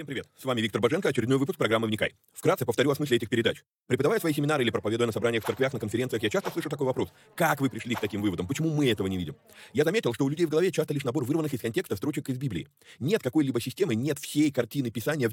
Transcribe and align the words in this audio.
Всем 0.00 0.06
привет! 0.06 0.26
С 0.34 0.46
вами 0.46 0.62
Виктор 0.62 0.80
Боженко, 0.80 1.10
очередной 1.10 1.36
выпуск 1.36 1.58
программы 1.58 1.86
«Вникай». 1.86 2.14
Вкратце 2.32 2.64
повторю 2.64 2.90
о 2.90 2.94
смысле 2.94 3.18
этих 3.18 3.28
передач. 3.28 3.62
Преподавая 3.86 4.18
свои 4.18 4.32
семинары 4.32 4.62
или 4.62 4.70
проповедуя 4.70 5.06
на 5.06 5.12
собраниях 5.12 5.44
в 5.44 5.46
церквях, 5.46 5.74
на 5.74 5.78
конференциях, 5.78 6.22
я 6.22 6.30
часто 6.30 6.50
слышу 6.50 6.70
такой 6.70 6.86
вопрос. 6.86 7.10
Как 7.34 7.60
вы 7.60 7.68
пришли 7.68 7.94
к 7.94 8.00
таким 8.00 8.22
выводам? 8.22 8.46
Почему 8.46 8.70
мы 8.70 8.90
этого 8.90 9.08
не 9.08 9.18
видим? 9.18 9.36
Я 9.74 9.84
заметил, 9.84 10.14
что 10.14 10.24
у 10.24 10.30
людей 10.30 10.46
в 10.46 10.48
голове 10.48 10.72
часто 10.72 10.94
лишь 10.94 11.04
набор 11.04 11.24
вырванных 11.26 11.52
из 11.52 11.60
контекста 11.60 11.96
строчек 11.96 12.30
из 12.30 12.38
Библии. 12.38 12.66
Нет 12.98 13.22
какой-либо 13.22 13.60
системы, 13.60 13.94
нет 13.94 14.18
всей 14.18 14.50
картины 14.50 14.90
Писания 14.90 15.30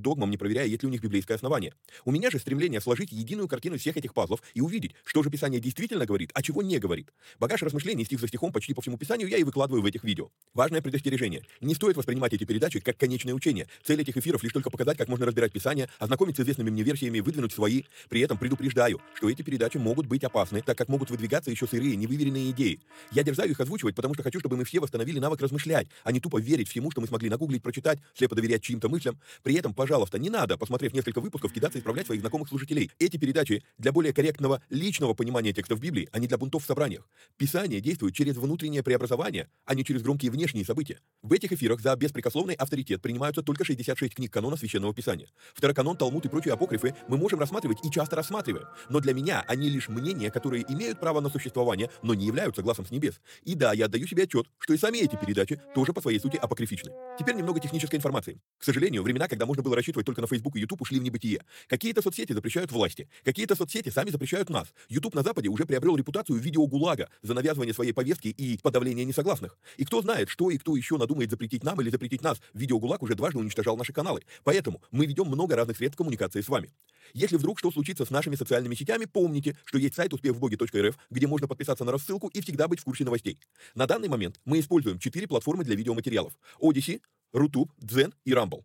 догмам, 0.00 0.30
не 0.30 0.36
проверяя, 0.36 0.66
есть 0.66 0.82
ли 0.82 0.88
у 0.88 0.90
них 0.90 1.00
библейское 1.00 1.36
основание. 1.36 1.74
У 2.04 2.10
меня 2.10 2.30
же 2.30 2.38
стремление 2.38 2.80
сложить 2.80 3.12
единую 3.12 3.48
картину 3.48 3.78
всех 3.78 3.96
этих 3.96 4.14
пазлов 4.14 4.42
и 4.54 4.60
увидеть, 4.60 4.94
что 5.04 5.22
же 5.22 5.30
Писание 5.30 5.60
действительно 5.60 6.06
говорит, 6.06 6.30
а 6.34 6.42
чего 6.42 6.62
не 6.62 6.78
говорит. 6.78 7.12
Багаж 7.38 7.62
размышлений 7.62 8.04
стих 8.04 8.20
за 8.20 8.28
стихом 8.28 8.52
почти 8.52 8.74
по 8.74 8.82
всему 8.82 8.98
Писанию 8.98 9.28
я 9.28 9.38
и 9.38 9.44
выкладываю 9.44 9.82
в 9.82 9.86
этих 9.86 10.04
видео. 10.04 10.30
Важное 10.54 10.82
предостережение. 10.82 11.42
Не 11.60 11.74
стоит 11.74 11.96
воспринимать 11.96 12.32
эти 12.32 12.44
передачи 12.44 12.80
как 12.80 12.96
конечное 12.96 13.34
учение. 13.34 13.68
Цель 13.84 14.00
этих 14.00 14.16
эфиров 14.16 14.42
лишь 14.42 14.52
только 14.52 14.70
показать, 14.70 14.98
как 14.98 15.08
можно 15.08 15.26
разбирать 15.26 15.52
Писание, 15.52 15.88
ознакомиться 15.98 16.42
с 16.42 16.44
известными 16.44 16.70
мне 16.70 16.82
версиями, 16.82 17.20
выдвинуть 17.20 17.52
свои. 17.52 17.82
При 18.08 18.20
этом 18.20 18.38
предупреждаю, 18.38 19.00
что 19.14 19.28
эти 19.28 19.42
передачи 19.42 19.76
могут 19.76 20.06
быть 20.06 20.24
опасны, 20.24 20.62
так 20.62 20.76
как 20.76 20.88
могут 20.88 21.10
выдвигаться 21.10 21.50
еще 21.50 21.66
сырые, 21.66 21.96
невыверенные 21.96 22.50
идеи. 22.50 22.80
Я 23.12 23.22
дерзаю 23.22 23.50
их 23.50 23.60
озвучивать, 23.60 23.94
потому 23.94 24.14
что 24.14 24.22
хочу, 24.22 24.40
чтобы 24.40 24.56
мы 24.56 24.64
все 24.64 24.80
восстановили 24.80 25.18
навык 25.18 25.40
размышлять, 25.40 25.88
а 26.04 26.12
не 26.12 26.20
тупо 26.20 26.40
верить 26.40 26.68
всему, 26.68 26.90
что 26.90 27.00
мы 27.00 27.06
смогли 27.06 27.28
нагуглить, 27.28 27.62
прочитать, 27.62 27.98
слепо 28.14 28.34
доверять 28.34 28.62
чьим-то 28.62 28.88
мыслям. 28.88 29.20
При 29.42 29.54
этом, 29.54 29.74
пожалуйста, 29.74 29.89
не 30.18 30.30
надо 30.30 30.56
посмотрев 30.56 30.92
несколько 30.92 31.20
выпусков, 31.20 31.52
кидаться 31.52 31.78
исправлять 31.78 32.06
своих 32.06 32.20
знакомых 32.20 32.48
служителей. 32.48 32.90
Эти 32.98 33.16
передачи 33.16 33.62
для 33.78 33.92
более 33.92 34.12
корректного 34.12 34.62
личного 34.70 35.14
понимания 35.14 35.52
текстов 35.52 35.80
Библии, 35.80 36.08
а 36.12 36.18
не 36.18 36.26
для 36.26 36.38
бунтов 36.38 36.62
в 36.62 36.66
собраниях. 36.66 37.08
Писание 37.36 37.80
действует 37.80 38.14
через 38.14 38.36
внутреннее 38.36 38.82
преобразование, 38.82 39.48
а 39.64 39.74
не 39.74 39.84
через 39.84 40.02
громкие 40.02 40.30
внешние 40.30 40.64
события. 40.64 41.00
В 41.22 41.32
этих 41.32 41.52
эфирах 41.52 41.80
за 41.80 41.94
беспрекословный 41.96 42.54
авторитет 42.54 43.02
принимаются 43.02 43.42
только 43.42 43.64
66 43.64 44.14
книг 44.14 44.32
канона 44.32 44.56
Священного 44.56 44.94
Писания. 44.94 45.28
Второканон, 45.54 45.96
Талмуд 45.96 46.24
и 46.24 46.28
прочие 46.28 46.54
апокрифы 46.54 46.94
мы 47.08 47.16
можем 47.16 47.40
рассматривать 47.40 47.78
и 47.84 47.90
часто 47.90 48.16
рассматриваем. 48.16 48.66
Но 48.88 49.00
для 49.00 49.14
меня 49.14 49.44
они 49.48 49.68
лишь 49.68 49.88
мнения, 49.88 50.30
которые 50.30 50.64
имеют 50.68 51.00
право 51.00 51.20
на 51.20 51.30
существование, 51.30 51.90
но 52.02 52.14
не 52.14 52.26
являются 52.26 52.62
глазом 52.62 52.86
с 52.86 52.90
небес. 52.90 53.20
И 53.44 53.54
да, 53.54 53.72
я 53.72 53.86
отдаю 53.86 54.06
себе 54.06 54.24
отчет, 54.24 54.46
что 54.58 54.74
и 54.74 54.78
сами 54.78 54.98
эти 54.98 55.16
передачи 55.16 55.60
тоже 55.74 55.92
по 55.92 56.00
своей 56.00 56.20
сути 56.20 56.36
апокрифичны. 56.36 56.92
Теперь 57.18 57.36
немного 57.36 57.60
технической 57.60 57.98
информации. 57.98 58.40
К 58.58 58.64
сожалению, 58.64 59.02
времена, 59.02 59.28
когда 59.28 59.46
можно 59.46 59.62
было 59.62 59.69
рассчитывать 59.76 60.06
только 60.06 60.20
на 60.20 60.26
Facebook 60.26 60.56
и 60.56 60.60
YouTube 60.60 60.82
ушли 60.82 60.98
в 60.98 61.02
небытие. 61.02 61.44
Какие-то 61.68 62.02
соцсети 62.02 62.32
запрещают 62.32 62.72
власти, 62.72 63.08
какие-то 63.24 63.54
соцсети 63.54 63.88
сами 63.90 64.10
запрещают 64.10 64.50
нас. 64.50 64.72
YouTube 64.88 65.14
на 65.14 65.22
Западе 65.22 65.48
уже 65.48 65.64
приобрел 65.64 65.96
репутацию 65.96 66.38
видеогулага 66.38 67.08
за 67.22 67.34
навязывание 67.34 67.74
своей 67.74 67.92
повестки 67.92 68.28
и 68.28 68.58
подавление 68.58 69.04
несогласных. 69.04 69.58
И 69.76 69.84
кто 69.84 70.02
знает, 70.02 70.28
что 70.28 70.50
и 70.50 70.58
кто 70.58 70.76
еще 70.76 70.96
надумает 70.96 71.30
запретить 71.30 71.64
нам 71.64 71.80
или 71.80 71.90
запретить 71.90 72.22
нас. 72.22 72.40
Видеогулаг 72.54 73.02
уже 73.02 73.14
дважды 73.14 73.38
уничтожал 73.38 73.76
наши 73.76 73.92
каналы. 73.92 74.22
Поэтому 74.44 74.82
мы 74.90 75.06
ведем 75.06 75.26
много 75.26 75.56
разных 75.56 75.76
средств 75.76 75.96
коммуникации 75.96 76.40
с 76.40 76.48
вами. 76.48 76.70
Если 77.14 77.36
вдруг 77.36 77.58
что 77.58 77.70
случится 77.70 78.04
с 78.04 78.10
нашими 78.10 78.36
социальными 78.36 78.74
сетями, 78.74 79.04
помните, 79.04 79.56
что 79.64 79.78
есть 79.78 79.94
сайт 79.94 80.12
успехвбоге.рф, 80.12 80.98
где 81.10 81.26
можно 81.26 81.48
подписаться 81.48 81.84
на 81.84 81.92
рассылку 81.92 82.28
и 82.28 82.40
всегда 82.40 82.68
быть 82.68 82.80
в 82.80 82.84
курсе 82.84 83.04
новостей. 83.04 83.38
На 83.74 83.86
данный 83.86 84.08
момент 84.08 84.40
мы 84.44 84.60
используем 84.60 84.98
четыре 84.98 85.26
платформы 85.26 85.64
для 85.64 85.74
видеоматериалов. 85.74 86.32
Odyssey, 86.60 87.00
Rutube, 87.32 87.70
Zen 87.80 88.12
и 88.24 88.32
Rumble. 88.32 88.64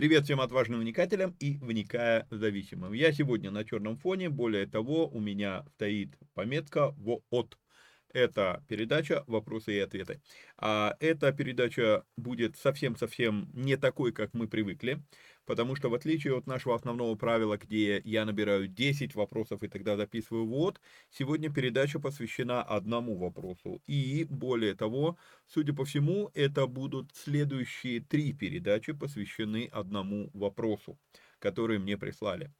Привет 0.00 0.24
всем 0.24 0.40
отважным 0.40 0.80
вникателям 0.80 1.36
и 1.40 1.58
вникая 1.58 2.26
зависимым. 2.30 2.94
Я 2.94 3.12
сегодня 3.12 3.50
на 3.50 3.66
черном 3.66 3.98
фоне, 3.98 4.30
более 4.30 4.64
того, 4.64 5.06
у 5.06 5.20
меня 5.20 5.66
стоит 5.74 6.16
пометка 6.32 6.92
ВООТ. 6.92 7.58
Это 8.12 8.64
передача 8.68 9.24
«Вопросы 9.26 9.76
и 9.76 9.78
ответы». 9.78 10.20
А 10.56 10.96
эта 11.00 11.32
передача 11.32 12.04
будет 12.16 12.56
совсем-совсем 12.56 13.50
не 13.54 13.76
такой, 13.76 14.12
как 14.12 14.34
мы 14.34 14.48
привыкли 14.48 15.00
потому 15.50 15.74
что 15.74 15.90
в 15.90 15.94
отличие 15.94 16.38
от 16.38 16.46
нашего 16.46 16.76
основного 16.76 17.16
правила, 17.16 17.58
где 17.58 18.00
я 18.04 18.24
набираю 18.24 18.68
10 18.68 19.16
вопросов 19.16 19.64
и 19.64 19.68
тогда 19.68 19.96
записываю 19.96 20.46
вот, 20.46 20.80
сегодня 21.10 21.52
передача 21.52 21.98
посвящена 21.98 22.62
одному 22.62 23.16
вопросу. 23.16 23.82
И 23.88 24.24
более 24.30 24.76
того, 24.76 25.16
судя 25.48 25.72
по 25.72 25.84
всему, 25.84 26.30
это 26.34 26.68
будут 26.68 27.10
следующие 27.16 28.00
три 28.00 28.32
передачи 28.32 28.92
посвящены 28.92 29.68
одному 29.72 30.30
вопросу, 30.34 30.96
который 31.40 31.80
мне 31.80 31.98
прислали. 31.98 32.52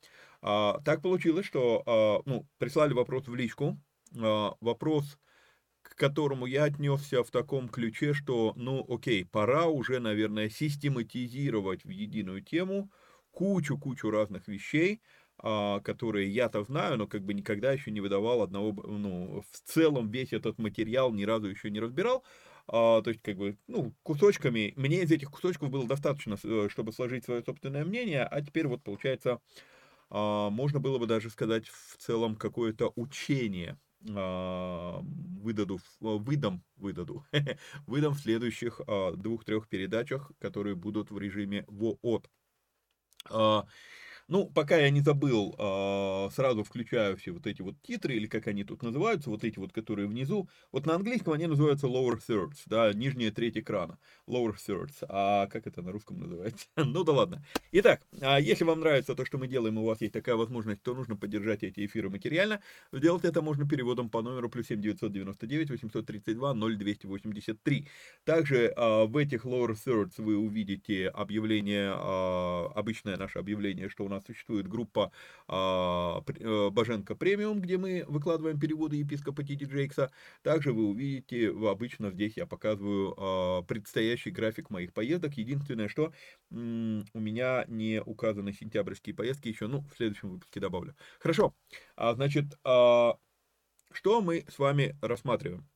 А, 0.43 0.81
так 0.85 1.01
получилось, 1.01 1.47
что 1.47 1.85
а, 1.87 2.23
ну, 2.27 2.45
прислали 2.59 2.93
вопрос 2.93 3.29
в 3.29 3.35
личку, 3.37 3.79
а, 4.21 4.57
вопрос 4.61 5.17
которому 6.01 6.47
я 6.47 6.65
отнесся 6.65 7.23
в 7.23 7.31
таком 7.31 7.69
ключе, 7.69 8.15
что, 8.15 8.55
ну, 8.57 8.83
окей, 8.89 9.27
пора 9.27 9.67
уже, 9.67 10.01
наверное, 10.01 10.49
систематизировать 10.49 11.85
в 11.85 11.91
единую 11.91 12.41
тему 12.43 12.91
кучу-кучу 13.33 14.11
разных 14.11 14.49
вещей, 14.49 15.03
а, 15.37 15.81
которые 15.81 16.31
я-то 16.31 16.65
знаю, 16.65 16.97
но 16.97 17.07
как 17.07 17.23
бы 17.23 17.35
никогда 17.35 17.71
еще 17.73 17.91
не 17.91 18.01
выдавал 18.01 18.41
одного, 18.41 18.73
ну, 18.87 19.43
в 19.53 19.61
целом 19.71 20.11
весь 20.11 20.33
этот 20.33 20.59
материал 20.59 21.13
ни 21.13 21.25
разу 21.25 21.49
еще 21.49 21.71
не 21.71 21.81
разбирал, 21.81 22.25
а, 22.67 23.03
то 23.03 23.11
есть, 23.11 23.21
как 23.23 23.37
бы, 23.37 23.59
ну, 23.67 23.95
кусочками, 24.03 24.73
мне 24.77 25.03
из 25.03 25.11
этих 25.13 25.31
кусочков 25.31 25.69
было 25.69 25.87
достаточно, 25.87 26.37
э, 26.43 26.69
чтобы 26.71 26.93
сложить 26.93 27.27
свое 27.27 27.43
собственное 27.43 27.85
мнение, 27.85 28.25
а 28.25 28.41
теперь 28.41 28.67
вот, 28.69 28.83
получается, 28.83 29.39
а, 30.11 30.51
можно 30.51 30.81
было 30.81 30.99
бы 30.99 31.07
даже 31.07 31.31
сказать 31.31 31.69
в 31.69 31.97
целом 31.99 32.37
какое-то 32.37 32.93
учение 32.97 33.79
выдаду, 34.01 35.81
выдам, 36.01 36.63
выдаду, 36.77 37.25
выдам 37.87 38.15
в 38.15 38.21
следующих 38.21 38.81
а, 38.87 39.13
двух-трех 39.13 39.69
передачах, 39.69 40.33
которые 40.39 40.75
будут 40.75 41.11
в 41.11 41.19
режиме 41.19 41.65
ВООТ. 41.69 42.31
Ну, 44.31 44.47
пока 44.47 44.79
я 44.79 44.91
не 44.91 45.01
забыл, 45.01 45.57
а, 45.59 46.29
сразу 46.31 46.63
включаю 46.63 47.17
все 47.17 47.33
вот 47.33 47.49
эти 47.49 47.63
вот 47.63 47.75
титры, 47.83 48.15
или 48.15 48.29
как 48.29 48.47
они 48.47 48.63
тут 48.63 48.81
называются, 48.81 49.29
вот 49.29 49.43
эти 49.43 49.59
вот, 49.59 49.73
которые 49.73 50.07
внизу. 50.07 50.49
Вот 50.71 50.87
на 50.87 50.95
английском 50.95 51.33
они 51.33 51.49
называются 51.49 51.89
lower 51.89 52.17
thirds, 52.17 52.59
да, 52.67 52.93
нижняя 52.93 53.33
треть 53.33 53.59
экрана. 53.59 53.99
Lower 54.29 54.55
thirds. 54.55 55.05
А 55.09 55.49
как 55.49 55.67
это 55.67 55.83
на 55.83 55.91
русском 55.91 56.21
называется? 56.21 56.69
ну 56.77 57.03
да 57.03 57.13
ладно. 57.13 57.45
Итак, 57.73 58.03
а 58.21 58.39
если 58.39 58.63
вам 58.63 58.79
нравится 58.79 59.17
то, 59.17 59.25
что 59.25 59.37
мы 59.37 59.49
делаем, 59.49 59.77
и 59.81 59.83
у 59.83 59.87
вас 59.87 60.01
есть 60.01 60.13
такая 60.13 60.37
возможность, 60.37 60.81
то 60.85 60.95
нужно 60.95 61.17
поддержать 61.17 61.65
эти 61.65 61.85
эфиры 61.85 62.09
материально. 62.09 62.61
Сделать 62.93 63.25
это 63.25 63.43
можно 63.43 63.69
переводом 63.69 64.11
по 64.11 64.23
номеру 64.23 64.49
плюс 64.49 64.69
7 64.69 64.81
999 64.81 65.71
832 65.71 66.55
0283. 66.55 67.89
Также 68.23 68.73
а, 68.77 69.07
в 69.07 69.17
этих 69.17 69.45
lower 69.45 69.75
thirds 69.75 70.13
вы 70.19 70.37
увидите 70.37 71.09
объявление, 71.09 71.91
обычное 71.91 73.17
наше 73.17 73.41
объявление, 73.41 73.89
что 73.89 74.05
у 74.05 74.09
нас 74.09 74.20
нас 74.20 74.20
существует 74.27 74.69
группа 74.69 75.13
а, 75.49 76.23
э, 76.27 76.71
Боженко 76.71 77.15
Премиум, 77.15 77.61
где 77.61 77.79
мы 77.79 78.05
выкладываем 78.09 78.59
переводы 78.59 78.97
епископа 78.97 79.43
Тити 79.43 79.65
Джейкса. 79.65 80.11
Также 80.43 80.73
вы 80.73 80.89
увидите, 80.89 81.51
обычно 81.51 82.11
здесь 82.11 82.37
я 82.37 82.47
показываю 82.47 83.15
а, 83.17 83.63
предстоящий 83.63 84.31
график 84.31 84.71
моих 84.71 84.93
поездок. 84.93 85.35
Единственное, 85.35 85.89
что 85.89 86.13
у 86.51 86.55
меня 86.55 87.65
не 87.69 88.03
указаны 88.03 88.53
сентябрьские 88.53 89.15
поездки 89.15 89.49
еще, 89.49 89.67
ну, 89.67 89.83
в 89.83 89.97
следующем 89.97 90.31
выпуске 90.31 90.61
добавлю. 90.61 90.95
Хорошо, 91.19 91.55
значит, 91.97 92.59
что 92.63 94.21
мы 94.21 94.45
с 94.49 94.59
вами 94.59 94.97
рассматриваем? 95.03 95.69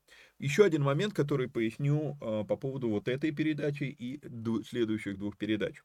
Еще 0.45 0.63
один 0.63 0.83
момент, 0.83 1.15
который 1.15 1.49
поясню 1.49 2.19
э, 2.21 2.45
по 2.47 2.57
поводу 2.57 2.91
вот 2.91 3.09
этой 3.09 3.31
передачи 3.31 3.85
и 3.85 4.21
ду- 4.29 4.63
следующих 4.63 5.17
двух 5.19 5.39
передач. 5.39 5.83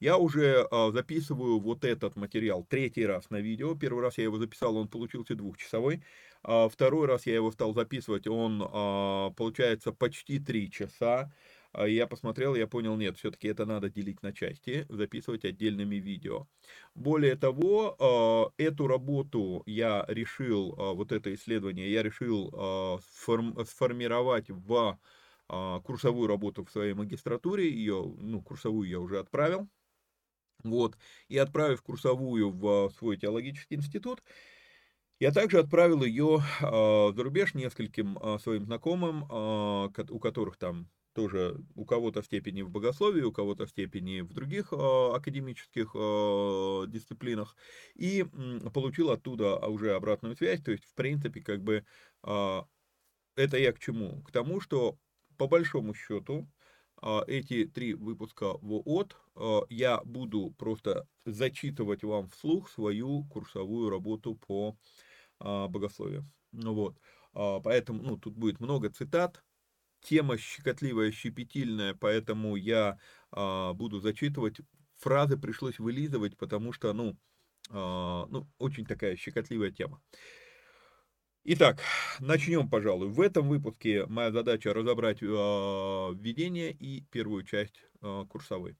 Я 0.00 0.18
уже 0.18 0.68
э, 0.70 0.90
записываю 0.92 1.58
вот 1.58 1.82
этот 1.86 2.14
материал 2.16 2.62
третий 2.62 3.06
раз 3.06 3.30
на 3.30 3.40
видео. 3.40 3.74
Первый 3.74 4.02
раз 4.02 4.18
я 4.18 4.24
его 4.24 4.36
записал, 4.36 4.76
он 4.76 4.88
получился 4.88 5.34
двухчасовой. 5.34 6.02
А 6.42 6.68
второй 6.68 7.06
раз 7.06 7.24
я 7.24 7.36
его 7.36 7.50
стал 7.52 7.72
записывать, 7.72 8.26
он 8.26 8.58
получается 9.34 9.92
почти 9.92 10.38
три 10.40 10.70
часа. 10.70 11.32
А 11.72 11.88
я 11.88 12.06
посмотрел, 12.06 12.54
я 12.54 12.66
понял, 12.66 12.96
нет, 12.96 13.16
все-таки 13.16 13.48
это 13.48 13.64
надо 13.64 13.88
делить 13.88 14.22
на 14.22 14.32
части, 14.34 14.84
записывать 14.90 15.46
отдельными 15.46 15.96
видео. 15.96 16.46
Более 16.94 17.34
того, 17.34 17.96
а, 17.98 18.52
эту 18.58 18.86
работу 18.86 19.62
я 19.64 20.04
решил, 20.08 20.74
а, 20.78 20.92
вот 20.92 21.12
это 21.12 21.34
исследование, 21.34 21.90
я 21.90 22.02
решил 22.02 22.50
сформировать 23.64 24.50
в 24.50 24.98
курсовую 25.48 26.28
работу 26.28 26.64
в 26.64 26.70
своей 26.70 26.94
магистратуре, 26.94 27.70
ее, 27.70 28.14
ну, 28.18 28.42
курсовую 28.42 28.88
я 28.88 29.00
уже 29.00 29.18
отправил, 29.18 29.68
вот, 30.62 30.96
и 31.28 31.36
отправив 31.38 31.82
курсовую 31.82 32.50
в 32.50 32.90
свой 32.98 33.16
теологический 33.16 33.76
институт, 33.76 34.22
я 35.20 35.30
также 35.32 35.58
отправил 35.58 36.02
ее 36.02 36.42
за 36.60 37.22
рубеж 37.22 37.54
нескольким 37.54 38.18
своим 38.38 38.64
знакомым, 38.64 39.24
у 39.24 40.18
которых 40.20 40.56
там 40.56 40.88
тоже 41.12 41.56
у 41.74 41.84
кого-то 41.84 42.22
в 42.22 42.26
степени 42.26 42.62
в 42.62 42.70
богословии, 42.70 43.22
у 43.22 43.32
кого-то 43.32 43.66
в 43.66 43.70
степени 43.70 44.20
в 44.20 44.32
других 44.32 44.72
э, 44.72 44.76
академических 44.76 45.90
э, 45.94 46.84
дисциплинах, 46.88 47.56
и 47.94 48.24
получил 48.72 49.10
оттуда 49.10 49.56
уже 49.58 49.94
обратную 49.94 50.36
связь, 50.36 50.62
то 50.62 50.72
есть, 50.72 50.84
в 50.84 50.94
принципе, 50.94 51.40
как 51.40 51.62
бы, 51.62 51.84
это 52.22 53.56
я 53.56 53.72
к 53.72 53.78
чему? 53.78 54.22
К 54.22 54.30
тому, 54.30 54.60
что, 54.60 54.98
по 55.38 55.46
большому 55.48 55.94
счету, 55.94 56.48
эти 57.26 57.64
три 57.64 57.94
выпуска 57.94 58.52
ВООТ 58.58 59.16
э, 59.34 59.60
я 59.70 60.00
буду 60.04 60.54
просто 60.56 61.08
зачитывать 61.24 62.04
вам 62.04 62.28
вслух 62.28 62.70
свою 62.70 63.24
курсовую 63.24 63.90
работу 63.90 64.36
по 64.36 64.76
богословию. 65.40 66.24
Ну 66.52 66.74
вот. 66.74 66.96
Поэтому, 67.32 68.02
ну, 68.02 68.16
тут 68.16 68.36
будет 68.36 68.60
много 68.60 68.88
цитат, 68.90 69.42
тема 70.02 70.36
щекотливая, 70.36 71.12
щепетильная, 71.12 71.94
поэтому 71.94 72.56
я 72.56 72.98
а, 73.30 73.72
буду 73.72 74.00
зачитывать. 74.00 74.60
Фразы 74.98 75.36
пришлось 75.36 75.78
вылизывать, 75.78 76.36
потому 76.36 76.72
что, 76.72 76.92
ну, 76.92 77.16
а, 77.70 78.26
ну, 78.28 78.48
очень 78.58 78.84
такая 78.84 79.16
щекотливая 79.16 79.70
тема. 79.70 80.02
Итак, 81.44 81.80
начнем, 82.20 82.68
пожалуй. 82.68 83.08
В 83.08 83.20
этом 83.20 83.48
выпуске 83.48 84.06
моя 84.06 84.30
задача 84.30 84.72
разобрать 84.72 85.22
э, 85.22 85.26
введение 85.26 86.70
и 86.70 87.00
первую 87.10 87.42
часть 87.42 87.82
э, 88.00 88.24
курсовой. 88.28 88.76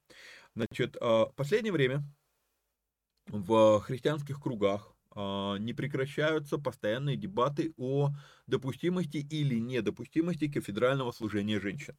Значит, 0.55 0.97
э, 1.01 1.25
последнее 1.35 1.73
время 1.73 2.05
в 3.27 3.81
христианских 3.81 4.41
кругах 4.41 4.95
не 5.15 5.73
прекращаются 5.75 6.59
постоянные 6.59 7.17
дебаты 7.17 7.73
о 7.77 8.11
допустимости 8.47 9.19
или 9.19 9.59
недопустимости 9.59 10.49
кафедрального 10.51 11.13
служения 11.13 11.61
женщин. 11.61 11.97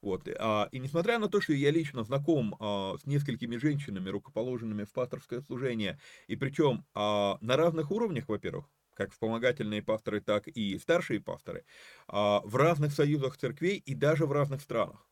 Вот. 0.00 0.28
А, 0.38 0.68
и 0.72 0.78
несмотря 0.78 1.18
на 1.18 1.28
то, 1.28 1.40
что 1.40 1.52
я 1.52 1.70
лично 1.70 2.04
знаком 2.04 2.56
а, 2.60 2.96
с 2.98 3.06
несколькими 3.06 3.56
женщинами, 3.56 4.08
рукоположенными 4.10 4.84
в 4.84 4.92
пасторское 4.92 5.40
служение, 5.40 6.00
и 6.26 6.36
причем 6.36 6.86
на 6.94 7.56
разных 7.56 7.90
уровнях, 7.90 8.28
во-первых, 8.28 8.66
как 8.94 9.12
вспомогательные 9.12 9.82
пасторы, 9.82 10.20
так 10.20 10.46
и 10.48 10.78
старшие 10.78 11.20
пасторы, 11.20 11.64
в 12.06 12.56
разных 12.56 12.92
союзах 12.92 13.36
церквей 13.36 13.78
и 13.78 13.94
даже 13.94 14.26
в 14.26 14.32
разных 14.32 14.60
странах. 14.60 15.08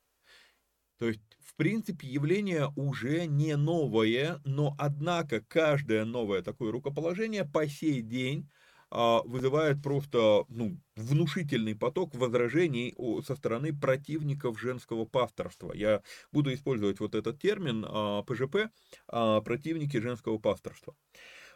То 1.02 1.08
есть, 1.08 1.20
в 1.40 1.56
принципе, 1.56 2.06
явление 2.06 2.72
уже 2.76 3.26
не 3.26 3.56
новое, 3.56 4.40
но 4.44 4.76
однако 4.78 5.40
каждое 5.40 6.04
новое 6.04 6.42
такое 6.42 6.70
рукоположение 6.70 7.44
по 7.44 7.66
сей 7.66 8.02
день 8.02 8.48
а, 8.88 9.20
вызывает 9.24 9.82
просто 9.82 10.44
ну, 10.48 10.78
внушительный 10.94 11.74
поток 11.74 12.14
возражений 12.14 12.94
со 13.26 13.34
стороны 13.34 13.76
противников 13.76 14.60
женского 14.60 15.04
пасторства. 15.04 15.72
Я 15.72 16.04
буду 16.30 16.54
использовать 16.54 17.00
вот 17.00 17.16
этот 17.16 17.40
термин 17.40 17.82
ПЖП, 18.24 18.70
а, 19.08 19.40
противники 19.40 19.96
женского 19.96 20.38
пасторства. 20.38 20.94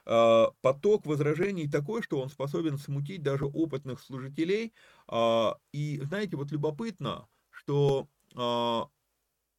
А, 0.06 0.50
поток 0.60 1.06
возражений 1.06 1.70
такой, 1.70 2.02
что 2.02 2.20
он 2.20 2.30
способен 2.30 2.78
смутить 2.78 3.22
даже 3.22 3.46
опытных 3.46 4.00
служителей. 4.00 4.72
И 5.72 6.00
знаете, 6.02 6.36
вот 6.36 6.50
любопытно, 6.50 7.28
что 7.52 8.08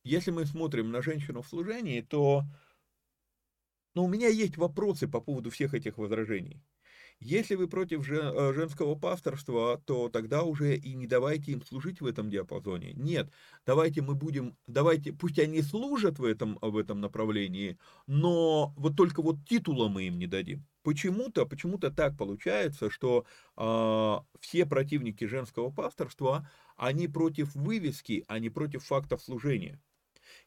если 0.08 0.32
мы 0.32 0.46
смотрим 0.46 0.92
на 0.92 1.02
женщину 1.02 1.42
в 1.42 1.48
служении, 1.48 2.02
то 2.02 2.44
ну, 3.94 4.06
у 4.06 4.08
меня 4.08 4.28
есть 4.28 4.58
вопросы 4.58 5.08
по 5.08 5.20
поводу 5.20 5.50
всех 5.50 5.74
этих 5.74 5.98
возражений. 5.98 6.64
Если 7.20 7.56
вы 7.56 7.68
против 7.68 8.08
э, 8.08 8.54
женского 8.54 8.94
пасторства, 8.94 9.82
то 9.86 10.08
тогда 10.08 10.44
уже 10.44 10.78
и 10.78 10.94
не 10.94 11.08
давайте 11.08 11.54
им 11.54 11.64
служить 11.64 12.00
в 12.00 12.06
этом 12.06 12.30
диапазоне. 12.30 12.94
Нет, 12.94 13.32
давайте 13.66 14.04
мы 14.04 14.14
будем, 14.14 14.56
давайте, 14.68 15.14
пусть 15.14 15.40
они 15.40 15.64
служат 15.64 16.20
в 16.20 16.24
этом, 16.24 16.60
в 16.62 16.78
этом 16.78 17.02
направлении, 17.02 17.80
но 18.06 18.74
вот 18.78 18.96
только 18.96 19.24
вот 19.24 19.38
титула 19.50 19.88
мы 19.88 20.04
им 20.04 20.20
не 20.20 20.28
дадим. 20.28 20.64
Почему-то, 20.84 21.48
почему-то 21.48 21.90
так 21.90 22.16
получается, 22.16 22.92
что 22.92 23.26
э, 23.58 24.18
все 24.40 24.66
противники 24.68 25.26
женского 25.26 25.72
пасторства, 25.72 26.48
они 26.76 27.08
против 27.08 27.56
вывески, 27.56 28.26
а 28.28 28.38
не 28.38 28.52
против 28.52 28.86
фактов 28.86 29.24
служения. 29.24 29.82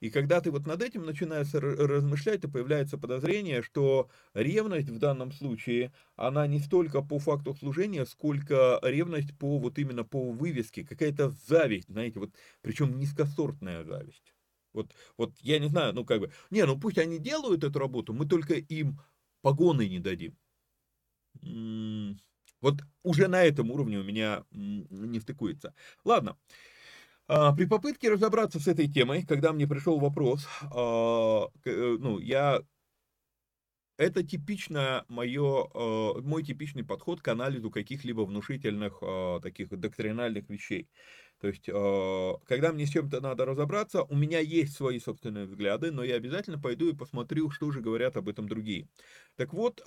И 0.01 0.11
когда 0.11 0.41
ты 0.41 0.51
вот 0.51 0.67
над 0.67 0.83
этим 0.83 1.05
начинаешь 1.05 1.53
размышлять, 1.55 2.41
то 2.43 2.49
появляется 2.49 2.99
подозрение, 2.99 3.63
что 3.63 4.09
ревность 4.35 4.89
в 4.89 4.99
данном 4.99 5.31
случае, 5.33 5.93
она 6.17 6.47
не 6.47 6.59
столько 6.59 7.03
по 7.03 7.19
факту 7.19 7.55
служения, 7.55 8.07
сколько 8.07 8.79
ревность 8.83 9.37
по 9.39 9.59
вот 9.59 9.79
именно 9.79 10.05
по 10.05 10.31
вывеске, 10.33 10.85
какая-то 10.85 11.31
зависть, 11.47 11.89
знаете, 11.89 12.19
вот, 12.21 12.31
причем 12.63 12.99
низкосортная 12.99 13.85
зависть. 13.85 14.35
Вот, 14.73 14.95
вот 15.19 15.33
я 15.41 15.59
не 15.59 15.69
знаю, 15.69 15.93
ну 15.95 16.05
как 16.05 16.21
бы, 16.21 16.33
не, 16.51 16.65
ну 16.65 16.79
пусть 16.81 16.99
они 16.99 17.19
делают 17.19 17.65
эту 17.65 17.79
работу, 17.79 18.13
мы 18.15 18.27
только 18.27 18.55
им 18.55 19.01
погоны 19.43 19.89
не 19.89 19.99
дадим. 20.01 20.37
Вот 22.61 22.75
уже 23.03 23.29
на 23.29 23.43
этом 23.43 23.71
уровне 23.71 23.99
у 23.99 24.03
меня 24.05 24.45
не 24.51 25.21
стыкуется. 25.21 25.75
Ладно. 26.05 26.37
А, 27.33 27.53
при 27.53 27.65
попытке 27.65 28.11
разобраться 28.11 28.59
с 28.59 28.67
этой 28.67 28.89
темой, 28.89 29.25
когда 29.25 29.53
мне 29.53 29.69
пришел 29.69 30.01
вопрос, 30.01 30.49
а, 30.63 31.47
э, 31.65 31.97
ну, 32.01 32.19
я 32.19 32.61
это 33.97 34.25
типично 34.25 35.05
мое, 35.09 35.69
а, 35.73 36.21
мой 36.23 36.43
типичный 36.43 36.85
подход 36.85 37.21
к 37.21 37.29
анализу 37.29 37.71
каких-либо 37.71 38.23
внушительных 38.23 39.01
таких 39.43 39.69
доктринальных 39.69 40.49
вещей. 40.49 40.89
То 41.41 41.47
есть, 41.47 41.67
когда 42.47 42.73
мне 42.73 42.85
с 42.85 42.91
чем-то 42.91 43.21
надо 43.21 43.47
разобраться, 43.47 44.03
у 44.03 44.15
меня 44.15 44.41
есть 44.41 44.75
свои 44.75 44.99
собственные 44.99 45.47
взгляды, 45.47 45.91
но 45.91 46.05
я 46.05 46.17
обязательно 46.17 46.61
пойду 46.61 46.91
и 46.91 46.97
посмотрю, 46.97 47.49
что 47.51 47.71
же 47.71 47.81
говорят 47.81 48.17
об 48.17 48.29
этом 48.29 48.47
другие. 48.47 48.89
Так 49.37 49.55
вот, 49.55 49.81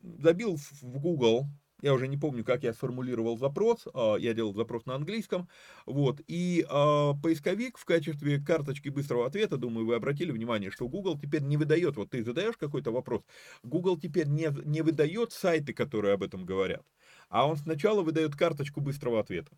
забил 0.00 0.56
в 0.56 0.98
Google 1.00 1.48
я 1.84 1.92
уже 1.92 2.08
не 2.08 2.16
помню, 2.16 2.44
как 2.44 2.62
я 2.62 2.72
сформулировал 2.72 3.36
запрос, 3.36 3.86
а, 3.92 4.16
я 4.16 4.32
делал 4.32 4.54
запрос 4.54 4.86
на 4.86 4.94
английском, 4.94 5.48
вот, 5.84 6.20
и 6.26 6.64
а, 6.70 7.12
поисковик 7.12 7.76
в 7.76 7.84
качестве 7.84 8.40
карточки 8.40 8.88
быстрого 8.88 9.26
ответа, 9.26 9.58
думаю, 9.58 9.86
вы 9.86 9.94
обратили 9.94 10.32
внимание, 10.32 10.70
что 10.70 10.88
Google 10.88 11.18
теперь 11.18 11.42
не 11.42 11.58
выдает, 11.58 11.96
вот 11.96 12.10
ты 12.10 12.24
задаешь 12.24 12.56
какой-то 12.56 12.90
вопрос, 12.90 13.22
Google 13.62 13.98
теперь 13.98 14.28
не, 14.28 14.48
не 14.64 14.80
выдает 14.80 15.32
сайты, 15.32 15.74
которые 15.74 16.14
об 16.14 16.22
этом 16.22 16.46
говорят, 16.46 16.86
а 17.28 17.46
он 17.46 17.58
сначала 17.58 18.00
выдает 18.00 18.34
карточку 18.34 18.80
быстрого 18.80 19.20
ответа. 19.20 19.52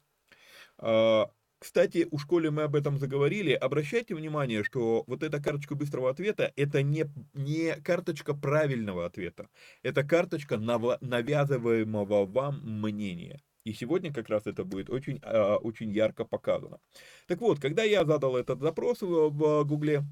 Кстати, 1.58 2.06
у 2.10 2.18
школе 2.18 2.50
мы 2.50 2.64
об 2.64 2.76
этом 2.76 2.98
заговорили. 2.98 3.52
Обращайте 3.52 4.14
внимание, 4.14 4.62
что 4.62 5.04
вот 5.06 5.22
эта 5.22 5.42
карточка 5.42 5.74
быстрого 5.74 6.10
ответа, 6.10 6.52
это 6.54 6.82
не, 6.82 7.06
не 7.32 7.74
карточка 7.76 8.34
правильного 8.34 9.06
ответа. 9.06 9.48
Это 9.82 10.04
карточка 10.04 10.58
навязываемого 10.58 12.26
вам 12.26 12.60
мнения. 12.62 13.42
И 13.64 13.72
сегодня 13.72 14.12
как 14.12 14.28
раз 14.28 14.46
это 14.46 14.64
будет 14.64 14.90
очень, 14.90 15.18
а, 15.22 15.56
очень 15.56 15.90
ярко 15.90 16.24
показано. 16.24 16.78
Так 17.26 17.40
вот, 17.40 17.58
когда 17.58 17.82
я 17.84 18.04
задал 18.04 18.36
этот 18.36 18.60
запрос 18.60 19.00
в 19.00 19.64
Гугле, 19.64 20.04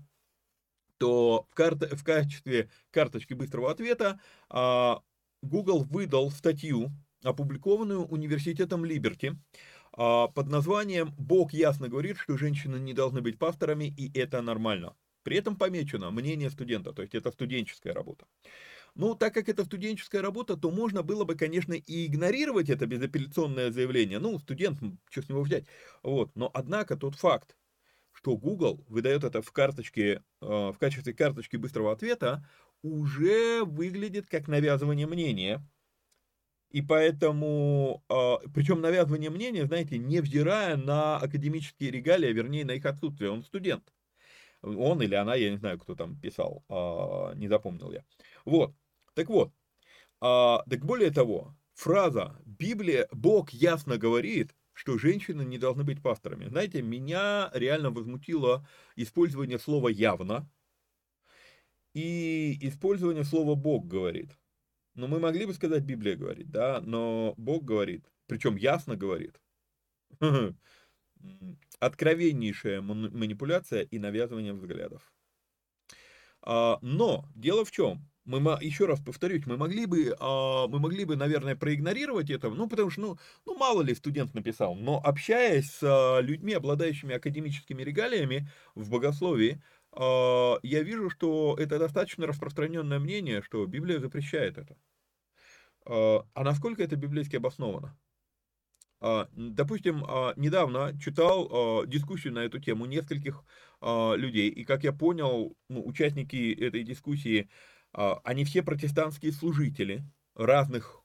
то 0.99 1.47
в, 1.51 1.55
карт, 1.55 1.93
в 1.93 2.03
качестве 2.03 2.71
карточки 2.91 3.35
быстрого 3.35 3.71
ответа 3.71 4.19
а, 4.49 5.03
Google 5.43 5.85
выдал 5.85 6.31
статью, 6.31 6.91
опубликованную 7.23 8.05
университетом 8.07 8.85
Либерти, 8.85 9.37
под 9.97 10.49
названием 10.49 11.15
«Бог 11.19 11.53
ясно 11.53 11.89
говорит, 11.89 12.19
что 12.19 12.37
женщины 12.37 12.77
не 12.77 12.93
должны 12.93 13.21
быть 13.21 13.39
пасторами, 13.39 13.95
и 13.97 14.17
это 14.19 14.43
нормально». 14.43 14.97
При 15.23 15.37
этом 15.39 15.57
помечено 15.57 16.11
мнение 16.11 16.51
студента, 16.51 16.93
то 16.93 17.03
есть 17.03 17.15
это 17.15 17.31
студенческая 17.33 17.93
работа. 17.95 18.27
Ну, 18.95 19.17
так 19.17 19.35
как 19.35 19.49
это 19.49 19.65
студенческая 19.65 20.23
работа, 20.23 20.57
то 20.57 20.71
можно 20.71 21.03
было 21.03 21.25
бы, 21.25 21.35
конечно, 21.35 21.73
и 21.73 22.07
игнорировать 22.07 22.71
это 22.71 22.87
безапелляционное 22.87 23.73
заявление. 23.73 24.21
Ну, 24.21 24.39
студент, 24.39 24.79
что 25.11 25.23
с 25.23 25.29
него 25.29 25.43
взять. 25.43 25.65
Вот. 26.03 26.31
Но, 26.37 26.49
однако, 26.55 26.97
тот 26.97 27.17
факт, 27.17 27.57
что 28.13 28.37
Google 28.37 28.85
выдает 28.89 29.25
это 29.25 29.43
в 29.43 29.51
карточке, 29.51 30.23
э, 30.41 30.47
в 30.47 30.77
качестве 30.79 31.13
карточки 31.13 31.57
быстрого 31.57 31.91
ответа, 31.91 32.49
уже 32.83 33.65
выглядит 33.65 34.29
как 34.29 34.47
навязывание 34.47 35.09
мнения. 35.09 35.67
И 36.75 36.83
поэтому, 36.83 38.02
э, 38.09 38.49
причем 38.52 38.81
навязывание 38.81 39.31
мнения, 39.31 39.64
знаете, 39.64 39.97
невзирая 39.97 40.76
на 40.76 41.19
академические 41.19 41.93
регалии, 41.93 42.28
а 42.28 42.33
вернее 42.33 42.64
на 42.64 42.73
их 42.73 42.85
отсутствие, 42.85 43.31
он 43.31 43.45
студент. 43.45 43.95
Он 44.61 45.00
или 45.00 45.14
она, 45.14 45.37
я 45.37 45.52
не 45.52 45.57
знаю, 45.57 45.78
кто 45.78 45.95
там 45.95 46.19
писал, 46.19 46.64
э, 46.69 47.38
не 47.38 47.47
запомнил 47.47 47.93
я. 47.93 48.04
Вот. 48.45 48.75
Так 49.14 49.28
вот, 49.28 49.52
а, 50.21 50.64
так 50.69 50.85
более 50.85 51.12
того, 51.12 51.54
фраза 51.75 52.37
«Библия, 52.45 53.07
Бог 53.12 53.50
ясно 53.50 53.97
говорит», 53.97 54.52
что 54.73 54.99
женщины 54.99 55.43
не 55.43 55.59
должны 55.59 55.85
быть 55.85 56.02
пасторами. 56.02 56.49
Знаете, 56.49 56.83
меня 56.83 57.50
реально 57.54 57.93
возмутило 57.93 58.66
использование 58.97 59.61
слова 59.61 59.90
«явно» 59.90 60.50
и 61.93 62.59
использование 62.62 63.23
слова 63.23 63.54
«Бог 63.54 63.87
говорит». 63.87 64.37
Ну, 64.95 65.09
мы 65.09 65.19
могли 65.19 65.47
бы 65.47 65.55
сказать 65.55 65.83
«Библия 65.83 66.17
говорит», 66.17 66.51
да, 66.51 66.81
но 66.81 67.35
Бог 67.37 67.65
говорит, 67.65 68.07
причем 68.27 68.57
ясно 68.57 68.97
говорит. 68.97 69.41
Откровеннейшая 71.81 72.81
манипуляция 72.81 73.83
и 73.83 73.99
навязывание 73.99 74.53
взглядов. 74.53 75.13
А, 76.43 76.79
но 76.83 77.29
дело 77.35 77.65
в 77.65 77.71
чем? 77.71 78.09
Мы, 78.25 78.38
еще 78.61 78.87
раз 78.87 79.00
повторюсь, 79.00 79.47
мы 79.47 79.57
могли 79.57 79.87
бы, 79.87 80.14
а, 80.19 80.66
мы 80.69 80.78
могли 80.78 81.04
бы, 81.04 81.16
наверное, 81.16 81.57
проигнорировать 81.57 82.31
это, 82.31 82.49
ну, 82.50 82.69
потому 82.69 82.90
что, 82.90 83.00
ну, 83.02 83.19
ну, 83.45 83.57
мало 83.57 83.83
ли 83.83 83.95
студент 83.95 84.35
написал, 84.35 84.75
но 84.75 84.99
общаясь 85.02 85.71
с 85.71 85.83
а, 85.83 86.21
людьми, 86.21 86.54
обладающими 86.54 87.14
академическими 87.14 87.83
регалиями 87.83 88.49
в 88.75 88.90
богословии, 88.90 89.62
а, 89.93 90.57
я 90.62 90.83
вижу, 90.83 91.11
что 91.11 91.57
это 91.59 91.78
достаточно 91.78 92.26
распространенное 92.26 92.99
мнение, 92.99 93.43
что 93.43 93.66
Библия 93.66 93.99
запрещает 94.00 94.59
это. 94.59 94.76
А 95.87 96.25
насколько 96.37 96.83
это 96.83 96.97
библейски 96.97 97.37
обосновано? 97.37 97.99
Допустим, 99.02 99.99
недавно 100.37 100.99
читал 100.99 101.85
дискуссию 101.87 102.33
на 102.33 102.38
эту 102.38 102.59
тему 102.59 102.87
нескольких 102.87 103.45
людей, 103.83 104.49
и, 104.49 104.64
как 104.64 104.83
я 104.83 104.95
понял, 104.95 105.54
ну, 105.69 105.87
участники 105.87 106.54
этой 106.54 106.85
дискуссии 106.85 107.43
а, 107.43 107.49
они 107.95 108.45
все 108.45 108.63
протестантские 108.63 109.33
служители 109.33 110.05
разных 110.35 111.01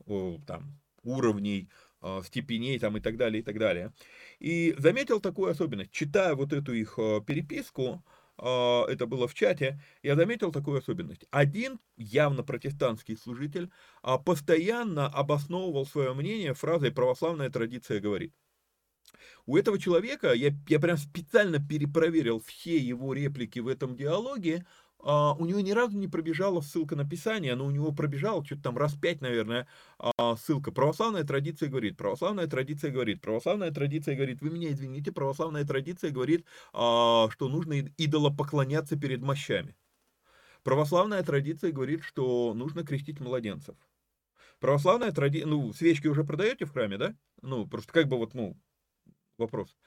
там, 0.46 0.80
уровней, 1.04 1.70
а, 2.02 2.22
степеней 2.24 2.80
там, 2.80 2.98
и 2.98 3.00
так 3.02 3.18
далее, 3.18 3.42
и 3.42 3.44
так 3.44 3.60
далее. 3.60 3.94
И 4.40 4.74
заметил 4.78 5.20
такую 5.20 5.52
особенность. 5.52 5.92
Читая 5.92 6.36
вот 6.36 6.54
эту 6.54 6.74
их 6.74 6.98
а, 6.98 7.22
переписку, 7.22 8.04
это 8.38 9.06
было 9.06 9.28
в 9.28 9.34
чате, 9.34 9.82
я 10.02 10.16
заметил 10.16 10.54
такую 10.54 10.80
особенность. 10.80 11.26
Один 11.30 11.78
явно 11.98 12.42
протестантский 12.42 13.18
служитель 13.18 13.70
постоянно 14.24 15.08
обосновывал 15.08 15.86
свое 15.86 16.14
мнение 16.14 16.54
фразой 16.54 16.94
«православная 16.94 17.50
традиция 17.50 18.00
говорит». 18.00 18.34
У 19.46 19.58
этого 19.58 19.78
человека, 19.78 20.32
я, 20.32 20.54
я 20.70 20.80
прям 20.80 20.96
специально 20.96 21.60
перепроверил 21.60 22.40
все 22.40 22.78
его 22.78 23.14
реплики 23.14 23.60
в 23.60 23.68
этом 23.68 23.98
диалоге, 23.98 24.66
а, 25.02 25.34
у 25.34 25.46
него 25.46 25.62
ни 25.62 25.72
разу 25.72 25.98
не 25.98 26.08
пробежала 26.08 26.62
ссылка 26.62 26.96
на 26.96 27.08
Писание, 27.08 27.56
но 27.56 27.66
у 27.66 27.72
него 27.72 27.92
пробежала 27.92 28.44
что-то 28.46 28.64
там 28.64 28.78
раз 28.78 28.94
пять, 28.96 29.22
наверное, 29.22 29.68
а, 29.98 30.36
ссылка. 30.36 30.72
Православная 30.72 31.24
традиция 31.24 31.70
говорит, 31.70 31.98
православная 31.98 32.48
традиция 32.48 32.92
говорит, 32.92 33.22
православная 33.22 33.72
традиция 33.72 34.16
говорит, 34.16 34.42
вы 34.42 34.50
меня 34.50 34.72
извините, 34.72 35.12
православная 35.12 35.66
традиция 35.66 36.12
говорит, 36.12 36.46
а, 36.74 37.30
что 37.32 37.48
нужно 37.48 37.74
идоло 37.98 38.30
поклоняться 38.30 38.98
перед 38.98 39.22
мощами. 39.22 39.76
Православная 40.64 41.24
традиция 41.24 41.72
говорит, 41.72 42.04
что 42.04 42.54
нужно 42.54 42.84
крестить 42.84 43.22
младенцев. 43.22 43.76
Православная 44.60 45.12
традиция, 45.12 45.48
ну, 45.48 45.72
свечки 45.72 46.08
уже 46.08 46.26
продаете 46.26 46.66
в 46.66 46.74
храме, 46.74 46.98
да? 46.98 47.16
Ну, 47.42 47.66
просто 47.66 47.94
как 47.94 48.10
бы 48.10 48.18
вот, 48.18 48.34
ну, 48.34 48.58
вопрос. 49.38 49.78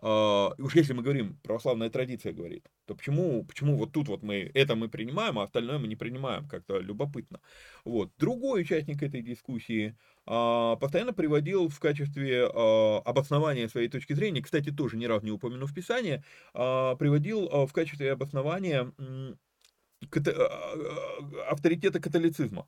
Уж 0.00 0.76
если 0.76 0.92
мы 0.92 1.02
говорим, 1.02 1.38
православная 1.42 1.90
традиция 1.90 2.32
говорит, 2.32 2.66
то 2.86 2.94
почему, 2.94 3.44
почему 3.44 3.76
вот 3.76 3.92
тут 3.92 4.08
вот 4.08 4.22
мы 4.22 4.50
это 4.54 4.76
мы 4.76 4.88
принимаем, 4.88 5.38
а 5.38 5.42
остальное 5.44 5.78
мы 5.78 5.88
не 5.88 5.96
принимаем, 5.96 6.46
как-то 6.48 6.78
любопытно. 6.78 7.40
Вот. 7.84 8.12
Другой 8.18 8.62
участник 8.62 9.02
этой 9.02 9.22
дискуссии 9.22 9.96
uh, 10.26 10.78
постоянно 10.78 11.12
приводил 11.12 11.68
в 11.68 11.80
качестве 11.80 12.42
uh, 12.42 13.02
обоснования 13.02 13.68
своей 13.68 13.88
точки 13.88 14.12
зрения, 14.12 14.42
кстати, 14.42 14.70
тоже 14.70 14.96
ни 14.96 15.06
разу 15.06 15.24
не 15.24 15.32
упомяну 15.32 15.66
в 15.66 15.74
Писании, 15.74 16.22
приводил 16.52 17.66
в 17.66 17.72
качестве 17.72 18.12
обоснования 18.12 18.92
авторитета 21.48 22.00
католицизма. 22.00 22.66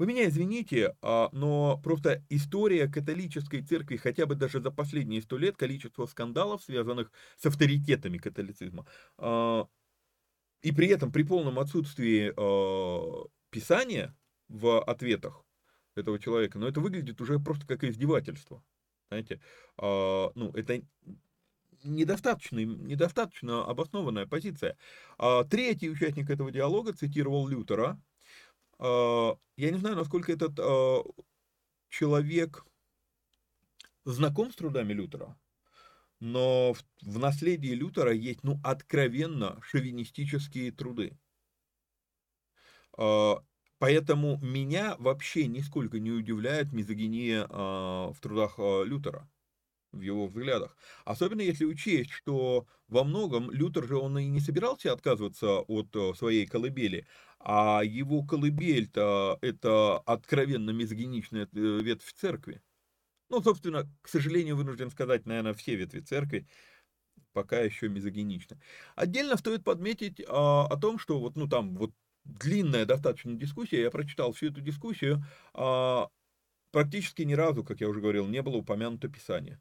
Вы 0.00 0.06
меня 0.06 0.26
извините, 0.26 0.96
а, 1.02 1.28
но 1.32 1.78
просто 1.84 2.24
история 2.30 2.88
католической 2.88 3.60
церкви, 3.60 3.98
хотя 3.98 4.24
бы 4.24 4.34
даже 4.34 4.62
за 4.62 4.70
последние 4.70 5.20
сто 5.20 5.36
лет, 5.36 5.58
количество 5.58 6.06
скандалов, 6.06 6.62
связанных 6.64 7.12
с 7.36 7.44
авторитетами 7.44 8.16
католицизма, 8.16 8.86
а, 9.18 9.68
и 10.62 10.72
при 10.72 10.88
этом 10.88 11.12
при 11.12 11.22
полном 11.22 11.58
отсутствии 11.58 12.32
а, 12.34 13.26
писания 13.50 14.16
в 14.48 14.82
ответах 14.82 15.44
этого 15.96 16.18
человека, 16.18 16.58
но 16.58 16.66
это 16.66 16.80
выглядит 16.80 17.20
уже 17.20 17.38
просто 17.38 17.66
как 17.66 17.84
издевательство. 17.84 18.64
Знаете, 19.10 19.38
ну, 19.76 20.50
это 20.54 20.80
недостаточно, 21.84 22.60
недостаточно 22.60 23.66
обоснованная 23.66 24.26
позиция. 24.26 24.78
Третий 25.50 25.90
участник 25.90 26.30
этого 26.30 26.50
диалога 26.50 26.94
цитировал 26.94 27.46
Лютера, 27.48 28.00
я 28.80 29.70
не 29.70 29.78
знаю, 29.78 29.96
насколько 29.96 30.32
этот 30.32 30.58
а, 30.58 31.02
человек 31.88 32.64
знаком 34.04 34.50
с 34.50 34.56
трудами 34.56 34.92
Лютера, 34.94 35.38
но 36.18 36.74
в, 37.02 37.18
наследии 37.18 37.70
Лютера 37.70 38.12
есть, 38.12 38.42
ну, 38.42 38.58
откровенно 38.64 39.60
шовинистические 39.62 40.72
труды. 40.72 41.18
А, 42.96 43.42
поэтому 43.78 44.38
меня 44.38 44.96
вообще 44.98 45.46
нисколько 45.46 45.98
не 45.98 46.10
удивляет 46.10 46.72
мизогиния 46.72 47.46
в 47.46 48.16
трудах 48.20 48.58
Лютера 48.58 49.28
в 49.92 50.00
его 50.00 50.28
взглядах. 50.28 50.76
Особенно 51.04 51.40
если 51.40 51.64
учесть, 51.64 52.10
что 52.10 52.66
во 52.88 53.04
многом 53.04 53.50
Лютер 53.50 53.86
же 53.86 53.96
он 53.96 54.18
и 54.18 54.26
не 54.26 54.40
собирался 54.40 54.92
отказываться 54.92 55.60
от 55.60 56.16
своей 56.16 56.46
колыбели, 56.46 57.06
а 57.40 57.82
его 57.82 58.22
колыбель-то 58.22 59.38
это 59.40 59.98
откровенно 59.98 60.70
мизогиничная 60.70 61.48
э, 61.52 61.78
ветвь 61.82 62.12
церкви. 62.12 62.62
Ну, 63.30 63.42
собственно, 63.42 63.88
к 64.02 64.08
сожалению, 64.08 64.56
вынужден 64.56 64.90
сказать, 64.90 65.26
наверное, 65.26 65.54
все 65.54 65.76
ветви 65.76 66.00
церкви 66.00 66.46
пока 67.32 67.60
еще 67.60 67.88
мизогиничны. 67.88 68.60
Отдельно 68.96 69.36
стоит 69.36 69.64
подметить 69.64 70.20
а, 70.26 70.66
о 70.66 70.76
том, 70.76 70.98
что 70.98 71.20
вот, 71.20 71.36
ну, 71.36 71.48
там 71.48 71.76
вот 71.76 71.92
длинная 72.24 72.84
достаточно 72.84 73.34
дискуссия, 73.34 73.82
я 73.82 73.90
прочитал 73.90 74.32
всю 74.32 74.48
эту 74.48 74.60
дискуссию, 74.60 75.24
а, 75.54 76.08
практически 76.72 77.22
ни 77.22 77.34
разу, 77.34 77.64
как 77.64 77.80
я 77.80 77.88
уже 77.88 78.00
говорил, 78.00 78.26
не 78.26 78.42
было 78.42 78.56
упомянуто 78.56 79.08
Писание 79.08 79.60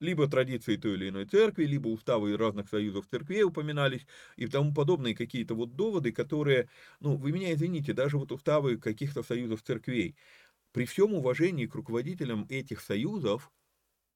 либо 0.00 0.28
традиции 0.28 0.76
той 0.76 0.94
или 0.94 1.08
иной 1.10 1.26
церкви, 1.26 1.64
либо 1.64 1.88
уставы 1.88 2.36
разных 2.36 2.68
союзов 2.68 3.06
церквей 3.08 3.42
упоминались 3.44 4.06
и 4.36 4.46
тому 4.46 4.74
подобные 4.74 5.14
какие-то 5.14 5.54
вот 5.54 5.76
доводы, 5.76 6.12
которые, 6.12 6.68
ну, 7.00 7.16
вы 7.16 7.32
меня 7.32 7.52
извините, 7.54 7.92
даже 7.92 8.18
вот 8.18 8.32
уставы 8.32 8.78
каких-то 8.78 9.22
союзов 9.22 9.62
церквей, 9.62 10.16
при 10.72 10.86
всем 10.86 11.14
уважении 11.14 11.66
к 11.66 11.74
руководителям 11.76 12.46
этих 12.50 12.80
союзов, 12.80 13.52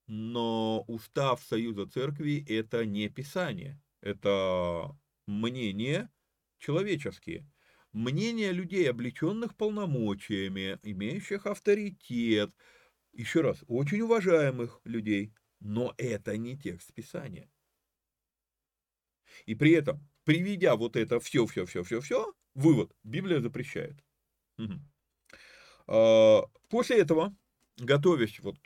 но 0.07 0.83
устав 0.87 1.43
союза 1.43 1.85
церкви 1.87 2.43
это 2.47 2.85
не 2.85 3.09
писание, 3.09 3.81
это 4.01 4.97
мнение 5.27 6.09
человеческие. 6.57 7.49
Мнения 7.93 8.51
людей, 8.51 8.89
облеченных 8.89 9.55
полномочиями, 9.57 10.79
имеющих 10.83 11.45
авторитет, 11.47 12.53
еще 13.13 13.41
раз, 13.41 13.63
очень 13.67 14.01
уважаемых 14.01 14.81
людей, 14.85 15.33
но 15.59 15.93
это 15.97 16.37
не 16.37 16.57
текст 16.57 16.93
Писания. 16.93 17.49
И 19.45 19.55
при 19.55 19.71
этом 19.71 20.07
приведя 20.23 20.75
вот 20.75 20.95
это 20.95 21.19
все, 21.19 21.45
все, 21.45 21.65
все, 21.65 21.83
все, 21.83 22.01
все, 22.01 22.33
вывод, 22.53 22.95
Библия 23.03 23.39
запрещает. 23.39 24.03
Угу. 24.57 24.79
После 26.69 26.99
этого, 26.99 27.35
готовясь 27.77 28.39
вот 28.39 28.57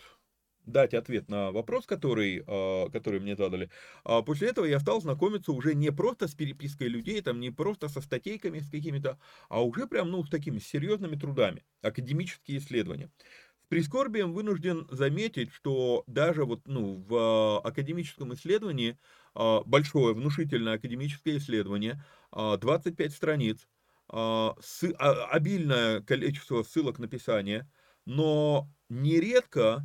дать 0.65 0.93
ответ 0.93 1.29
на 1.29 1.51
вопрос, 1.51 1.85
который, 1.85 2.43
а, 2.47 2.89
который 2.89 3.19
мне 3.19 3.35
задали. 3.35 3.69
А 4.03 4.21
после 4.21 4.49
этого 4.49 4.65
я 4.65 4.79
стал 4.79 5.01
знакомиться 5.01 5.51
уже 5.51 5.75
не 5.75 5.91
просто 5.91 6.27
с 6.27 6.35
перепиской 6.35 6.87
людей, 6.87 7.21
там 7.21 7.39
не 7.39 7.51
просто 7.51 7.89
со 7.89 8.01
статейками 8.01 8.59
с 8.59 8.69
какими-то, 8.69 9.19
а 9.49 9.63
уже 9.63 9.87
прям, 9.87 10.11
ну, 10.11 10.23
с 10.23 10.29
такими 10.29 10.59
серьезными 10.59 11.15
трудами, 11.15 11.63
академические 11.81 12.59
исследования. 12.59 13.11
С 13.73 13.75
прискорбием 13.75 14.33
вынужден 14.33 14.87
заметить, 14.91 15.51
что 15.51 16.03
даже 16.05 16.45
вот, 16.45 16.67
ну, 16.67 17.03
в 17.07 17.59
академическом 17.61 18.31
исследовании, 18.35 18.99
а, 19.33 19.63
большое, 19.65 20.13
внушительное 20.13 20.75
академическое 20.75 21.37
исследование, 21.37 22.05
25 22.31 23.11
страниц, 23.11 23.67
обильное 24.07 26.01
количество 26.01 26.61
ссылок 26.61 26.99
на 26.99 27.07
Писание, 27.07 27.67
но 28.05 28.69
нередко 28.89 29.83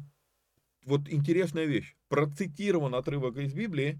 вот 0.85 1.09
интересная 1.09 1.65
вещь. 1.65 1.97
Процитирован 2.09 2.95
отрывок 2.95 3.39
из 3.39 3.55
Библии 3.55 3.99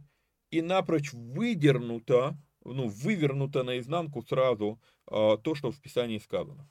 и 0.51 0.61
напрочь 0.61 1.15
выдернуто, 1.15 2.37
ну, 2.63 2.89
вывернуто 2.89 3.63
наизнанку 3.63 4.21
сразу 4.21 4.83
а, 5.07 5.39
то, 5.39 5.55
что 5.55 5.73
в 5.73 5.81
Писании 5.81 6.19
сказано. 6.19 6.71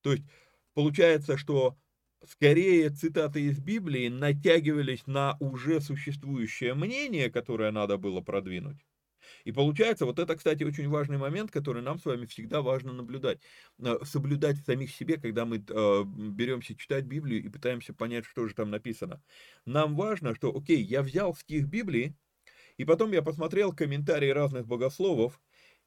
То 0.00 0.12
есть, 0.12 0.24
получается, 0.72 1.36
что 1.36 1.76
скорее 2.28 2.90
цитаты 2.90 3.42
из 3.42 3.58
Библии 3.60 4.08
натягивались 4.08 5.06
на 5.06 5.36
уже 5.40 5.80
существующее 5.80 6.74
мнение, 6.74 7.30
которое 7.30 7.70
надо 7.70 7.98
было 7.98 8.20
продвинуть, 8.20 8.84
и 9.44 9.52
получается, 9.52 10.06
вот 10.06 10.18
это, 10.18 10.36
кстати, 10.36 10.62
очень 10.64 10.88
важный 10.88 11.18
момент, 11.18 11.50
который 11.50 11.82
нам 11.82 11.98
с 11.98 12.04
вами 12.04 12.26
всегда 12.26 12.62
важно 12.62 12.92
наблюдать. 12.92 13.40
Э, 13.78 13.96
соблюдать 14.04 14.58
самих 14.64 14.90
себе, 14.90 15.18
когда 15.18 15.44
мы 15.44 15.56
э, 15.56 16.04
беремся 16.04 16.74
читать 16.76 17.04
Библию 17.04 17.44
и 17.44 17.48
пытаемся 17.48 17.94
понять, 17.94 18.24
что 18.24 18.46
же 18.46 18.54
там 18.54 18.70
написано. 18.70 19.22
Нам 19.66 19.96
важно, 19.96 20.34
что, 20.34 20.54
окей, 20.54 20.82
я 20.82 21.02
взял 21.02 21.34
стих 21.34 21.66
Библии, 21.66 22.16
и 22.76 22.84
потом 22.84 23.12
я 23.12 23.22
посмотрел 23.22 23.72
комментарии 23.72 24.30
разных 24.30 24.66
богословов, 24.66 25.40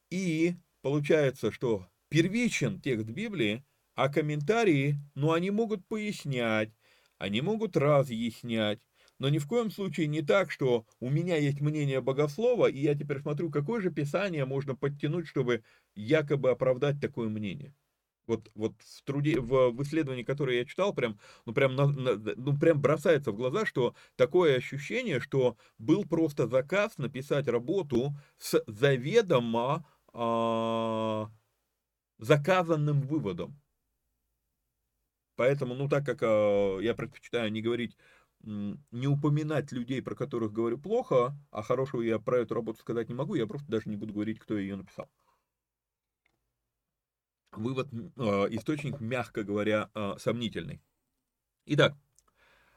и 0.09 0.55
получается, 0.81 1.51
что 1.51 1.87
первичен 2.09 2.79
текст 2.81 3.07
Библии, 3.07 3.65
а 3.97 4.09
комментарии, 4.09 4.99
ну, 5.15 5.31
они 5.31 5.49
могут 5.49 5.83
пояснять, 5.87 6.71
они 7.17 7.41
могут 7.41 7.75
разъяснять, 7.75 8.79
но 9.17 9.27
ни 9.27 9.39
в 9.39 9.47
коем 9.47 9.71
случае 9.71 10.05
не 10.05 10.21
так, 10.21 10.51
что 10.51 10.85
у 10.99 11.09
меня 11.09 11.35
есть 11.35 11.61
мнение 11.61 11.99
богослова, 11.99 12.67
и 12.67 12.77
я 12.77 12.93
теперь 12.93 13.21
смотрю, 13.21 13.49
какое 13.49 13.81
же 13.81 13.89
писание 13.89 14.45
можно 14.45 14.75
подтянуть, 14.75 15.27
чтобы 15.27 15.63
якобы 15.95 16.51
оправдать 16.51 17.01
такое 17.01 17.27
мнение. 17.27 17.73
Вот, 18.27 18.51
вот 18.53 18.73
в 18.79 19.03
труде, 19.03 19.39
в, 19.39 19.71
в 19.71 19.81
исследовании, 19.81 20.23
которое 20.23 20.59
я 20.59 20.65
читал, 20.65 20.93
прям, 20.93 21.17
ну, 21.47 21.53
прям, 21.53 21.75
на, 21.75 21.87
на, 21.87 22.35
ну, 22.35 22.55
прям 22.55 22.79
бросается 22.79 23.31
в 23.31 23.35
глаза, 23.35 23.65
что 23.65 23.95
такое 24.15 24.57
ощущение, 24.57 25.19
что 25.19 25.57
был 25.79 26.03
просто 26.05 26.45
заказ 26.45 26.99
написать 26.99 27.47
работу 27.47 28.13
с 28.37 28.63
заведомо 28.67 29.87
а, 30.13 31.31
заказанным 32.19 33.01
выводом. 33.01 33.59
Поэтому, 35.37 35.75
ну, 35.75 35.87
так 35.87 36.05
как 36.05 36.19
а, 36.23 36.79
я 36.79 36.93
предпочитаю 36.93 37.49
не 37.51 37.61
говорить 37.61 37.95
не 38.43 39.07
упоминать 39.07 39.71
людей, 39.71 40.01
про 40.01 40.15
которых 40.15 40.53
говорю 40.53 40.77
плохо, 40.77 41.35
а 41.51 41.63
хорошего 41.63 42.01
я 42.01 42.19
про 42.19 42.39
эту 42.39 42.53
работу 42.53 42.79
сказать 42.79 43.09
не 43.09 43.15
могу, 43.15 43.35
я 43.35 43.47
просто 43.47 43.67
даже 43.67 43.89
не 43.89 43.95
буду 43.95 44.13
говорить, 44.13 44.39
кто 44.39 44.57
ее 44.57 44.75
написал. 44.75 45.09
Вывод, 47.51 47.89
а, 48.17 48.45
источник, 48.49 48.99
мягко 48.99 49.43
говоря, 49.43 49.89
а, 49.93 50.17
сомнительный. 50.19 50.81
Итак, 51.65 51.97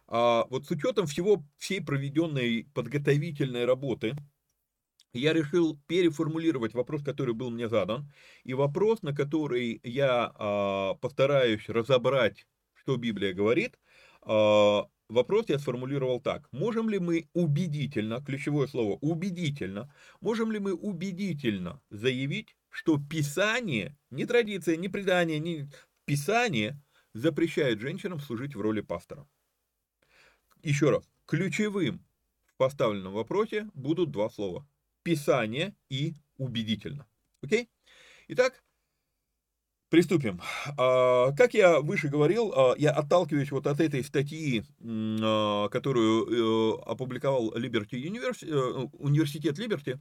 а, 0.07 0.45
вот 0.51 0.67
с 0.67 0.71
учетом 0.71 1.07
всего, 1.07 1.45
всей 1.57 1.81
проведенной 1.81 2.67
подготовительной 2.75 3.65
работы, 3.65 4.17
я 5.13 5.33
решил 5.33 5.79
переформулировать 5.87 6.75
вопрос, 6.75 7.03
который 7.03 7.35
был 7.35 7.51
мне 7.51 7.69
задан, 7.69 8.13
и 8.45 8.55
вопрос, 8.55 9.03
на 9.03 9.15
который 9.15 9.81
я 9.83 10.97
постараюсь 11.01 11.69
разобрать, 11.69 12.47
что 12.75 12.97
Библия 12.97 13.35
говорит, 13.35 13.79
вопрос 14.23 15.49
я 15.49 15.59
сформулировал 15.59 16.21
так. 16.21 16.49
Можем 16.53 16.89
ли 16.89 16.99
мы 16.99 17.29
убедительно, 17.33 18.23
ключевое 18.25 18.69
слово, 18.69 18.99
убедительно, 19.01 19.93
можем 20.21 20.53
ли 20.53 20.59
мы 20.59 20.75
убедительно 20.75 21.83
заявить, 21.91 22.57
что 22.69 22.99
Писание, 22.99 23.97
не 24.11 24.27
традиция, 24.27 24.77
не 24.77 24.89
предание, 24.89 25.41
не 25.41 25.69
Писание 26.05 26.81
запрещает 27.15 27.81
женщинам 27.81 28.21
служить 28.21 28.55
в 28.55 28.61
роли 28.61 28.81
пастора? 28.81 29.27
Еще 30.63 30.91
раз, 30.91 31.11
ключевым 31.27 32.05
в 32.47 32.57
поставленном 32.57 33.15
вопросе 33.15 33.69
будут 33.75 34.11
два 34.13 34.31
слова. 34.31 34.69
Писание 35.03 35.75
и 35.89 36.15
убедительно. 36.37 37.07
Окей? 37.43 37.69
Итак, 38.29 38.63
Приступим. 39.91 40.41
А, 40.79 41.33
как 41.33 41.53
я 41.53 41.81
выше 41.81 42.09
говорил, 42.09 42.53
а, 42.55 42.75
я 42.79 42.93
отталкиваюсь 42.93 43.51
вот 43.51 43.67
от 43.67 43.81
этой 43.81 44.05
статьи, 44.05 44.63
а, 44.81 45.69
которую 45.69 46.79
э, 46.79 46.83
опубликовал 46.87 47.53
Liberty 47.57 48.01
University, 48.01 48.49
э, 48.49 48.89
университет 48.93 49.59
Liberty. 49.59 49.99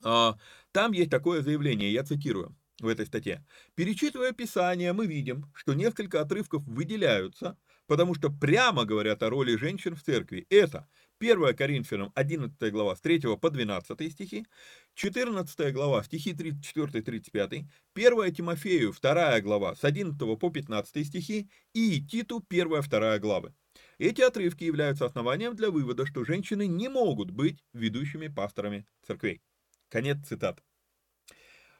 Там 0.00 0.92
есть 0.92 1.10
такое 1.10 1.40
заявление, 1.40 1.90
я 1.90 2.04
цитирую 2.04 2.54
в 2.78 2.88
этой 2.88 3.06
статье. 3.06 3.44
Перечитывая 3.74 4.32
Писание, 4.32 4.92
мы 4.92 5.06
видим, 5.06 5.50
что 5.54 5.72
несколько 5.72 6.20
отрывков 6.20 6.62
выделяются, 6.66 7.56
потому 7.86 8.14
что 8.14 8.28
прямо 8.30 8.84
говорят 8.84 9.22
о 9.22 9.30
роли 9.30 9.56
женщин 9.56 9.96
в 9.96 10.02
церкви. 10.02 10.46
Это 10.50 10.86
1 11.24 11.56
Коринфянам 11.56 12.12
11 12.14 12.70
глава 12.70 12.94
с 12.96 13.00
3 13.00 13.36
по 13.36 13.50
12 13.50 14.12
стихи, 14.12 14.46
14 14.94 15.72
глава 15.72 16.02
стихи 16.02 16.32
34-35, 16.32 17.64
1 17.94 18.34
Тимофею 18.34 18.92
2 18.92 19.40
глава 19.40 19.74
с 19.74 19.84
11 19.84 20.38
по 20.38 20.50
15 20.50 21.06
стихи 21.06 21.48
и 21.72 22.02
Титу 22.02 22.44
1-2 22.50 23.18
главы. 23.20 23.54
Эти 23.98 24.20
отрывки 24.20 24.64
являются 24.64 25.06
основанием 25.06 25.56
для 25.56 25.70
вывода, 25.70 26.04
что 26.04 26.24
женщины 26.24 26.66
не 26.66 26.88
могут 26.88 27.30
быть 27.30 27.64
ведущими 27.72 28.28
пасторами 28.28 28.86
церквей. 29.06 29.40
Конец 29.88 30.18
цитаты. 30.26 30.62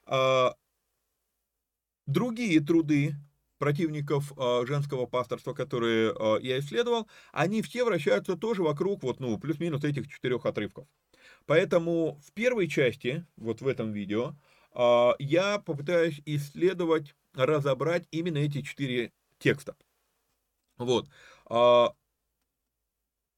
А, 0.06 0.54
другие 2.06 2.60
труды 2.60 3.14
противников 3.64 4.30
э, 4.36 4.66
женского 4.66 5.06
пасторства, 5.06 5.54
которые 5.54 6.12
э, 6.12 6.36
я 6.42 6.58
исследовал, 6.58 7.08
они 7.32 7.62
все 7.62 7.82
вращаются 7.82 8.36
тоже 8.36 8.62
вокруг 8.62 9.02
вот, 9.02 9.20
ну, 9.20 9.38
плюс-минус 9.38 9.84
этих 9.84 10.06
четырех 10.06 10.44
отрывков. 10.44 10.86
Поэтому 11.46 12.20
в 12.22 12.32
первой 12.32 12.68
части, 12.68 13.26
вот 13.38 13.62
в 13.62 13.66
этом 13.66 13.90
видео, 13.90 14.34
э, 14.74 15.12
я 15.18 15.58
попытаюсь 15.60 16.20
исследовать, 16.26 17.14
разобрать 17.32 18.06
именно 18.10 18.36
эти 18.36 18.60
четыре 18.60 19.12
текста. 19.38 19.76
Вот. 20.76 21.08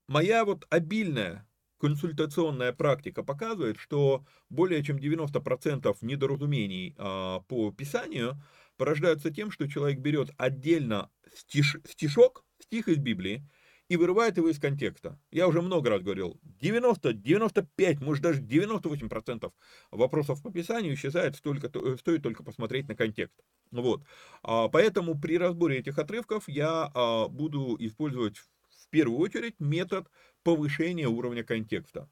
Моя 0.09 0.45
вот 0.45 0.67
обильная 0.71 1.47
консультационная 1.79 2.73
практика 2.73 3.23
показывает, 3.23 3.79
что 3.79 4.25
более 4.51 4.83
чем 4.83 4.97
90% 4.97 5.97
недоразумений 6.01 6.97
по 6.97 7.71
Писанию– 7.71 8.43
порождаются 8.77 9.31
тем, 9.31 9.51
что 9.51 9.69
человек 9.69 9.99
берет 9.99 10.31
отдельно 10.37 11.11
стиш, 11.35 11.77
стишок, 11.85 12.45
стих 12.61 12.89
из 12.89 12.99
Библии, 12.99 13.43
и 13.89 13.97
вырывает 13.97 14.37
его 14.37 14.49
из 14.49 14.59
контекста. 14.59 15.19
Я 15.31 15.47
уже 15.47 15.63
много 15.63 15.91
раз 15.91 16.03
говорил, 16.03 16.41
90, 16.43 17.13
95, 17.13 18.01
может 18.01 18.23
даже 18.23 18.43
98% 18.43 19.53
вопросов 19.91 20.43
по 20.43 20.51
Писанию 20.51 20.95
исчезает, 20.95 21.37
столько, 21.37 21.69
стоит 21.99 22.23
только 22.23 22.43
посмотреть 22.43 22.89
на 22.89 22.97
контекст. 22.97 23.39
Вот. 23.71 24.03
А, 24.43 24.69
поэтому 24.69 25.19
при 25.21 25.39
разборе 25.39 25.79
этих 25.79 25.99
отрывков 25.99 26.49
я 26.49 26.91
а, 26.95 27.29
буду 27.29 27.77
использовать 27.79 28.39
в 28.39 28.89
первую 28.91 29.21
очередь 29.21 29.55
метод 29.61 30.09
повышения 30.43 31.07
уровня 31.07 31.45
контекста. 31.45 32.09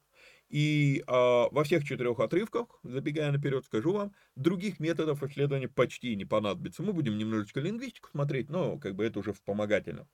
И 0.49 1.03
а, 1.07 1.49
во 1.49 1.63
всех 1.63 1.83
четырех 1.83 2.19
отрывках, 2.19 2.67
забегая 2.83 3.31
наперед, 3.31 3.65
скажу 3.65 3.93
вам, 3.93 4.13
других 4.35 4.79
методов 4.79 5.23
исследования 5.23 5.67
почти 5.67 6.15
не 6.15 6.25
понадобится. 6.25 6.83
Мы 6.83 6.93
будем 6.93 7.17
немножечко 7.17 7.59
лингвистику 7.59 8.09
смотреть, 8.11 8.49
но 8.49 8.77
как 8.77 8.95
бы 8.95 9.03
это 9.03 9.19
уже 9.19 9.33
вспомогательно. 9.33 10.07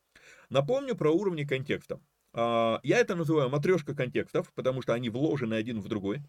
Напомню 0.49 0.95
про 0.95 1.11
уровни 1.11 1.43
контекста. 1.43 1.99
А, 2.33 2.79
я 2.83 2.99
это 2.99 3.15
называю 3.15 3.49
матрешка 3.49 3.93
контекстов, 3.93 4.51
потому 4.53 4.81
что 4.81 4.93
они 4.93 5.09
вложены 5.09 5.55
один 5.55 5.81
в 5.81 5.87
другой. 5.87 6.21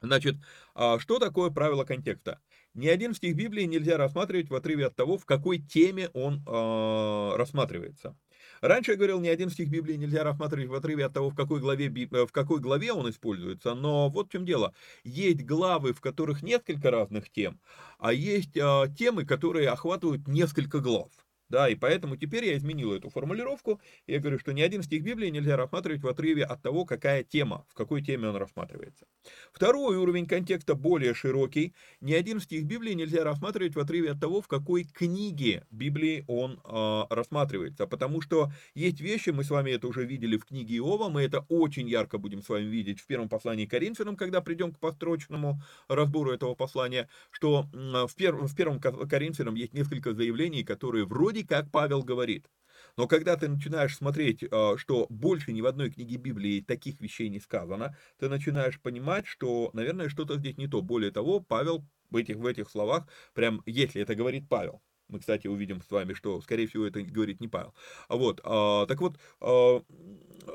Значит, 0.00 0.34
а, 0.74 0.98
что 0.98 1.18
такое 1.20 1.50
правило 1.50 1.84
контекста? 1.84 2.40
Ни 2.74 2.88
один 2.88 3.14
стих 3.14 3.36
Библии 3.36 3.64
нельзя 3.64 3.96
рассматривать 3.96 4.50
в 4.50 4.54
отрыве 4.54 4.86
от 4.86 4.96
того, 4.96 5.16
в 5.16 5.26
какой 5.26 5.58
теме 5.58 6.08
он 6.14 6.42
э, 6.46 7.36
рассматривается. 7.36 8.16
Раньше 8.62 8.92
я 8.92 8.96
говорил, 8.96 9.18
ни 9.18 9.26
один 9.26 9.50
стих 9.50 9.68
Библии 9.68 9.96
нельзя 9.96 10.22
рассматривать 10.22 10.68
в 10.68 10.74
отрыве 10.74 11.04
от 11.04 11.12
того, 11.12 11.30
в 11.30 11.34
какой 11.34 11.58
главе, 11.58 11.88
в 11.90 12.30
какой 12.30 12.60
главе 12.60 12.92
он 12.92 13.10
используется, 13.10 13.74
но 13.74 14.08
вот 14.08 14.28
в 14.28 14.30
чем 14.30 14.46
дело. 14.46 14.72
Есть 15.02 15.44
главы, 15.44 15.92
в 15.92 16.00
которых 16.00 16.42
несколько 16.42 16.92
разных 16.92 17.28
тем, 17.28 17.60
а 17.98 18.12
есть 18.12 18.56
а, 18.56 18.86
темы, 18.86 19.26
которые 19.26 19.68
охватывают 19.68 20.28
несколько 20.28 20.78
глав. 20.78 21.10
Да, 21.52 21.68
и 21.68 21.74
поэтому 21.74 22.16
теперь 22.16 22.46
я 22.46 22.56
изменил 22.56 22.94
эту 22.94 23.10
формулировку. 23.10 23.78
Я 24.06 24.20
говорю, 24.20 24.38
что 24.38 24.52
ни 24.54 24.62
один 24.62 24.82
стих 24.82 25.02
Библии 25.02 25.28
нельзя 25.28 25.54
рассматривать 25.54 26.00
в 26.00 26.08
отрыве 26.08 26.44
от 26.44 26.62
того, 26.62 26.86
какая 26.86 27.24
тема, 27.24 27.66
в 27.68 27.74
какой 27.74 28.00
теме 28.02 28.28
он 28.28 28.36
рассматривается. 28.36 29.04
Второй 29.52 29.98
уровень 29.98 30.26
контекста 30.26 30.74
более 30.74 31.12
широкий. 31.12 31.74
Ни 32.00 32.14
один 32.14 32.40
стих 32.40 32.64
Библии 32.64 32.94
нельзя 32.94 33.22
рассматривать 33.22 33.74
в 33.74 33.78
отрыве 33.78 34.12
от 34.12 34.20
того, 34.20 34.40
в 34.40 34.48
какой 34.48 34.84
книге 34.84 35.66
Библии 35.70 36.24
он 36.26 36.58
э, 36.64 37.02
рассматривается. 37.10 37.86
Потому 37.86 38.22
что 38.22 38.50
есть 38.74 39.02
вещи, 39.02 39.28
мы 39.28 39.44
с 39.44 39.50
вами 39.50 39.72
это 39.72 39.88
уже 39.88 40.06
видели 40.06 40.38
в 40.38 40.46
книге 40.46 40.78
Иова, 40.78 41.10
мы 41.10 41.20
это 41.20 41.44
очень 41.50 41.86
ярко 41.86 42.16
будем 42.16 42.42
с 42.42 42.48
вами 42.48 42.64
видеть 42.64 42.98
в 42.98 43.06
первом 43.06 43.28
послании 43.28 43.66
к 43.66 43.70
Коринфянам, 43.72 44.16
когда 44.16 44.40
придем 44.40 44.72
к 44.72 44.78
построчному 44.78 45.60
разбору 45.88 46.32
этого 46.32 46.54
послания, 46.54 47.10
что 47.30 47.68
в, 47.74 48.14
пер, 48.16 48.36
в 48.36 48.56
первом 48.56 48.80
Коринфянам 48.80 49.54
есть 49.54 49.74
несколько 49.74 50.14
заявлений, 50.14 50.64
которые 50.64 51.04
вроде 51.04 51.41
как 51.44 51.70
Павел 51.70 52.02
говорит. 52.02 52.48
Но 52.96 53.06
когда 53.06 53.36
ты 53.36 53.48
начинаешь 53.48 53.96
смотреть, 53.96 54.44
а, 54.50 54.76
что 54.76 55.06
больше 55.08 55.52
ни 55.52 55.60
в 55.60 55.66
одной 55.66 55.90
книге 55.90 56.16
Библии 56.16 56.60
таких 56.60 57.00
вещей 57.00 57.28
не 57.28 57.40
сказано, 57.40 57.96
ты 58.18 58.28
начинаешь 58.28 58.80
понимать, 58.80 59.26
что, 59.26 59.70
наверное, 59.72 60.08
что-то 60.08 60.38
здесь 60.38 60.58
не 60.58 60.68
то. 60.68 60.82
Более 60.82 61.10
того, 61.10 61.40
Павел 61.40 61.84
в 62.10 62.16
этих, 62.16 62.36
в 62.36 62.46
этих 62.46 62.70
словах, 62.70 63.06
прям 63.34 63.62
если 63.66 64.02
это 64.02 64.14
говорит 64.14 64.48
Павел, 64.48 64.82
мы, 65.08 65.20
кстати, 65.20 65.46
увидим 65.46 65.82
с 65.82 65.90
вами, 65.90 66.14
что, 66.14 66.40
скорее 66.40 66.66
всего, 66.66 66.86
это 66.86 67.02
говорит 67.02 67.40
не 67.40 67.48
Павел. 67.48 67.74
Вот, 68.08 68.40
а, 68.44 68.86
так 68.86 69.00
вот, 69.00 69.18
а, 69.40 69.82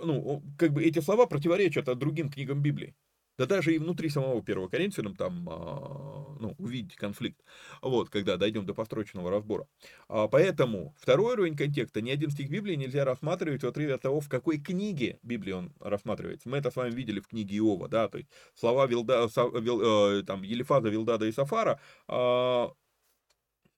ну, 0.03 0.43
как 0.57 0.73
бы 0.73 0.83
эти 0.83 0.99
слова 0.99 1.25
противоречат 1.25 1.85
другим 1.97 2.29
книгам 2.29 2.61
Библии. 2.61 2.95
Да 3.37 3.45
даже 3.45 3.73
и 3.75 3.77
внутри 3.77 4.09
самого 4.09 4.41
первого 4.41 4.67
Коринфянам 4.67 5.15
там, 5.15 5.47
а, 5.49 6.35
ну, 6.39 6.55
увидите 6.57 6.97
конфликт, 6.97 7.39
вот, 7.81 8.09
когда 8.09 8.37
дойдем 8.37 8.65
до 8.65 8.73
построчного 8.73 9.29
разбора. 9.29 9.67
А, 10.07 10.27
поэтому 10.27 10.95
второй 10.99 11.33
уровень 11.33 11.55
контекста, 11.55 12.01
ни 12.01 12.09
один 12.09 12.31
стих 12.31 12.49
Библии 12.49 12.75
нельзя 12.75 13.05
рассматривать 13.05 13.63
в 13.63 13.67
отрыве 13.67 13.93
от 13.93 14.01
того, 14.01 14.21
в 14.21 14.29
какой 14.29 14.57
книге 14.57 15.19
Библии 15.21 15.51
он 15.51 15.73
рассматривается. 15.79 16.49
Мы 16.49 16.57
это 16.57 16.71
с 16.71 16.75
вами 16.75 16.91
видели 16.91 17.19
в 17.19 17.27
книге 17.27 17.57
Иова, 17.57 17.87
да, 17.87 18.07
то 18.07 18.17
есть 18.17 18.29
слова 18.55 18.87
Вилда, 18.87 19.27
Вил, 19.59 20.19
э, 20.19 20.23
там, 20.23 20.41
Елифаза, 20.41 20.89
Вилдада 20.89 21.27
и 21.27 21.31
Сафара, 21.31 21.79
а, 22.07 22.71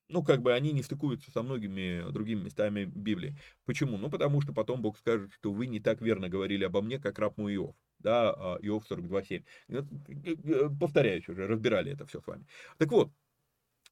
ну, 0.08 0.24
как 0.24 0.42
бы 0.42 0.54
они 0.54 0.72
не 0.72 0.82
стыкуются 0.82 1.30
со 1.30 1.42
многими 1.42 2.10
другими 2.10 2.42
местами 2.44 2.84
Библии. 2.84 3.36
Почему? 3.66 3.96
Ну, 3.98 4.10
потому 4.10 4.40
что 4.40 4.52
потом 4.52 4.82
Бог 4.82 4.98
скажет, 4.98 5.32
что 5.32 5.52
вы 5.52 5.66
не 5.66 5.80
так 5.80 6.00
верно 6.00 6.28
говорили 6.28 6.64
обо 6.64 6.80
мне, 6.80 6.98
как 6.98 7.18
раб 7.18 7.36
мой 7.36 7.54
Иов 7.54 7.76
да, 8.00 8.30
а, 8.30 8.58
Иов 8.62 8.84
42.7. 8.86 9.44
Ну, 9.68 9.86
повторяюсь 10.78 11.28
уже, 11.28 11.46
разбирали 11.46 11.92
это 11.92 12.06
все 12.06 12.20
с 12.20 12.26
вами. 12.26 12.46
Так 12.78 12.90
вот, 12.92 13.10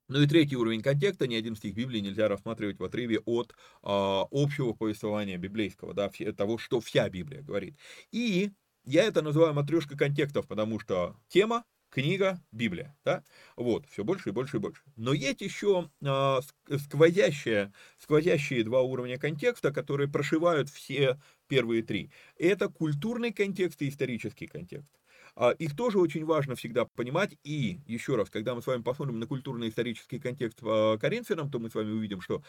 ну 0.08 0.22
и 0.22 0.26
третий 0.26 0.56
уровень 0.56 0.82
контекста, 0.82 1.26
ни 1.26 1.34
один 1.34 1.54
стих 1.54 1.74
Библии 1.74 2.00
нельзя 2.00 2.28
рассматривать 2.28 2.78
в 2.78 2.84
отрыве 2.84 3.20
от 3.26 3.54
а, 3.82 4.26
общего 4.30 4.72
повествования 4.72 5.36
библейского, 5.36 5.92
да, 5.92 6.10
того, 6.36 6.56
что 6.58 6.80
вся 6.80 7.08
Библия 7.10 7.42
говорит. 7.42 7.76
И 8.10 8.52
я 8.84 9.04
это 9.04 9.20
называю 9.20 9.52
матрешкой 9.52 9.98
контекстов, 9.98 10.48
потому 10.48 10.80
что 10.80 11.16
тема, 11.28 11.64
книга, 11.90 12.40
Библия, 12.52 12.96
да, 13.04 13.22
вот, 13.54 13.86
все 13.90 14.02
больше 14.02 14.30
и 14.30 14.32
больше 14.32 14.56
и 14.56 14.60
больше. 14.60 14.82
Но 14.96 15.12
есть 15.12 15.42
еще 15.42 15.90
а, 16.02 16.40
сквозящие, 16.78 17.74
сквозящие 17.98 18.64
два 18.64 18.80
уровня 18.80 19.18
контекста, 19.18 19.72
которые 19.72 20.08
прошивают 20.08 20.70
все 20.70 21.20
первые 21.48 21.82
три. 21.82 22.10
Это 22.36 22.68
культурный 22.68 23.32
контекст 23.32 23.82
и 23.82 23.88
исторический 23.88 24.46
контекст. 24.46 24.92
А, 25.40 25.50
их 25.50 25.76
тоже 25.76 25.98
очень 26.00 26.24
важно 26.24 26.56
всегда 26.56 26.84
понимать. 26.84 27.36
И, 27.44 27.78
еще 27.86 28.16
раз, 28.16 28.28
когда 28.28 28.56
мы 28.56 28.62
с 28.62 28.66
вами 28.66 28.82
посмотрим 28.82 29.20
на 29.20 29.26
культурно-исторический 29.26 30.18
контекст 30.18 30.60
по 30.60 30.98
Коринфянам, 31.00 31.48
то 31.48 31.60
мы 31.60 31.70
с 31.70 31.74
вами 31.76 31.92
увидим, 31.92 32.20
что 32.20 32.42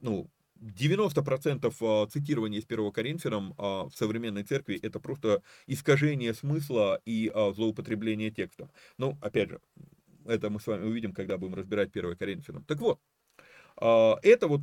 ну, 0.00 0.30
90% 0.60 1.74
а, 1.80 2.06
цитирования 2.06 2.60
из 2.60 2.64
первого 2.64 2.92
Коринфянам 2.92 3.54
а, 3.58 3.88
в 3.88 3.96
современной 3.96 4.44
церкви 4.44 4.78
это 4.80 5.00
просто 5.00 5.42
искажение 5.66 6.34
смысла 6.34 7.00
и 7.04 7.32
злоупотребление 7.34 8.30
текстом. 8.30 8.70
Ну, 8.96 9.18
опять 9.20 9.50
же, 9.50 9.60
это 10.24 10.48
мы 10.48 10.60
с 10.60 10.66
вами 10.68 10.86
увидим, 10.86 11.12
когда 11.12 11.38
будем 11.38 11.54
разбирать 11.54 11.90
первое 11.90 12.14
Коринфянам. 12.14 12.62
Так 12.64 12.78
вот, 12.78 13.00
это 13.78 14.48
вот, 14.48 14.62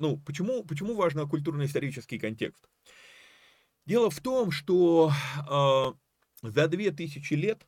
ну, 0.00 0.18
почему, 0.24 0.64
почему 0.64 0.94
важно 0.94 1.26
культурно-исторический 1.26 2.18
контекст? 2.18 2.66
Дело 3.90 4.08
в 4.08 4.20
том, 4.20 4.52
что 4.52 5.10
э, 5.50 6.48
за 6.48 6.68
2000 6.68 7.34
лет 7.34 7.66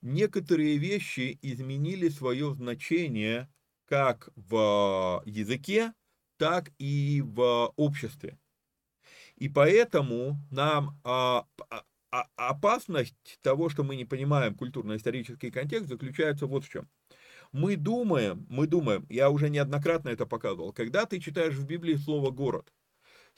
некоторые 0.00 0.78
вещи 0.78 1.38
изменили 1.42 2.08
свое 2.08 2.54
значение 2.54 3.46
как 3.84 4.30
в 4.34 5.22
языке, 5.26 5.92
так 6.38 6.72
и 6.78 7.22
в 7.22 7.70
обществе. 7.76 8.38
И 9.34 9.50
поэтому 9.50 10.38
нам 10.50 10.98
а, 11.04 11.46
а, 11.68 12.24
опасность 12.36 13.38
того, 13.42 13.68
что 13.68 13.84
мы 13.84 13.96
не 13.96 14.06
понимаем 14.06 14.54
культурно-исторический 14.54 15.50
контекст, 15.50 15.88
заключается 15.88 16.46
вот 16.46 16.64
в 16.64 16.70
чем. 16.70 16.88
Мы 17.52 17.76
думаем, 17.76 18.46
мы 18.48 18.66
думаем, 18.66 19.04
я 19.10 19.28
уже 19.28 19.50
неоднократно 19.50 20.08
это 20.08 20.24
показывал, 20.24 20.72
когда 20.72 21.04
ты 21.04 21.20
читаешь 21.20 21.56
в 21.56 21.66
Библии 21.66 21.96
слово 21.96 22.30
«город», 22.30 22.72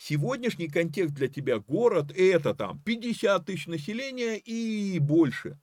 Сегодняшний 0.00 0.68
контекст 0.68 1.12
для 1.12 1.26
тебя 1.26 1.58
город 1.58 2.12
это 2.16 2.54
там 2.54 2.80
50 2.84 3.44
тысяч 3.44 3.66
населения 3.66 4.36
и 4.38 5.00
больше. 5.00 5.58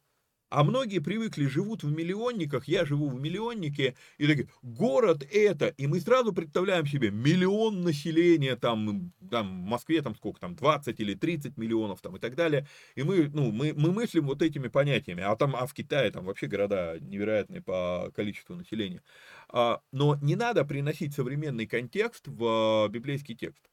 А 0.50 0.64
многие 0.64 1.00
привыкли, 1.00 1.48
живут 1.48 1.84
в 1.84 1.92
миллионниках, 1.92 2.68
я 2.68 2.86
живу 2.86 3.10
в 3.10 3.20
миллионнике, 3.20 3.96
и 4.18 4.28
такие, 4.28 4.50
город 4.62 5.26
это, 5.32 5.68
и 5.68 5.88
мы 5.88 6.00
сразу 6.02 6.34
представляем 6.34 6.86
себе 6.86 7.12
миллион 7.12 7.82
населения, 7.82 8.56
там, 8.56 9.12
там 9.32 9.64
в 9.64 9.68
Москве 9.68 10.02
там 10.02 10.16
сколько 10.16 10.40
там, 10.40 10.56
20 10.56 11.00
или 11.00 11.14
30 11.14 11.58
миллионов 11.58 12.02
там 12.02 12.18
и 12.18 12.20
так 12.20 12.36
далее, 12.36 12.68
и 12.96 13.04
мы, 13.04 13.30
ну, 13.34 13.52
мы, 13.52 13.74
мы 13.74 13.92
мыслим 13.92 14.28
вот 14.28 14.42
этими 14.42 14.68
понятиями, 14.68 15.24
а 15.24 15.36
там, 15.36 15.56
а 15.56 15.66
в 15.66 15.74
Китае 15.74 16.12
там 16.12 16.26
вообще 16.26 16.48
города 16.48 16.98
невероятные 17.00 17.62
по 17.62 18.12
количеству 18.14 18.56
населения. 18.56 19.02
А, 19.50 19.82
но 19.92 20.18
не 20.22 20.36
надо 20.36 20.64
приносить 20.66 21.16
современный 21.16 21.68
контекст 21.68 22.28
в 22.28 22.88
библейский 22.90 23.36
текст. 23.36 23.64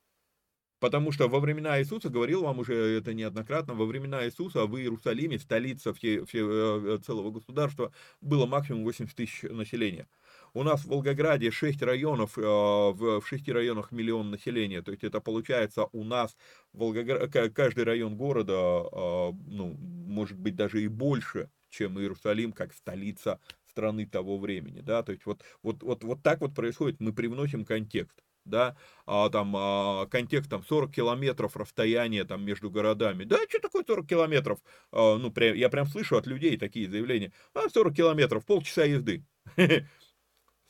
Потому 0.83 1.13
что 1.13 1.29
во 1.29 1.39
времена 1.39 1.79
Иисуса, 1.79 2.09
говорил 2.09 2.43
вам 2.43 2.59
уже 2.59 2.75
это 2.75 3.15
неоднократно, 3.15 3.75
во 3.75 3.85
времена 3.85 4.27
Иисуса 4.27 4.67
в 4.67 4.77
Иерусалиме, 4.77 5.39
столица 5.39 5.95
все, 5.95 6.25
все, 6.25 6.97
э, 6.97 6.99
целого 7.07 7.31
государства, 7.31 7.93
было 8.21 8.47
максимум 8.47 8.83
80 8.83 9.15
тысяч 9.15 9.43
населения. 9.45 10.09
У 10.55 10.65
нас 10.65 10.81
в 10.81 10.89
Волгограде 10.89 11.53
6 11.53 11.83
районов, 11.83 12.37
э, 12.37 12.43
в 12.43 13.23
6 13.25 13.49
районах 13.53 13.93
миллион 13.93 14.33
населения. 14.33 14.83
То 14.83 14.91
есть 14.91 15.05
это 15.05 15.21
получается 15.21 15.85
у 15.93 16.03
нас 16.03 16.37
Волгоград, 16.73 17.33
каждый 17.55 17.85
район 17.85 18.17
города, 18.17 18.53
э, 18.53 19.33
ну, 19.47 19.77
может 19.79 20.37
быть 20.37 20.57
даже 20.57 20.83
и 20.83 20.89
больше, 20.89 21.49
чем 21.71 21.97
Иерусалим, 22.01 22.51
как 22.51 22.75
столица 22.75 23.39
страны 23.67 24.05
того 24.05 24.37
времени. 24.37 24.81
Да? 24.81 25.05
То 25.05 25.13
есть 25.13 25.27
вот, 25.27 25.45
вот, 25.63 25.85
вот, 25.85 26.03
вот 26.03 26.25
так 26.25 26.41
вот 26.41 26.57
происходит, 26.57 26.99
мы 26.99 27.13
привносим 27.13 27.65
контекст 27.65 28.21
да, 28.45 28.77
а, 29.07 29.29
там 29.31 29.55
а, 29.57 30.07
контекст 30.07 30.51
там 30.51 30.65
40 30.65 30.93
километров 30.93 31.57
расстояние 31.57 32.25
там 32.25 32.45
между 32.45 32.71
городами. 32.71 33.25
Да, 33.25 33.39
что 33.49 33.59
такое 33.61 33.85
40 33.87 34.07
километров? 34.07 34.59
А, 34.91 35.17
ну, 35.19 35.31
прям, 35.31 35.55
я 35.57 35.69
прям 35.69 35.87
слышу 35.87 36.17
от 36.17 36.27
людей 36.27 36.57
такие 36.57 36.89
заявления. 36.89 37.33
А, 37.55 37.69
40 37.69 37.95
километров, 37.95 38.45
полчаса 38.45 38.85
езды. 38.85 39.25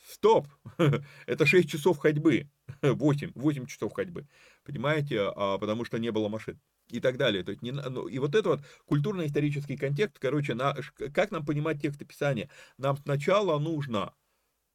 Стоп! 0.04 0.46
Это 1.26 1.46
6 1.46 1.70
часов 1.70 1.98
ходьбы. 1.98 2.48
8, 2.82 3.32
8 3.34 3.66
часов 3.66 3.92
ходьбы. 3.92 4.26
Понимаете? 4.64 5.20
А, 5.20 5.58
потому 5.58 5.84
что 5.84 5.98
не 5.98 6.10
было 6.10 6.28
машин 6.28 6.60
и 6.90 7.00
так 7.00 7.16
далее. 7.16 7.42
То 7.42 7.52
есть 7.52 7.62
не, 7.62 7.72
ну, 7.72 8.06
и 8.06 8.18
вот 8.18 8.34
это 8.34 8.50
вот 8.50 8.60
культурно-исторический 8.86 9.76
контекст, 9.76 10.18
короче, 10.18 10.54
на, 10.54 10.74
как 11.14 11.30
нам 11.30 11.44
понимать 11.44 11.80
текст 11.80 12.02
описания? 12.02 12.50
Нам 12.76 12.96
сначала 12.96 13.58
нужно 13.58 14.12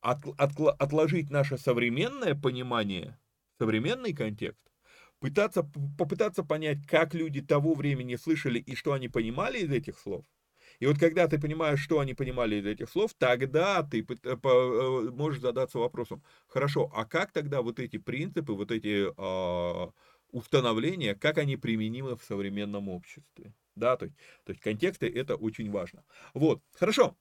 от, 0.07 0.25
от, 0.39 0.81
отложить 0.81 1.29
наше 1.29 1.57
современное 1.57 2.33
понимание, 2.33 3.19
современный 3.59 4.13
контекст, 4.13 4.71
пытаться, 5.19 5.69
попытаться 5.97 6.43
понять, 6.43 6.87
как 6.87 7.13
люди 7.13 7.41
того 7.41 7.73
времени 7.73 8.15
слышали 8.15 8.57
и 8.57 8.73
что 8.75 8.93
они 8.93 9.09
понимали 9.09 9.59
из 9.59 9.71
этих 9.71 9.99
слов. 9.99 10.25
И 10.79 10.85
вот 10.85 10.97
когда 10.97 11.27
ты 11.27 11.39
понимаешь, 11.39 11.81
что 11.81 11.99
они 11.99 12.13
понимали 12.13 12.55
из 12.55 12.65
этих 12.65 12.89
слов, 12.89 13.13
тогда 13.17 13.83
ты 13.83 14.05
э, 14.23 15.09
можешь 15.11 15.41
задаться 15.41 15.79
вопросом, 15.79 16.23
хорошо, 16.47 16.89
а 16.95 17.03
как 17.03 17.33
тогда 17.33 17.61
вот 17.61 17.79
эти 17.79 17.97
принципы, 17.97 18.53
вот 18.53 18.71
эти 18.71 19.07
э, 19.09 19.91
установления, 20.31 21.15
как 21.15 21.37
они 21.37 21.57
применимы 21.57 22.15
в 22.15 22.23
современном 22.23 22.87
обществе? 22.87 23.53
Да, 23.75 23.97
то 23.97 24.05
есть, 24.05 24.17
то 24.45 24.51
есть 24.53 24.61
контексты 24.61 25.09
это 25.09 25.35
очень 25.35 25.69
важно. 25.69 26.05
Вот, 26.33 26.61
хорошо. 26.73 27.17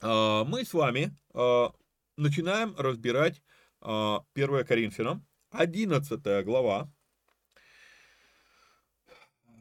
А, 0.00 0.44
мы 0.44 0.64
с 0.64 0.74
вами 0.74 1.16
а, 1.32 1.72
начинаем 2.16 2.74
разбирать 2.76 3.42
1 3.80 3.90
а, 3.90 4.64
Коринфянам, 4.64 5.26
11 5.50 6.44
глава, 6.44 6.90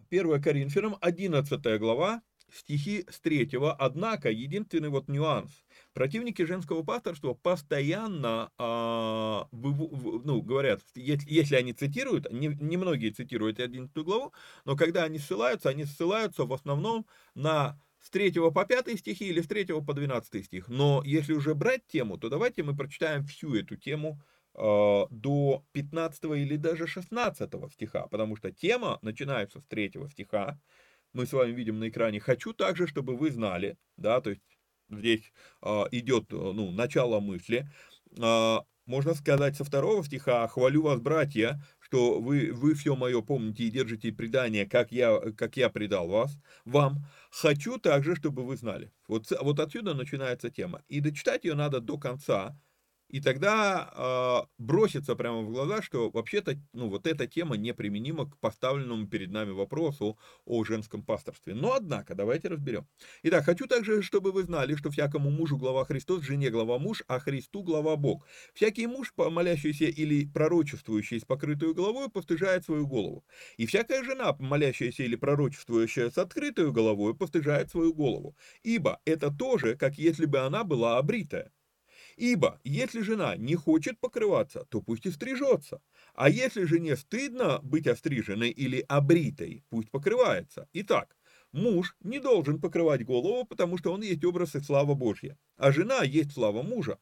1 0.10 0.42
Коринфянам, 0.42 0.98
11 1.02 1.80
глава, 1.80 2.22
стихи 2.52 3.06
с 3.10 3.20
3. 3.20 3.50
Однако, 3.80 4.30
единственный 4.30 4.89
вот 4.89 5.08
нюанс. 5.08 5.52
Противники 5.94 6.44
женского 6.44 6.84
пасторства 6.84 7.34
постоянно, 7.34 8.52
а, 8.58 9.48
в, 9.52 10.26
ну, 10.26 10.42
говорят, 10.42 10.82
если, 10.96 11.30
если 11.30 11.56
они 11.56 11.74
цитируют, 11.74 12.32
немногие 12.32 13.10
не 13.10 13.16
цитируют 13.16 13.60
11 13.60 13.96
главу, 13.98 14.34
но 14.66 14.76
когда 14.76 15.04
они 15.04 15.20
ссылаются, 15.20 15.70
они 15.70 15.86
ссылаются 15.86 16.46
в 16.46 16.54
основном 16.54 17.06
на 17.36 17.80
с 18.04 18.10
3 18.10 18.32
по 18.52 18.66
5 18.66 19.00
стихи 19.00 19.30
или 19.30 19.42
с 19.42 19.48
3 19.48 19.66
по 19.82 19.94
12 19.94 20.46
стих. 20.46 20.68
Но 20.68 21.02
если 21.06 21.34
уже 21.34 21.56
брать 21.56 21.88
тему, 21.88 22.18
то 22.18 22.30
давайте 22.30 22.62
мы 22.62 22.76
прочитаем 22.76 23.26
всю 23.26 23.56
эту 23.56 23.78
тему 23.78 24.22
э, 24.56 25.04
до 25.10 25.66
15 25.72 26.24
или 26.26 26.58
даже 26.58 26.86
16 26.86 27.50
стиха, 27.72 28.08
потому 28.08 28.36
что 28.36 28.52
тема 28.52 29.00
начинается 29.02 29.62
с 29.62 29.66
3 29.66 29.94
стиха. 30.12 30.60
Мы 31.13 31.26
с 31.26 31.34
вами 31.34 31.52
видим 31.52 31.80
на 31.80 31.88
экране 31.88 32.20
«хочу 32.20 32.54
также, 32.54 32.88
чтобы 32.88 33.16
вы 33.16 33.32
знали», 33.32 33.78
да, 33.98 34.20
то 34.20 34.32
есть 34.32 34.42
здесь 34.89 35.32
э, 35.62 35.84
идет 35.92 36.32
ну, 36.32 36.72
начало 36.72 37.22
мысли. 37.22 37.70
Можно 38.86 39.13
сказать 39.13 39.56
со 39.56 39.63
второго 39.63 40.04
стиха 40.04 40.48
«хвалю 40.48 40.84
вас, 40.84 41.00
братья, 41.00 41.63
что 41.80 42.19
вы, 42.19 42.52
вы 42.52 42.74
все 42.74 42.96
мое 42.96 43.22
помните 43.22 43.63
и 43.63 43.72
держите 43.72 44.12
предание, 44.12 44.65
как 44.65 44.91
я, 44.91 45.19
как 45.38 45.56
я 45.56 45.69
предал 45.69 46.10
вас, 46.10 46.38
вам. 46.65 47.06
Хочу 47.32 47.78
также, 47.78 48.15
чтобы 48.15 48.46
вы 48.46 48.58
знали». 48.58 48.91
Вот, 49.08 49.32
вот 49.41 49.60
отсюда 49.60 49.93
начинается 49.93 50.50
тема. 50.50 50.82
И 50.89 51.00
дочитать 51.00 51.46
ее 51.46 51.56
надо 51.56 51.80
до 51.80 51.98
конца, 51.98 52.60
и 53.13 53.21
тогда 53.21 53.91
э, 53.93 54.47
бросится 54.58 55.15
прямо 55.15 55.41
в 55.41 55.52
глаза, 55.52 55.84
что 55.84 56.10
вообще-то 56.10 56.58
ну, 56.73 56.89
вот 56.89 57.06
эта 57.06 57.28
тема 57.28 57.58
неприменима 57.58 58.28
к 58.28 58.39
поставленному 58.39 59.06
перед 59.06 59.30
нами 59.30 59.52
вопросу 59.52 60.17
о 60.45 60.63
женском 60.63 61.04
пасторстве. 61.04 61.54
Но, 61.54 61.73
однако, 61.73 62.15
давайте 62.15 62.47
разберем. 62.47 62.88
Итак, 63.21 63.45
хочу 63.45 63.67
также, 63.67 64.02
чтобы 64.02 64.32
вы 64.32 64.41
знали, 64.41 64.73
что 64.73 64.89
всякому 64.89 65.30
мужу 65.30 65.58
глава 65.58 65.86
Христос, 65.86 66.23
жене 66.23 66.49
глава 66.49 66.80
муж, 66.80 67.04
а 67.08 67.19
Христу 67.19 67.62
глава 67.62 67.97
Бог. 67.97 68.26
Всякий 68.56 68.88
муж, 68.88 69.13
молящийся 69.15 69.86
или 69.86 70.26
пророчествующий 70.26 71.19
с 71.19 71.23
покрытую 71.23 71.76
головой, 71.76 72.10
постыжает 72.10 72.65
свою 72.65 72.88
голову. 72.88 73.23
И 73.58 73.67
всякая 73.67 74.04
жена, 74.04 74.36
молящаяся 74.39 75.04
или 75.04 75.15
пророчествующая 75.15 76.10
с 76.10 76.17
открытую 76.17 76.73
головой, 76.73 77.13
постыжает 77.13 77.69
свою 77.69 77.93
голову. 77.93 78.36
Ибо 78.63 78.99
это 79.06 79.30
тоже, 79.30 79.76
как 79.76 79.99
если 79.99 80.26
бы 80.26 80.39
она 80.39 80.63
была 80.63 80.97
обритая. 80.97 81.52
Ибо, 82.15 82.60
если 82.63 83.02
жена 83.02 83.36
не 83.36 83.56
хочет 83.56 83.99
покрываться, 83.99 84.65
то 84.69 84.82
пусть 84.82 85.06
и 85.06 85.12
стрижется. 85.12 85.82
А 86.13 86.30
если 86.30 86.65
жене 86.65 86.95
стыдно 86.95 87.60
быть 87.63 87.88
остриженной 87.88 88.52
или 88.52 88.86
обритой, 88.88 89.63
пусть 89.69 89.89
покрывается. 89.89 90.67
Итак, 90.73 91.15
муж 91.52 91.95
не 92.02 92.19
должен 92.19 92.62
покрывать 92.62 93.06
голову, 93.06 93.45
потому 93.45 93.78
что 93.78 93.91
он 93.91 94.02
есть 94.02 94.23
образ 94.23 94.56
и 94.56 94.60
слава 94.60 94.93
Божья. 94.93 95.38
А 95.58 95.71
жена 95.71 96.04
есть 96.04 96.34
слава 96.34 96.62
мужа. 96.62 96.99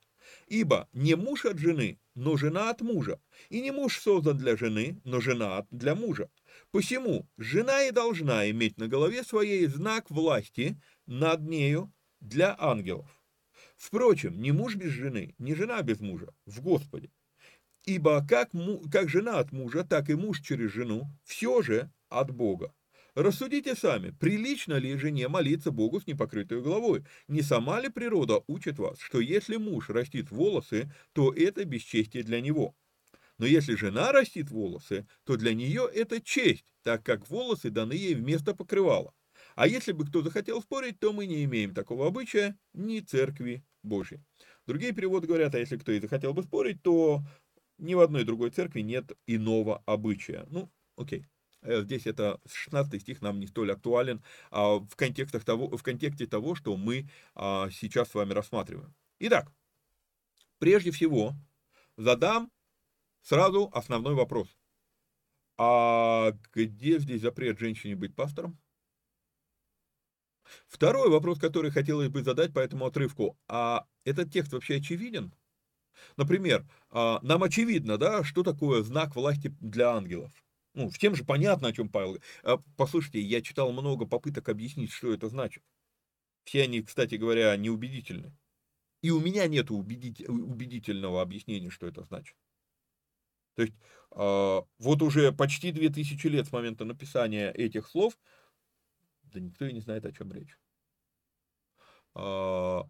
Ибо 0.47 0.87
не 0.93 1.15
муж 1.15 1.45
от 1.45 1.57
жены, 1.57 1.99
но 2.15 2.37
жена 2.37 2.69
от 2.69 2.81
мужа. 2.81 3.19
И 3.49 3.61
не 3.61 3.71
муж 3.71 3.99
создан 3.99 4.37
для 4.37 4.55
жены, 4.55 5.01
но 5.03 5.19
жена 5.19 5.65
для 5.71 5.95
мужа. 5.95 6.29
Посему 6.71 7.27
жена 7.37 7.83
и 7.83 7.91
должна 7.91 8.49
иметь 8.51 8.77
на 8.77 8.87
голове 8.87 9.23
своей 9.23 9.65
знак 9.67 10.09
власти 10.09 10.79
над 11.05 11.41
нею 11.41 11.91
для 12.19 12.55
ангелов. 12.57 13.20
Впрочем, 13.81 14.39
ни 14.39 14.51
муж 14.51 14.75
без 14.75 14.91
жены, 14.91 15.33
ни 15.39 15.55
жена 15.55 15.81
без 15.81 16.01
мужа 16.01 16.31
в 16.45 16.61
Господе. 16.61 17.09
Ибо 17.83 18.23
как, 18.29 18.51
как 18.91 19.09
жена 19.09 19.39
от 19.39 19.51
мужа, 19.51 19.83
так 19.83 20.11
и 20.11 20.13
муж 20.13 20.39
через 20.41 20.71
жену, 20.71 21.07
все 21.23 21.63
же 21.63 21.91
от 22.07 22.29
Бога. 22.29 22.75
Рассудите 23.15 23.73
сами, 23.75 24.11
прилично 24.11 24.75
ли 24.75 24.95
жене 24.97 25.27
молиться 25.29 25.71
Богу 25.71 25.99
с 25.99 26.05
непокрытой 26.05 26.61
головой? 26.61 27.05
Не 27.27 27.41
сама 27.41 27.81
ли 27.81 27.89
природа 27.89 28.43
учит 28.45 28.77
вас, 28.77 28.99
что 28.99 29.19
если 29.19 29.55
муж 29.55 29.89
растит 29.89 30.29
волосы, 30.29 30.93
то 31.13 31.33
это 31.33 31.65
бесчестие 31.65 32.21
для 32.21 32.39
него? 32.39 32.75
Но 33.39 33.47
если 33.47 33.73
жена 33.73 34.11
растит 34.11 34.51
волосы, 34.51 35.07
то 35.23 35.37
для 35.37 35.55
нее 35.55 35.89
это 35.91 36.21
честь, 36.21 36.65
так 36.83 37.03
как 37.03 37.27
волосы 37.27 37.71
даны 37.71 37.93
ей 37.93 38.13
вместо 38.13 38.53
покрывала. 38.53 39.11
А 39.55 39.65
если 39.65 39.91
бы 39.91 40.05
кто 40.05 40.21
захотел 40.21 40.61
спорить, 40.61 40.99
то 40.99 41.11
мы 41.13 41.25
не 41.25 41.43
имеем 41.45 41.73
такого 41.73 42.05
обычая 42.05 42.59
ни 42.73 42.99
церкви 42.99 43.65
Божьей. 43.83 44.19
Другие 44.67 44.93
переводы 44.93 45.27
говорят, 45.27 45.55
а 45.55 45.59
если 45.59 45.77
кто 45.77 45.91
и 45.91 45.99
захотел 45.99 46.33
бы 46.33 46.43
спорить, 46.43 46.81
то 46.81 47.21
ни 47.77 47.93
в 47.93 47.99
одной 47.99 48.23
другой 48.23 48.51
церкви 48.51 48.81
нет 48.81 49.11
иного 49.27 49.81
обычая. 49.85 50.45
Ну, 50.49 50.71
окей. 50.95 51.25
Э, 51.63 51.81
здесь 51.83 52.07
это 52.07 52.39
16 52.47 53.01
стих 53.01 53.21
нам 53.21 53.39
не 53.39 53.47
столь 53.47 53.71
актуален 53.71 54.23
а 54.49 54.79
в, 54.79 54.95
контекстах 54.95 55.43
того, 55.43 55.75
в 55.75 55.83
контексте 55.83 56.25
того, 56.25 56.55
что 56.55 56.75
мы 56.77 57.09
а, 57.35 57.69
сейчас 57.69 58.09
с 58.09 58.13
вами 58.15 58.33
рассматриваем. 58.33 58.93
Итак, 59.19 59.51
прежде 60.59 60.91
всего 60.91 61.33
задам 61.97 62.51
сразу 63.21 63.69
основной 63.73 64.15
вопрос. 64.15 64.47
А 65.57 66.31
где 66.53 66.97
здесь 66.97 67.21
запрет 67.21 67.59
женщине 67.59 67.95
быть 67.95 68.15
пастором? 68.15 68.57
Второй 70.67 71.09
вопрос, 71.09 71.39
который 71.39 71.71
хотелось 71.71 72.09
бы 72.09 72.23
задать 72.23 72.53
по 72.53 72.59
этому 72.59 72.85
отрывку. 72.85 73.37
А 73.47 73.85
этот 74.05 74.31
текст 74.31 74.53
вообще 74.53 74.77
очевиден? 74.77 75.33
Например, 76.17 76.65
а, 76.89 77.19
нам 77.21 77.43
очевидно, 77.43 77.97
да, 77.97 78.23
что 78.23 78.43
такое 78.43 78.81
знак 78.83 79.15
власти 79.15 79.55
для 79.59 79.91
ангелов. 79.91 80.31
Ну, 80.73 80.89
всем 80.89 81.15
же 81.15 81.25
понятно, 81.25 81.67
о 81.67 81.73
чем 81.73 81.89
Павел. 81.89 82.17
А, 82.43 82.57
послушайте, 82.77 83.19
я 83.21 83.41
читал 83.41 83.71
много 83.71 84.05
попыток 84.05 84.49
объяснить, 84.49 84.91
что 84.91 85.13
это 85.13 85.29
значит. 85.29 85.63
Все 86.43 86.63
они, 86.63 86.81
кстати 86.81 87.15
говоря, 87.15 87.55
неубедительны. 87.55 88.33
И 89.01 89.09
у 89.11 89.19
меня 89.19 89.47
нет 89.47 89.71
убедительного 89.71 91.21
объяснения, 91.21 91.69
что 91.69 91.87
это 91.87 92.03
значит. 92.03 92.35
То 93.55 93.63
есть, 93.63 93.73
а, 94.11 94.63
вот 94.79 95.01
уже 95.01 95.31
почти 95.31 95.71
2000 95.71 96.27
лет 96.27 96.47
с 96.47 96.51
момента 96.51 96.85
написания 96.85 97.51
этих 97.51 97.87
слов 97.87 98.17
да 99.31 99.39
никто 99.39 99.65
и 99.65 99.73
не 99.73 99.81
знает, 99.81 100.05
о 100.05 100.11
чем 100.11 100.31
речь. 100.31 100.57
А, 102.13 102.83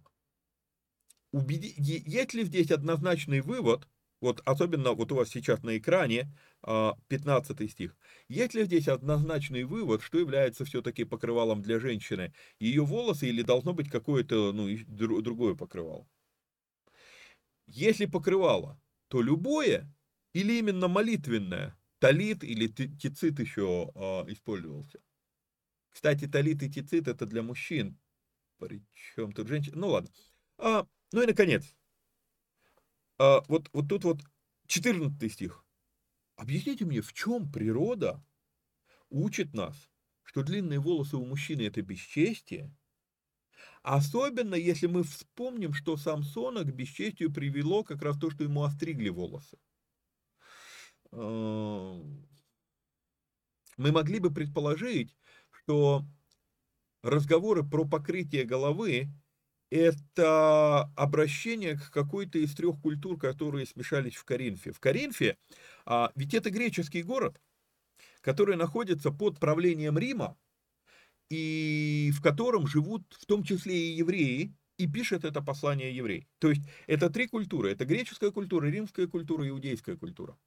убеди... 1.32 1.74
Есть 1.78 2.34
ли 2.34 2.44
здесь 2.44 2.72
однозначный 2.72 3.42
вывод, 3.42 3.88
вот 4.20 4.42
особенно 4.46 4.94
вот 4.94 5.12
у 5.12 5.16
вас 5.16 5.30
сейчас 5.30 5.64
на 5.64 5.78
экране 5.78 6.32
15 6.62 7.62
а, 7.62 7.68
стих, 7.68 7.98
есть 8.28 8.54
ли 8.54 8.66
здесь 8.66 8.88
однозначный 8.88 9.64
вывод, 9.64 10.02
что 10.02 10.20
является 10.20 10.66
все-таки 10.66 11.04
покрывалом 11.04 11.62
для 11.62 11.80
женщины? 11.80 12.34
Ее 12.60 12.86
волосы 12.86 13.28
или 13.28 13.42
должно 13.42 13.74
быть 13.74 13.90
какое-то 13.90 14.54
ну, 14.54 14.68
другое 14.88 15.56
покрывало? 15.56 16.08
Если 17.68 18.06
покрывало, 18.06 18.80
то 19.08 19.22
любое 19.22 19.92
или 20.34 20.60
именно 20.60 20.88
молитвенное, 20.88 21.78
талит 22.00 22.44
или 22.44 22.68
тицит 22.68 23.40
еще 23.40 23.92
а, 23.96 24.26
использовался? 24.28 25.00
Кстати, 25.92 26.28
талит 26.28 26.64
и 26.64 26.70
тицит 26.70 27.08
это 27.08 27.26
для 27.26 27.44
мужчин. 27.44 27.98
Причем 28.58 29.32
тут 29.34 29.48
женщина. 29.48 29.78
Ну 29.78 29.90
ладно. 29.90 30.10
А, 30.58 30.88
ну 31.12 31.22
и 31.22 31.28
наконец. 31.28 31.76
А, 33.18 33.44
вот, 33.48 33.70
вот 33.74 33.88
тут 33.90 34.04
вот 34.04 34.22
14 34.68 35.32
стих. 35.32 35.66
Объясните 36.36 36.86
мне, 36.86 37.02
в 37.02 37.14
чем 37.14 37.52
природа 37.52 38.24
учит 39.10 39.54
нас, 39.54 39.76
что 40.24 40.44
длинные 40.44 40.80
волосы 40.80 41.18
у 41.18 41.26
мужчины 41.26 41.64
это 41.64 41.82
бесчестие, 41.82 42.74
Особенно, 43.84 44.54
если 44.56 44.88
мы 44.88 45.04
вспомним, 45.04 45.74
что 45.74 45.98
Самсона 45.98 46.64
к 46.64 46.74
бесчестию 46.74 47.34
привело 47.34 47.84
как 47.84 48.02
раз 48.04 48.18
то, 48.18 48.30
что 48.30 48.44
ему 48.44 48.64
остригли 48.64 49.10
волосы. 49.10 49.58
Мы 51.12 52.12
могли 53.78 54.20
бы 54.20 54.32
предположить, 54.32 55.16
что 55.64 56.06
разговоры 57.04 57.64
про 57.64 57.86
покрытие 57.86 58.44
головы– 58.44 59.10
это 59.70 60.92
обращение 60.96 61.78
к 61.78 61.92
какой-то 61.92 62.40
из 62.40 62.54
трех 62.56 62.80
культур, 62.82 63.18
которые 63.18 63.66
смешались 63.66 64.16
в 64.16 64.26
Коринфе. 64.26 64.72
В 64.72 64.80
Коринфе, 64.80 65.38
а, 65.86 66.12
ведь 66.16 66.34
это 66.34 66.50
греческий 66.50 67.04
город, 67.04 67.40
который 68.22 68.58
находится 68.58 69.12
под 69.12 69.40
правлением 69.40 69.98
Рима, 69.98 70.38
и 71.30 72.12
в 72.14 72.22
котором 72.22 72.68
живут 72.68 73.04
в 73.18 73.26
том 73.26 73.44
числе 73.44 73.76
и 73.76 73.96
евреи, 73.96 74.54
и 74.78 74.88
пишет 74.88 75.24
это 75.24 75.42
послание 75.42 75.96
еврей. 75.96 76.28
То 76.40 76.50
есть 76.50 76.64
это 76.88 77.10
три 77.10 77.28
культуры. 77.28 77.72
Это 77.72 77.86
греческая 77.86 78.32
культура, 78.32 78.66
римская 78.66 79.08
культура, 79.08 79.48
иудейская 79.48 79.96
культура. 79.96 80.38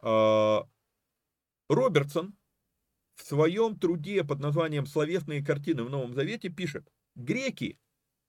А, 0.00 0.66
Робертсон, 1.68 2.34
в 3.16 3.22
своем 3.22 3.78
труде 3.78 4.22
под 4.22 4.40
названием 4.40 4.86
«Словесные 4.86 5.44
картины 5.44 5.82
в 5.82 5.90
Новом 5.90 6.14
Завете» 6.14 6.50
пишет 6.50 6.88
«Греки, 7.14 7.78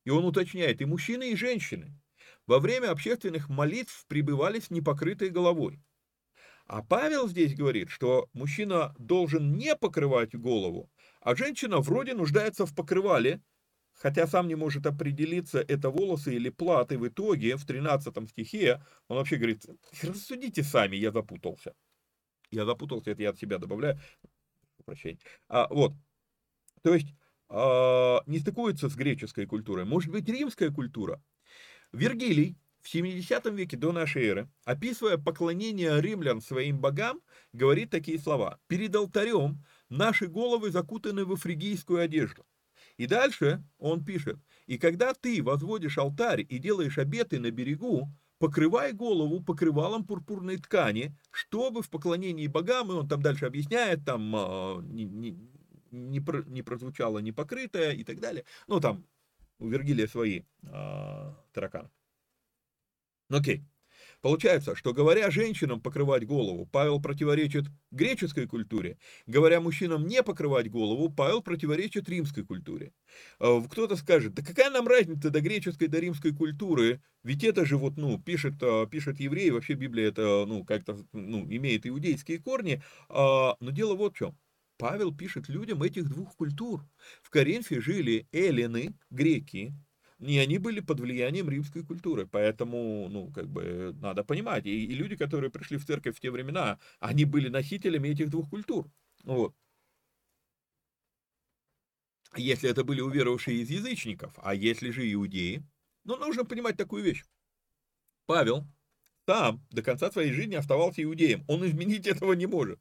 и 0.05 0.09
он 0.09 0.25
уточняет, 0.25 0.81
и 0.81 0.85
мужчины, 0.85 1.31
и 1.31 1.35
женщины, 1.35 1.93
во 2.47 2.59
время 2.59 2.91
общественных 2.91 3.49
молитв 3.49 4.05
пребывали 4.07 4.59
с 4.59 4.71
непокрытой 4.71 5.29
головой. 5.29 5.81
А 6.65 6.81
Павел 6.83 7.27
здесь 7.27 7.55
говорит, 7.55 7.89
что 7.89 8.29
мужчина 8.33 8.95
должен 8.97 9.53
не 9.53 9.75
покрывать 9.75 10.35
голову, 10.35 10.89
а 11.21 11.35
женщина 11.35 11.79
вроде 11.79 12.13
нуждается 12.13 12.65
в 12.65 12.73
покрывале, 12.73 13.41
хотя 13.93 14.27
сам 14.27 14.47
не 14.47 14.55
может 14.55 14.85
определиться, 14.85 15.59
это 15.59 15.89
волосы 15.89 16.35
или 16.35 16.49
платы. 16.49 16.97
В 16.97 17.07
итоге 17.07 17.57
в 17.57 17.65
13 17.65 18.29
стихе 18.29 18.81
он 19.07 19.17
вообще 19.17 19.37
говорит, 19.37 19.65
рассудите 20.01 20.63
сами, 20.63 20.95
я 20.95 21.11
запутался. 21.11 21.73
Я 22.51 22.65
запутался, 22.65 23.11
это 23.11 23.23
я 23.23 23.29
от 23.31 23.39
себя 23.39 23.57
добавляю. 23.57 23.99
Прощение. 24.87 25.19
А, 25.49 25.67
вот. 25.69 25.91
То 26.81 26.93
есть 26.93 27.13
а, 27.49 28.21
не 28.25 28.39
стыкуется 28.39 28.87
с 28.87 28.95
греческой 28.95 29.45
культурой. 29.45 29.83
Может 29.83 30.11
быть, 30.11 30.29
римская 30.29 30.71
культура. 30.71 31.21
Вергилий 31.91 32.57
в 32.81 32.87
70 32.87 33.45
веке 33.47 33.75
до 33.75 33.91
нашей 33.91 34.23
эры, 34.23 34.49
описывая 34.63 35.17
поклонение 35.17 35.99
римлян 35.99 36.39
своим 36.39 36.79
богам, 36.79 37.19
говорит 37.51 37.89
такие 37.89 38.17
слова. 38.17 38.61
«Перед 38.67 38.95
алтарем 38.95 39.61
наши 39.89 40.27
головы 40.27 40.71
закутаны 40.71 41.25
в 41.25 41.35
фригийскую 41.35 41.99
одежду». 41.99 42.45
И 42.95 43.07
дальше 43.07 43.65
он 43.79 44.05
пишет, 44.05 44.37
«И 44.67 44.77
когда 44.77 45.13
ты 45.13 45.43
возводишь 45.43 45.97
алтарь 45.97 46.45
и 46.47 46.59
делаешь 46.59 46.97
обеты 46.97 47.39
на 47.39 47.51
берегу, 47.51 48.09
покрывай 48.39 48.93
голову 48.93 49.41
покрывалом 49.41 50.05
пурпурной 50.05 50.57
ткани, 50.57 51.15
чтобы 51.31 51.81
в 51.81 51.89
поклонении 51.89 52.47
богам, 52.47 52.91
и 52.91 52.95
он 52.95 53.07
там 53.07 53.21
дальше 53.21 53.45
объясняет, 53.45 54.05
там 54.05 54.35
а, 54.35 54.81
не, 54.81 55.05
не, 55.05 55.31
не, 55.91 56.21
не 56.47 56.61
прозвучало 56.61 57.19
непокрытое 57.19 57.93
и 57.93 58.03
так 58.03 58.19
далее. 58.19 58.45
Ну, 58.67 58.79
там 58.79 59.05
у 59.59 59.67
Вергилия 59.67 60.07
свои 60.07 60.43
а, 60.63 61.35
тараканы. 61.53 61.89
Ну, 63.29 63.37
окей. 63.37 63.65
Получается, 64.27 64.75
что 64.75 64.91
говоря 64.91 65.31
женщинам 65.31 65.79
покрывать 65.79 66.27
голову, 66.27 66.65
Павел 66.65 66.99
противоречит 67.01 67.67
греческой 67.91 68.45
культуре. 68.45 68.97
Говоря 69.25 69.61
мужчинам 69.61 70.05
не 70.05 70.21
покрывать 70.21 70.69
голову, 70.69 71.09
Павел 71.09 71.41
противоречит 71.41 72.09
римской 72.09 72.43
культуре. 72.43 72.91
А, 73.39 73.61
кто-то 73.61 73.95
скажет, 73.95 74.33
да 74.33 74.43
какая 74.43 74.69
нам 74.69 74.85
разница 74.85 75.29
до 75.29 75.39
греческой, 75.39 75.87
до 75.87 75.99
римской 75.99 76.35
культуры? 76.35 77.01
Ведь 77.23 77.45
это 77.45 77.65
же 77.65 77.77
вот, 77.77 77.95
ну, 77.95 78.21
пишет, 78.21 78.55
а, 78.61 78.85
пишет 78.85 79.21
евреи, 79.21 79.49
вообще 79.49 79.75
Библия 79.75 80.09
это, 80.09 80.43
ну, 80.45 80.65
как-то, 80.65 80.97
ну, 81.13 81.45
имеет 81.49 81.87
иудейские 81.87 82.39
корни. 82.39 82.83
А, 83.07 83.55
но 83.61 83.71
дело 83.71 83.95
вот 83.95 84.15
в 84.15 84.17
чем. 84.17 84.37
Павел 84.77 85.15
пишет 85.15 85.47
людям 85.47 85.81
этих 85.83 86.03
двух 86.09 86.35
культур. 86.35 86.85
В 87.23 87.29
Коринфе 87.29 87.79
жили 87.79 88.27
эллины, 88.33 88.93
греки, 89.09 89.73
и 90.19 90.37
они 90.39 90.57
были 90.57 90.79
под 90.79 90.99
влиянием 90.99 91.49
римской 91.49 91.83
культуры, 91.83 92.27
поэтому, 92.27 93.07
ну, 93.09 93.31
как 93.31 93.47
бы, 93.47 93.95
надо 94.01 94.23
понимать, 94.23 94.65
и, 94.65 94.85
и 94.85 94.95
люди, 94.95 95.15
которые 95.15 95.51
пришли 95.51 95.77
в 95.77 95.85
церковь 95.85 96.17
в 96.17 96.19
те 96.19 96.31
времена, 96.31 96.79
они 96.99 97.25
были 97.25 97.49
носителями 97.49 98.09
этих 98.09 98.29
двух 98.29 98.49
культур, 98.49 98.89
вот. 99.23 99.53
Если 102.35 102.69
это 102.69 102.83
были 102.83 103.01
уверовавшие 103.01 103.59
из 103.61 103.69
язычников, 103.69 104.33
а 104.37 104.53
если 104.53 104.91
же 104.91 105.11
иудеи, 105.11 105.63
ну, 106.03 106.17
нужно 106.17 106.45
понимать 106.45 106.77
такую 106.77 107.03
вещь. 107.03 107.23
Павел 108.25 108.67
сам 109.25 109.65
до 109.71 109.83
конца 109.83 110.09
своей 110.11 110.31
жизни 110.31 110.55
оставался 110.55 111.03
иудеем, 111.03 111.43
он 111.47 111.65
изменить 111.65 112.07
этого 112.07 112.33
не 112.33 112.47
может. 112.47 112.79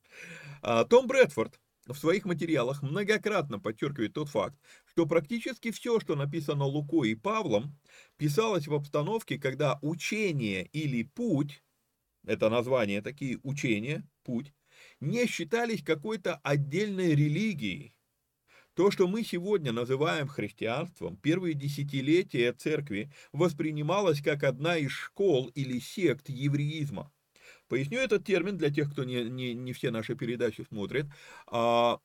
А 0.63 0.85
Том 0.85 1.07
Брэдфорд, 1.07 1.61
в 1.87 1.99
своих 1.99 2.25
материалах 2.25 2.83
многократно 2.83 3.59
подчеркивает 3.59 4.15
тот 4.15 4.29
факт, 4.29 4.59
что 4.87 5.07
практически 5.07 5.71
все, 5.71 6.01
что 6.01 6.17
написано 6.17 6.65
Лукой 6.65 7.11
и 7.11 7.15
Павлом, 7.15 7.79
писалось 8.17 8.67
в 8.67 8.75
обстановке, 8.75 9.39
когда 9.39 9.79
учение 9.83 10.67
или 10.67 11.03
путь, 11.05 11.63
это 12.25 12.51
название 12.51 13.03
такие 13.03 13.39
учения, 13.43 14.09
путь, 14.25 14.53
не 15.01 15.27
считались 15.27 15.83
какой-то 15.83 16.37
отдельной 16.43 17.15
религией. 17.15 17.95
То, 18.75 18.91
что 18.91 19.09
мы 19.09 19.25
сегодня 19.25 19.73
называем 19.73 20.29
христианством, 20.29 21.17
первые 21.17 21.55
десятилетия 21.55 22.53
церкви 22.53 23.11
воспринималось 23.33 24.21
как 24.21 24.45
одна 24.45 24.77
из 24.77 24.91
школ 24.91 25.47
или 25.55 25.79
сект 25.79 26.29
евреизма. 26.29 27.11
Поясню 27.69 27.99
этот 27.99 28.25
термин 28.25 28.57
для 28.57 28.71
тех, 28.71 28.91
кто 28.93 29.05
не, 29.05 29.25
не, 29.25 29.55
не 29.55 29.73
все 29.73 29.91
наши 29.91 30.15
передачи 30.15 30.63
смотрит. 30.69 31.07
А, 31.47 31.99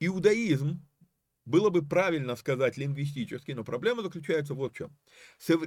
иудаизм, 0.00 0.80
было 1.46 1.70
бы 1.70 1.86
правильно 1.86 2.34
сказать 2.36 2.76
лингвистически, 2.76 3.52
но 3.52 3.64
проблема 3.64 4.02
заключается 4.02 4.54
вот 4.54 4.72
в 4.72 4.76
чем. 4.76 4.96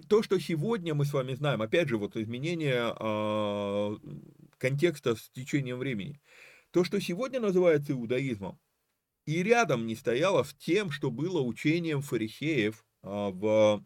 То, 0.08 0.21
что 0.21 0.39
сегодня 0.39 0.93
мы 0.93 1.06
с 1.06 1.13
вами 1.13 1.34
знаем, 1.34 1.62
опять 1.62 1.88
же, 1.88 1.97
вот 1.97 2.17
изменение 2.17 2.93
э, 2.99 3.95
контекста 4.58 5.15
с 5.15 5.30
течением 5.30 5.80
времени, 5.80 6.19
то, 6.71 6.84
что 6.84 6.99
сегодня 6.99 7.39
называется 7.39 7.93
иудаизмом, 7.93 8.60
и 9.25 9.41
рядом 9.41 9.88
не 9.88 9.95
стояло 9.95 10.43
с 10.43 10.54
тем, 10.54 10.91
что 10.91 11.12
было 11.12 11.41
учением 11.41 12.02
фарисеев 12.02 12.86
э, 13.04 13.08
в 13.08 13.86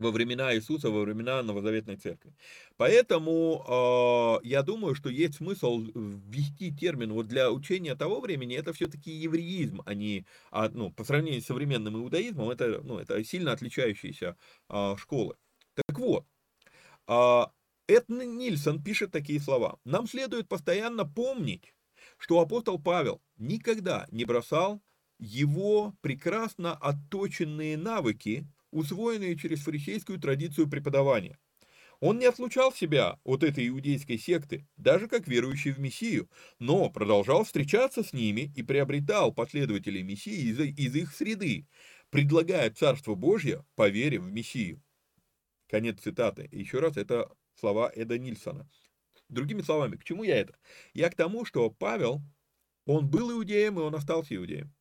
во 0.00 0.10
времена 0.10 0.54
Иисуса, 0.54 0.90
во 0.90 1.02
времена 1.02 1.42
Новозаветной 1.42 1.96
Церкви. 1.96 2.32
Поэтому 2.76 4.40
э, 4.42 4.46
я 4.48 4.62
думаю, 4.62 4.94
что 4.94 5.10
есть 5.10 5.36
смысл 5.36 5.78
ввести 5.78 6.74
термин 6.74 7.12
вот 7.12 7.28
для 7.28 7.52
учения 7.52 7.94
того 7.94 8.20
времени, 8.20 8.56
это 8.56 8.72
все-таки 8.72 9.10
евреизм, 9.10 9.82
а 9.84 9.94
не, 9.94 10.24
а, 10.50 10.68
ну, 10.70 10.90
по 10.90 11.04
сравнению 11.04 11.42
с 11.42 11.46
современным 11.46 11.96
иудаизмом, 11.96 12.50
это, 12.50 12.80
ну, 12.82 12.98
это 12.98 13.22
сильно 13.22 13.52
отличающиеся 13.52 14.36
э, 14.68 14.96
школы. 14.96 15.36
Так 15.74 15.98
вот, 15.98 16.26
э, 17.06 17.42
Эд 17.86 18.08
Нильсон 18.08 18.82
пишет 18.82 19.12
такие 19.12 19.38
слова. 19.38 19.78
Нам 19.84 20.08
следует 20.08 20.48
постоянно 20.48 21.04
помнить, 21.04 21.74
что 22.16 22.40
апостол 22.40 22.80
Павел 22.80 23.20
никогда 23.36 24.06
не 24.10 24.24
бросал 24.24 24.80
его 25.18 25.94
прекрасно 26.00 26.72
отточенные 26.72 27.76
навыки 27.76 28.46
усвоенные 28.70 29.36
через 29.36 29.60
фарисейскую 29.60 30.18
традицию 30.18 30.68
преподавания. 30.68 31.38
Он 32.00 32.18
не 32.18 32.24
отлучал 32.24 32.72
себя 32.72 33.18
от 33.24 33.42
этой 33.42 33.68
иудейской 33.68 34.18
секты, 34.18 34.66
даже 34.78 35.06
как 35.06 35.28
верующий 35.28 35.72
в 35.72 35.78
Мессию, 35.78 36.30
но 36.58 36.88
продолжал 36.88 37.44
встречаться 37.44 38.02
с 38.02 38.14
ними 38.14 38.50
и 38.56 38.62
приобретал 38.62 39.34
последователей 39.34 40.02
Мессии 40.02 40.50
из, 40.50 40.58
из 40.58 40.96
их 40.96 41.14
среды, 41.14 41.66
предлагая 42.08 42.70
Царство 42.70 43.14
Божье 43.14 43.64
по 43.74 43.88
вере 43.88 44.18
в 44.18 44.32
Мессию. 44.32 44.82
Конец 45.68 46.00
цитаты. 46.00 46.48
Еще 46.50 46.80
раз, 46.80 46.96
это 46.96 47.30
слова 47.54 47.92
Эда 47.94 48.18
Нильсона. 48.18 48.68
Другими 49.28 49.60
словами, 49.60 49.96
к 49.96 50.04
чему 50.04 50.24
я 50.24 50.38
это? 50.38 50.56
Я 50.94 51.10
к 51.10 51.14
тому, 51.14 51.44
что 51.44 51.70
Павел, 51.70 52.22
он 52.86 53.08
был 53.08 53.30
иудеем, 53.30 53.78
и 53.78 53.82
он 53.82 53.94
остался 53.94 54.34
иудеем. 54.34 54.74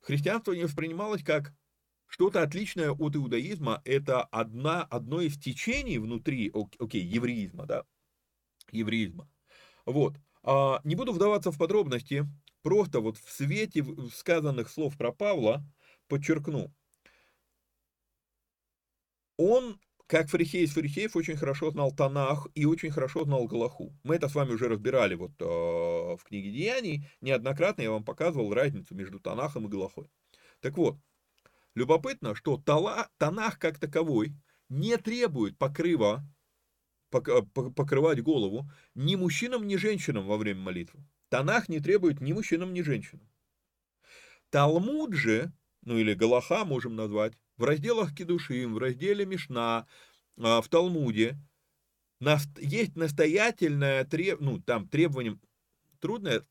Христианство 0.00 0.52
не 0.52 0.64
воспринималось 0.64 1.22
как 1.22 1.52
что-то 2.06 2.42
отличное 2.42 2.90
от 2.90 3.16
иудаизма– 3.16 3.82
это 3.84 4.22
одна, 4.22 4.82
одно 4.82 5.20
из 5.20 5.38
течений 5.38 5.98
внутри, 5.98 6.52
окей, 6.78 7.02
евреизма, 7.02 7.66
да, 7.66 7.84
евреизма. 8.70 9.28
Вот. 9.84 10.16
А, 10.42 10.80
не 10.84 10.94
буду 10.94 11.12
вдаваться 11.12 11.50
в 11.50 11.58
подробности, 11.58 12.26
просто 12.62 13.00
вот 13.00 13.16
в 13.18 13.30
свете 13.30 13.84
сказанных 14.12 14.70
слов 14.70 14.96
про 14.96 15.12
Павла 15.12 15.64
подчеркну. 16.08 16.72
Он, 19.36 19.78
как 20.06 20.28
фарисей 20.28 20.64
из 20.64 20.72
фарисеев, 20.72 21.16
очень 21.16 21.36
хорошо 21.36 21.70
знал 21.70 21.92
Танах 21.92 22.46
и 22.54 22.64
очень 22.64 22.90
хорошо 22.90 23.24
знал 23.24 23.46
Галаху. 23.46 23.94
Мы 24.02 24.14
это 24.16 24.28
с 24.28 24.34
вами 24.34 24.52
уже 24.52 24.68
разбирали 24.68 25.14
вот 25.14 25.32
э, 25.40 25.44
в 25.44 26.20
книге 26.24 26.52
Деяний. 26.52 27.06
Неоднократно 27.20 27.82
я 27.82 27.90
вам 27.90 28.04
показывал 28.04 28.54
разницу 28.54 28.94
между 28.94 29.20
Танахом 29.20 29.66
и 29.66 29.68
Галахой. 29.68 30.08
Так 30.60 30.78
вот, 30.78 30.96
Любопытно, 31.76 32.34
что 32.34 32.56
тала, 32.56 33.10
Танах 33.18 33.58
как 33.58 33.78
таковой 33.78 34.32
не 34.70 34.96
требует 34.96 35.58
покрыва, 35.58 36.26
покрывать 37.10 38.22
голову 38.22 38.68
ни 38.94 39.14
мужчинам, 39.14 39.66
ни 39.66 39.76
женщинам 39.76 40.26
во 40.26 40.38
время 40.38 40.62
молитвы. 40.62 41.04
Танах 41.28 41.68
не 41.68 41.78
требует 41.80 42.22
ни 42.22 42.32
мужчинам, 42.32 42.72
ни 42.72 42.80
женщинам. 42.80 43.28
Талмуд 44.48 45.12
же, 45.12 45.52
ну 45.82 45.98
или 45.98 46.14
Галаха 46.14 46.64
можем 46.64 46.96
назвать, 46.96 47.34
в 47.58 47.64
разделах 47.64 48.14
Кедушим, 48.14 48.74
в 48.74 48.78
разделе 48.78 49.26
Мишна, 49.26 49.86
а, 50.38 50.62
в 50.62 50.68
Талмуде, 50.68 51.36
есть 52.58 52.96
настоятельное 52.96 54.04
треб... 54.06 54.40
ну, 54.40 54.62
там 54.62 54.88
требование 54.88 55.38
трудное, 56.00 56.42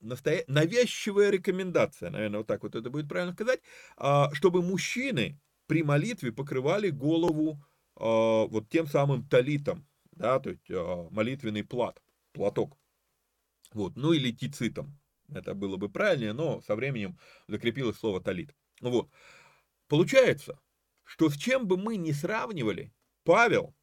настоя... 0.00 0.44
навязчивая 0.46 1.30
рекомендация, 1.30 2.10
наверное, 2.10 2.38
вот 2.38 2.46
так 2.46 2.62
вот 2.62 2.74
это 2.74 2.90
будет 2.90 3.08
правильно 3.08 3.32
сказать, 3.32 3.60
а, 3.96 4.32
чтобы 4.34 4.62
мужчины 4.62 5.40
при 5.66 5.82
молитве 5.82 6.32
покрывали 6.32 6.90
голову 6.90 7.62
а, 7.96 8.46
вот 8.46 8.68
тем 8.68 8.86
самым 8.86 9.26
талитом, 9.28 9.86
да, 10.12 10.38
то 10.40 10.50
есть 10.50 10.70
а, 10.70 11.08
молитвенный 11.10 11.64
плат, 11.64 12.02
платок, 12.32 12.78
вот, 13.72 13.96
ну 13.96 14.12
или 14.12 14.30
тицитом, 14.32 14.98
это 15.28 15.54
было 15.54 15.76
бы 15.76 15.88
правильнее, 15.88 16.32
но 16.32 16.60
со 16.62 16.76
временем 16.76 17.18
закрепилось 17.48 17.98
слово 17.98 18.20
талит. 18.20 18.54
Вот. 18.80 19.10
Получается, 19.88 20.60
что 21.04 21.30
с 21.30 21.36
чем 21.36 21.66
бы 21.66 21.76
мы 21.76 21.96
ни 21.96 22.12
сравнивали, 22.12 22.92
Павел, 23.24 23.74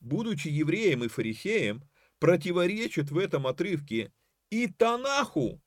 будучи 0.00 0.48
евреем 0.48 1.04
и 1.04 1.08
фарисеем, 1.08 1.82
противоречит 2.18 3.10
в 3.10 3.18
этом 3.18 3.46
отрывке 3.46 4.12
и 4.50 4.66
Танаху, 4.68 5.60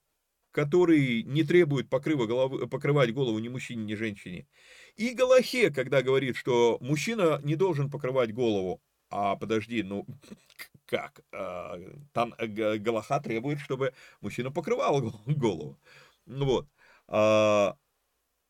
который 0.51 1.23
не 1.23 1.43
требует 1.43 1.89
покрыва 1.89 2.25
головы, 2.27 2.67
покрывать 2.67 3.13
голову 3.13 3.39
ни 3.39 3.49
мужчине, 3.49 3.83
ни 3.83 3.95
женщине, 3.95 4.47
и 4.95 5.13
Галахе, 5.13 5.71
когда 5.71 6.01
говорит, 6.01 6.35
что 6.35 6.77
мужчина 6.81 7.39
не 7.43 7.55
должен 7.55 7.89
покрывать 7.89 8.33
голову, 8.33 8.81
а 9.09 9.35
подожди, 9.35 9.83
ну 9.83 10.05
как? 10.85 11.21
А, 11.31 11.77
там 12.13 12.33
э, 12.37 12.77
Галаха 12.77 13.19
требует, 13.19 13.59
чтобы 13.59 13.93
мужчина 14.21 14.51
покрывал 14.51 15.01
голову. 15.25 15.79
Ну 16.25 16.45
вот. 16.45 16.67
А, 17.07 17.77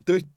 то 0.06 0.14
есть 0.14 0.28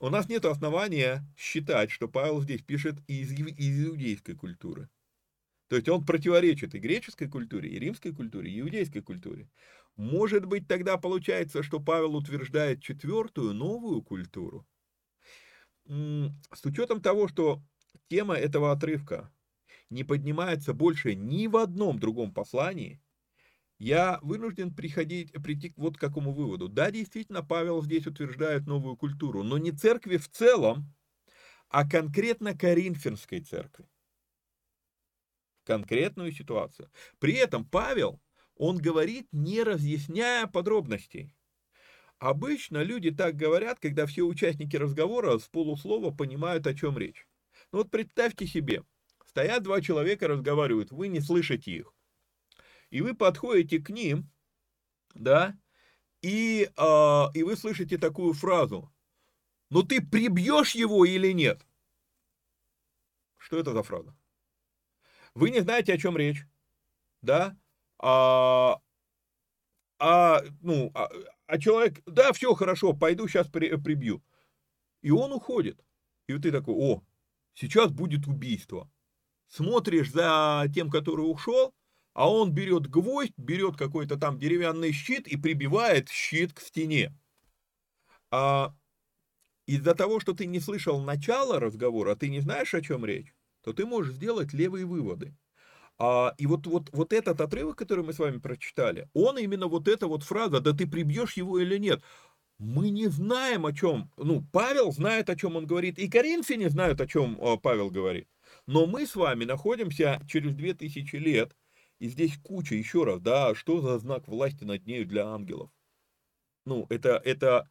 у 0.00 0.08
нас 0.08 0.28
нет 0.28 0.44
основания 0.44 1.26
считать, 1.36 1.90
что 1.90 2.08
Павел 2.08 2.40
здесь 2.42 2.62
пишет 2.62 2.96
из, 3.06 3.32
из 3.32 3.86
иудейской 3.86 4.34
культуры. 4.34 4.88
То 5.70 5.76
есть 5.76 5.88
он 5.88 6.04
противоречит 6.04 6.74
и 6.74 6.80
греческой 6.80 7.28
культуре, 7.28 7.70
и 7.70 7.78
римской 7.78 8.12
культуре, 8.12 8.50
и 8.50 8.58
иудейской 8.58 9.02
культуре. 9.02 9.48
Может 9.94 10.44
быть, 10.44 10.66
тогда 10.66 10.96
получается, 10.98 11.62
что 11.62 11.78
Павел 11.78 12.16
утверждает 12.16 12.82
четвертую, 12.82 13.54
новую 13.54 14.02
культуру. 14.02 14.66
С 15.86 16.64
учетом 16.64 17.00
того, 17.00 17.28
что 17.28 17.62
тема 18.08 18.34
этого 18.34 18.72
отрывка 18.72 19.32
не 19.90 20.02
поднимается 20.02 20.74
больше 20.74 21.14
ни 21.14 21.46
в 21.46 21.56
одном 21.56 22.00
другом 22.00 22.34
послании, 22.34 23.00
я 23.78 24.18
вынужден 24.22 24.74
приходить, 24.74 25.32
прийти 25.34 25.72
вот 25.76 25.96
к 25.96 26.00
какому 26.00 26.32
выводу. 26.32 26.68
Да, 26.68 26.90
действительно, 26.90 27.44
Павел 27.44 27.80
здесь 27.80 28.08
утверждает 28.08 28.66
новую 28.66 28.96
культуру, 28.96 29.44
но 29.44 29.56
не 29.56 29.70
церкви 29.70 30.16
в 30.16 30.28
целом, 30.28 30.92
а 31.68 31.88
конкретно 31.88 32.58
Коринфянской 32.58 33.40
церкви. 33.40 33.86
Конкретную 35.70 36.32
ситуацию. 36.32 36.90
При 37.20 37.34
этом 37.34 37.64
Павел, 37.64 38.20
он 38.56 38.78
говорит, 38.78 39.28
не 39.30 39.62
разъясняя 39.62 40.48
подробностей. 40.48 41.32
Обычно 42.18 42.82
люди 42.82 43.12
так 43.12 43.36
говорят, 43.36 43.78
когда 43.78 44.06
все 44.06 44.22
участники 44.22 44.74
разговора 44.76 45.38
с 45.38 45.44
полуслова 45.44 46.10
понимают, 46.10 46.66
о 46.66 46.74
чем 46.74 46.98
речь. 46.98 47.26
Ну 47.70 47.78
вот 47.78 47.90
представьте 47.90 48.46
себе, 48.46 48.82
стоят 49.24 49.62
два 49.62 49.80
человека, 49.80 50.26
разговаривают, 50.26 50.90
вы 50.90 51.06
не 51.06 51.20
слышите 51.20 51.70
их 51.70 51.94
и 52.90 53.00
вы 53.00 53.14
подходите 53.14 53.78
к 53.78 53.90
ним, 53.90 54.28
да, 55.14 55.56
и, 56.22 56.68
э, 56.76 57.24
и 57.34 57.42
вы 57.44 57.56
слышите 57.56 57.96
такую 57.98 58.32
фразу, 58.34 58.92
"Но 59.70 59.80
«Ну 59.80 59.86
ты 59.86 60.04
прибьешь 60.04 60.74
его 60.74 61.04
или 61.04 61.32
нет? 61.32 61.64
Что 63.36 63.58
это 63.58 63.72
за 63.72 63.82
фраза? 63.82 64.19
Вы 65.34 65.50
не 65.50 65.60
знаете, 65.60 65.94
о 65.94 65.98
чем 65.98 66.16
речь, 66.16 66.44
да, 67.22 67.56
а, 67.98 68.80
а 69.98 70.42
ну, 70.60 70.90
а, 70.94 71.08
а 71.46 71.58
человек, 71.58 72.00
да, 72.06 72.32
все 72.32 72.54
хорошо, 72.54 72.92
пойду 72.92 73.28
сейчас 73.28 73.48
при, 73.48 73.76
прибью. 73.76 74.22
И 75.02 75.10
он 75.10 75.32
уходит. 75.32 75.84
И 76.26 76.32
вот 76.32 76.42
ты 76.42 76.52
такой, 76.52 76.74
о, 76.74 77.02
сейчас 77.54 77.90
будет 77.90 78.26
убийство. 78.26 78.90
Смотришь 79.48 80.12
за 80.12 80.66
тем, 80.74 80.90
который 80.90 81.22
ушел, 81.22 81.74
а 82.12 82.30
он 82.30 82.52
берет 82.52 82.88
гвоздь, 82.88 83.32
берет 83.36 83.76
какой-то 83.76 84.16
там 84.16 84.38
деревянный 84.38 84.92
щит 84.92 85.26
и 85.26 85.36
прибивает 85.36 86.08
щит 86.08 86.52
к 86.52 86.60
стене. 86.60 87.14
А 88.30 88.74
из-за 89.66 89.94
того, 89.94 90.20
что 90.20 90.34
ты 90.34 90.46
не 90.46 90.60
слышал 90.60 91.00
начала 91.00 91.60
разговора, 91.60 92.14
ты 92.14 92.28
не 92.28 92.40
знаешь, 92.40 92.74
о 92.74 92.82
чем 92.82 93.04
речь, 93.04 93.34
то 93.62 93.72
ты 93.72 93.86
можешь 93.86 94.14
сделать 94.14 94.52
левые 94.52 94.86
выводы. 94.86 95.34
А, 95.98 96.34
и 96.38 96.46
вот, 96.46 96.66
вот, 96.66 96.88
вот 96.92 97.12
этот 97.12 97.40
отрывок, 97.40 97.76
который 97.76 98.04
мы 98.04 98.12
с 98.12 98.18
вами 98.18 98.38
прочитали, 98.38 99.08
он 99.12 99.38
именно 99.38 99.66
вот 99.66 99.86
эта 99.86 100.06
вот 100.06 100.22
фраза, 100.22 100.60
да 100.60 100.72
ты 100.72 100.86
прибьешь 100.86 101.34
его 101.36 101.58
или 101.58 101.76
нет, 101.76 102.02
мы 102.58 102.90
не 102.90 103.08
знаем, 103.08 103.66
о 103.66 103.72
чем, 103.72 104.10
ну, 104.16 104.44
Павел 104.52 104.92
знает, 104.92 105.30
о 105.30 105.36
чем 105.36 105.56
он 105.56 105.66
говорит, 105.66 105.98
и 105.98 106.08
коринфяне 106.08 106.70
знают, 106.70 107.00
о 107.00 107.06
чем 107.06 107.38
а, 107.40 107.56
Павел 107.56 107.90
говорит. 107.90 108.28
Но 108.66 108.86
мы 108.86 109.06
с 109.06 109.14
вами 109.14 109.44
находимся 109.44 110.20
через 110.28 110.54
2000 110.54 111.16
лет 111.16 111.56
и 112.00 112.08
здесь 112.08 112.38
куча, 112.38 112.74
еще 112.74 113.04
раз, 113.04 113.20
да, 113.20 113.54
что 113.54 113.80
за 113.80 113.98
знак 113.98 114.26
власти 114.26 114.64
над 114.64 114.86
нею 114.86 115.06
для 115.06 115.26
ангелов? 115.26 115.70
Ну, 116.64 116.86
это, 116.88 117.20
это, 117.24 117.68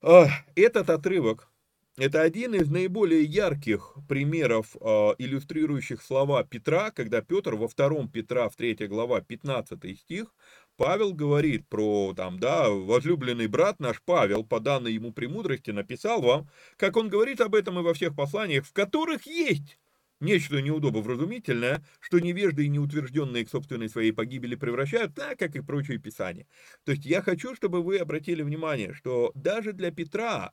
э, 0.00 0.26
этот 0.54 0.88
отрывок, 0.90 1.50
это 1.98 2.22
один 2.22 2.54
из 2.54 2.70
наиболее 2.70 3.24
ярких 3.24 3.96
примеров, 4.08 4.76
э, 4.80 5.14
иллюстрирующих 5.18 6.00
слова 6.02 6.44
Петра, 6.44 6.90
когда 6.92 7.20
Петр 7.22 7.56
во 7.56 7.66
втором 7.68 8.08
Петра, 8.08 8.48
в 8.48 8.56
3 8.56 8.86
глава, 8.86 9.20
15 9.20 9.98
стих, 9.98 10.32
Павел 10.76 11.12
говорит 11.12 11.66
про, 11.68 12.14
там, 12.16 12.38
да, 12.38 12.70
возлюбленный 12.70 13.48
брат 13.48 13.80
наш 13.80 14.00
Павел, 14.00 14.44
по 14.44 14.60
данной 14.60 14.92
ему 14.92 15.12
премудрости, 15.12 15.72
написал 15.72 16.22
вам, 16.22 16.48
как 16.76 16.96
он 16.96 17.08
говорит 17.08 17.40
об 17.40 17.54
этом 17.54 17.80
и 17.80 17.82
во 17.82 17.94
всех 17.94 18.14
посланиях, 18.14 18.64
в 18.64 18.72
которых 18.72 19.26
есть 19.26 19.78
Нечто 20.20 20.60
неудобовразумительное, 20.60 21.84
что 22.00 22.18
невежды 22.18 22.64
и 22.64 22.68
неутвержденные 22.68 23.44
к 23.44 23.50
собственной 23.50 23.88
своей 23.88 24.10
погибели 24.10 24.56
превращают, 24.56 25.14
так, 25.14 25.38
как 25.38 25.54
и 25.54 25.60
прочие 25.60 25.98
писания. 25.98 26.48
То 26.84 26.90
есть 26.90 27.06
я 27.06 27.22
хочу, 27.22 27.54
чтобы 27.54 27.84
вы 27.84 27.98
обратили 27.98 28.42
внимание, 28.42 28.92
что 28.94 29.30
даже 29.36 29.72
для 29.72 29.92
Петра 29.92 30.52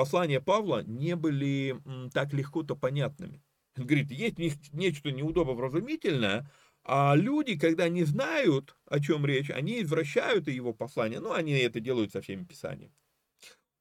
послания 0.00 0.40
Павла 0.40 0.82
не 0.82 1.14
были 1.14 1.78
так 2.14 2.32
легко-то 2.32 2.74
понятными. 2.74 3.42
Он 3.76 3.84
говорит, 3.84 4.10
есть 4.10 4.38
нечто 4.72 5.12
неудобовразумительное, 5.12 6.50
а 6.84 7.14
люди, 7.14 7.58
когда 7.58 7.86
не 7.90 8.04
знают, 8.04 8.78
о 8.86 8.98
чем 8.98 9.26
речь, 9.26 9.50
они 9.50 9.82
извращают 9.82 10.48
его 10.48 10.72
послание, 10.72 11.20
ну, 11.20 11.34
они 11.34 11.52
это 11.52 11.80
делают 11.80 12.12
со 12.12 12.22
всеми 12.22 12.44
писаниями. 12.44 12.94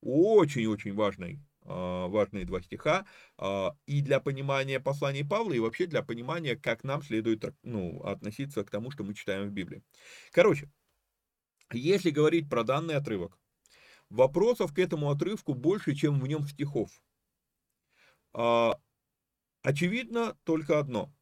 Очень-очень 0.01 0.93
важный 0.93 1.39
а, 1.63 2.07
важные 2.09 2.43
два 2.43 2.61
стиха, 2.61 3.05
а, 3.37 3.73
и 3.85 4.01
для 4.01 4.19
понимания 4.19 4.81
посланий 4.81 5.25
Павла, 5.25 5.53
и 5.53 5.59
вообще 5.59 5.85
для 5.85 6.03
понимания, 6.03 6.57
как 6.57 6.83
нам 6.83 7.01
следует 7.01 7.45
ну, 7.63 8.03
относиться 8.03 8.65
к 8.65 8.69
тому, 8.69 8.91
что 8.91 9.05
мы 9.05 9.13
читаем 9.13 9.47
в 9.47 9.51
Библии. 9.51 9.83
Короче, 10.33 10.69
если 11.71 12.09
говорить 12.09 12.49
про 12.49 12.65
данный 12.65 12.95
отрывок, 12.95 13.39
вопросов 14.09 14.73
к 14.73 14.79
этому 14.79 15.09
отрывку 15.11 15.53
больше, 15.53 15.95
чем 15.95 16.19
в 16.19 16.27
нем 16.27 16.47
стихов. 16.47 17.03
А, 18.33 18.79
очевидно 19.61 20.37
только 20.43 20.79
одно, 20.79 21.13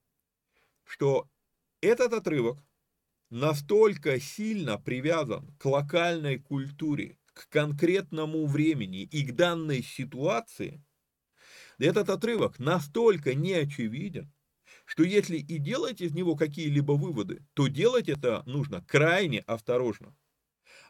что 0.83 1.29
этот 1.81 2.13
отрывок 2.13 2.63
настолько 3.29 4.19
сильно 4.19 4.77
привязан 4.77 5.53
к 5.57 5.65
локальной 5.65 6.39
культуре, 6.39 7.17
к 7.33 7.49
конкретному 7.49 8.45
времени 8.45 9.03
и 9.03 9.25
к 9.25 9.35
данной 9.35 9.83
ситуации, 9.83 10.83
этот 11.77 12.09
отрывок 12.09 12.57
настолько 12.57 13.35
неочевиден, 13.35 14.31
что 14.85 15.03
если 15.03 15.37
и 15.37 15.57
делать 15.59 16.01
из 16.01 16.13
него 16.13 16.35
какие-либо 16.35 16.93
выводы, 16.93 17.45
то 17.53 17.67
делать 17.67 18.09
это 18.09 18.41
нужно 18.45 18.83
крайне 18.83 19.39
осторожно. 19.41 20.15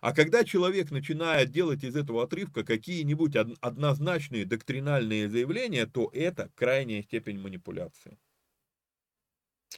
А 0.01 0.13
когда 0.13 0.43
человек 0.43 0.91
начинает 0.91 1.49
делать 1.51 1.83
из 1.83 1.95
этого 1.95 2.23
отрывка 2.23 2.63
какие-нибудь 2.63 3.35
однозначные 3.35 4.45
доктринальные 4.45 5.29
заявления, 5.29 5.85
то 5.85 6.09
это 6.13 6.51
крайняя 6.55 7.01
степень 7.01 7.39
манипуляции. 7.39 8.17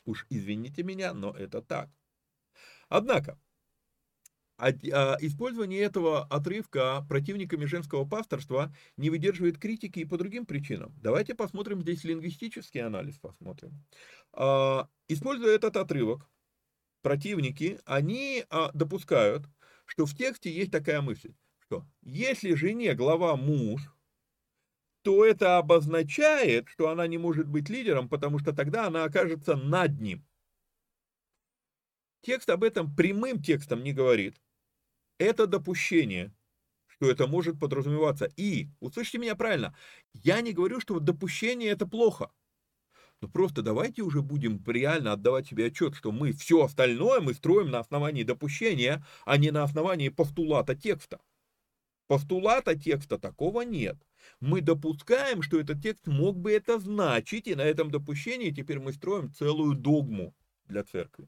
Уж 0.05 0.25
извините 0.29 0.83
меня, 0.83 1.13
но 1.13 1.31
это 1.31 1.61
так. 1.61 1.89
Однако, 2.89 3.39
а, 4.57 4.71
а, 4.91 5.17
использование 5.21 5.79
этого 5.79 6.25
отрывка 6.25 7.05
противниками 7.07 7.63
женского 7.63 8.03
пасторства 8.03 8.73
не 8.97 9.09
выдерживает 9.09 9.57
критики 9.57 9.99
и 9.99 10.05
по 10.05 10.17
другим 10.17 10.45
причинам. 10.45 10.93
Давайте 11.01 11.33
посмотрим 11.33 11.81
здесь 11.81 12.03
лингвистический 12.03 12.81
анализ, 12.81 13.17
посмотрим. 13.19 13.85
А, 14.33 14.89
используя 15.07 15.55
этот 15.55 15.77
отрывок, 15.77 16.29
противники, 17.01 17.79
они 17.85 18.43
допускают, 18.73 19.45
что 19.89 20.05
в 20.05 20.15
тексте 20.15 20.51
есть 20.51 20.71
такая 20.71 21.01
мысль, 21.01 21.33
что 21.57 21.83
если 22.03 22.53
жене 22.53 22.93
глава 22.93 23.35
муж, 23.35 23.81
то 25.01 25.25
это 25.25 25.57
обозначает, 25.57 26.69
что 26.69 26.89
она 26.89 27.07
не 27.07 27.17
может 27.17 27.47
быть 27.47 27.69
лидером, 27.69 28.07
потому 28.07 28.37
что 28.37 28.53
тогда 28.53 28.85
она 28.85 29.03
окажется 29.03 29.55
над 29.55 29.99
ним. 29.99 30.23
Текст 32.21 32.49
об 32.51 32.63
этом 32.63 32.95
прямым 32.95 33.41
текстом 33.41 33.83
не 33.83 33.91
говорит, 33.91 34.39
это 35.17 35.47
допущение, 35.47 36.35
что 36.85 37.09
это 37.09 37.25
может 37.25 37.59
подразумеваться. 37.59 38.31
И, 38.37 38.69
услышите 38.79 39.17
меня 39.17 39.35
правильно, 39.35 39.75
я 40.13 40.41
не 40.41 40.53
говорю, 40.53 40.79
что 40.79 40.99
допущение 40.99 41.69
это 41.69 41.87
плохо. 41.87 42.31
Но 43.21 43.27
просто 43.27 43.61
давайте 43.61 44.01
уже 44.01 44.21
будем 44.21 44.63
реально 44.65 45.13
отдавать 45.13 45.47
себе 45.47 45.65
отчет, 45.65 45.95
что 45.95 46.11
мы 46.11 46.31
все 46.31 46.63
остальное 46.63 47.19
мы 47.19 47.33
строим 47.33 47.69
на 47.69 47.79
основании 47.79 48.23
допущения, 48.23 49.05
а 49.25 49.37
не 49.37 49.51
на 49.51 49.63
основании 49.63 50.09
постулата 50.09 50.75
текста. 50.75 51.19
Постулата 52.07 52.75
текста 52.75 53.19
такого 53.19 53.61
нет. 53.61 53.97
Мы 54.39 54.61
допускаем, 54.61 55.41
что 55.41 55.59
этот 55.59 55.81
текст 55.81 56.07
мог 56.07 56.37
бы 56.37 56.51
это 56.51 56.79
значить, 56.79 57.47
и 57.47 57.55
на 57.55 57.61
этом 57.61 57.91
допущении 57.91 58.51
теперь 58.51 58.79
мы 58.79 58.93
строим 58.93 59.33
целую 59.33 59.75
догму. 59.75 60.33
для 60.65 60.83
церкви. 60.83 61.27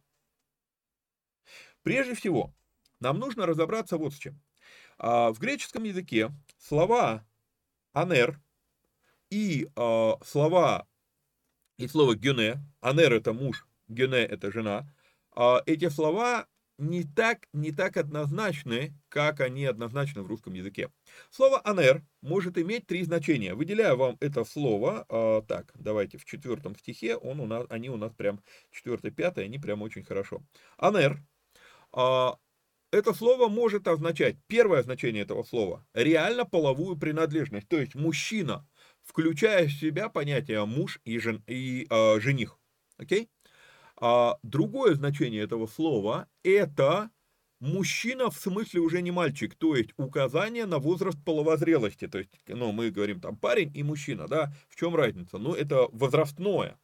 Прежде 1.81 2.13
всего, 2.13 2.53
нам 2.99 3.17
нужно 3.17 3.45
разобраться 3.45 3.97
вот 3.97 4.13
с 4.13 4.17
чем. 4.17 4.39
А, 4.97 5.31
в 5.33 5.39
греческом 5.39 5.83
языке 5.83 6.31
слова 6.59 7.25
«анер» 7.93 8.39
и 9.31 9.67
а, 9.75 10.19
слова 10.23 10.87
и 11.81 11.87
слово 11.87 12.15
«гюне», 12.15 12.59
«анер»– 12.79 13.13
это 13.13 13.33
муж, 13.33 13.67
«гюне»– 13.87 14.17
это 14.19 14.51
жена, 14.51 14.87
а, 15.35 15.61
эти 15.65 15.89
слова 15.89 16.45
не 16.77 17.03
так, 17.03 17.47
не 17.53 17.71
так 17.71 17.97
однозначны, 17.97 18.93
как 19.09 19.39
они 19.39 19.65
однозначны 19.65 20.21
в 20.21 20.27
русском 20.27 20.53
языке. 20.53 20.91
Слово 21.29 21.59
«анер» 21.63 22.03
может 22.21 22.57
иметь 22.57 22.87
три 22.87 23.03
значения. 23.03 23.53
Выделяю 23.55 23.97
вам 23.97 24.17
это 24.19 24.43
слово. 24.43 25.05
А, 25.09 25.41
так, 25.41 25.71
давайте 25.73 26.17
в 26.17 26.25
четвертом 26.25 26.75
стихе, 26.75 27.15
он 27.15 27.39
у 27.39 27.45
нас, 27.45 27.65
они 27.69 27.89
у 27.89 27.97
нас 27.97 28.13
прям 28.13 28.41
четвертый, 28.71 29.11
пятый, 29.11 29.45
они 29.45 29.57
прям 29.57 29.81
очень 29.81 30.03
хорошо. 30.03 30.43
«Анер» 30.77 31.19
а, 31.91 32.37
это 32.91 33.13
слово 33.13 33.47
может 33.47 33.87
означать, 33.87 34.35
первое 34.47 34.83
значение 34.83 35.23
этого 35.23 35.43
слова, 35.43 35.85
реально 35.93 36.45
половую 36.45 36.97
принадлежность, 36.97 37.67
то 37.69 37.77
есть 37.77 37.95
мужчина, 37.95 38.67
включая 39.03 39.67
в 39.67 39.71
себя 39.71 40.09
понятие 40.09 40.65
муж 40.65 40.99
и, 41.03 41.17
жен, 41.19 41.43
и 41.47 41.87
э, 41.89 42.19
жених. 42.19 42.59
Окей? 42.97 43.29
А 43.97 44.37
другое 44.43 44.95
значение 44.95 45.43
этого 45.43 45.67
слова– 45.67 46.27
это 46.43 47.11
мужчина 47.59 48.29
в 48.29 48.37
смысле 48.37 48.81
уже 48.81 49.01
не 49.01 49.11
мальчик, 49.11 49.55
то 49.55 49.75
есть 49.75 49.91
указание 49.97 50.65
на 50.65 50.79
возраст 50.79 51.23
половозрелости. 51.23 52.07
То 52.07 52.17
есть, 52.17 52.31
ну, 52.47 52.71
мы 52.71 52.89
говорим 52.89 53.21
там 53.21 53.37
парень 53.37 53.71
и 53.75 53.83
мужчина, 53.83 54.27
да, 54.27 54.51
в 54.69 54.75
чем 54.75 54.95
разница? 54.95 55.37
Ну, 55.37 55.53
это 55.53 55.87
возрастное. 55.91 56.77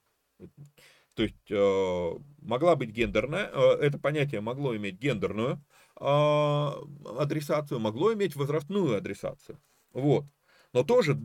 То 1.16 1.24
есть, 1.24 1.50
э, 1.50 2.12
могла 2.42 2.76
быть 2.76 2.92
гендерная, 2.92 3.50
э, 3.52 3.78
это 3.82 3.98
понятие 3.98 4.40
могло 4.42 4.76
иметь 4.76 5.00
гендерную 5.00 5.64
э, 6.00 6.04
адресацию, 6.06 7.80
могло 7.80 8.14
иметь 8.14 8.36
возрастную 8.36 8.98
адресацию. 8.98 9.60
Вот 9.94 10.26
но 10.78 10.84
тоже 10.84 11.16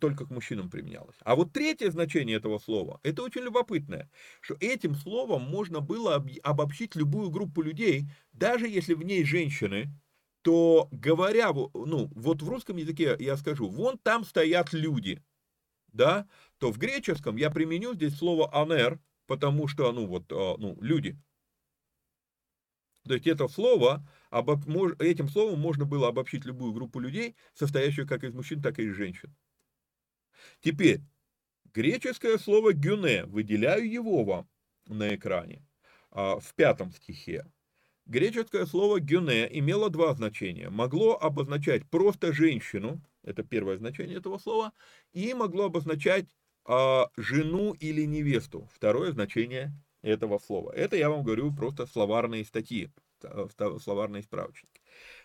только 0.00 0.24
к 0.24 0.30
мужчинам 0.30 0.70
применялось. 0.70 1.16
А 1.24 1.36
вот 1.36 1.52
третье 1.52 1.90
значение 1.90 2.38
этого 2.38 2.58
слова, 2.58 3.00
это 3.02 3.22
очень 3.22 3.42
любопытное, 3.42 4.10
что 4.40 4.56
этим 4.60 4.94
словом 4.94 5.42
можно 5.42 5.80
было 5.80 6.26
обобщить 6.42 6.96
любую 6.96 7.28
группу 7.28 7.60
людей, 7.60 8.08
даже 8.32 8.66
если 8.66 8.94
в 8.94 9.02
ней 9.02 9.22
женщины, 9.24 9.90
то 10.40 10.88
говоря, 10.90 11.52
ну, 11.52 12.10
вот 12.14 12.40
в 12.40 12.48
русском 12.48 12.78
языке 12.78 13.14
я 13.18 13.36
скажу, 13.36 13.68
вон 13.68 13.98
там 13.98 14.24
стоят 14.24 14.72
люди, 14.72 15.22
да, 15.92 16.26
то 16.56 16.72
в 16.72 16.78
греческом 16.78 17.36
я 17.36 17.50
применю 17.50 17.92
здесь 17.92 18.16
слово 18.16 18.48
«анер», 18.54 19.00
потому 19.26 19.68
что, 19.68 19.92
ну, 19.92 20.06
вот, 20.06 20.32
а, 20.32 20.56
ну, 20.56 20.78
люди. 20.80 21.18
То 23.06 23.12
есть 23.12 23.26
это 23.26 23.48
слово 23.48 24.08
обоб... 24.34 24.66
этим 25.00 25.28
словом 25.28 25.60
можно 25.60 25.84
было 25.84 26.08
обобщить 26.08 26.44
любую 26.44 26.72
группу 26.72 26.98
людей, 26.98 27.36
состоящую 27.54 28.06
как 28.06 28.24
из 28.24 28.34
мужчин, 28.34 28.60
так 28.60 28.78
и 28.78 28.84
из 28.84 28.94
женщин. 28.94 29.34
Теперь, 30.60 31.00
греческое 31.72 32.38
слово 32.38 32.72
«гюне», 32.72 33.24
выделяю 33.26 33.88
его 33.90 34.24
вам 34.24 34.48
на 34.86 35.14
экране, 35.14 35.64
а, 36.10 36.40
в 36.40 36.54
пятом 36.54 36.92
стихе. 36.92 37.46
Греческое 38.06 38.66
слово 38.66 39.00
«гюне» 39.00 39.48
имело 39.58 39.88
два 39.88 40.12
значения. 40.14 40.68
Могло 40.68 41.16
обозначать 41.16 41.88
просто 41.88 42.32
женщину, 42.32 43.00
это 43.22 43.44
первое 43.44 43.78
значение 43.78 44.18
этого 44.18 44.38
слова, 44.38 44.72
и 45.12 45.32
могло 45.32 45.66
обозначать 45.66 46.26
а, 46.64 47.08
жену 47.16 47.72
или 47.74 48.04
невесту, 48.04 48.68
второе 48.74 49.12
значение 49.12 49.72
этого 50.02 50.38
слова. 50.38 50.72
Это 50.72 50.96
я 50.96 51.08
вам 51.08 51.22
говорю 51.22 51.54
просто 51.54 51.86
словарные 51.86 52.44
статьи, 52.44 52.90
словарные 53.80 54.22
справочники. 54.22 54.82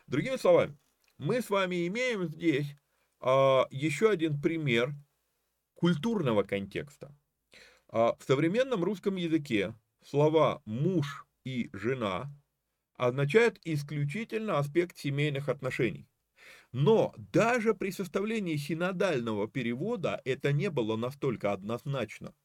Другими 0.07 0.37
словами, 0.37 0.77
мы 1.17 1.41
с 1.41 1.49
вами 1.49 1.87
имеем 1.87 2.25
здесь 2.25 2.75
а, 3.19 3.67
еще 3.71 4.09
один 4.09 4.41
пример 4.41 4.93
культурного 5.73 6.43
контекста. 6.43 7.15
А, 7.89 8.15
в 8.15 8.23
современном 8.23 8.83
русском 8.83 9.15
языке 9.15 9.75
слова 10.03 10.61
«муж» 10.65 11.25
и 11.43 11.69
«жена» 11.73 12.31
означают 12.95 13.59
исключительно 13.63 14.59
аспект 14.59 14.97
семейных 14.97 15.49
отношений. 15.49 16.07
Но 16.71 17.13
даже 17.17 17.73
при 17.73 17.91
составлении 17.91 18.57
синодального 18.57 19.47
перевода 19.47 20.21
это 20.25 20.51
не 20.51 20.69
было 20.69 20.95
настолько 20.97 21.51
однозначно. 21.51 22.35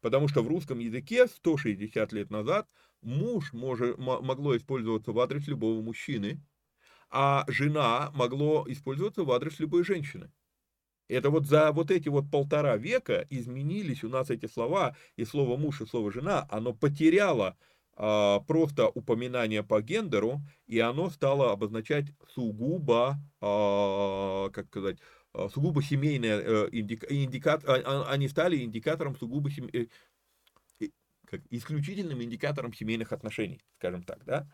Потому 0.00 0.28
что 0.28 0.42
в 0.42 0.48
русском 0.48 0.80
языке 0.80 1.28
160 1.28 2.12
лет 2.12 2.30
назад 2.30 2.68
муж 3.02 3.52
может, 3.52 3.98
могло 3.98 4.56
использоваться 4.56 5.12
в 5.12 5.20
адрес 5.20 5.46
любого 5.46 5.82
мужчины, 5.82 6.40
а 7.10 7.44
жена 7.48 8.10
могло 8.14 8.64
использоваться 8.68 9.24
в 9.24 9.30
адрес 9.30 9.58
любой 9.60 9.84
женщины. 9.84 10.30
Это 11.08 11.30
вот 11.30 11.46
за 11.46 11.72
вот 11.72 11.90
эти 11.90 12.08
вот 12.08 12.30
полтора 12.30 12.76
века 12.76 13.26
изменились 13.28 14.02
у 14.02 14.08
нас 14.08 14.30
эти 14.30 14.46
слова, 14.46 14.96
и 15.16 15.24
слово 15.24 15.56
муж, 15.56 15.80
и 15.80 15.86
слово 15.86 16.10
жена, 16.10 16.46
оно 16.50 16.72
потеряло 16.72 17.58
а, 17.94 18.40
просто 18.40 18.88
упоминание 18.88 19.62
по 19.62 19.82
гендеру, 19.82 20.40
и 20.66 20.78
оно 20.78 21.10
стало 21.10 21.52
обозначать 21.52 22.06
сугубо, 22.34 23.18
а, 23.42 24.48
как 24.50 24.68
сказать, 24.68 24.98
Э, 25.34 25.48
сугубо 25.52 25.82
семейные 25.82 26.42
э, 26.42 26.68
индикатор, 26.72 27.70
а, 27.70 27.82
а, 27.84 28.10
они 28.10 28.28
стали 28.28 28.62
индикатором 28.62 29.16
сугубо. 29.16 29.48
Э, 29.72 29.86
как, 31.32 31.40
исключительным 31.50 32.22
индикатором 32.22 32.74
семейных 32.74 33.12
отношений, 33.12 33.62
скажем 33.78 34.02
так, 34.02 34.22
да. 34.24 34.46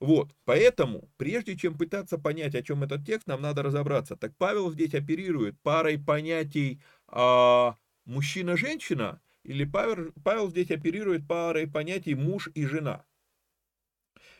Вот, 0.00 0.34
поэтому, 0.44 1.10
прежде 1.18 1.56
чем 1.56 1.76
пытаться 1.76 2.16
понять, 2.16 2.54
о 2.54 2.62
чем 2.62 2.82
этот 2.82 3.04
текст, 3.06 3.26
нам 3.26 3.42
надо 3.42 3.62
разобраться. 3.62 4.16
Так 4.16 4.34
Павел 4.38 4.72
здесь 4.72 4.94
оперирует 4.94 5.60
парой 5.60 5.98
понятий 5.98 6.80
а, 7.06 7.76
мужчина-женщина, 8.06 9.20
или 9.42 9.64
Павел, 9.64 10.12
Павел 10.24 10.50
здесь 10.50 10.70
оперирует 10.70 11.28
парой 11.28 11.68
понятий 11.68 12.14
муж 12.14 12.48
и 12.54 12.64
жена. 12.64 13.04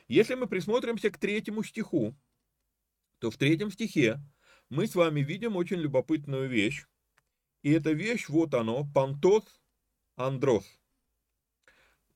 Если 0.09 0.35
мы 0.35 0.47
присмотримся 0.47 1.11
к 1.11 1.19
третьему 1.19 1.63
стиху, 1.63 2.17
то 3.19 3.31
в 3.31 3.37
третьем 3.37 3.71
стихе 3.71 4.19
мы 4.71 4.87
с 4.87 4.95
вами 4.95 5.21
видим 5.21 5.57
очень 5.57 5.79
любопытную 5.79 6.49
вещь. 6.49 6.87
И 7.63 7.73
эта 7.73 7.93
вещь, 7.93 8.29
вот 8.29 8.55
оно, 8.55 8.85
παντὸς 8.95 9.45
ἀνδρὸς. 10.17 10.65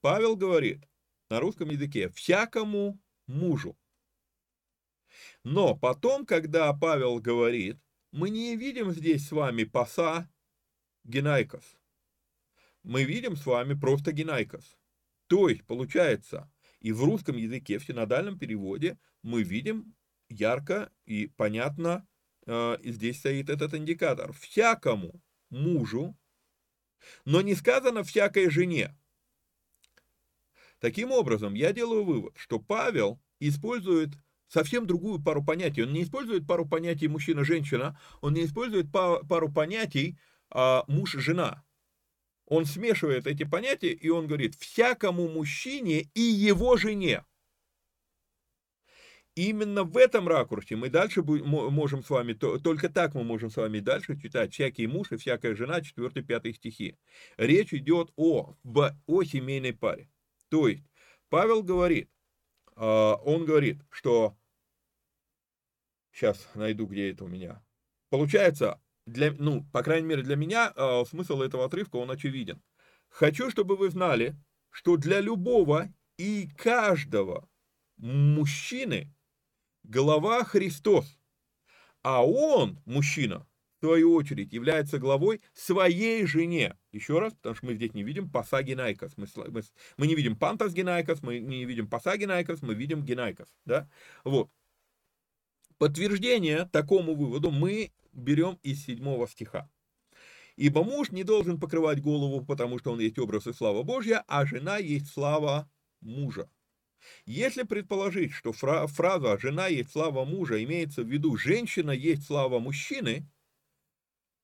Павел 0.01 0.37
говорит 0.37 0.89
на 1.29 1.41
русском 1.41 1.71
языке 1.71 2.09
«всякому 2.11 3.01
мужу». 3.27 3.77
Но 5.45 5.77
потом, 5.77 6.27
когда 6.27 6.73
Павел 6.73 7.19
говорит, 7.19 7.79
мы 8.13 8.31
не 8.31 8.57
видим 8.57 8.93
здесь 8.93 9.27
с 9.27 9.33
вами 9.33 9.65
πᾶσα 9.65 10.31
γυναικὸς. 11.05 11.79
Мы 12.83 13.05
видим 13.05 13.37
с 13.37 13.47
вами 13.47 13.75
просто 13.75 14.13
γυναικὸς. 14.13 14.79
То 15.27 15.49
есть, 15.49 15.65
получается, 15.67 16.51
и 16.81 16.93
в 16.93 17.03
русском 17.05 17.37
языке, 17.37 17.79
в 17.79 17.85
синодальном 17.85 18.39
переводе, 18.39 18.99
мы 19.23 19.43
видим 19.43 19.95
ярко 20.29 20.93
и 21.05 21.27
понятно 21.27 22.07
Э, 22.47 22.79
здесь 22.83 23.19
стоит 23.19 23.49
этот 23.51 23.75
индикатор, 23.75 24.33
всякому 24.33 25.23
мужу, 25.51 26.17
но 27.25 27.43
не 27.43 27.55
сказано 27.55 28.03
всякой 28.03 28.51
жене. 28.51 28.97
Таким 30.81 31.13
образом, 31.13 31.55
я 31.55 31.73
делаю 31.73 32.05
вывод, 32.05 32.35
что 32.37 32.59
Павел 32.59 33.21
использует 33.39 34.11
совсем 34.49 34.87
другую 34.87 35.23
пару 35.23 35.45
понятий. 35.45 35.83
Он 35.83 35.93
не 35.93 36.03
использует 36.03 36.47
пару 36.47 36.67
понятий 36.67 37.07
мужчина-женщина, 37.07 37.99
он 38.21 38.35
не 38.35 38.45
использует 38.45 38.91
пару 38.91 39.53
понятий 39.53 40.19
а, 40.51 40.85
муж-жена. 40.89 41.63
Он 42.47 42.65
смешивает 42.65 43.27
эти 43.27 43.45
понятия, 43.45 43.93
и 43.93 44.09
он 44.09 44.27
говорит, 44.27 44.57
всякому 44.57 45.29
мужчине 45.29 46.11
и 46.15 46.21
его 46.21 46.77
жене 46.77 47.25
именно 49.49 49.85
в 49.85 49.97
этом 49.97 50.29
ракурсе 50.29 50.77
мы 50.77 50.91
дальше 50.91 51.23
можем 51.23 52.03
с 52.03 52.11
вами, 52.11 52.33
только 52.35 52.89
так 52.89 53.15
мы 53.15 53.25
можем 53.25 53.51
с 53.51 53.57
вами 53.57 53.81
дальше 53.81 54.21
читать 54.21 54.53
всякий 54.53 54.87
муж 54.87 55.13
и 55.13 55.17
всякая 55.17 55.55
жена, 55.55 55.81
4-5 55.81 56.53
стихи. 56.53 56.97
Речь 57.37 57.73
идет 57.73 58.13
о, 58.17 58.55
о 59.07 59.23
семейной 59.23 59.73
паре. 59.73 60.09
То 60.51 60.69
есть, 60.69 60.85
Павел 61.29 61.63
говорит, 61.63 62.11
а, 62.77 63.15
он 63.25 63.45
говорит, 63.45 63.81
что, 63.91 64.37
сейчас 66.13 66.47
найду, 66.55 66.87
где 66.87 67.13
это 67.13 67.25
у 67.25 67.29
меня, 67.29 67.65
получается, 68.11 68.83
для, 69.07 69.33
ну, 69.33 69.65
по 69.73 69.83
крайней 69.83 70.09
мере 70.09 70.23
для 70.23 70.37
меня, 70.37 70.73
а, 70.77 71.05
смысл 71.05 71.41
этого 71.41 71.65
отрывка, 71.65 71.97
он 71.97 72.11
очевиден. 72.11 72.63
Хочу, 73.09 73.51
чтобы 73.51 73.77
вы 73.77 73.91
знали, 73.91 74.37
что 74.71 74.97
для 74.97 75.21
любого 75.21 75.93
и 76.17 76.49
каждого 76.57 77.49
мужчины 77.97 79.15
голова 79.85 80.45
Христос, 80.45 81.19
а 82.03 82.25
он, 82.27 82.81
мужчина, 82.87 83.47
в 83.81 83.87
свою 83.87 84.15
очередь, 84.15 84.53
является 84.53 84.99
главой 84.99 85.41
своей 85.55 86.27
жене. 86.27 86.77
Еще 86.93 87.19
раз, 87.19 87.33
потому 87.33 87.55
что 87.55 87.67
мы 87.67 87.75
здесь 87.75 87.95
не 87.95 88.03
видим 88.03 88.29
πᾶσα 88.29 88.63
γυναικὸς. 88.63 89.17
Мы, 89.17 89.27
мы, 89.49 89.63
мы 89.97 90.07
не 90.07 90.15
видим 90.15 90.37
πάντας 90.37 90.75
γυναικὸς, 90.75 91.23
мы 91.23 91.39
не 91.39 91.65
видим 91.65 91.89
πᾶσα 91.89 92.17
γυναικὸς, 92.19 92.61
мы 92.61 92.75
видим 92.75 93.03
γυναικὸς. 93.03 93.49
Да? 93.65 93.89
Вот. 94.23 94.51
Подтверждение 95.79 96.69
такому 96.71 97.15
выводу 97.15 97.51
мы 97.51 97.91
берем 98.13 98.59
из 98.63 98.85
седьмого 98.85 99.27
стиха. 99.27 99.71
Ибо 100.57 100.85
муж 100.85 101.11
не 101.11 101.25
должен 101.25 101.59
покрывать 101.59 102.03
голову, 102.03 102.45
потому 102.45 102.79
что 102.79 102.93
он 102.93 103.01
есть 103.01 103.19
образ 103.19 103.47
и 103.47 103.55
слава 103.55 103.83
Божья, 103.83 104.23
а 104.27 104.45
жена 104.45 104.77
есть 104.77 105.11
слава 105.11 105.71
мужа. 106.03 106.51
Если 107.25 107.63
предположить, 107.63 108.33
что 108.33 108.53
фраза 108.53 109.39
«жена 109.39 109.69
есть 109.69 109.93
слава 109.93 110.27
мужа» 110.27 110.63
имеется 110.63 111.03
в 111.03 111.09
виду 111.09 111.35
«женщина 111.39 111.93
есть 111.93 112.27
слава 112.27 112.59
мужчины», 112.59 113.27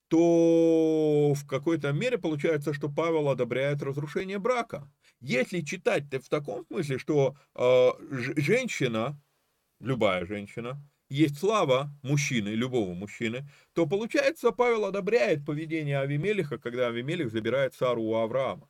то 0.08 1.34
в 1.34 1.46
какой-то 1.46 1.92
мере 1.92 2.18
получается, 2.18 2.72
что 2.72 2.88
Павел 2.88 3.28
одобряет 3.28 3.82
разрушение 3.82 4.38
брака. 4.38 4.90
Если 5.20 5.60
читать 5.60 6.04
в 6.12 6.28
таком 6.28 6.64
смысле, 6.66 6.98
что 6.98 7.36
э, 7.54 7.90
женщина, 8.36 9.20
любая 9.80 10.26
женщина, 10.26 10.80
есть 11.08 11.38
слава 11.38 11.90
мужчины, 12.02 12.48
любого 12.48 12.94
мужчины, 12.94 13.48
то 13.72 13.86
получается, 13.86 14.50
Павел 14.50 14.84
одобряет 14.84 15.44
поведение 15.44 16.00
Авимелиха, 16.00 16.58
когда 16.58 16.88
Авимелих 16.88 17.30
забирает 17.30 17.74
Сару 17.74 18.02
у 18.02 18.14
Авраама. 18.14 18.68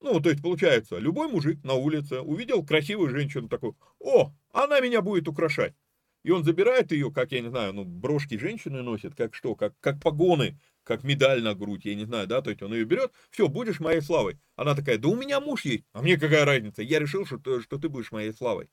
Ну, 0.00 0.20
то 0.20 0.30
есть, 0.30 0.42
получается, 0.42 0.98
любой 0.98 1.28
мужик 1.28 1.62
на 1.62 1.74
улице 1.74 2.20
увидел 2.20 2.64
красивую 2.64 3.10
женщину 3.10 3.48
такую, 3.48 3.76
о, 3.98 4.32
она 4.50 4.80
меня 4.80 5.02
будет 5.02 5.28
украшать. 5.28 5.74
И 6.22 6.30
он 6.30 6.44
забирает 6.44 6.92
ее, 6.92 7.10
как, 7.10 7.32
я 7.32 7.40
не 7.40 7.48
знаю, 7.48 7.72
ну, 7.72 7.84
брошки 7.84 8.36
женщины 8.36 8.82
носит, 8.82 9.14
как 9.14 9.34
что, 9.34 9.54
как, 9.54 9.74
как 9.80 10.02
погоны, 10.02 10.58
как 10.84 11.02
медаль 11.02 11.42
на 11.42 11.54
грудь, 11.54 11.84
я 11.84 11.94
не 11.94 12.04
знаю, 12.04 12.26
да, 12.26 12.42
то 12.42 12.50
есть 12.50 12.62
он 12.62 12.74
ее 12.74 12.84
берет, 12.84 13.12
все, 13.30 13.48
будешь 13.48 13.80
моей 13.80 14.00
славой. 14.00 14.38
Она 14.56 14.74
такая, 14.74 14.98
да 14.98 15.08
у 15.08 15.16
меня 15.16 15.40
муж 15.40 15.64
есть, 15.64 15.84
а 15.92 16.02
мне 16.02 16.18
какая 16.18 16.44
разница, 16.44 16.82
я 16.82 16.98
решил, 16.98 17.24
что, 17.24 17.60
что 17.60 17.78
ты 17.78 17.88
будешь 17.88 18.12
моей 18.12 18.32
славой. 18.32 18.68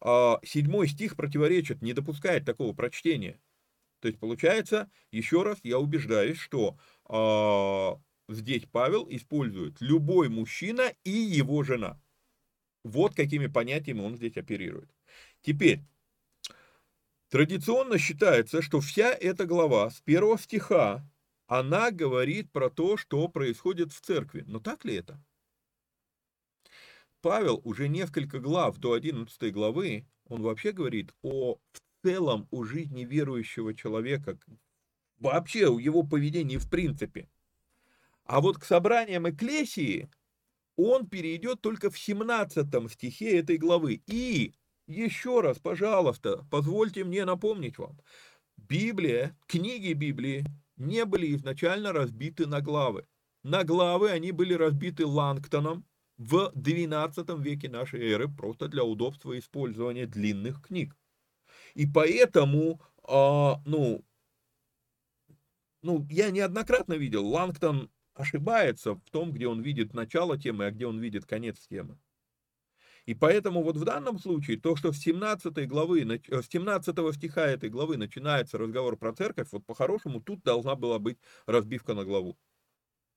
А 0.00 0.40
седьмой 0.44 0.88
стих 0.88 1.16
противоречит, 1.16 1.82
не 1.82 1.92
допускает 1.92 2.44
такого 2.44 2.72
прочтения. 2.72 3.40
То 4.00 4.08
есть, 4.08 4.20
получается, 4.20 4.90
еще 5.10 5.42
раз 5.42 5.58
я 5.64 5.78
убеждаюсь, 5.80 6.38
что 6.38 6.78
а, 7.06 8.00
здесь 8.28 8.64
Павел 8.70 9.08
использует 9.10 9.80
любой 9.80 10.28
мужчина 10.28 10.92
и 11.02 11.10
его 11.10 11.64
жена. 11.64 12.00
Вот 12.84 13.14
какими 13.14 13.48
понятиями 13.48 14.00
он 14.00 14.16
здесь 14.16 14.36
оперирует. 14.36 14.90
Теперь, 15.42 15.80
Традиционно 17.28 17.98
считается, 17.98 18.62
что 18.62 18.80
вся 18.80 19.12
эта 19.12 19.44
глава 19.44 19.90
с 19.90 20.00
первого 20.00 20.38
стиха, 20.38 21.06
она 21.46 21.90
говорит 21.90 22.50
про 22.50 22.70
то, 22.70 22.96
что 22.96 23.28
происходит 23.28 23.92
в 23.92 24.00
церкви. 24.00 24.44
Но 24.46 24.60
так 24.60 24.86
ли 24.86 24.94
это? 24.94 25.22
Павел 27.20 27.60
уже 27.64 27.88
несколько 27.88 28.38
глав 28.38 28.78
до 28.78 28.92
11 28.92 29.52
главы, 29.52 30.06
он 30.26 30.42
вообще 30.42 30.72
говорит 30.72 31.12
о 31.22 31.58
в 31.72 31.80
целом 32.02 32.48
о 32.50 32.64
жизни 32.64 33.04
верующего 33.04 33.74
человека, 33.74 34.38
вообще 35.18 35.68
о 35.68 35.78
его 35.78 36.04
поведении 36.04 36.56
в 36.56 36.70
принципе. 36.70 37.28
А 38.24 38.40
вот 38.40 38.58
к 38.58 38.64
собраниям 38.64 39.28
Экклесии 39.28 40.08
он 40.76 41.08
перейдет 41.08 41.60
только 41.60 41.90
в 41.90 41.98
17 41.98 42.90
стихе 42.90 43.38
этой 43.38 43.58
главы. 43.58 44.00
И 44.06 44.54
еще 44.88 45.40
раз, 45.40 45.58
пожалуйста, 45.58 46.44
позвольте 46.50 47.04
мне 47.04 47.24
напомнить 47.24 47.78
вам. 47.78 47.98
Библия, 48.56 49.36
книги 49.46 49.92
Библии 49.92 50.44
не 50.76 51.04
были 51.04 51.36
изначально 51.36 51.92
разбиты 51.92 52.46
на 52.46 52.60
главы. 52.60 53.06
На 53.42 53.64
главы 53.64 54.10
они 54.10 54.32
были 54.32 54.54
разбиты 54.54 55.06
Лангтоном 55.06 55.84
в 56.16 56.50
12 56.54 57.28
веке 57.38 57.68
нашей 57.68 58.10
эры, 58.10 58.28
просто 58.28 58.68
для 58.68 58.82
удобства 58.82 59.38
использования 59.38 60.06
длинных 60.06 60.62
книг. 60.62 60.96
И 61.74 61.86
поэтому, 61.86 62.80
а, 63.04 63.60
ну, 63.64 64.04
ну, 65.82 66.06
я 66.10 66.30
неоднократно 66.30 66.94
видел, 66.94 67.26
Лангтон 67.26 67.90
ошибается 68.14 68.94
в 68.94 69.10
том, 69.10 69.32
где 69.32 69.46
он 69.46 69.62
видит 69.62 69.94
начало 69.94 70.36
темы, 70.38 70.66
а 70.66 70.70
где 70.70 70.86
он 70.86 70.98
видит 70.98 71.24
конец 71.24 71.58
темы. 71.68 71.98
И 73.08 73.14
поэтому 73.14 73.62
вот 73.62 73.78
в 73.78 73.84
данном 73.84 74.18
случае 74.18 74.58
то, 74.58 74.76
что 74.76 74.92
с 74.92 74.98
17 74.98 75.66
главы, 75.66 76.02
э, 76.02 76.42
с 76.42 76.46
17 76.46 77.14
стиха 77.14 77.46
этой 77.46 77.70
главы 77.70 77.96
начинается 77.96 78.58
разговор 78.58 78.98
про 78.98 79.14
церковь, 79.14 79.48
вот 79.50 79.64
по-хорошему 79.64 80.20
тут 80.20 80.42
должна 80.42 80.74
была 80.74 80.98
быть 80.98 81.16
разбивка 81.46 81.94
на 81.94 82.04
главу. 82.04 82.36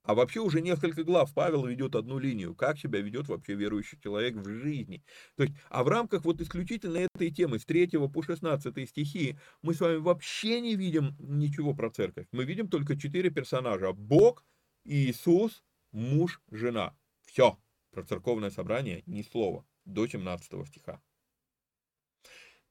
А 0.03 0.13
вообще 0.15 0.39
уже 0.39 0.61
несколько 0.61 1.03
глав 1.03 1.33
Павел 1.33 1.65
ведет 1.65 1.95
одну 1.95 2.19
линию, 2.19 2.55
как 2.55 2.79
себя 2.79 3.01
ведет 3.01 3.27
вообще 3.27 3.53
верующий 3.53 3.99
человек 4.01 4.35
в 4.35 4.47
жизни. 4.47 5.03
То 5.35 5.43
есть, 5.43 5.55
а 5.69 5.83
в 5.83 5.89
рамках 5.89 6.23
вот 6.23 6.39
исключительно 6.39 6.99
этой 7.13 7.29
темы, 7.29 7.59
с 7.59 7.65
3 7.65 7.87
по 8.07 8.23
16 8.23 8.87
стихи, 8.87 9.37
мы 9.61 9.73
с 9.73 9.81
вами 9.81 9.97
вообще 9.97 10.61
не 10.61 10.77
видим 10.77 11.17
ничего 11.19 11.73
про 11.73 11.89
церковь. 11.89 12.27
Мы 12.31 12.45
видим 12.45 12.69
только 12.69 12.97
четыре 12.97 13.29
персонажа. 13.29 13.91
Бог, 13.91 14.45
Иисус, 14.85 15.65
муж, 15.91 16.39
жена. 16.49 16.95
Все. 17.25 17.57
Про 17.91 18.03
церковное 18.03 18.51
собрание 18.51 19.03
ни 19.05 19.21
слова 19.21 19.65
до 19.85 20.07
17 20.07 20.67
стиха. 20.67 21.01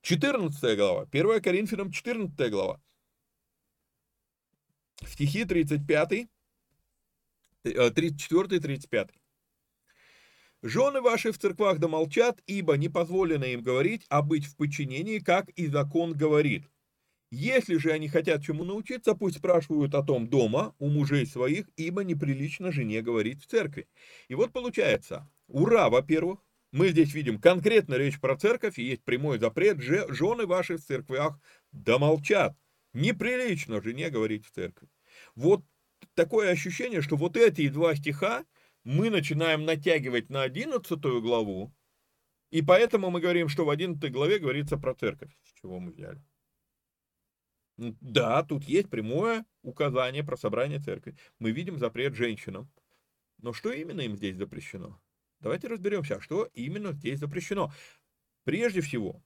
14 0.02 0.76
глава, 0.76 1.06
1 1.10 1.42
Коринфянам 1.42 1.90
14 1.90 2.50
глава. 2.50 2.80
Стихи 5.06 5.44
35, 5.44 6.28
34 7.62 8.56
и 8.56 8.60
35. 8.60 9.10
Жены 10.62 11.00
ваши 11.00 11.32
в 11.32 11.38
церквах 11.38 11.78
да 11.78 11.88
молчат, 11.88 12.42
ибо 12.46 12.76
не 12.76 12.88
позволено 12.88 13.44
им 13.44 13.62
говорить, 13.62 14.04
а 14.10 14.20
быть 14.20 14.44
в 14.44 14.56
подчинении, 14.56 15.18
как 15.18 15.48
и 15.50 15.66
закон 15.66 16.12
говорит. 16.12 16.68
Если 17.30 17.76
же 17.76 17.92
они 17.92 18.08
хотят 18.08 18.42
чему 18.42 18.64
научиться, 18.64 19.14
пусть 19.14 19.38
спрашивают 19.38 19.94
о 19.94 20.02
том 20.02 20.28
дома 20.28 20.74
у 20.78 20.88
мужей 20.88 21.26
своих, 21.26 21.68
ибо 21.76 22.04
неприлично 22.04 22.72
жене 22.72 23.02
говорить 23.02 23.40
в 23.40 23.46
церкви. 23.46 23.88
И 24.28 24.34
вот 24.34 24.52
получается, 24.52 25.30
ура, 25.46 25.88
во-первых, 25.88 26.40
мы 26.72 26.88
здесь 26.88 27.14
видим 27.14 27.40
конкретно 27.40 27.94
речь 27.94 28.20
про 28.20 28.36
церковь, 28.36 28.78
и 28.78 28.84
есть 28.84 29.02
прямой 29.02 29.38
запрет, 29.38 29.80
жены 29.80 30.46
ваши 30.46 30.76
в 30.76 30.84
церквях 30.84 31.38
да 31.72 31.98
молчат. 31.98 32.56
Неприлично 32.92 33.82
жене 33.82 34.10
говорить 34.10 34.46
в 34.46 34.50
церкви. 34.50 34.88
Вот 35.34 35.64
такое 36.14 36.50
ощущение, 36.50 37.02
что 37.02 37.16
вот 37.16 37.36
эти 37.36 37.68
два 37.68 37.94
стиха 37.94 38.44
мы 38.84 39.10
начинаем 39.10 39.64
натягивать 39.64 40.30
на 40.30 40.42
11 40.42 40.98
главу, 41.20 41.72
и 42.50 42.62
поэтому 42.62 43.10
мы 43.10 43.20
говорим, 43.20 43.48
что 43.48 43.64
в 43.64 43.70
11 43.70 44.10
главе 44.12 44.38
говорится 44.38 44.76
про 44.76 44.94
церковь. 44.94 45.30
С 45.44 45.60
чего 45.60 45.78
мы 45.78 45.92
взяли? 45.92 46.22
Да, 47.76 48.42
тут 48.42 48.64
есть 48.64 48.90
прямое 48.90 49.44
указание 49.62 50.22
про 50.24 50.36
собрание 50.36 50.80
церкви. 50.80 51.16
Мы 51.38 51.52
видим 51.52 51.78
запрет 51.78 52.14
женщинам. 52.14 52.68
Но 53.38 53.52
что 53.52 53.72
именно 53.72 54.02
им 54.02 54.16
здесь 54.16 54.36
запрещено? 54.36 55.00
Давайте 55.40 55.68
разберемся, 55.68 56.20
что 56.20 56.48
именно 56.52 56.92
здесь 56.92 57.18
запрещено. 57.18 57.72
Прежде 58.44 58.80
всего, 58.80 59.22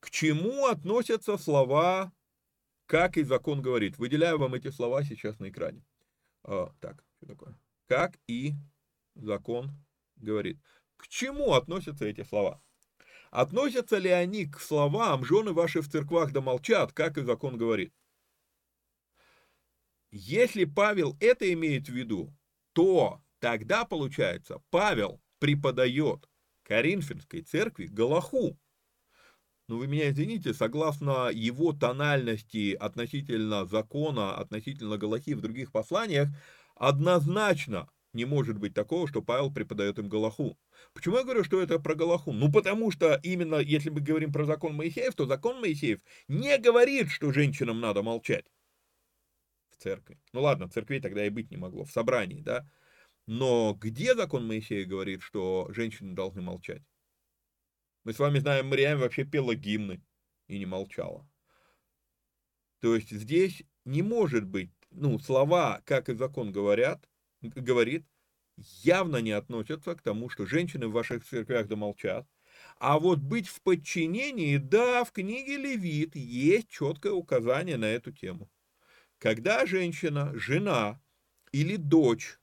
к 0.00 0.10
чему 0.10 0.66
относятся 0.66 1.36
слова, 1.36 2.12
как 2.86 3.16
и 3.18 3.24
закон 3.24 3.60
говорит. 3.60 3.98
Выделяю 3.98 4.38
вам 4.38 4.54
эти 4.54 4.70
слова 4.70 5.04
сейчас 5.04 5.38
на 5.38 5.50
экране. 5.50 5.84
А, 6.44 6.72
так, 6.80 7.04
что 7.16 7.26
такое? 7.26 7.58
Как 7.86 8.18
и 8.26 8.54
закон 9.14 9.70
говорит. 10.16 10.58
К 10.96 11.08
чему 11.08 11.52
относятся 11.52 12.06
эти 12.06 12.22
слова? 12.22 12.62
Относятся 13.30 13.98
ли 13.98 14.08
они 14.08 14.46
к 14.46 14.58
словам 14.58 15.24
«жены 15.24 15.52
ваши 15.52 15.82
в 15.82 15.90
церквах 15.90 16.32
да 16.32 16.40
молчат», 16.40 16.92
как 16.92 17.18
и 17.18 17.22
закон 17.22 17.58
говорит? 17.58 17.92
Если 20.10 20.64
Павел 20.64 21.16
это 21.20 21.52
имеет 21.52 21.88
в 21.88 21.92
виду, 21.92 22.34
то 22.72 23.22
Тогда, 23.40 23.84
получается, 23.84 24.60
Павел 24.70 25.20
преподает 25.38 26.28
Коринфянской 26.64 27.42
церкви 27.42 27.86
Галаху. 27.86 28.58
Ну, 29.68 29.78
вы 29.78 29.86
меня 29.86 30.10
извините, 30.10 30.54
согласно 30.54 31.28
его 31.30 31.72
тональности 31.72 32.74
относительно 32.74 33.66
закона, 33.66 34.34
относительно 34.36 34.96
Галахи 34.96 35.34
в 35.34 35.40
других 35.40 35.72
посланиях, 35.72 36.28
однозначно 36.74 37.88
не 38.14 38.24
может 38.24 38.58
быть 38.58 38.74
такого, 38.74 39.06
что 39.06 39.22
Павел 39.22 39.52
преподает 39.52 39.98
им 39.98 40.08
Галаху. 40.08 40.58
Почему 40.94 41.18
я 41.18 41.24
говорю, 41.24 41.44
что 41.44 41.60
это 41.60 41.78
про 41.78 41.94
Галаху? 41.94 42.32
Ну, 42.32 42.50
потому 42.50 42.90
что 42.90 43.20
именно, 43.22 43.56
если 43.56 43.90
мы 43.90 44.00
говорим 44.00 44.32
про 44.32 44.44
закон 44.44 44.74
Моисеев, 44.74 45.14
то 45.14 45.26
закон 45.26 45.60
Моисеев 45.60 46.00
не 46.26 46.56
говорит, 46.58 47.10
что 47.10 47.32
женщинам 47.32 47.80
надо 47.80 48.02
молчать 48.02 48.46
в 49.70 49.82
церкви. 49.82 50.18
Ну 50.32 50.40
ладно, 50.40 50.68
церкви 50.68 50.98
тогда 50.98 51.26
и 51.26 51.30
быть 51.30 51.50
не 51.50 51.56
могло, 51.56 51.84
в 51.84 51.92
собрании, 51.92 52.40
да. 52.40 52.66
Но 53.28 53.74
где 53.74 54.14
закон 54.14 54.46
Моисея 54.46 54.86
говорит, 54.86 55.20
что 55.20 55.68
женщины 55.70 56.14
должны 56.14 56.40
молчать? 56.40 56.80
Мы 58.04 58.14
с 58.14 58.18
вами 58.18 58.38
знаем, 58.38 58.68
Мариам 58.68 59.00
вообще 59.00 59.24
пела 59.24 59.54
гимны 59.54 60.02
и 60.46 60.58
не 60.58 60.64
молчала. 60.64 61.28
То 62.80 62.94
есть 62.96 63.10
здесь 63.10 63.64
не 63.84 64.00
может 64.00 64.46
быть, 64.46 64.70
ну, 64.90 65.18
слова, 65.18 65.82
как 65.84 66.08
и 66.08 66.14
закон 66.14 66.52
говорят, 66.52 67.06
говорит, 67.42 68.06
явно 68.56 69.18
не 69.18 69.32
относятся 69.32 69.94
к 69.94 70.00
тому, 70.00 70.30
что 70.30 70.46
женщины 70.46 70.88
в 70.88 70.92
ваших 70.92 71.22
церквях 71.22 71.68
домолчат. 71.68 72.26
А 72.78 72.98
вот 72.98 73.18
быть 73.18 73.46
в 73.46 73.60
подчинении, 73.60 74.56
да, 74.56 75.04
в 75.04 75.12
книге 75.12 75.58
Левит 75.58 76.16
есть 76.16 76.70
четкое 76.70 77.12
указание 77.12 77.76
на 77.76 77.90
эту 77.90 78.10
тему. 78.10 78.50
Когда 79.18 79.66
женщина, 79.66 80.32
жена 80.34 80.98
или 81.52 81.76
дочь 81.76 82.38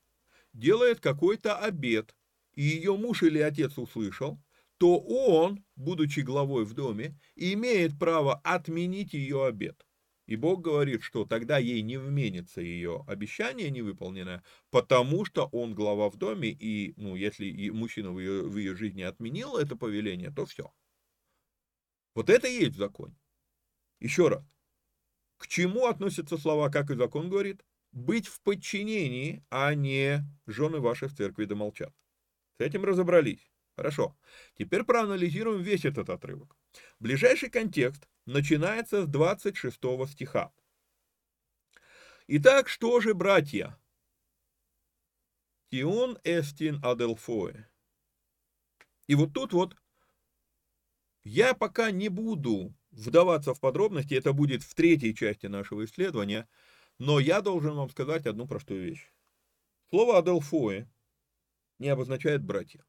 делает 0.56 1.00
какой-то 1.00 1.58
обед, 1.58 2.16
и 2.54 2.64
ее 2.64 2.96
муж 2.98 3.24
или 3.24 3.40
отец 3.40 3.78
услышал, 3.78 4.42
то 4.78 5.00
он, 5.00 5.64
будучи 5.76 6.22
главой 6.22 6.66
в 6.66 6.74
доме, 6.74 7.20
имеет 7.36 7.98
право 7.98 8.36
отменить 8.44 9.14
ее 9.14 9.46
обед. 9.46 9.86
И 10.26 10.36
Бог 10.36 10.62
говорит, 10.62 11.04
что 11.04 11.26
тогда 11.26 11.60
ей 11.60 11.82
не 11.84 11.98
вменится 11.98 12.60
ее 12.60 13.04
обещание 13.08 13.70
невыполненное, 13.70 14.44
потому 14.72 15.24
что 15.24 15.46
он 15.52 15.76
глава 15.76 16.10
в 16.10 16.18
доме, 16.18 16.50
и 16.50 16.94
ну, 16.98 17.16
если 17.16 17.70
мужчина 17.70 18.12
в 18.12 18.20
ее, 18.20 18.42
в 18.42 18.58
ее 18.58 18.76
жизни 18.76 19.04
отменил 19.04 19.58
это 19.58 19.76
повеление, 19.76 20.32
то 20.32 20.46
все. 20.46 20.74
Вот 22.16 22.30
это 22.30 22.48
и 22.48 22.60
есть 22.60 22.76
закон. 22.76 23.16
Еще 24.00 24.30
раз. 24.30 24.44
К 25.38 25.48
чему 25.48 25.86
относятся 25.86 26.38
слова, 26.38 26.70
как 26.70 26.90
и 26.90 26.96
закон 26.96 27.30
говорит? 27.30 27.64
Быть 27.96 28.28
в 28.28 28.42
подчинении, 28.42 29.42
а 29.50 29.74
не 29.74 30.22
жены 30.48 30.82
ваши 30.82 31.08
в 31.08 31.16
церкви 31.16 31.46
домолчат. 31.46 31.94
С 32.58 32.62
этим 32.62 32.84
разобрались. 32.84 33.50
Хорошо. 33.78 34.18
Теперь 34.58 34.84
проанализируем 34.84 35.62
весь 35.62 35.86
этот 35.86 36.10
отрывок. 36.10 36.58
Ближайший 37.00 37.50
контекст 37.50 38.10
начинается 38.26 39.04
с 39.04 39.08
26 39.08 39.80
стиха. 40.10 40.52
Итак, 42.28 42.68
что 42.68 43.00
же, 43.00 43.14
братья? 43.14 43.80
Тион 45.72 46.20
эстин 46.26 46.84
аделфое. 46.84 47.72
И 49.08 49.16
вот 49.16 49.34
тут 49.34 49.54
вот 49.54 49.78
я 51.24 51.54
пока 51.54 51.92
не 51.92 52.10
буду 52.10 52.76
вдаваться 52.92 53.54
в 53.54 53.62
подробности, 53.62 54.16
это 54.16 54.34
будет 54.34 54.64
в 54.64 54.76
третьей 54.76 55.16
части 55.16 55.46
нашего 55.46 55.86
исследования, 55.86 56.50
но 57.00 57.20
я 57.20 57.42
должен 57.42 57.76
вам 57.76 57.90
сказать 57.90 58.26
одну 58.26 58.48
простую 58.48 58.84
вещь. 58.84 59.12
Слово 59.90 60.20
аделфое 60.20 60.90
не 61.80 61.90
обозначает 61.90 62.44
братья. 62.44 62.84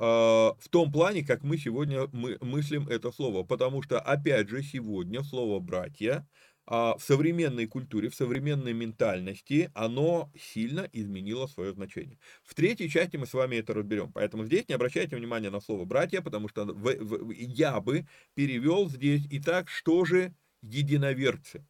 А, 0.00 0.54
в 0.60 0.68
том 0.68 0.92
плане, 0.92 1.24
как 1.24 1.42
мы 1.42 1.58
сегодня 1.58 2.06
мы 2.12 2.38
мыслим 2.40 2.86
это 2.88 3.10
слово. 3.10 3.42
Потому 3.42 3.82
что, 3.82 3.98
опять 4.00 4.48
же, 4.48 4.62
сегодня 4.62 5.24
слово 5.24 5.58
«братья» 5.58 6.28
а, 6.66 6.96
в 6.96 7.02
современной 7.02 7.66
культуре, 7.66 8.08
в 8.08 8.14
современной 8.14 8.74
ментальности, 8.74 9.72
оно 9.74 10.30
сильно 10.38 10.88
изменило 10.92 11.46
свое 11.48 11.72
значение. 11.72 12.18
В 12.44 12.54
третьей 12.54 12.88
части 12.88 13.16
мы 13.16 13.26
с 13.26 13.34
вами 13.34 13.56
это 13.56 13.74
разберем. 13.74 14.12
Поэтому 14.12 14.44
здесь 14.44 14.68
не 14.68 14.74
обращайте 14.74 15.16
внимания 15.16 15.50
на 15.50 15.60
слово 15.60 15.84
«братья», 15.84 16.20
потому 16.20 16.48
что 16.48 16.76
я 17.36 17.80
бы 17.80 18.06
перевел 18.34 18.88
здесь, 18.88 19.26
итак, 19.30 19.68
что 19.68 20.04
же 20.04 20.32
единоверцы? 20.62 21.66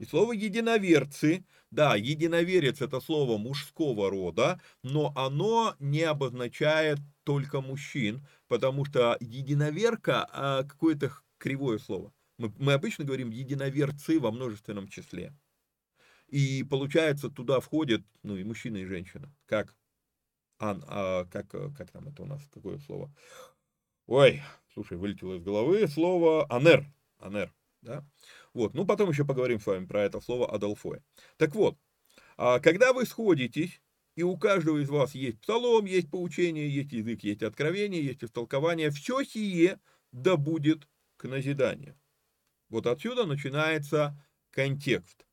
И 0.00 0.06
слово 0.06 0.32
«единоверцы», 0.32 1.44
да, 1.70 1.94
единоверец– 1.94 2.80
это 2.80 3.00
слово 3.00 3.36
мужского 3.36 4.08
рода, 4.08 4.58
но 4.82 5.12
оно 5.14 5.76
не 5.78 6.02
обозначает 6.04 6.98
только 7.22 7.60
мужчин, 7.60 8.26
потому 8.48 8.86
что 8.86 9.18
единоверка 9.20 10.26
а,– 10.32 10.64
какое-то 10.64 11.12
кривое 11.36 11.78
слово. 11.78 12.14
Мы, 12.38 12.50
мы 12.56 12.72
обычно 12.72 13.04
говорим 13.04 13.28
единоверцы 13.28 14.18
во 14.18 14.32
множественном 14.32 14.88
числе. 14.88 15.34
И 16.28 16.64
получается, 16.64 17.28
туда 17.28 17.60
входят, 17.60 18.00
ну, 18.22 18.38
и 18.38 18.42
мужчина, 18.42 18.78
и 18.78 18.86
женщина. 18.86 19.30
Как? 19.44 19.76
Ан, 20.58 20.82
а, 20.88 21.26
как, 21.26 21.50
как 21.50 21.90
там 21.90 22.08
это 22.08 22.22
у 22.22 22.26
нас, 22.26 22.40
какое 22.54 22.78
слово? 22.78 23.14
Ой, 24.06 24.40
слушай, 24.72 24.96
вылетело 24.96 25.34
из 25.34 25.42
головы 25.42 25.86
слово 25.88 26.46
анер. 26.48 26.86
Анер, 27.18 27.52
да? 27.82 28.02
Вот, 28.52 28.74
ну 28.74 28.84
потом 28.84 29.10
еще 29.10 29.24
поговорим 29.24 29.60
с 29.60 29.66
вами 29.66 29.86
про 29.86 30.02
это 30.02 30.20
слово 30.20 30.50
адолфое. 30.52 31.02
Так 31.36 31.54
вот, 31.54 31.76
а 32.36 32.58
когда 32.58 32.92
вы 32.92 33.06
сходитесь, 33.06 33.80
и 34.16 34.22
у 34.22 34.36
каждого 34.36 34.78
из 34.78 34.88
вас 34.88 35.14
есть 35.14 35.40
псалом, 35.40 35.84
есть 35.84 36.10
поучение, 36.10 36.68
есть 36.68 36.92
язык, 36.92 37.22
есть 37.22 37.42
откровение, 37.42 38.04
есть 38.04 38.24
истолкование, 38.24 38.90
все 38.90 39.22
сие 39.24 39.78
да 40.12 40.36
будет 40.36 40.88
к 41.16 41.28
назиданию. 41.28 41.98
Вот 42.68 42.86
отсюда 42.86 43.26
начинается 43.26 44.20
контекст. 44.50 45.26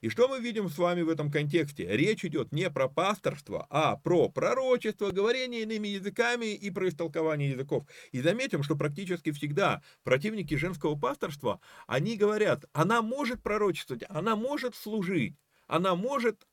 И 0.00 0.08
что 0.08 0.28
мы 0.28 0.40
видим 0.40 0.68
с 0.68 0.78
вами 0.78 1.02
в 1.02 1.08
этом 1.08 1.30
контексте? 1.30 1.86
Речь 1.88 2.24
идет 2.24 2.52
не 2.52 2.70
про 2.70 2.88
пасторство, 2.88 3.66
а 3.70 3.96
про 3.96 4.28
пророчество, 4.28 5.10
говорение 5.10 5.62
иными 5.62 5.88
языками 5.88 6.54
и 6.54 6.70
про 6.70 6.88
истолкование 6.88 7.50
языков. 7.50 7.86
И 8.12 8.20
заметим, 8.20 8.62
что 8.62 8.76
практически 8.76 9.32
всегда 9.32 9.82
противники 10.04 10.54
женского 10.54 10.98
пасторства, 10.98 11.60
они 11.86 12.16
говорят, 12.16 12.64
она 12.72 13.02
может 13.02 13.42
пророчествовать, 13.42 14.04
она 14.08 14.36
может 14.36 14.74
служить, 14.74 15.36
она 15.66 15.94
может, 15.94 16.46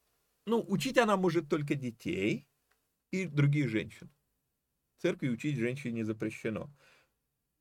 ну, 0.46 0.64
учить 0.68 0.98
она 0.98 1.18
может 1.18 1.50
только 1.50 1.76
детей 1.76 2.48
и 3.12 3.26
других 3.26 3.70
женщин. 3.70 4.10
В 4.98 5.02
церкви 5.02 5.30
учить 5.30 5.58
женщине 5.58 6.06
запрещено. 6.06 6.70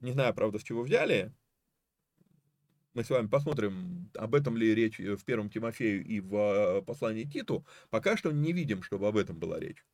Не 0.01 0.13
знаю, 0.13 0.35
правда, 0.35 0.59
с 0.59 0.63
чего 0.63 0.83
взяли, 0.83 1.33
мы 2.95 3.05
с 3.05 3.11
вами 3.11 3.27
посмотрим, 3.27 4.11
об 4.15 4.35
этом 4.35 4.57
ли 4.57 4.75
речь 4.75 5.01
э, 5.01 5.17
в 5.17 5.25
первом 5.25 5.49
Тимофею 5.51 6.05
и 6.05 6.21
в 6.21 6.35
э, 6.35 6.83
послании 6.83 7.25
Титу, 7.25 7.65
пока 7.91 8.17
что 8.17 8.33
не 8.33 8.53
видим, 8.53 8.83
чтобы 8.83 9.09
об 9.09 9.17
этом 9.17 9.39
была 9.39 9.59
речь. 9.59 9.85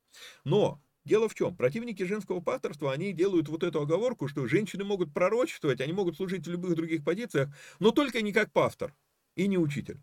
Но 0.43 0.81
дело 1.05 1.29
в 1.29 1.35
чем? 1.35 1.55
Противники 1.55 2.03
женского 2.03 2.41
пасторства, 2.41 2.91
они 2.91 3.13
делают 3.13 3.47
вот 3.47 3.63
эту 3.63 3.81
оговорку, 3.81 4.27
что 4.27 4.47
женщины 4.47 4.83
могут 4.83 5.13
пророчествовать, 5.13 5.81
они 5.81 5.93
могут 5.93 6.17
служить 6.17 6.45
в 6.45 6.51
любых 6.51 6.75
других 6.75 7.03
позициях, 7.03 7.49
но 7.79 7.91
только 7.91 8.21
не 8.21 8.33
как 8.33 8.51
пастор 8.51 8.93
и 9.35 9.47
не 9.47 9.57
учитель. 9.57 9.99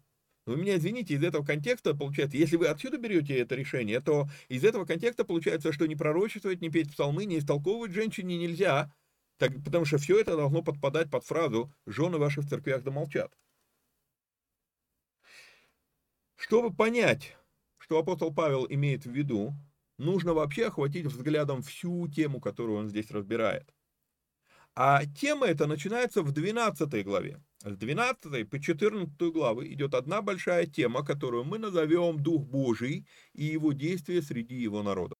Вы 0.47 0.57
меня 0.57 0.77
извините, 0.77 1.15
из 1.15 1.25
этого 1.25 1.45
контекста 1.45 1.93
получается, 1.93 2.37
если 2.37 2.57
вы 2.57 2.69
отсюда 2.69 2.99
берете 2.99 3.37
это 3.37 3.57
решение, 3.57 4.01
то 4.01 4.29
из 4.49 4.65
этого 4.65 4.85
контекста 4.85 5.25
получается, 5.25 5.73
что 5.73 5.87
не 5.87 5.97
пророчествовать, 5.97 6.61
не 6.61 6.71
петь 6.71 6.93
псалмы, 6.93 7.25
не 7.25 7.39
истолковывать 7.41 7.91
женщине 7.91 8.39
нельзя, 8.39 8.93
так, 9.39 9.53
потому 9.65 9.85
что 9.85 9.99
все 9.99 10.21
это 10.21 10.37
должно 10.37 10.63
подпадать 10.63 11.11
под 11.11 11.25
фразу 11.25 11.73
«жены 11.87 12.19
ваши 12.19 12.41
в 12.41 12.49
церквях 12.49 12.83
домолчат». 12.83 13.33
Чтобы 16.37 16.75
понять, 16.75 17.37
что 17.79 17.99
апостол 17.99 18.33
Павел 18.35 18.67
имеет 18.69 19.05
в 19.05 19.11
виду, 19.11 19.55
нужно 19.99 20.35
вообще 20.35 20.67
охватить 20.67 21.07
взглядом 21.07 21.63
всю 21.63 22.09
тему, 22.09 22.41
которую 22.41 22.79
он 22.79 22.89
здесь 22.89 23.11
разбирает. 23.11 23.73
А 24.75 25.07
тема 25.07 25.47
эта 25.47 25.67
начинается 25.67 26.23
в 26.23 26.33
12 26.33 27.05
главе. 27.05 27.43
С 27.61 27.77
12 27.77 28.49
по 28.51 28.61
14 28.61 29.33
главы 29.33 29.73
идет 29.73 29.95
одна 29.95 30.21
большая 30.21 30.67
тема, 30.67 31.03
которую 31.03 31.45
мы 31.45 31.59
назовем 31.59 32.23
Дух 32.23 32.45
Божий 32.45 33.07
и 33.33 33.45
его 33.45 33.73
действия 33.73 34.21
среди 34.21 34.55
его 34.55 34.83
народа. 34.83 35.17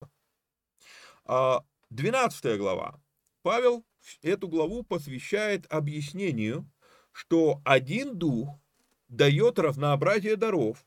12 1.89 2.45
а 2.45 2.57
глава. 2.57 3.01
Павел 3.41 3.83
эту 4.21 4.47
главу 4.47 4.83
посвящает 4.83 5.65
объяснению, 5.69 6.69
что 7.11 7.61
один 7.65 8.17
дух 8.17 8.59
дает 9.07 9.59
разнообразие 9.59 10.35
даров, 10.35 10.85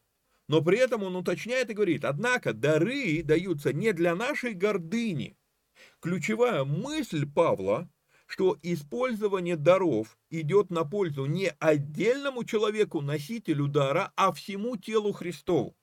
но 0.48 0.62
при 0.62 0.78
этом 0.78 1.02
он 1.02 1.16
уточняет 1.16 1.70
и 1.70 1.74
говорит, 1.74 2.04
однако 2.04 2.52
дары 2.52 3.22
даются 3.22 3.72
не 3.72 3.92
для 3.92 4.14
нашей 4.14 4.54
гордыни. 4.54 5.36
Ключевая 6.00 6.64
мысль 6.64 7.26
Павла, 7.30 7.88
что 8.26 8.58
использование 8.62 9.56
даров 9.56 10.18
идет 10.30 10.70
на 10.70 10.84
пользу 10.84 11.26
не 11.26 11.50
отдельному 11.58 12.44
человеку, 12.44 13.00
носителю 13.00 13.66
дара, 13.66 14.12
а 14.16 14.32
всему 14.32 14.76
телу 14.76 15.12
Христову. 15.12 15.76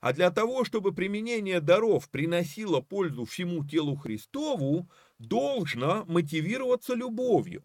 А 0.00 0.12
для 0.12 0.30
того, 0.30 0.64
чтобы 0.64 0.92
применение 0.92 1.60
даров 1.60 2.10
приносило 2.10 2.80
пользу 2.80 3.24
всему 3.24 3.64
телу 3.64 3.96
Христову, 3.96 4.90
должно 5.18 6.04
мотивироваться 6.06 6.94
любовью. 6.94 7.64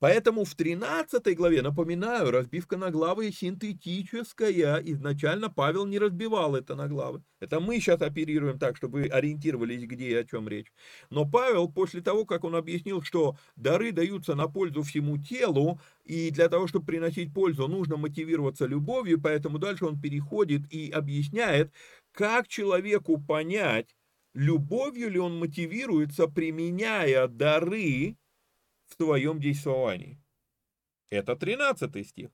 Поэтому 0.00 0.46
в 0.46 0.54
13 0.54 1.36
главе, 1.36 1.60
напоминаю, 1.60 2.30
разбивка 2.30 2.78
на 2.78 2.90
главы 2.90 3.30
синтетическая. 3.30 4.78
Изначально 4.78 5.50
Павел 5.50 5.84
не 5.84 5.98
разбивал 5.98 6.56
это 6.56 6.74
на 6.74 6.88
главы. 6.88 7.22
Это 7.38 7.60
мы 7.60 7.78
сейчас 7.80 8.00
оперируем 8.00 8.58
так, 8.58 8.78
чтобы 8.78 9.02
ориентировались, 9.02 9.84
где 9.84 10.08
и 10.08 10.14
о 10.14 10.24
чем 10.24 10.48
речь. 10.48 10.72
Но 11.10 11.28
Павел, 11.28 11.68
после 11.70 12.00
того, 12.00 12.24
как 12.24 12.44
он 12.44 12.56
объяснил, 12.56 13.02
что 13.02 13.36
дары 13.56 13.92
даются 13.92 14.34
на 14.34 14.48
пользу 14.48 14.82
всему 14.82 15.18
телу, 15.18 15.78
и 16.06 16.30
для 16.30 16.48
того, 16.48 16.66
чтобы 16.66 16.86
приносить 16.86 17.34
пользу, 17.34 17.68
нужно 17.68 17.98
мотивироваться 17.98 18.64
любовью, 18.64 19.20
поэтому 19.20 19.58
дальше 19.58 19.84
он 19.84 20.00
переходит 20.00 20.62
и 20.72 20.90
объясняет, 20.90 21.72
как 22.12 22.48
человеку 22.48 23.20
понять, 23.20 23.94
любовью 24.34 25.10
ли 25.10 25.18
он 25.18 25.38
мотивируется, 25.38 26.26
применяя 26.26 27.26
дары 27.26 28.16
в 28.86 28.94
своем 28.94 29.40
действовании. 29.40 30.20
Это 31.10 31.36
13 31.36 32.06
стих. 32.06 32.30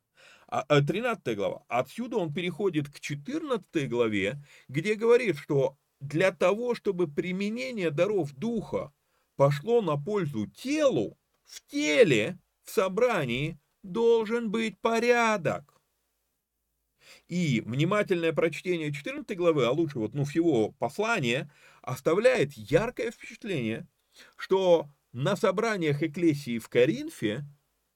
13 0.48 1.26
а, 1.26 1.34
глава. 1.34 1.64
Отсюда 1.68 2.18
он 2.18 2.32
переходит 2.32 2.88
к 2.88 3.00
14 3.00 3.88
главе, 3.88 4.42
где 4.68 4.94
говорит, 4.94 5.38
что 5.38 5.76
для 6.00 6.30
того, 6.30 6.74
чтобы 6.74 7.08
применение 7.08 7.90
даров 7.90 8.32
Духа 8.34 8.92
пошло 9.36 9.82
на 9.82 9.96
пользу 9.96 10.46
телу, 10.46 11.18
в 11.44 11.64
теле, 11.66 12.38
в 12.64 12.70
собрании 12.70 13.58
должен 13.82 14.50
быть 14.50 14.78
порядок. 14.80 15.80
И 17.28 17.60
внимательное 17.64 18.32
прочтение 18.32 18.92
14 18.92 19.36
главы, 19.36 19.66
а 19.66 19.70
лучше 19.70 19.98
вот 19.98 20.14
ну, 20.14 20.24
всего 20.24 20.72
послания, 20.72 21.50
оставляет 21.86 22.52
яркое 22.52 23.10
впечатление, 23.10 23.88
что 24.36 24.90
на 25.12 25.36
собраниях 25.36 26.02
Экклесии 26.02 26.58
в 26.58 26.68
Коринфе 26.68 27.44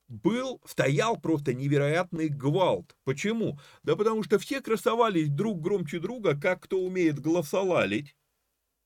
был, 0.08 0.60
стоял 0.64 1.20
просто 1.20 1.54
невероятный 1.54 2.28
гвалт. 2.28 2.96
Почему? 3.04 3.58
Да 3.82 3.96
потому 3.96 4.22
что 4.22 4.38
все 4.38 4.60
красовались 4.60 5.28
друг 5.28 5.60
громче 5.60 5.98
друга, 5.98 6.38
как 6.40 6.62
кто 6.62 6.80
умеет 6.80 7.20
голосолалить, 7.20 8.16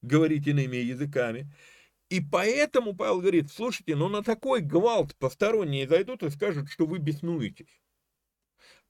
говорить 0.03 0.47
иными 0.47 0.77
языками. 0.77 1.53
И 2.09 2.21
поэтому 2.21 2.95
Павел 2.95 3.21
говорит, 3.21 3.51
слушайте, 3.51 3.97
ну 3.97 4.09
на 4.09 4.23
такой 4.23 4.61
гвалт 4.61 5.17
посторонние 5.17 5.89
зайдут 5.89 6.23
и 6.23 6.31
скажут, 6.31 6.71
что 6.71 6.87
вы 6.87 6.99
беснуетесь. 6.99 7.81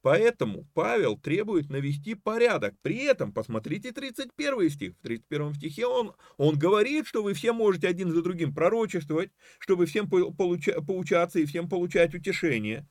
Поэтому 0.05 0.69
Павел 0.75 1.17
требует 1.17 1.71
навести 1.71 2.15
порядок. 2.15 2.75
При 2.83 3.05
этом, 3.05 3.33
посмотрите 3.33 3.91
31 3.91 4.69
стих. 4.69 4.93
В 4.93 5.01
31 5.01 5.55
стихе 5.55 5.87
он, 5.87 6.13
он 6.37 6.59
говорит, 6.59 7.07
что 7.07 7.23
вы 7.23 7.33
все 7.33 7.55
можете 7.55 7.89
один 7.89 8.11
за 8.11 8.23
другим 8.23 8.55
пророчествовать, 8.55 9.31
чтобы 9.59 9.87
всем 9.87 10.11
получа, 10.11 10.83
поучаться 10.83 11.39
и 11.39 11.47
всем 11.47 11.71
получать 11.71 12.15
утешение. 12.15 12.87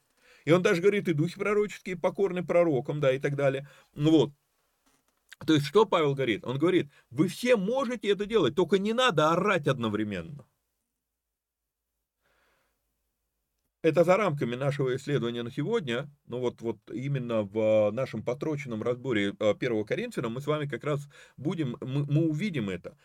И 0.46 0.52
он 0.52 0.64
даже 0.64 0.82
говорит, 0.82 1.08
и 1.08 1.14
духи 1.14 1.38
пророческие 1.38 1.98
покорны 1.98 2.44
пророкам, 2.44 3.00
да, 3.00 3.14
и 3.14 3.20
так 3.20 3.36
далее. 3.36 3.70
Ну 3.94 4.10
вот. 4.10 4.32
То 5.46 5.54
есть, 5.54 5.68
что 5.68 5.86
Павел 5.86 6.16
говорит? 6.16 6.44
Он 6.44 6.58
говорит, 6.58 6.90
вы 7.12 7.28
все 7.28 7.58
можете 7.58 8.08
это 8.08 8.26
делать, 8.26 8.56
только 8.56 8.80
не 8.80 8.94
надо 8.94 9.30
орать 9.30 9.68
одновременно. 9.68 10.48
Это 13.84 14.06
за 14.06 14.16
рамками 14.16 14.56
нашего 14.56 14.96
исследования 14.96 15.44
на 15.44 15.52
сегодня, 15.52 16.10
но 16.26 16.40
вот, 16.40 16.62
вот 16.62 16.78
именно 16.90 17.44
в 17.44 17.92
нашем 17.92 18.24
потроченном 18.24 18.82
разборе 18.82 19.36
э, 19.38 19.54
первого 19.60 19.84
Коринфянам 19.84 20.32
мы 20.32 20.42
с 20.42 20.48
вами 20.48 20.68
как 20.68 20.86
раз 20.86 21.10
будем, 21.36 21.76
мы, 21.82 22.06
мы 22.06 22.30
увидим 22.30 22.70
это. 22.70 22.98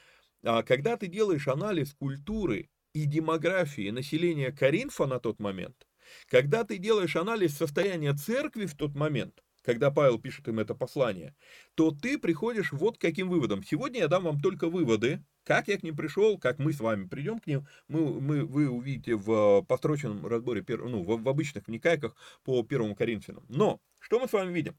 А 0.44 0.62
когда 0.62 0.96
ты 0.96 1.08
делаешь 1.08 1.48
анализ 1.48 1.94
культуры 1.94 2.70
и 2.92 3.06
демографии 3.06 3.90
населения 3.90 4.52
Коринфа 4.52 5.06
на 5.06 5.18
тот 5.18 5.40
момент, 5.40 5.88
когда 6.28 6.62
ты 6.62 6.78
делаешь 6.78 7.16
анализ 7.16 7.56
состояния 7.56 8.14
церкви 8.14 8.66
в 8.66 8.76
тот 8.76 8.94
момент, 8.94 9.42
когда 9.68 9.90
Павел 9.90 10.18
пишет 10.18 10.48
им 10.48 10.60
это 10.60 10.74
послание, 10.74 11.34
то 11.74 11.90
ты 11.90 12.16
приходишь 12.16 12.72
вот 12.72 12.96
к 12.96 13.02
каким 13.02 13.28
выводам. 13.28 13.62
Сегодня 13.62 14.00
я 14.00 14.08
дам 14.08 14.24
вам 14.24 14.40
только 14.40 14.66
выводы, 14.70 15.22
как 15.44 15.68
я 15.68 15.76
к 15.76 15.82
ним 15.82 15.94
пришел, 15.94 16.38
как 16.38 16.58
мы 16.58 16.72
с 16.72 16.80
вами 16.80 17.06
придем 17.06 17.38
к 17.38 17.46
ним, 17.46 17.66
мы, 17.86 18.18
мы, 18.18 18.46
вы 18.46 18.70
увидите 18.70 19.14
в 19.14 19.60
построченном 19.68 20.26
разборе, 20.26 20.64
ну, 20.66 21.02
в, 21.02 21.22
в 21.22 21.28
обычных 21.28 21.66
вникайках 21.66 22.16
по 22.44 22.62
первому 22.62 22.94
Коринфянам. 22.94 23.44
Но, 23.50 23.78
что 24.00 24.18
мы 24.18 24.26
с 24.26 24.32
вами 24.32 24.54
видим? 24.54 24.74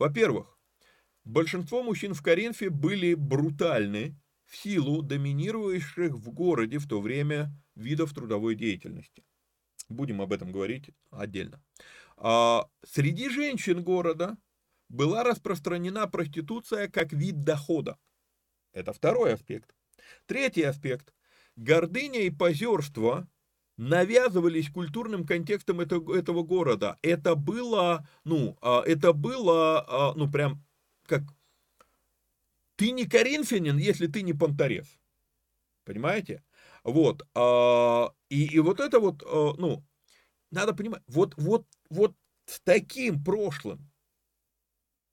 Во-первых, 0.00 0.58
большинство 1.22 1.84
мужчин 1.84 2.12
в 2.12 2.20
Коринфе 2.20 2.70
были 2.70 3.14
брутальны 3.14 4.16
в 4.46 4.56
силу 4.56 5.02
доминирующих 5.02 6.10
в 6.10 6.32
городе 6.32 6.78
в 6.78 6.88
то 6.88 7.00
время 7.00 7.52
видов 7.76 8.12
трудовой 8.12 8.56
деятельности. 8.56 9.22
Будем 9.88 10.20
об 10.20 10.32
этом 10.32 10.50
говорить 10.50 10.90
отдельно. 11.12 11.62
А, 12.16 12.68
среди 12.84 13.28
женщин 13.28 13.82
города 13.82 14.36
была 14.88 15.24
распространена 15.24 16.06
проституция 16.06 16.88
как 16.88 17.12
вид 17.12 17.40
дохода. 17.40 17.98
Это 18.72 18.92
второй 18.92 19.34
аспект. 19.34 19.74
Третий 20.26 20.62
аспект. 20.62 21.12
Гордыня 21.56 22.20
и 22.20 22.30
позерство 22.30 23.28
навязывались 23.76 24.70
культурным 24.70 25.26
контекстом 25.26 25.80
этого, 25.80 26.16
этого 26.16 26.42
города. 26.42 26.98
Это 27.02 27.34
было, 27.34 28.08
ну, 28.24 28.56
а, 28.60 28.82
это 28.86 29.12
было, 29.12 29.84
а, 29.88 30.14
ну, 30.14 30.30
прям, 30.30 30.64
как, 31.06 31.22
ты 32.76 32.90
не 32.92 33.06
коринфянин, 33.06 33.76
если 33.78 34.06
ты 34.06 34.22
не 34.22 34.32
понторез. 34.32 34.86
Понимаете? 35.84 36.42
Вот, 36.82 37.22
и, 38.30 38.44
и 38.44 38.58
вот 38.58 38.80
это 38.80 39.00
вот, 39.00 39.22
ну, 39.22 39.84
надо 40.54 40.74
понимать, 40.74 41.02
вот, 41.06 41.34
вот, 41.36 41.66
вот 41.90 42.16
таким 42.64 43.22
прошлым 43.22 43.90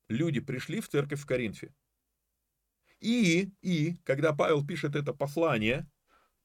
люди 0.08 0.40
пришли 0.40 0.80
в 0.80 0.90
церковь 0.90 1.22
в 1.22 1.26
Коринфе. 1.26 1.74
И, 3.00 3.52
и, 3.62 3.96
когда 4.04 4.34
Павел 4.34 4.66
пишет 4.66 4.96
это 4.96 5.14
послание, 5.14 5.90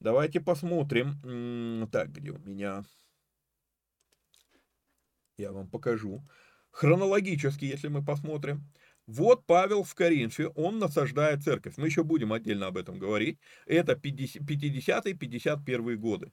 давайте 0.00 0.40
посмотрим. 0.40 1.88
Так, 1.92 2.12
где 2.12 2.30
у 2.30 2.38
меня? 2.38 2.84
Я 5.36 5.52
вам 5.52 5.68
покажу. 5.68 6.26
Хронологически, 6.70 7.66
если 7.66 7.88
мы 7.88 8.02
посмотрим. 8.02 8.64
Вот 9.06 9.44
Павел 9.46 9.82
в 9.82 9.94
Коринфе, 9.94 10.48
он 10.48 10.78
насаждает 10.78 11.44
церковь. 11.44 11.76
Мы 11.76 11.86
еще 11.86 12.02
будем 12.02 12.32
отдельно 12.32 12.68
об 12.68 12.78
этом 12.78 12.98
говорить. 12.98 13.38
Это 13.66 13.92
50-51 13.92 15.96
годы. 15.96 16.32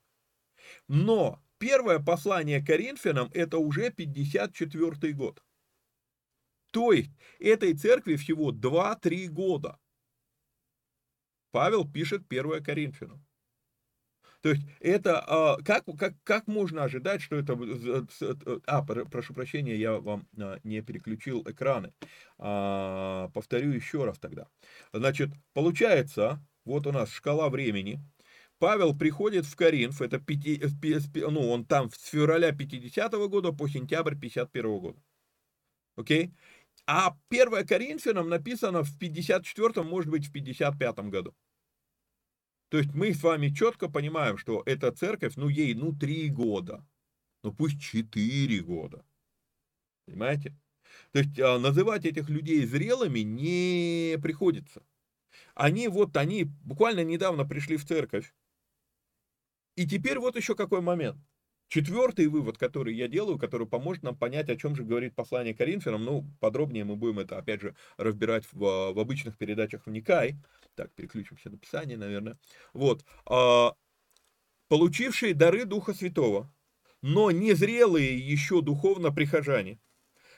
Но 0.88 1.43
первое 1.58 1.99
послание 1.99 2.64
Коринфянам 2.64 3.30
это 3.34 3.58
уже 3.58 3.91
54 3.91 5.14
год. 5.14 5.43
То 6.72 6.91
есть 6.91 7.12
этой 7.39 7.74
церкви 7.74 8.16
всего 8.16 8.51
2-3 8.51 9.28
года. 9.28 9.80
Павел 11.51 11.89
пишет 11.89 12.24
1 12.30 12.64
Коринфянам. 12.64 13.24
То 14.43 14.49
есть 14.49 14.64
это, 14.82 15.24
а, 15.26 15.58
как, 15.64 15.86
как, 15.97 16.16
как 16.24 16.47
можно 16.47 16.84
ожидать, 16.84 17.22
что 17.22 17.38
это... 17.38 17.58
А, 18.66 18.82
прошу 18.84 19.34
прощения, 19.34 19.78
я 19.78 19.93
вам 19.99 20.28
а, 20.38 20.60
не 20.66 20.82
переключил 20.82 21.43
экраны. 21.43 21.93
А, 22.38 23.30
повторю 23.34 23.72
еще 23.72 24.04
раз 24.04 24.20
тогда. 24.20 24.47
Значит, 24.91 25.30
получается, 25.54 26.45
вот 26.66 26.88
у 26.88 26.91
нас 26.91 27.10
шкала 27.10 27.49
времени. 27.49 28.01
Павел 28.64 28.97
приходит 28.97 29.45
в 29.45 29.57
Коринф, 29.57 30.01
это 30.01 30.20
5, 30.20 31.16
ну, 31.30 31.49
он 31.49 31.66
там 31.66 31.91
с 31.91 32.05
февраля 32.05 32.53
50 32.53 33.14
-го 33.14 33.28
года 33.28 33.51
по 33.51 33.68
сентябрь 33.68 34.16
51 34.16 34.66
-го 34.66 34.80
года. 34.80 34.99
Окей? 35.97 36.28
Okay? 36.28 36.34
А 36.86 37.18
1 37.28 37.66
Коринфянам 37.68 38.30
написано 38.30 38.84
в 38.84 38.97
54 38.97 39.84
может 39.84 40.09
быть, 40.09 40.28
в 40.28 40.32
55 40.32 41.09
году. 41.09 41.36
То 42.70 42.78
есть 42.78 42.93
мы 42.93 43.14
с 43.14 43.22
вами 43.22 43.49
четко 43.49 43.89
понимаем, 43.89 44.38
что 44.38 44.64
эта 44.66 44.93
церковь, 44.93 45.36
ну 45.36 45.49
ей, 45.49 45.74
ну 45.74 45.91
три 45.91 46.30
года, 46.30 46.86
ну 47.43 47.51
пусть 47.53 47.82
четыре 47.82 48.61
года. 48.61 49.03
Понимаете? 50.05 50.55
То 51.11 51.20
есть 51.20 51.38
а, 51.38 51.59
называть 51.59 52.05
этих 52.05 52.30
людей 52.30 52.66
зрелыми 52.66 53.20
не 53.20 54.18
приходится. 54.22 54.82
Они 55.53 55.89
вот, 55.89 56.16
они 56.16 56.45
буквально 56.45 57.03
недавно 57.03 57.45
пришли 57.45 57.76
в 57.76 57.86
церковь. 57.86 58.34
И 59.76 59.88
теперь 59.88 60.19
вот 60.19 60.36
еще 60.36 60.55
какой 60.55 60.82
момент. 60.82 61.17
Четвертый 61.67 62.28
вывод, 62.28 62.57
который 62.57 62.93
я 62.93 63.07
делаю, 63.07 63.39
который 63.39 63.65
поможет 63.65 64.03
нам 64.03 64.15
понять, 64.15 64.49
о 64.49 64.55
чем 64.55 64.76
же 64.76 64.84
говорит 64.84 65.15
послание 65.15 65.55
Коринфянам, 65.55 66.03
ну, 66.03 66.30
подробнее 66.39 66.84
мы 66.84 66.95
будем 66.95 67.19
это, 67.19 67.38
опять 67.38 67.61
же, 67.61 67.76
разбирать 67.97 68.45
в, 68.51 68.93
в 68.93 68.99
обычных 68.99 69.38
передачах 69.38 69.88
в 69.88 69.89
Никай. 69.89 70.36
Так, 70.76 70.93
переключимся 70.93 71.49
на 71.49 71.57
Писание, 71.57 71.97
наверное. 71.97 72.38
Вот. 72.74 73.03
А, 73.26 73.74
получившие 74.67 75.34
дары 75.34 75.65
Духа 75.65 75.95
Святого, 75.95 76.53
но 77.01 77.32
незрелые 77.32 78.19
еще 78.19 78.61
духовно 78.61 79.11
прихожане, 79.11 79.80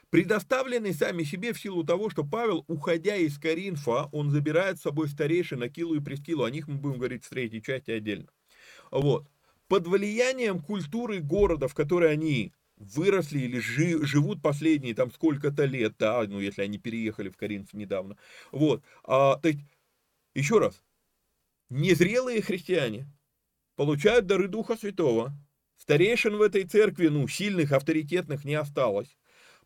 предоставлены 0.09 0.93
сами 0.93 1.23
себе 1.23 1.51
в 1.51 1.59
силу 1.59 1.83
того, 1.83 2.09
что 2.09 2.23
Павел, 2.23 2.63
уходя 2.67 3.17
из 3.17 3.38
Коринфа, 3.38 4.07
он 4.13 4.31
забирает 4.31 4.79
с 4.79 4.83
собой 4.83 5.09
старейшин 5.09 5.61
Акилу 5.63 5.95
и 5.95 5.99
Прескилу, 5.99 6.45
о 6.45 6.51
них 6.51 6.69
мы 6.69 6.75
будем 6.75 6.99
говорить 6.99 7.25
в 7.25 7.29
третьей 7.29 7.61
части 7.61 7.91
отдельно. 7.91 8.29
Вот. 8.95 9.27
Под 9.67 9.87
влиянием 9.87 10.61
культуры 10.61 11.19
города, 11.19 11.67
в 11.67 11.73
которой 11.73 12.13
они 12.13 12.53
выросли 12.77 13.39
или 13.39 13.59
жи, 13.59 14.05
живут 14.05 14.41
последние 14.41 14.95
там 14.95 15.11
сколько-то 15.11 15.65
лет, 15.65 15.95
да, 15.99 16.23
ну, 16.25 16.39
если 16.39 16.61
они 16.61 16.77
переехали 16.77 17.27
в 17.27 17.35
Коринф 17.35 17.73
недавно. 17.73 18.17
Вот, 18.53 18.83
а, 19.03 19.35
то 19.37 19.49
есть, 19.49 19.59
еще 20.33 20.59
раз, 20.59 20.81
незрелые 21.69 22.41
христиане 22.41 23.07
получают 23.75 24.27
дары 24.27 24.47
Духа 24.47 24.77
Святого, 24.77 25.33
старейшин 25.77 26.37
в 26.37 26.41
этой 26.41 26.63
церкви, 26.63 27.07
ну, 27.09 27.27
сильных, 27.27 27.73
авторитетных 27.73 28.45
не 28.45 28.55
осталось. 28.55 29.17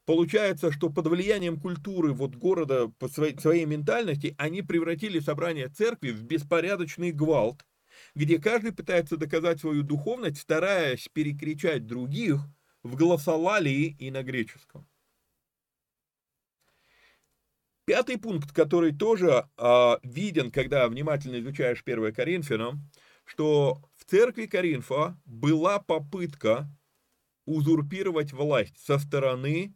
Получается, 0.06 0.72
что 0.72 0.90
под 0.90 1.06
влиянием 1.06 1.60
культуры 1.60 2.14
вот 2.14 2.36
города, 2.36 2.88
по 2.98 3.08
своей, 3.10 3.38
своей 3.38 3.66
ментальности, 3.66 4.34
они 4.40 4.64
превратили 4.64 5.20
собрание 5.20 5.68
церкви 5.68 6.10
в 6.10 6.24
беспорядочный 6.24 7.12
гвалт, 7.12 7.64
где 8.20 8.38
каждый 8.38 8.74
пытается 8.74 9.16
доказать 9.16 9.62
свою 9.62 9.82
духовность, 9.82 10.42
стараясь 10.42 11.08
перекричать 11.08 11.88
других, 11.88 12.42
в 12.84 12.98
гласолалии 12.98 13.96
и 13.98 14.12
на 14.12 14.24
греческом. 14.24 14.86
Пятый 17.86 18.18
пункт, 18.18 18.52
который 18.52 18.94
тоже 18.94 19.50
э, 19.58 19.96
виден, 20.04 20.52
когда 20.52 20.90
внимательно 20.90 21.40
изучаешь 21.40 21.82
1 21.86 22.14
Коринфянам, 22.14 22.92
что 23.24 23.82
в 23.96 24.04
церкви 24.04 24.48
Коринфа 24.48 25.18
была 25.24 25.80
попытка 25.80 26.70
узурпировать 27.46 28.34
власть 28.34 28.78
со 28.86 29.00
стороны 29.00 29.74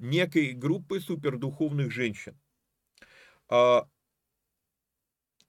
некой 0.00 0.54
группы 0.54 0.98
супердуховных 0.98 1.92
женщин. 1.92 2.36
А, 3.48 3.88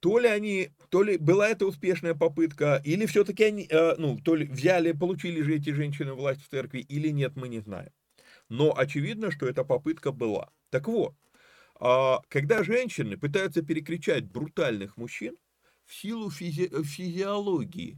то 0.06 0.20
ли 0.20 0.28
они, 0.28 0.70
то 0.90 1.02
ли 1.02 1.18
была 1.18 1.50
это 1.50 1.66
успешная 1.66 2.14
попытка, 2.14 2.80
или 2.86 3.08
все-таки 3.08 3.44
они, 3.44 3.68
а, 3.72 3.96
ну, 3.98 4.20
то 4.20 4.36
ли 4.36 4.46
взяли, 4.46 4.92
получили 4.92 5.42
же 5.42 5.56
эти 5.56 5.72
женщины 5.72 6.14
власть 6.14 6.44
в 6.44 6.48
церкви, 6.48 6.82
или 6.82 7.10
нет, 7.10 7.36
мы 7.36 7.48
не 7.48 7.60
знаем. 7.60 7.90
Но 8.48 8.78
очевидно, 8.78 9.32
что 9.32 9.48
эта 9.48 9.64
попытка 9.64 10.12
была. 10.12 10.52
Так 10.70 10.88
вот, 10.88 11.16
а, 11.80 12.22
когда 12.28 12.64
женщины 12.64 13.18
пытаются 13.18 13.64
перекричать 13.64 14.26
брутальных 14.26 14.96
мужчин, 14.96 15.38
в 15.86 15.96
силу 15.96 16.30
физи 16.30 16.70
физиологии 16.84 17.98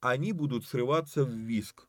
они 0.00 0.34
будут 0.34 0.66
срываться 0.66 1.24
в 1.24 1.30
виск. 1.30 1.87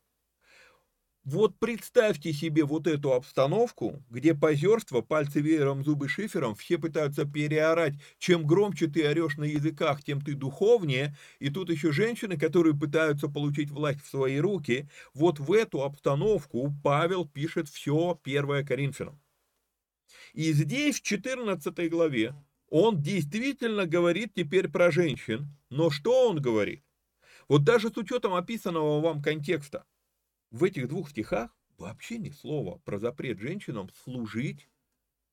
Вот 1.31 1.59
представьте 1.59 2.33
себе 2.33 2.63
вот 2.63 2.87
эту 2.87 3.13
обстановку, 3.13 4.03
где 4.09 4.33
позерство, 4.33 5.01
пальцы 5.01 5.41
веером, 5.41 5.83
зубы 5.83 6.09
шифером, 6.09 6.55
все 6.55 6.79
пытаются 6.79 7.23
переорать. 7.23 7.93
Чем 8.17 8.47
громче 8.47 8.87
ты 8.87 9.07
орешь 9.07 9.37
на 9.37 9.43
языках, 9.43 10.03
тем 10.03 10.21
ты 10.21 10.33
духовнее. 10.33 11.15
И 11.37 11.51
тут 11.51 11.69
еще 11.69 11.91
женщины, 11.91 12.35
которые 12.35 12.75
пытаются 12.75 13.27
получить 13.27 13.69
власть 13.69 14.01
в 14.01 14.09
свои 14.09 14.39
руки. 14.39 14.89
Вот 15.13 15.37
в 15.37 15.53
эту 15.53 15.83
обстановку 15.83 16.73
Павел 16.83 17.27
пишет 17.27 17.69
все 17.69 18.19
1 18.23 18.65
Коринфянам. 18.65 19.21
И 20.33 20.51
здесь, 20.51 20.99
в 20.99 21.03
14 21.03 21.91
главе, 21.91 22.33
он 22.69 23.03
действительно 23.03 23.85
говорит 23.85 24.33
теперь 24.35 24.67
про 24.67 24.89
женщин. 24.89 25.55
Но 25.69 25.91
что 25.91 26.27
он 26.27 26.41
говорит? 26.41 26.83
Вот 27.47 27.63
даже 27.63 27.89
с 27.89 27.97
учетом 27.97 28.33
описанного 28.33 28.99
вам 28.99 29.21
контекста, 29.21 29.85
в 30.51 30.63
этих 30.63 30.87
двух 30.87 31.09
стихах 31.09 31.55
вообще 31.77 32.17
ни 32.17 32.29
слова 32.29 32.79
про 32.85 32.99
запрет 32.99 33.39
женщинам 33.39 33.89
служить 34.03 34.69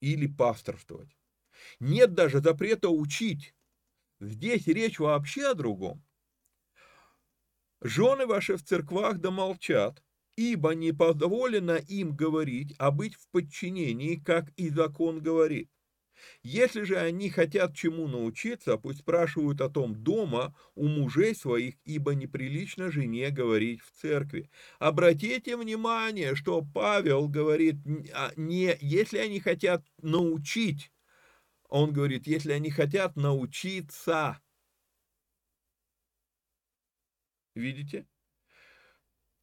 или 0.01 0.27
пасторствовать. 0.27 1.17
Нет 1.81 2.15
даже 2.15 2.41
запрета 2.41 2.89
учить. 2.89 3.55
Здесь 4.21 4.67
речь 4.67 4.99
вообще 4.99 5.49
о 5.49 5.55
другом. 5.55 6.03
Жены 7.81 8.27
ваши 8.27 8.57
в 8.57 8.63
церквах 8.63 9.19
да 9.19 9.31
молчат, 9.31 10.03
ибо 10.37 10.75
не 10.75 10.93
позволено 10.93 11.77
им 11.77 12.15
говорить, 12.15 12.75
а 12.79 12.91
быть 12.91 13.15
в 13.15 13.29
подчинении, 13.31 14.17
как 14.17 14.51
и 14.57 14.71
закон 14.71 15.21
говорит. 15.21 15.71
Если 16.43 16.83
же 16.83 16.97
они 16.97 17.31
хотят 17.31 17.75
чему 17.75 18.09
научиться, 18.09 18.77
пусть 18.77 19.01
спрашивают 19.01 19.61
о 19.61 19.69
том 19.69 19.95
дома 19.95 20.55
у 20.75 20.87
мужей 20.87 21.35
своих, 21.35 21.75
ибо 21.85 22.15
неприлично 22.15 22.91
жене 22.91 23.31
говорить 23.31 23.81
в 23.81 23.91
церкви. 24.01 24.51
Обратите 24.79 25.57
внимание, 25.57 26.35
что 26.35 26.63
Павел 26.63 27.29
говорит, 27.29 27.77
а, 28.15 28.33
не 28.37 28.77
если 28.81 29.19
они 29.19 29.41
хотят 29.41 29.85
научить, 30.03 30.91
он 31.69 31.93
говорит, 31.93 32.27
если 32.27 32.53
они 32.53 32.71
хотят 32.71 33.17
научиться. 33.17 34.41
Видите? 37.55 38.07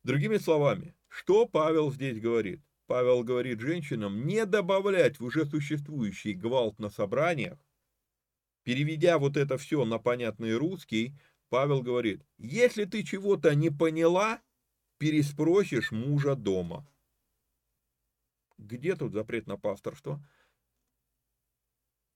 Другими 0.04 0.38
словами, 0.38 0.96
что 1.08 1.48
Павел 1.48 1.92
здесь 1.92 2.20
говорит? 2.20 2.62
Павел 2.86 3.24
говорит 3.24 3.60
женщинам 3.60 4.26
не 4.26 4.46
добавлять 4.46 5.20
в 5.20 5.24
уже 5.24 5.46
существующий 5.46 6.34
гвалт 6.34 6.80
на 6.80 6.90
собраниях. 6.90 7.60
Переведя 8.64 9.18
вот 9.18 9.38
это 9.38 9.58
все 9.58 9.86
на 9.86 10.00
понятный 10.00 10.56
русский, 10.56 11.14
Павел 11.50 11.82
говорит, 11.82 12.26
если 12.38 12.86
ты 12.86 13.04
чего-то 13.04 13.54
не 13.56 13.70
поняла, 13.70 14.42
переспросишь 14.98 15.92
мужа 15.92 16.36
дома. 16.36 16.88
Где 18.58 18.96
тут 18.96 19.14
запрет 19.14 19.48
на 19.48 19.58
пасторство? 19.58 20.26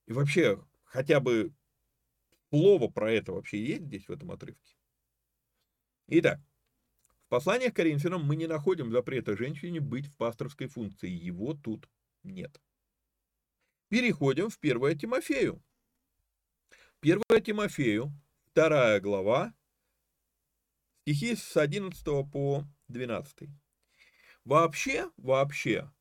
И 0.06 0.14
вообще, 0.14 0.64
хотя 0.86 1.20
бы 1.20 1.54
слово 2.50 2.88
про 2.88 3.12
это 3.12 3.34
вообще 3.34 3.64
есть 3.64 3.84
здесь 3.84 4.08
в 4.08 4.12
этом 4.12 4.32
отрывке? 4.32 4.76
Итак, 6.08 6.40
в 7.28 7.30
посланиях 7.30 7.74
Коринфянам 7.74 8.24
мы 8.24 8.38
не 8.38 8.48
находим 8.48 8.90
запрета 8.90 9.36
женщине 9.36 9.82
быть 9.82 10.08
в 10.08 10.16
пасторской 10.16 10.68
функции. 10.68 11.10
Его 11.10 11.54
тут 11.54 11.90
нет. 12.24 12.62
Переходим 13.90 14.50
в 14.50 14.58
1 14.62 14.98
Тимофею. 14.98 15.62
1 17.02 17.22
Тимофею, 17.44 18.14
2 18.56 19.02
глава, 19.02 19.54
стихи 21.02 21.36
с 21.36 21.58
11 21.58 22.02
по 22.32 22.64
12. 22.88 23.50
Вообще, 24.46 25.12
вообще, 25.18 25.92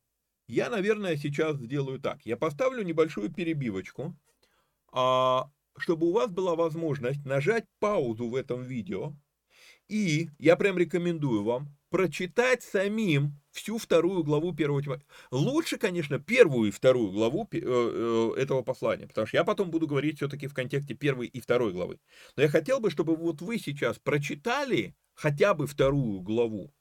я, 0.47 0.69
наверное, 0.69 1.17
сейчас 1.17 1.57
сделаю 1.57 1.99
так. 1.99 2.25
Я 2.25 2.37
поставлю 2.37 2.83
небольшую 2.83 3.33
перебивочку, 3.33 4.17
а, 4.93 5.51
чтобы 5.77 6.07
у 6.07 6.13
вас 6.13 6.31
была 6.31 6.55
возможность 6.55 7.25
нажать 7.25 7.65
паузу 7.79 8.29
в 8.29 8.35
этом 8.35 8.63
видео, 8.63 9.13
и 9.87 10.29
я 10.37 10.55
прям 10.55 10.77
рекомендую 10.77 11.43
вам 11.43 11.69
прочитать 11.89 12.63
самим 12.63 13.39
всю 13.51 13.77
вторую 13.77 14.23
главу 14.23 14.53
первого 14.53 14.81
Тимофея. 14.81 15.07
Лучше, 15.31 15.77
конечно, 15.77 16.19
первую 16.19 16.69
и 16.69 16.71
вторую 16.71 17.11
главу 17.11 17.47
э, 17.51 17.59
э, 17.61 18.41
этого 18.41 18.61
послания, 18.61 19.07
потому 19.07 19.25
что 19.27 19.37
я 19.37 19.43
потом 19.43 19.71
буду 19.71 19.87
говорить 19.87 20.17
все-таки 20.17 20.47
в 20.47 20.53
контексте 20.53 20.93
первой 20.93 21.27
и 21.27 21.39
второй 21.39 21.71
главы. 21.71 21.99
Но 22.35 22.43
я 22.43 22.49
хотел 22.49 22.79
бы, 22.79 22.91
чтобы 22.91 23.15
вот 23.15 23.41
вы 23.41 23.57
сейчас 23.57 23.99
прочитали 23.99 24.95
хотя 25.13 25.53
бы 25.53 25.65
вторую 25.65 26.21
главу, 26.21 26.73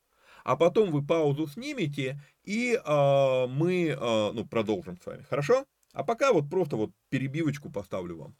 а 0.45 0.57
потом 0.57 0.91
вы 0.91 1.05
паузу 1.05 1.47
снимете, 1.47 2.21
и 2.45 2.75
э, 2.75 3.47
мы 3.49 3.89
э, 3.89 4.33
ну, 4.33 4.45
продолжим 4.47 4.99
с 5.01 5.07
вами. 5.07 5.23
Хорошо? 5.29 5.65
А 5.93 6.05
пока 6.05 6.33
вот 6.33 6.51
просто 6.51 6.77
вот 6.77 6.91
перебивочку 7.09 7.71
поставлю 7.71 8.19
вам. 8.19 8.37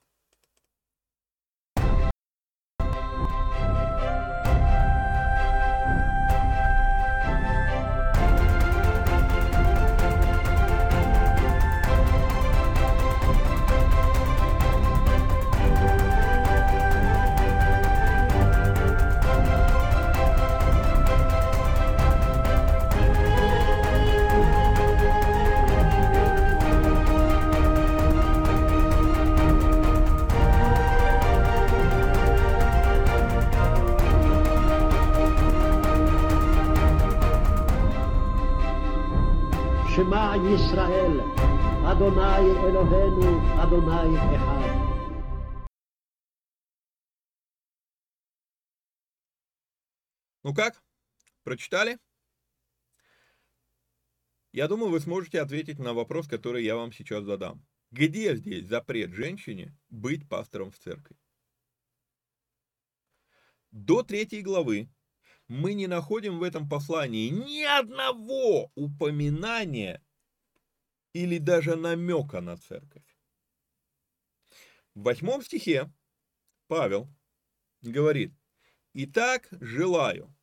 Ну 50.47 50.55
как? 50.55 50.81
Прочитали? 51.43 51.99
Я 54.53 54.69
думаю, 54.69 54.93
вы 54.93 55.01
сможете 55.01 55.41
ответить 55.41 55.81
на 55.81 55.93
вопрос, 55.93 56.29
который 56.29 56.63
я 56.63 56.77
вам 56.77 56.93
сейчас 56.93 57.25
задам. 57.25 57.67
Где 57.91 58.37
здесь 58.37 58.65
запрет 58.65 59.11
женщине 59.11 59.77
быть 59.89 60.29
пастором 60.29 60.71
в 60.71 60.79
церкви? 60.79 61.17
До 63.73 64.05
третьей 64.05 64.43
главы 64.43 64.89
мы 65.49 65.75
не 65.75 65.89
находим 65.89 66.39
в 66.39 66.45
этом 66.45 66.69
послании 66.69 67.29
ни 67.29 67.65
одного 67.65 68.71
упоминания 68.77 70.01
или 71.13 71.39
даже 71.39 71.75
намека 71.75 72.41
на 72.41 72.57
церковь. 72.57 73.19
В 74.95 75.03
восьмом 75.03 75.43
стихе 75.43 75.93
Павел 76.69 77.13
говорит, 77.83 78.33
«Итак, 78.93 79.49
желаю, 79.51 80.36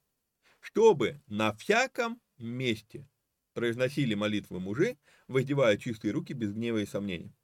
чтобы 0.64 1.22
на 1.28 1.54
всяком 1.54 2.22
месте 2.38 3.06
произносили 3.54 4.14
молитвы 4.16 4.62
мужи, 4.62 4.98
воздевая 5.28 5.78
чистые 5.78 6.14
руки 6.14 6.32
без 6.34 6.54
гнева 6.54 6.78
и 6.78 6.86
сомнений». 6.86 7.36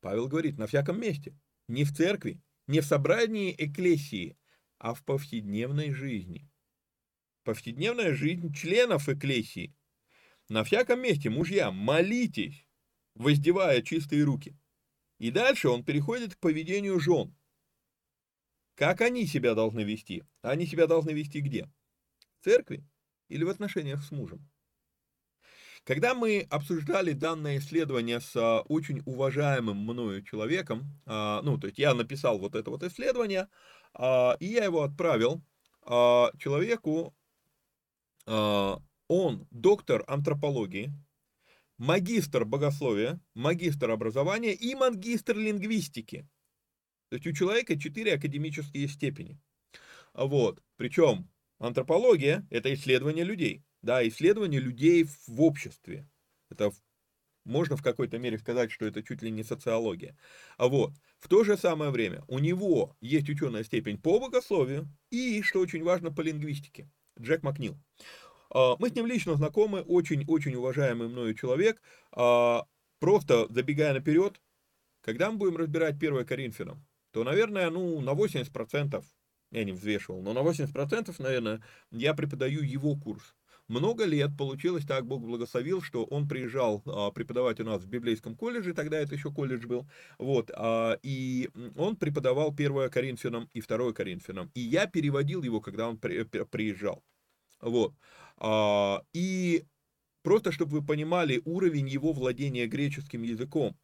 Павел 0.00 0.28
говорит, 0.28 0.58
на 0.58 0.66
всяком 0.66 0.98
месте, 0.98 1.38
не 1.68 1.84
в 1.84 1.94
церкви, 1.94 2.42
не 2.66 2.80
в 2.80 2.86
собрании 2.86 3.54
эклесии, 3.56 4.36
а 4.78 4.94
в 4.94 5.04
повседневной 5.04 5.92
жизни. 5.92 6.48
повседневная 7.44 8.14
жизнь 8.14 8.52
членов 8.54 9.08
эклесии. 9.08 9.74
На 10.48 10.64
всяком 10.64 11.00
месте, 11.00 11.28
мужья, 11.28 11.70
молитесь, 11.70 12.66
воздевая 13.14 13.82
чистые 13.82 14.24
руки. 14.24 14.56
И 15.18 15.30
дальше 15.30 15.68
он 15.68 15.84
переходит 15.84 16.34
к 16.34 16.38
поведению 16.38 16.98
жен. 17.00 17.36
Как 18.74 19.00
они 19.00 19.26
себя 19.26 19.54
должны 19.54 19.80
вести? 19.80 20.24
Они 20.40 20.66
себя 20.66 20.86
должны 20.86 21.10
вести 21.10 21.40
где? 21.40 21.68
В 22.40 22.44
церкви 22.44 22.84
или 23.28 23.44
в 23.44 23.48
отношениях 23.48 24.02
с 24.02 24.10
мужем? 24.10 24.48
Когда 25.84 26.14
мы 26.14 26.46
обсуждали 26.48 27.12
данное 27.12 27.58
исследование 27.58 28.20
с 28.20 28.36
а, 28.36 28.60
очень 28.68 29.02
уважаемым 29.04 29.78
мною 29.78 30.22
человеком, 30.22 30.84
а, 31.06 31.42
ну, 31.42 31.58
то 31.58 31.66
есть 31.66 31.78
я 31.78 31.92
написал 31.92 32.38
вот 32.38 32.54
это 32.54 32.70
вот 32.70 32.84
исследование, 32.84 33.48
а, 33.92 34.36
и 34.38 34.46
я 34.46 34.64
его 34.64 34.82
отправил 34.82 35.42
человеку, 36.38 37.12
он 38.24 39.48
доктор 39.50 40.04
антропологии, 40.06 40.92
магистр 41.76 42.44
богословия, 42.44 43.20
магистр 43.34 43.90
образования 43.90 44.54
и 44.54 44.76
магистр 44.76 45.36
лингвистики. 45.36 46.28
То 47.12 47.16
есть 47.16 47.26
у 47.26 47.32
человека 47.32 47.78
четыре 47.78 48.14
академические 48.14 48.88
степени. 48.88 49.38
Вот. 50.14 50.62
Причем 50.78 51.28
антропология– 51.58 52.46
это 52.50 52.72
исследование 52.72 53.22
людей. 53.22 53.62
Да, 53.82 54.08
исследование 54.08 54.58
людей 54.58 55.04
в 55.26 55.42
обществе. 55.42 56.08
Это 56.48 56.72
можно 57.44 57.76
в 57.76 57.82
какой-то 57.82 58.16
мере 58.16 58.38
сказать, 58.38 58.72
что 58.72 58.86
это 58.86 59.02
чуть 59.02 59.20
ли 59.20 59.30
не 59.30 59.42
социология. 59.42 60.16
А 60.56 60.68
вот, 60.68 60.94
в 61.18 61.28
то 61.28 61.44
же 61.44 61.58
самое 61.58 61.90
время 61.90 62.24
у 62.28 62.38
него 62.38 62.96
есть 63.02 63.28
ученая 63.28 63.64
степень 63.64 63.98
по 63.98 64.18
богословию 64.18 64.88
и, 65.10 65.42
что 65.42 65.60
очень 65.60 65.84
важно, 65.84 66.10
по 66.10 66.22
лингвистике. 66.22 66.90
Джек 67.20 67.42
Макнил. 67.42 67.78
А, 68.48 68.76
мы 68.78 68.88
с 68.88 68.94
ним 68.94 69.04
лично 69.04 69.34
знакомы, 69.34 69.82
очень-очень 69.82 70.54
уважаемый 70.54 71.08
мною 71.08 71.34
человек. 71.34 71.82
А, 72.12 72.64
просто 73.00 73.52
забегая 73.52 73.92
наперед, 73.92 74.40
когда 75.02 75.30
мы 75.30 75.36
будем 75.36 75.58
разбирать 75.58 75.96
1 75.96 76.24
Коринфянам, 76.24 76.86
то, 77.12 77.24
наверное, 77.24 77.70
ну, 77.70 78.00
на 78.00 78.10
80%, 78.10 79.04
я 79.52 79.64
не 79.64 79.72
взвешивал, 79.72 80.22
но 80.22 80.32
на 80.32 80.40
80%, 80.40 81.14
наверное, 81.18 81.62
я 81.90 82.14
преподаю 82.14 82.62
его 82.62 82.96
курс. 82.96 83.34
Много 83.68 84.04
лет 84.04 84.36
получилось 84.36 84.84
так, 84.84 85.06
Бог 85.06 85.22
благословил, 85.22 85.80
что 85.82 86.04
он 86.04 86.26
приезжал 86.26 86.82
а, 86.84 87.10
преподавать 87.10 87.60
у 87.60 87.64
нас 87.64 87.82
в 87.82 87.88
библейском 87.88 88.34
колледже, 88.34 88.74
тогда 88.74 88.98
это 88.98 89.14
еще 89.14 89.32
колледж 89.32 89.66
был, 89.66 89.86
вот, 90.18 90.50
а, 90.54 90.98
и 91.02 91.48
он 91.76 91.96
преподавал 91.96 92.54
первое 92.54 92.88
Коринфянам 92.88 93.48
и 93.54 93.60
второе 93.60 93.92
Коринфянам, 93.92 94.50
и 94.54 94.60
я 94.60 94.86
переводил 94.86 95.42
его, 95.42 95.60
когда 95.60 95.88
он 95.88 95.96
при, 95.96 96.24
приезжал, 96.24 97.04
вот, 97.60 97.94
а, 98.38 99.02
и 99.12 99.64
просто 100.22 100.50
чтобы 100.50 100.80
вы 100.80 100.84
понимали 100.84 101.40
уровень 101.44 101.88
его 101.88 102.12
владения 102.12 102.66
греческим 102.66 103.22
языком, 103.22 103.76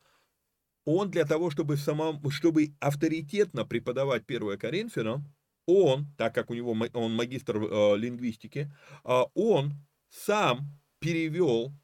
он 0.89 1.11
для 1.11 1.27
того, 1.27 1.51
чтобы, 1.51 1.77
самом, 1.77 2.31
чтобы 2.31 2.73
авторитетно 2.81 3.67
преподавать 3.67 4.25
первое 4.25 4.57
Коринфянам, 4.57 5.27
он, 5.67 6.07
так 6.17 6.35
как 6.35 6.49
у 6.49 6.55
него 6.55 6.75
он 6.95 7.15
магистр 7.15 7.59
э, 7.59 7.97
лингвистики, 7.99 8.73
э, 9.05 9.21
он 9.35 9.75
сам 10.09 10.81
перевел 10.99 11.75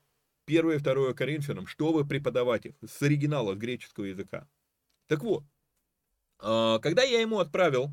первое 0.47 0.77
и 0.77 0.79
второе 0.79 1.13
Коринфянам, 1.13 1.67
чтобы 1.67 2.07
преподавать 2.07 2.65
их 2.65 2.77
с 2.83 3.03
оригинала, 3.03 3.55
с 3.55 3.59
греческого 3.59 4.05
языка. 4.05 4.49
Так 5.07 5.23
вот, 5.23 5.45
э, 6.43 6.79
когда 6.81 7.03
я 7.03 7.21
ему 7.21 7.41
отправил 7.41 7.91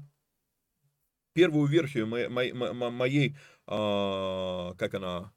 первую 1.33 1.67
версию 1.67 2.07
моей, 2.07 2.29
моей, 2.29 2.53
моей 2.53 3.35
э, 3.67 4.73
как 4.77 4.93
она, 4.93 5.33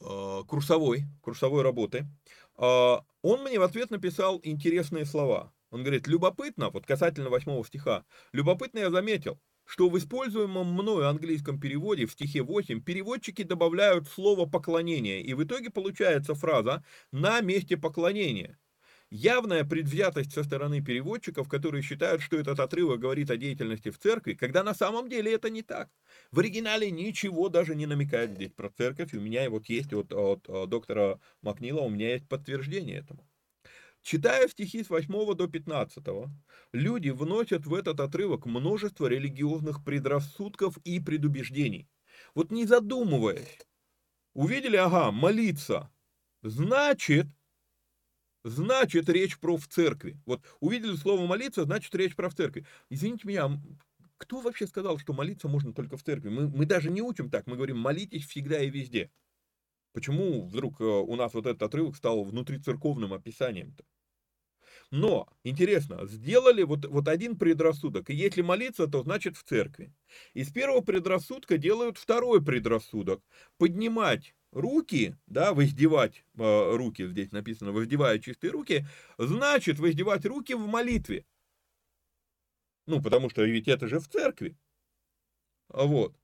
э, 0.00 0.42
курсовой, 0.48 1.04
курсовой 1.20 1.62
работы, 1.62 2.08
он 2.56 3.42
мне 3.42 3.58
в 3.58 3.62
ответ 3.62 3.90
написал 3.90 4.40
интересные 4.42 5.04
слова. 5.04 5.52
Он 5.70 5.82
говорит, 5.82 6.06
любопытно, 6.06 6.70
вот 6.70 6.86
касательно 6.86 7.30
восьмого 7.30 7.64
стиха, 7.64 8.04
любопытно 8.32 8.78
я 8.78 8.90
заметил, 8.90 9.40
что 9.64 9.88
в 9.88 9.98
используемом 9.98 10.72
мною 10.72 11.08
английском 11.08 11.58
переводе 11.58 12.06
в 12.06 12.12
стихе 12.12 12.42
8 12.42 12.82
переводчики 12.82 13.42
добавляют 13.42 14.06
слово 14.08 14.46
«поклонение», 14.46 15.22
и 15.22 15.34
в 15.34 15.42
итоге 15.42 15.70
получается 15.70 16.34
фраза 16.34 16.84
«на 17.12 17.40
месте 17.40 17.76
поклонения». 17.76 18.58
Явная 19.10 19.64
предвзятость 19.64 20.32
со 20.32 20.42
стороны 20.42 20.82
переводчиков, 20.82 21.48
которые 21.48 21.82
считают, 21.82 22.20
что 22.20 22.36
этот 22.36 22.58
отрывок 22.58 23.00
говорит 23.00 23.30
о 23.30 23.36
деятельности 23.36 23.90
в 23.90 23.98
церкви, 23.98 24.34
когда 24.34 24.64
на 24.64 24.74
самом 24.74 25.08
деле 25.08 25.32
это 25.32 25.50
не 25.50 25.62
так. 25.62 25.90
В 26.32 26.40
оригинале 26.40 26.90
ничего 26.90 27.48
даже 27.48 27.74
не 27.76 27.86
намекает 27.86 28.32
здесь 28.32 28.50
про 28.52 28.70
церковь, 28.70 29.14
у 29.14 29.20
меня 29.20 29.48
вот 29.50 29.66
есть 29.66 29.92
от, 29.92 30.12
от, 30.12 30.48
от 30.48 30.68
доктора 30.68 31.20
Макнила, 31.42 31.80
у 31.80 31.90
меня 31.90 32.14
есть 32.14 32.28
подтверждение 32.28 32.98
этому. 32.98 33.28
Читая 34.02 34.48
стихи 34.48 34.84
с 34.84 34.90
8 34.90 35.34
до 35.34 35.46
15, 35.46 36.04
люди 36.72 37.10
вносят 37.10 37.66
в 37.66 37.74
этот 37.74 38.00
отрывок 38.00 38.44
множество 38.46 39.06
религиозных 39.06 39.82
предрассудков 39.82 40.76
и 40.84 41.00
предубеждений. 41.00 41.88
Вот 42.34 42.50
не 42.50 42.66
задумываясь, 42.66 43.60
увидели, 44.34 44.76
ага, 44.76 45.10
молиться, 45.10 45.90
значит, 46.42 47.26
значит 48.44 49.08
речь 49.08 49.38
про 49.38 49.56
в 49.56 49.66
церкви. 49.66 50.18
Вот 50.26 50.42
увидели 50.60 50.94
слово 50.94 51.26
молиться, 51.26 51.64
значит 51.64 51.94
речь 51.94 52.14
про 52.14 52.28
в 52.28 52.34
церкви. 52.34 52.66
Извините 52.90 53.26
меня, 53.26 53.50
кто 54.18 54.40
вообще 54.40 54.66
сказал, 54.66 54.98
что 54.98 55.12
молиться 55.12 55.48
можно 55.48 55.72
только 55.72 55.96
в 55.96 56.02
церкви? 56.02 56.28
Мы, 56.28 56.48
мы 56.48 56.66
даже 56.66 56.90
не 56.90 57.02
учим 57.02 57.30
так, 57.30 57.46
мы 57.46 57.56
говорим 57.56 57.78
молитесь 57.78 58.26
всегда 58.26 58.60
и 58.60 58.70
везде. 58.70 59.10
Почему 59.92 60.44
вдруг 60.46 60.80
э, 60.80 60.84
у 60.84 61.16
нас 61.16 61.34
вот 61.34 61.46
этот 61.46 61.62
отрывок 61.62 61.96
стал 61.96 62.24
внутрицерковным 62.24 63.12
описанием-то? 63.12 63.84
Но, 64.90 65.28
интересно, 65.42 66.06
сделали 66.06 66.62
вот, 66.62 66.84
вот 66.86 67.08
один 67.08 67.36
предрассудок, 67.36 68.10
и 68.10 68.14
если 68.14 68.42
молиться, 68.42 68.86
то 68.86 69.02
значит 69.02 69.36
в 69.36 69.44
церкви. 69.44 69.92
Из 70.34 70.50
первого 70.50 70.82
предрассудка 70.82 71.58
делают 71.58 71.98
второй 71.98 72.44
предрассудок. 72.44 73.22
Поднимать 73.58 74.34
руки, 74.54 75.16
да, 75.26 75.52
воздевать 75.52 76.24
э, 76.38 76.76
руки, 76.76 77.06
здесь 77.06 77.32
написано, 77.32 77.72
воздевая 77.72 78.18
чистые 78.18 78.52
руки, 78.52 78.86
значит 79.18 79.78
воздевать 79.78 80.24
руки 80.24 80.54
в 80.54 80.66
молитве. 80.66 81.26
Ну, 82.86 83.02
потому 83.02 83.28
что 83.28 83.44
ведь 83.44 83.68
это 83.68 83.88
же 83.88 83.98
в 83.98 84.08
церкви. 84.08 84.56
Вот. 85.68 86.16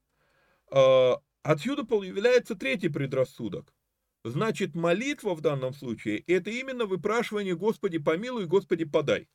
Э, 0.70 1.14
отсюда 1.42 1.84
появляется 1.84 2.54
третий 2.54 2.88
предрассудок. 2.88 3.74
Значит, 4.22 4.74
молитва 4.74 5.34
в 5.34 5.40
данном 5.40 5.72
случае– 5.72 6.18
это 6.26 6.50
именно 6.50 6.84
выпрашивание 6.84 7.56
«Господи, 7.56 7.98
помилуй, 7.98 8.46
Господи, 8.46 8.84
подай». 8.84 9.28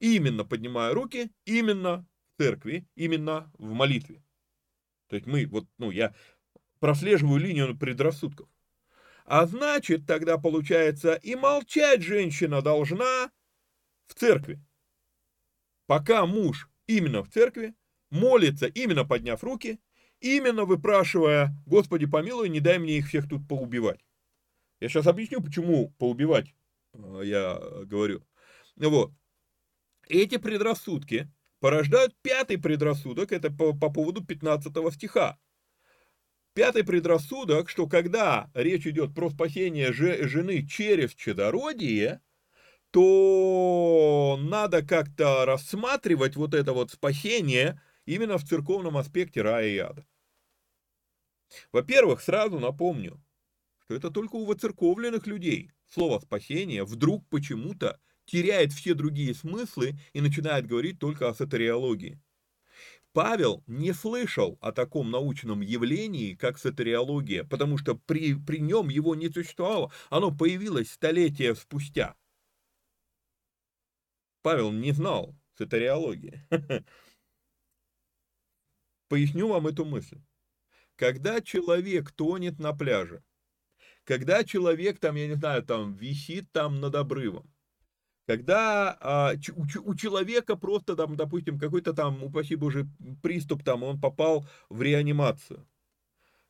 Именно 0.00 0.44
поднимая 0.44 0.94
руки, 0.94 1.30
именно 1.44 2.06
в 2.36 2.42
церкви, 2.42 2.86
именно 2.94 3.50
в 3.58 3.72
молитве. 3.72 4.22
То 5.08 5.16
есть 5.16 5.26
мы, 5.26 5.46
вот, 5.46 5.66
ну, 5.78 5.90
я 5.90 6.14
прослеживаю 6.80 7.38
линию 7.38 7.78
предрассудков. 7.78 8.48
А 9.24 9.46
значит, 9.46 10.06
тогда 10.06 10.38
получается, 10.38 11.14
и 11.14 11.36
молчать 11.36 12.02
женщина 12.02 12.62
должна 12.62 13.30
в 14.06 14.14
церкви. 14.14 14.60
Пока 15.86 16.26
муж 16.26 16.68
именно 16.88 17.22
в 17.22 17.30
церкви, 17.30 17.74
молится 18.10 18.66
именно 18.66 19.04
подняв 19.04 19.44
руки, 19.44 19.78
именно 20.20 20.64
выпрашивая, 20.64 21.54
Господи 21.66 22.06
помилуй, 22.06 22.48
не 22.48 22.60
дай 22.60 22.78
мне 22.78 22.98
их 22.98 23.08
всех 23.08 23.28
тут 23.28 23.46
поубивать. 23.46 24.00
Я 24.80 24.88
сейчас 24.88 25.06
объясню, 25.06 25.40
почему 25.40 25.90
поубивать, 25.98 26.54
э, 26.94 27.20
я 27.24 27.54
говорю. 27.84 28.26
Вот. 28.76 29.12
Эти 30.08 30.38
предрассудки 30.38 31.30
порождают 31.60 32.16
пятый 32.22 32.58
предрассудок, 32.58 33.30
это 33.30 33.50
по, 33.50 33.78
по 33.78 33.90
поводу 33.92 34.24
15 34.24 34.72
стиха. 34.92 35.38
Пятый 36.60 36.84
предрассудок, 36.84 37.70
что 37.70 37.86
когда 37.86 38.50
речь 38.52 38.86
идет 38.86 39.14
про 39.14 39.30
спасение 39.30 39.94
жены 39.94 40.66
через 40.66 41.14
чадородие, 41.14 42.20
то 42.90 44.38
надо 44.38 44.82
как-то 44.82 45.46
рассматривать 45.46 46.36
вот 46.36 46.52
это 46.52 46.74
вот 46.74 46.90
спасение 46.90 47.80
именно 48.04 48.36
в 48.36 48.44
церковном 48.44 48.98
аспекте 48.98 49.40
рая 49.40 49.68
и 49.68 49.78
ада. 49.78 50.06
Во-первых, 51.72 52.20
сразу 52.20 52.58
напомню, 52.60 53.24
что 53.84 53.94
это 53.94 54.10
только 54.10 54.36
у 54.36 54.44
воцерковленных 54.44 55.26
людей 55.26 55.72
слово 55.88 56.18
«спасение» 56.18 56.84
вдруг 56.84 57.26
почему-то 57.30 57.98
теряет 58.26 58.74
все 58.74 58.92
другие 58.92 59.34
смыслы 59.34 59.94
и 60.12 60.20
начинает 60.20 60.66
говорить 60.66 60.98
только 60.98 61.26
о 61.26 61.34
сатериологии. 61.34 62.20
Павел 63.12 63.64
не 63.66 63.92
слышал 63.92 64.56
о 64.60 64.70
таком 64.70 65.10
научном 65.10 65.62
явлении, 65.62 66.34
как 66.34 66.58
сатериология, 66.58 67.42
потому 67.44 67.76
что 67.76 67.96
при, 67.96 68.34
при 68.34 68.60
нем 68.60 68.88
его 68.88 69.16
не 69.16 69.28
существовало, 69.28 69.92
оно 70.10 70.30
появилось 70.30 70.92
столетия 70.92 71.54
спустя. 71.56 72.14
Павел 74.42 74.70
не 74.70 74.92
знал 74.92 75.34
сатериологии. 75.58 76.46
Поясню 79.08 79.48
вам 79.48 79.66
эту 79.66 79.84
мысль. 79.84 80.20
когда 80.94 81.40
человек 81.40 82.12
тонет 82.12 82.58
на 82.60 82.72
пляже, 82.72 83.24
когда 84.04 84.44
человек 84.44 85.00
там, 85.00 85.16
я 85.16 85.26
не 85.26 85.34
знаю, 85.34 85.64
там 85.64 85.94
висит 85.94 86.52
там 86.52 86.80
над 86.80 86.94
обрывом, 86.94 87.52
когда 88.30 88.96
а, 89.00 89.32
у, 89.56 89.90
у 89.90 89.94
человека 89.96 90.54
просто 90.54 90.94
там, 90.94 91.16
допустим, 91.16 91.58
какой-то 91.58 91.92
там, 91.92 92.22
упаси 92.22 92.54
боже, 92.54 92.86
приступ 93.24 93.64
там, 93.64 93.82
он 93.82 94.00
попал 94.00 94.46
в 94.68 94.80
реанимацию. 94.82 95.66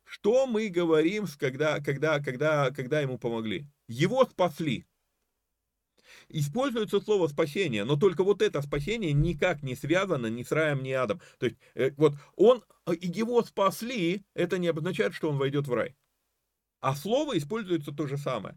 Что 0.03 0.45
мы 0.45 0.69
говорим, 0.69 1.25
когда, 1.39 1.79
когда, 1.79 2.19
когда, 2.19 2.69
когда 2.69 3.01
ему 3.01 3.17
помогли? 3.17 3.65
Его 3.87 4.23
спасли. 4.25 4.85
Используется 6.29 7.01
слово 7.01 7.27
спасение, 7.27 7.83
но 7.83 7.95
только 7.95 8.23
вот 8.23 8.43
это 8.43 8.61
спасение 8.61 9.11
никак 9.11 9.63
не 9.63 9.75
связано 9.75 10.27
ни 10.27 10.43
с 10.43 10.51
раем, 10.51 10.83
ни 10.83 10.91
адом. 10.91 11.19
То 11.39 11.47
есть, 11.47 11.57
э, 11.73 11.93
вот 11.97 12.13
он, 12.35 12.63
э, 12.85 12.93
его 13.01 13.41
спасли, 13.41 14.23
это 14.35 14.59
не 14.59 14.67
обозначает, 14.67 15.15
что 15.15 15.31
он 15.31 15.39
войдет 15.39 15.67
в 15.67 15.73
рай. 15.73 15.95
А 16.79 16.95
слово 16.95 17.39
используется 17.39 17.91
то 17.91 18.05
же 18.05 18.17
самое. 18.17 18.55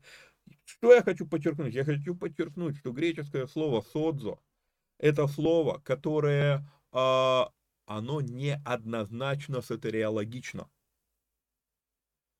Что 0.64 0.94
я 0.94 1.02
хочу 1.02 1.26
подчеркнуть? 1.26 1.74
Я 1.74 1.84
хочу 1.84 2.14
подчеркнуть, 2.14 2.78
что 2.78 2.92
греческое 2.92 3.46
слово 3.46 3.82
«содзо»– 3.82 4.40
это 4.98 5.26
слово, 5.26 5.80
которое, 5.80 6.68
э, 6.92 7.42
оно 7.86 8.20
неоднозначно 8.20 9.60
сатериологично. 9.60 10.70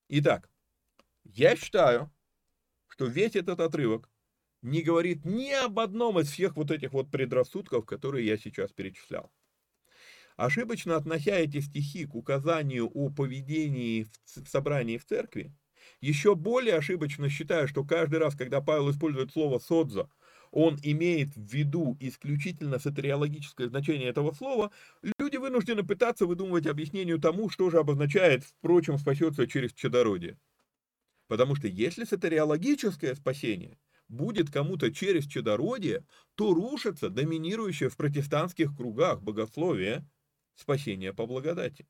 Итак, 0.08 0.50
я 1.24 1.56
считаю, 1.56 2.12
что 2.88 3.06
весь 3.06 3.36
этот 3.36 3.60
отрывок 3.60 4.10
не 4.62 4.82
говорит 4.82 5.24
ни 5.24 5.50
об 5.50 5.78
одном 5.78 6.18
из 6.20 6.30
всех 6.30 6.56
вот 6.56 6.70
этих 6.70 6.92
вот 6.92 7.10
предрассудков, 7.10 7.84
которые 7.84 8.26
я 8.26 8.38
сейчас 8.38 8.72
перечислял. 8.72 9.30
Ошибочно 10.36 10.96
относя 10.96 11.36
эти 11.36 11.60
стихи 11.60 12.06
к 12.06 12.14
указанию 12.14 12.90
о 12.92 13.10
поведении 13.10 14.04
в 14.24 14.48
собрании 14.48 14.98
в 14.98 15.04
церкви, 15.04 15.54
еще 16.00 16.34
более 16.34 16.76
ошибочно 16.76 17.28
считаю, 17.28 17.68
что 17.68 17.84
каждый 17.84 18.18
раз, 18.18 18.34
когда 18.34 18.60
Павел 18.60 18.90
использует 18.90 19.32
слово 19.32 19.58
«содзо», 19.58 20.10
он 20.50 20.78
имеет 20.82 21.34
в 21.34 21.52
виду 21.52 21.96
исключительно 21.98 22.78
сатериологическое 22.78 23.68
значение 23.68 24.08
этого 24.08 24.32
слова, 24.32 24.70
люди 25.18 25.36
вынуждены 25.36 25.82
пытаться 25.82 26.26
выдумывать 26.26 26.66
объяснение 26.66 27.18
тому, 27.18 27.50
что 27.50 27.70
же 27.70 27.78
обозначает, 27.78 28.44
впрочем, 28.44 28.98
спасется 28.98 29.48
через 29.48 29.72
чадородие. 29.72 30.38
Потому 31.26 31.56
что 31.56 31.66
если 31.66 32.04
сатериологическое 32.04 33.14
спасение 33.16 33.78
будет 34.08 34.50
кому-то 34.50 34.92
через 34.92 35.26
чадородие, 35.26 36.06
то 36.36 36.54
рушится 36.54 37.08
доминирующее 37.08 37.88
в 37.88 37.96
протестантских 37.96 38.76
кругах 38.76 39.22
богословие 39.22 40.08
спасения 40.54 41.12
по 41.12 41.26
благодати. 41.26 41.88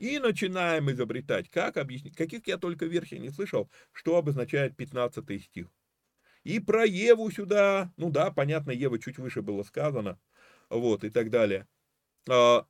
И 0.00 0.18
начинаем 0.18 0.90
изобретать, 0.90 1.50
как 1.50 1.76
объяснить, 1.76 2.16
каких 2.16 2.46
я 2.46 2.56
только 2.56 2.86
версий 2.86 3.18
не 3.18 3.28
слышал, 3.28 3.70
что 3.92 4.16
обозначает 4.16 4.74
15 4.74 5.42
стих. 5.42 5.68
И 6.42 6.58
про 6.58 6.86
Еву 6.86 7.30
сюда, 7.30 7.92
ну 7.98 8.10
да, 8.10 8.30
понятно, 8.30 8.70
Ева 8.70 8.98
чуть 8.98 9.18
выше 9.18 9.42
было 9.42 9.62
сказано, 9.62 10.18
вот, 10.70 11.04
и 11.04 11.10
так 11.10 11.28
далее. 11.28 11.68
А, 12.30 12.66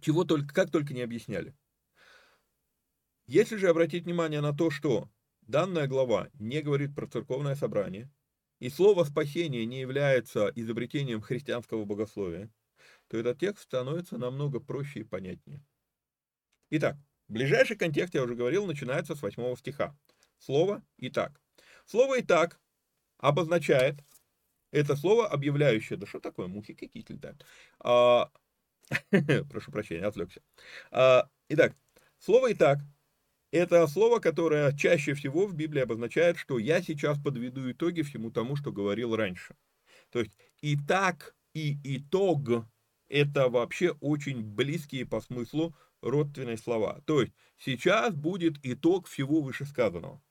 чего 0.00 0.22
только, 0.22 0.54
как 0.54 0.70
только 0.70 0.94
не 0.94 1.02
объясняли. 1.02 1.52
Если 3.26 3.56
же 3.56 3.68
обратить 3.68 4.04
внимание 4.04 4.40
на 4.40 4.56
то, 4.56 4.70
что 4.70 5.10
данная 5.42 5.88
глава 5.88 6.28
не 6.34 6.62
говорит 6.62 6.94
про 6.94 7.08
церковное 7.08 7.56
собрание, 7.56 8.08
и 8.60 8.68
слово 8.68 9.02
«спасение» 9.02 9.66
не 9.66 9.80
является 9.80 10.52
изобретением 10.54 11.22
христианского 11.22 11.84
богословия, 11.84 12.52
то 13.08 13.16
этот 13.16 13.40
текст 13.40 13.64
становится 13.64 14.16
намного 14.16 14.60
проще 14.60 15.00
и 15.00 15.04
понятнее. 15.04 15.60
Итак, 16.70 16.96
ближайший 17.26 17.76
контекст, 17.76 18.14
я 18.14 18.22
уже 18.22 18.36
говорил, 18.36 18.64
начинается 18.64 19.16
с 19.16 19.22
8 19.22 19.56
стиха. 19.56 19.96
Слово 20.38 20.82
«итак». 20.98 21.40
Слово 21.84 22.20
«итак» 22.20 22.60
обозначает, 23.18 23.96
это 24.70 24.94
слово 24.94 25.28
объявляющее, 25.28 25.98
да 25.98 26.06
что 26.06 26.20
такое, 26.20 26.46
мухи 26.46 26.74
какие-то 26.74 27.12
летают. 27.12 27.44
А, 27.80 28.30
прошу 29.50 29.72
прощения, 29.72 30.06
отвлекся. 30.06 30.42
А, 30.92 31.28
итак, 31.48 31.74
слово 32.18 32.52
«итак» 32.52 32.78
это 33.50 33.84
слово, 33.88 34.20
которое 34.20 34.72
чаще 34.76 35.14
всего 35.14 35.48
в 35.48 35.54
Библии 35.54 35.82
обозначает, 35.82 36.38
что 36.38 36.60
я 36.60 36.80
сейчас 36.82 37.18
подведу 37.18 37.68
итоги 37.72 38.02
всему 38.02 38.30
тому, 38.30 38.54
что 38.54 38.70
говорил 38.70 39.16
раньше. 39.16 39.56
То 40.10 40.20
есть 40.20 40.38
«итак» 40.62 41.34
и 41.52 41.78
«итог» 41.82 42.64
это 43.08 43.48
вообще 43.48 43.90
очень 44.00 44.42
близкие 44.44 45.04
по 45.04 45.20
смыслу 45.20 45.74
родственные 46.02 46.56
слова. 46.56 47.00
То 47.06 47.22
есть 47.22 47.32
сейчас 47.58 48.14
будет 48.14 48.54
итог 48.62 49.06
всего 49.06 49.40
вышесказанного. 49.40 50.22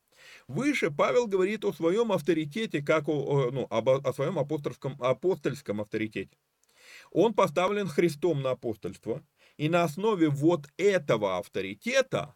Выше 0.48 0.92
Павел 0.92 1.28
говорит 1.28 1.64
о 1.66 1.74
своем 1.74 2.12
авторитете, 2.12 2.82
как 2.82 3.08
о, 3.08 3.50
ну, 3.52 3.68
об, 3.70 3.90
о 3.90 4.14
своем 4.14 4.38
апостольском, 4.40 5.02
апостольском 5.02 5.82
авторитете. 5.82 6.38
Он 7.12 7.34
поставлен 7.34 7.88
Христом 7.88 8.42
на 8.42 8.52
апостольство, 8.52 9.24
и 9.58 9.70
на 9.70 9.84
основе 9.84 10.30
вот 10.30 10.68
этого 10.78 11.38
авторитета 11.38 12.36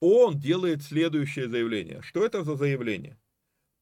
он 0.00 0.38
делает 0.38 0.82
следующее 0.82 1.48
заявление. 1.48 2.00
Что 2.02 2.24
это 2.24 2.42
за 2.42 2.56
заявление? 2.56 3.18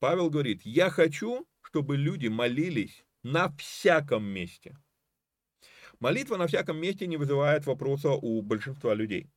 Павел 0.01 0.31
говорит, 0.31 0.62
я 0.65 0.91
хочу, 0.91 1.47
чтобы 1.62 1.97
люди 1.97 2.29
молились 2.29 3.05
на 3.23 3.55
всяком 3.57 4.25
месте. 4.25 4.77
Молитва 6.01 6.37
на 6.37 6.47
всяком 6.47 6.79
месте 6.79 7.07
не 7.07 7.16
вызывает 7.16 7.66
вопроса 7.66 8.11
у 8.11 8.41
большинства 8.43 8.95
людей. 8.95 9.31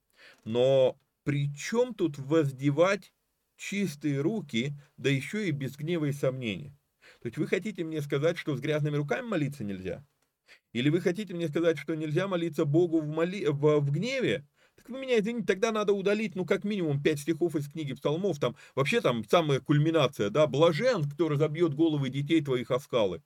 Но 0.46 0.98
при 1.24 1.54
чем 1.56 1.94
тут 1.94 2.18
воздевать 2.18 3.14
чистые 3.58 4.22
руки, 4.22 4.74
да 4.98 5.10
еще 5.10 5.48
и 5.48 5.52
без 5.52 5.76
гнева 5.76 6.06
и 6.06 6.12
сомнений? 6.12 6.74
То 7.22 7.28
есть 7.28 7.38
вы 7.38 7.48
хотите 7.48 7.84
мне 7.84 8.02
сказать, 8.02 8.38
что 8.38 8.56
с 8.56 8.60
грязными 8.60 8.96
руками 8.96 9.28
молиться 9.28 9.64
нельзя? 9.64 10.06
Или 10.74 10.90
вы 10.90 11.02
хотите 11.02 11.34
мне 11.34 11.48
сказать, 11.48 11.78
что 11.78 11.96
нельзя 11.96 12.28
молиться 12.28 12.66
Богу 12.66 13.02
в, 13.02 13.08
моли... 13.08 13.46
в, 13.46 13.80
в 13.80 13.92
гневе? 13.92 14.48
Так 14.76 14.90
вы 14.90 15.00
меня, 15.00 15.20
извините, 15.20 15.46
тогда 15.46 15.72
надо 15.72 15.94
удалить, 15.94 16.36
ну, 16.36 16.46
как 16.46 16.64
минимум, 16.64 17.02
пять 17.02 17.20
стихов 17.20 17.56
из 17.56 17.68
книги 17.68 17.94
псалмов, 17.94 18.40
там, 18.40 18.56
вообще 18.74 19.02
там 19.02 19.24
самая 19.28 19.60
кульминация, 19.60 20.30
да, 20.30 20.48
блажен, 20.48 21.10
кто 21.10 21.30
разобьет 21.30 21.76
головы 21.76 22.10
детей 22.10 22.42
твоих 22.44 22.72
о. 22.72 23.18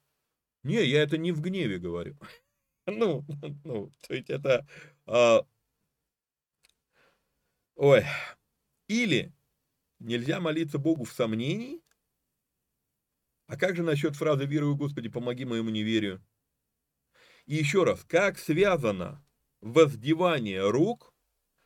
Не, 0.63 0.83
я 0.83 1.03
это 1.03 1.17
не 1.17 1.31
в 1.31 1.41
гневе 1.41 1.77
говорю. 1.77 2.17
Ну, 2.87 3.25
ну, 3.63 3.91
то 4.07 4.13
есть 4.13 4.29
это... 4.29 4.65
А... 5.05 5.45
Ой. 7.75 8.03
Или 8.87 9.33
нельзя 9.99 10.39
молиться 10.39 10.77
Богу 10.77 11.03
в 11.03 11.11
сомнении? 11.11 11.81
А 13.47 13.57
как 13.57 13.75
же 13.75 13.83
насчет 13.83 14.15
фразы 14.15 14.45
«Верую, 14.45 14.75
Господи, 14.75 15.09
помоги 15.09 15.45
моему 15.45 15.69
неверию»? 15.69 16.23
И 17.45 17.55
еще 17.55 17.83
раз, 17.83 18.03
как 18.03 18.39
связано 18.39 19.23
воздевание 19.61 20.67
рук 20.69 21.13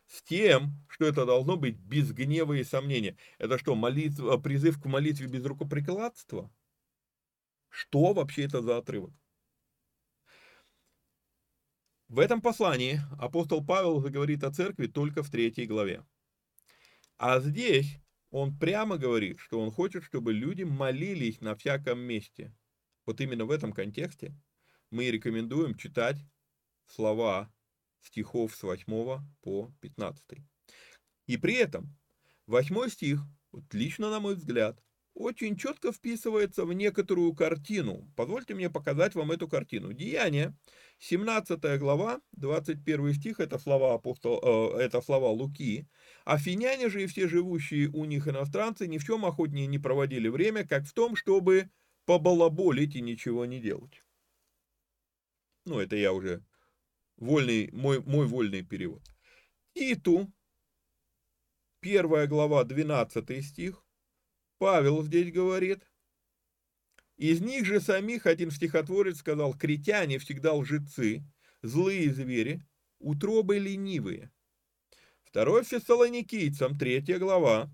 с 0.07 0.21
тем, 0.23 0.85
что 0.89 1.05
это 1.05 1.25
должно 1.25 1.55
быть 1.55 1.77
без 1.77 2.11
гнева 2.11 2.53
и 2.53 2.63
сомнения? 2.63 3.17
Это 3.37 3.57
что, 3.57 3.75
молитва, 3.75 4.37
призыв 4.37 4.81
к 4.81 4.85
молитве 4.85 5.27
без 5.27 5.45
рукоприкладства? 5.45 6.51
Что 7.69 8.13
вообще 8.13 8.43
это 8.43 8.61
за 8.61 8.77
отрывок? 8.77 9.13
В 12.09 12.17
этом 12.17 12.41
послании 12.41 13.01
апостол 13.19 13.63
Павел 13.63 14.01
заговорит 14.01 14.43
о 14.43 14.51
церкви 14.51 14.87
только 14.87 15.21
в 15.21 15.29
третьей 15.29 15.67
главе. 15.67 16.03
А 17.19 17.39
здесь 17.39 17.99
он 18.31 18.57
прямо 18.57 18.97
говорит, 18.97 19.39
что 19.39 19.61
он 19.61 19.69
хочет, 19.69 20.03
чтобы 20.03 20.33
люди 20.33 20.63
молились 20.63 21.39
на 21.39 21.55
всяком 21.55 21.99
месте. 21.99 22.51
Вот 23.05 23.21
именно 23.21 23.45
в 23.45 23.51
этом 23.51 23.71
контексте 23.73 24.35
мы 24.89 25.11
рекомендуем 25.11 25.75
читать 25.75 26.17
слова 26.87 27.53
стихов 28.01 28.55
с 28.55 28.63
8 28.63 28.85
по 29.41 29.71
15. 29.79 30.39
И 31.27 31.37
при 31.37 31.53
этом 31.53 31.95
8 32.47 32.89
стих, 32.89 33.19
вот 33.51 33.71
лично 33.75 34.09
на 34.09 34.19
мой 34.19 34.33
взгляд, 34.33 34.83
очень 35.13 35.57
четко 35.57 35.91
вписывается 35.91 36.65
в 36.65 36.73
некоторую 36.73 37.33
картину. 37.33 38.09
Позвольте 38.15 38.55
мне 38.55 38.69
показать 38.69 39.15
вам 39.15 39.31
эту 39.31 39.47
картину. 39.47 39.93
Деяние, 39.93 40.55
17 40.99 41.79
глава, 41.79 42.21
21 42.33 43.13
стих, 43.13 43.39
это 43.39 43.59
слова, 43.59 43.93
апостол, 43.93 44.39
э, 44.41 44.81
это 44.81 45.01
слова 45.01 45.29
Луки. 45.29 45.87
«Афиняне 46.25 46.89
же 46.89 47.03
и 47.03 47.07
все 47.07 47.27
живущие 47.27 47.89
у 47.89 48.05
них 48.05 48.27
иностранцы 48.27 48.87
ни 48.87 48.97
в 48.97 49.05
чем 49.05 49.25
охотнее 49.25 49.67
не 49.67 49.79
проводили 49.79 50.27
время, 50.27 50.67
как 50.67 50.85
в 50.85 50.93
том, 50.93 51.15
чтобы 51.15 51.69
побалаболить 52.05 52.95
и 52.95 53.01
ничего 53.01 53.45
не 53.45 53.59
делать». 53.59 54.03
Ну, 55.65 55.79
это 55.79 55.95
я 55.95 56.13
уже 56.13 56.43
вольный, 57.17 57.69
мой, 57.71 58.01
мой 58.01 58.25
вольный 58.25 58.63
перевод. 58.63 59.03
Титу, 59.73 60.31
первая 61.79 62.27
глава, 62.27 62.63
12 62.63 63.45
стих, 63.45 63.83
Павел 64.59 65.01
здесь 65.03 65.31
говорит. 65.31 65.89
Из 67.15 67.41
них 67.41 67.65
же 67.65 67.79
самих 67.79 68.25
один 68.25 68.51
стихотворец 68.51 69.17
сказал, 69.17 69.57
критяне 69.57 70.19
всегда 70.19 70.53
лжецы, 70.53 71.23
злые 71.61 72.13
звери, 72.13 72.61
утробы 72.99 73.57
ленивые. 73.57 74.31
Второй 75.23 75.63
Фессалоникийцам, 75.63 76.77
третья 76.77 77.17
глава. 77.19 77.69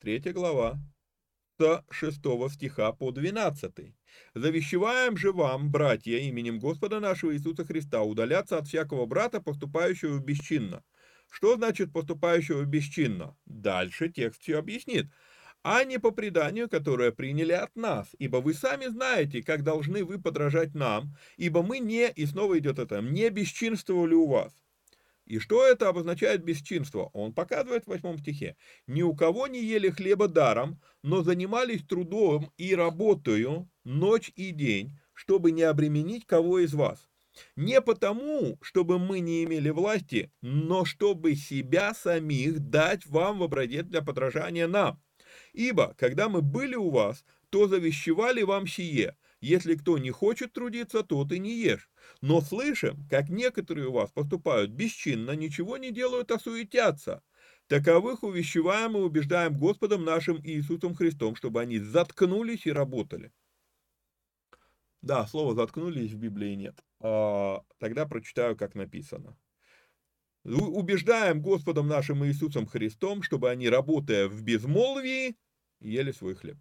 Третья 0.00 0.32
глава, 0.32 0.80
с 1.58 1.84
6 1.90 2.20
стиха 2.50 2.92
по 2.92 3.12
12. 3.12 3.94
«Завещеваем 4.34 5.16
же 5.16 5.32
вам, 5.32 5.70
братья, 5.70 6.18
именем 6.18 6.58
Господа 6.58 6.98
нашего 6.98 7.34
Иисуса 7.34 7.64
Христа, 7.64 8.02
удаляться 8.02 8.58
от 8.58 8.66
всякого 8.66 9.06
брата, 9.06 9.40
поступающего 9.40 10.18
бесчинно». 10.18 10.82
Что 11.32 11.56
значит 11.56 11.94
поступающего 11.94 12.62
бесчинно? 12.64 13.34
Дальше 13.46 14.10
текст 14.10 14.42
все 14.42 14.58
объяснит. 14.58 15.06
А 15.62 15.82
не 15.82 15.98
по 15.98 16.10
преданию, 16.10 16.68
которое 16.68 17.10
приняли 17.10 17.52
от 17.52 17.74
нас, 17.74 18.10
ибо 18.18 18.36
вы 18.36 18.52
сами 18.52 18.86
знаете, 18.88 19.42
как 19.42 19.64
должны 19.64 20.04
вы 20.04 20.20
подражать 20.20 20.74
нам, 20.74 21.16
ибо 21.38 21.62
мы 21.62 21.78
не, 21.78 22.10
и 22.10 22.26
снова 22.26 22.58
идет 22.58 22.78
это, 22.78 23.00
не 23.00 23.30
бесчинствовали 23.30 24.12
у 24.12 24.26
вас. 24.26 24.52
И 25.24 25.38
что 25.38 25.64
это 25.64 25.88
обозначает 25.88 26.44
бесчинство? 26.44 27.08
Он 27.14 27.32
показывает 27.32 27.84
в 27.84 27.88
восьмом 27.88 28.18
стихе. 28.18 28.54
«Ни 28.86 29.00
у 29.00 29.14
кого 29.14 29.46
не 29.46 29.64
ели 29.64 29.88
хлеба 29.88 30.28
даром, 30.28 30.82
но 31.02 31.22
занимались 31.22 31.82
трудом 31.82 32.52
и 32.58 32.74
работаю 32.74 33.70
ночь 33.84 34.32
и 34.36 34.50
день, 34.50 34.98
чтобы 35.14 35.50
не 35.50 35.62
обременить 35.62 36.26
кого 36.26 36.58
из 36.58 36.74
вас. 36.74 37.08
Не 37.56 37.80
потому, 37.80 38.58
чтобы 38.62 38.98
мы 38.98 39.20
не 39.20 39.44
имели 39.44 39.70
власти, 39.70 40.32
но 40.42 40.84
чтобы 40.84 41.34
себя 41.34 41.94
самих 41.94 42.60
дать 42.60 43.06
вам 43.06 43.38
в 43.38 43.42
образец 43.42 43.86
для 43.86 44.02
подражания 44.02 44.68
нам. 44.68 45.02
Ибо, 45.52 45.94
когда 45.98 46.28
мы 46.28 46.42
были 46.42 46.74
у 46.74 46.90
вас, 46.90 47.24
то 47.50 47.68
завещевали 47.68 48.42
вам 48.42 48.66
сие, 48.66 49.16
если 49.40 49.74
кто 49.74 49.98
не 49.98 50.10
хочет 50.10 50.52
трудиться, 50.52 51.02
тот 51.02 51.32
и 51.32 51.38
не 51.38 51.54
ешь. 51.54 51.90
Но 52.20 52.40
слышим, 52.40 53.06
как 53.10 53.28
некоторые 53.28 53.88
у 53.88 53.92
вас 53.92 54.10
поступают 54.10 54.70
бесчинно, 54.70 55.32
ничего 55.32 55.76
не 55.76 55.90
делают, 55.90 56.30
а 56.30 56.38
суетятся. 56.38 57.22
Таковых 57.66 58.22
увещеваем 58.22 58.96
и 58.96 59.00
убеждаем 59.00 59.58
Господом 59.58 60.04
нашим 60.04 60.40
Иисусом 60.44 60.94
Христом, 60.94 61.34
чтобы 61.36 61.60
они 61.60 61.78
заткнулись 61.78 62.66
и 62.66 62.72
работали. 62.72 63.32
Да, 65.00 65.26
слово 65.26 65.54
«заткнулись» 65.54 66.12
в 66.12 66.18
Библии 66.18 66.54
нет. 66.54 66.78
А, 67.02 67.64
тогда 67.78 68.06
прочитаю, 68.06 68.56
как 68.56 68.76
написано. 68.76 69.36
Убеждаем 70.44 71.42
Господом 71.42 71.88
нашим 71.88 72.24
Иисусом 72.24 72.66
Христом, 72.66 73.22
чтобы 73.22 73.50
они, 73.50 73.68
работая 73.68 74.28
в 74.28 74.42
безмолвии, 74.42 75.36
ели 75.80 76.12
свой 76.12 76.34
хлеб. 76.34 76.58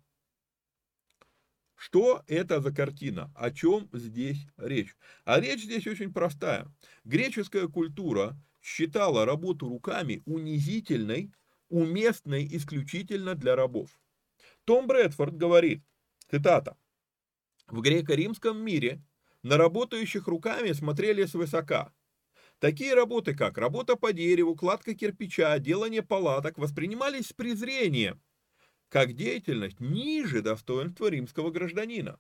Что 1.76 2.24
это 2.28 2.62
за 2.62 2.72
картина? 2.72 3.32
О 3.36 3.52
чем 3.52 3.90
здесь 3.94 4.46
речь? 4.58 4.96
А 5.26 5.40
речь 5.40 5.64
здесь 5.64 5.88
очень 5.88 6.14
простая. 6.14 6.68
Греческая 7.04 7.68
культура 7.68 8.38
считала 8.62 9.26
работу 9.26 9.68
руками 9.68 10.22
унизительной, 10.26 11.32
уместной 11.70 12.48
исключительно 12.56 13.34
для 13.36 13.56
рабов. 13.56 14.00
Том 14.66 14.86
Брэдфорд 14.86 15.36
говорит, 15.36 15.84
цитата, 16.30 16.78
«В 17.68 17.82
греко-римском 17.82 18.64
мире 18.64 19.02
на 19.44 19.58
работающих 19.58 20.28
руками 20.28 20.72
смотрели 20.72 21.26
свысока. 21.26 21.94
Такие 22.60 22.94
работы, 22.94 23.36
как 23.36 23.58
работа 23.58 23.96
по 23.96 24.14
дереву, 24.14 24.56
кладка 24.56 24.94
кирпича, 24.94 25.58
делание 25.60 26.04
палаток, 26.04 26.58
воспринимались 26.58 27.28
с 27.28 27.34
презрением– 27.34 28.22
как 28.92 29.14
деятельность 29.14 29.80
ниже 29.80 30.42
достоинства 30.42 31.08
римского 31.08 31.50
гражданина. 31.50 32.20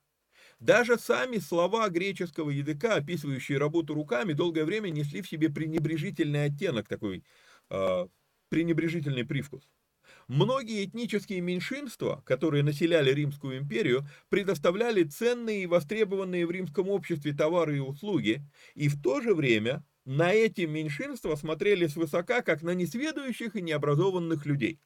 Даже 0.59 0.97
сами 0.97 1.37
слова 1.37 1.89
греческого 1.89 2.49
языка, 2.49 2.95
описывающие 2.95 3.57
работу 3.57 3.93
руками, 3.93 4.31
долгое 4.31 4.63
время 4.63 4.89
несли 4.89 5.21
в 5.21 5.27
себе 5.27 5.49
пренебрежительный 5.49 6.45
оттенок, 6.45 6.87
такой 6.87 7.25
э, 7.69 8.07
пренебрежительный 8.49 9.25
привкус. 9.25 9.67
Многие 10.31 10.85
этнические 10.85 11.41
меньшинства, 11.41 12.23
которые 12.25 12.63
населяли 12.63 13.11
Римскую 13.11 13.57
империю, 13.57 14.07
предоставляли 14.29 15.03
ценные 15.03 15.63
и 15.63 15.65
востребованные 15.65 16.47
в 16.47 16.51
римском 16.51 16.87
обществе 16.87 17.33
товары 17.33 17.75
и 17.75 17.79
услуги, 17.81 18.41
и 18.73 18.87
в 18.87 19.01
то 19.01 19.19
же 19.19 19.35
время 19.35 19.83
на 20.05 20.31
эти 20.31 20.61
меньшинства 20.61 21.35
смотрели 21.35 21.85
свысока, 21.85 22.43
как 22.43 22.61
на 22.61 22.73
несведущих 22.73 23.57
и 23.57 23.61
необразованных 23.61 24.45
людей. 24.45 24.79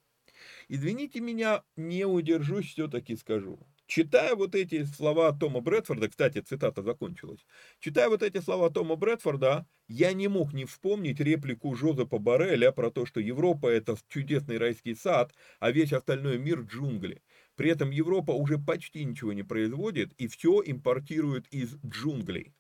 Извините 0.68 1.20
меня, 1.20 1.62
не 1.76 2.06
удержусь, 2.06 2.72
все-таки 2.72 3.16
скажу. 3.16 3.60
Читая 3.88 4.36
вот 4.36 4.56
эти 4.56 4.84
слова 4.84 5.32
Тома 5.32 5.62
Брэдфорда, 5.62 6.10
кстати, 6.10 6.42
цитата 6.42 6.82
закончилась, 6.82 7.46
читая 7.80 8.10
вот 8.10 8.24
эти 8.24 8.40
слова 8.42 8.72
Тома 8.72 8.96
Брэдфорда, 8.96 9.68
я 9.88 10.14
не 10.14 10.28
мог 10.28 10.54
не 10.54 10.66
вспомнить 10.66 11.20
реплику 11.20 11.76
Жозепа 11.76 12.18
Барреля 12.18 12.72
про 12.72 12.90
то, 12.90 13.06
что 13.06 13.20
Европа 13.20 13.68
это 13.68 13.96
чудесный 14.08 14.58
райский 14.58 14.96
сад, 14.96 15.36
а 15.60 15.70
весь 15.72 15.94
остальной 15.94 16.40
мир 16.40 16.62
джунгли. 16.62 17.22
При 17.56 17.70
этом 17.70 17.92
Европа 17.92 18.32
уже 18.32 18.58
почти 18.58 19.06
ничего 19.06 19.34
не 19.34 19.44
производит 19.44 20.14
и 20.14 20.28
все 20.28 20.64
импортирует 20.66 21.48
из 21.50 21.78
джунглей. 21.86 22.54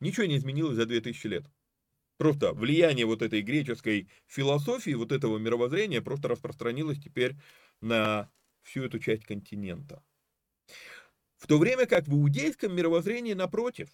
Ничего 0.00 0.26
не 0.26 0.38
изменилось 0.38 0.76
за 0.76 0.86
2000 0.86 1.26
лет. 1.26 1.44
Просто 2.16 2.54
влияние 2.54 3.04
вот 3.04 3.20
этой 3.20 3.42
греческой 3.42 4.08
философии, 4.26 4.92
вот 4.92 5.12
этого 5.12 5.36
мировоззрения 5.36 6.00
просто 6.00 6.28
распространилось 6.28 6.98
теперь 6.98 7.36
на 7.82 8.30
всю 8.66 8.84
эту 8.84 8.98
часть 8.98 9.24
континента. 9.24 10.02
В 11.36 11.46
то 11.46 11.58
время 11.58 11.86
как 11.86 12.08
в 12.08 12.12
иудейском 12.12 12.74
мировоззрении, 12.74 13.34
напротив, 13.34 13.90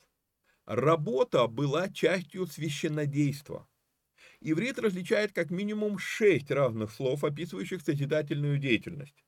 работа 0.65 1.47
была 1.47 1.89
частью 1.89 2.47
священнодейства. 2.47 3.69
Иврит 4.41 4.79
различает 4.79 5.33
как 5.33 5.51
минимум 5.51 5.99
шесть 5.99 6.51
разных 6.51 6.91
слов, 6.93 7.23
описывающих 7.25 7.83
созидательную 7.83 8.59
деятельность. 8.59 9.25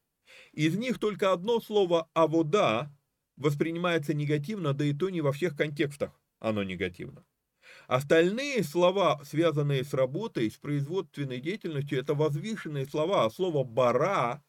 Из 0.53 0.77
них 0.77 0.99
только 0.99 1.33
одно 1.33 1.61
слово 1.61 2.09
«авода» 2.15 2.91
воспринимается 3.37 4.15
негативно, 4.15 4.73
да 4.73 4.85
и 4.85 4.93
то 4.93 5.11
не 5.11 5.21
во 5.21 5.33
всех 5.33 5.57
контекстах 5.57 6.21
оно 6.39 6.63
негативно. 6.63 7.25
Остальные 7.87 8.63
слова, 8.63 9.23
связанные 9.25 9.85
с 9.85 9.93
работой, 9.95 10.51
с 10.51 10.57
производственной 10.57 11.41
деятельностью, 11.41 11.99
это 11.99 12.15
возвышенные 12.15 12.87
слова, 12.87 13.25
а 13.25 13.31
слово 13.31 13.65
«бара» 13.65 14.43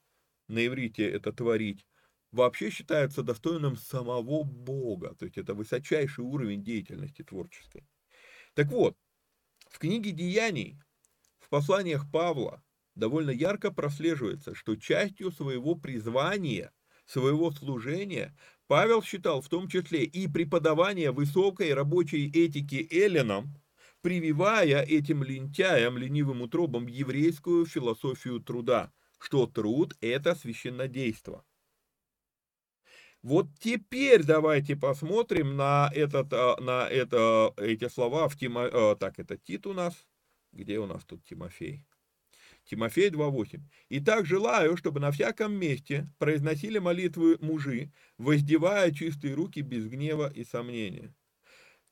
на 0.47 0.65
иврите 0.65 1.09
это 1.09 1.31
«творить» 1.33 1.85
вообще 2.31 2.69
считается 2.69 3.23
достойным 3.23 3.75
самого 3.77 4.43
Бога, 4.43 5.15
то 5.15 5.25
есть 5.25 5.37
это 5.37 5.53
высочайший 5.53 6.23
уровень 6.25 6.63
деятельности 6.63 7.23
творческой. 7.23 7.87
Так 8.53 8.67
вот, 8.67 8.97
в 9.69 9.79
книге 9.79 10.11
«Деяний», 10.11 10.79
в 11.39 11.49
посланиях 11.49 12.09
Павла 12.11 12.63
довольно 12.95 13.31
ярко 13.31 13.71
прослеживается, 13.71 14.55
что 14.55 14.75
частью 14.75 15.31
своего 15.31 15.75
призвания, 15.75 16.73
своего 17.05 17.51
служения 17.51 18.35
Павел 18.67 19.03
считал 19.03 19.41
в 19.41 19.49
том 19.49 19.67
числе 19.67 20.03
и 20.03 20.27
преподавание 20.27 21.11
высокой 21.11 21.73
рабочей 21.73 22.27
этики 22.31 22.87
эллинам, 22.91 23.53
прививая 24.01 24.81
этим 24.83 25.23
лентяям, 25.23 25.97
ленивым 25.97 26.41
утробам 26.41 26.87
еврейскую 26.87 27.65
философию 27.65 28.39
труда, 28.39 28.91
что 29.19 29.47
труд– 29.47 29.95
это 30.01 30.35
священнодейство. 30.35 31.45
Вот 33.21 33.47
теперь 33.59 34.23
давайте 34.23 34.75
посмотрим 34.75 35.55
на, 35.57 35.89
этот, 35.93 36.31
а, 36.31 36.57
на 36.61 36.87
это, 36.87 37.53
эти 37.57 37.87
слова 37.87 38.27
в 38.27 38.37
Тимо... 38.37 38.69
А, 38.71 38.95
так, 38.95 39.17
это 39.17 39.37
Тит 39.37 39.65
у 39.65 39.73
нас. 39.73 40.07
Где 40.51 40.79
у 40.79 40.85
нас 40.85 41.03
тут 41.05 41.23
Тимофей? 41.23 41.83
Тимофей 42.65 43.09
2.8. 43.09 43.61
«Итак 43.89 44.25
желаю, 44.25 44.77
чтобы 44.77 44.99
на 44.99 45.11
всяком 45.11 45.53
месте 45.53 46.07
произносили 46.17 46.79
молитвы 46.79 47.37
мужи, 47.39 47.91
воздевая 48.17 48.91
чистые 48.91 49.33
руки 49.35 49.61
без 49.61 49.87
гнева 49.87 50.31
и 50.31 50.43
сомнения». 50.43 51.13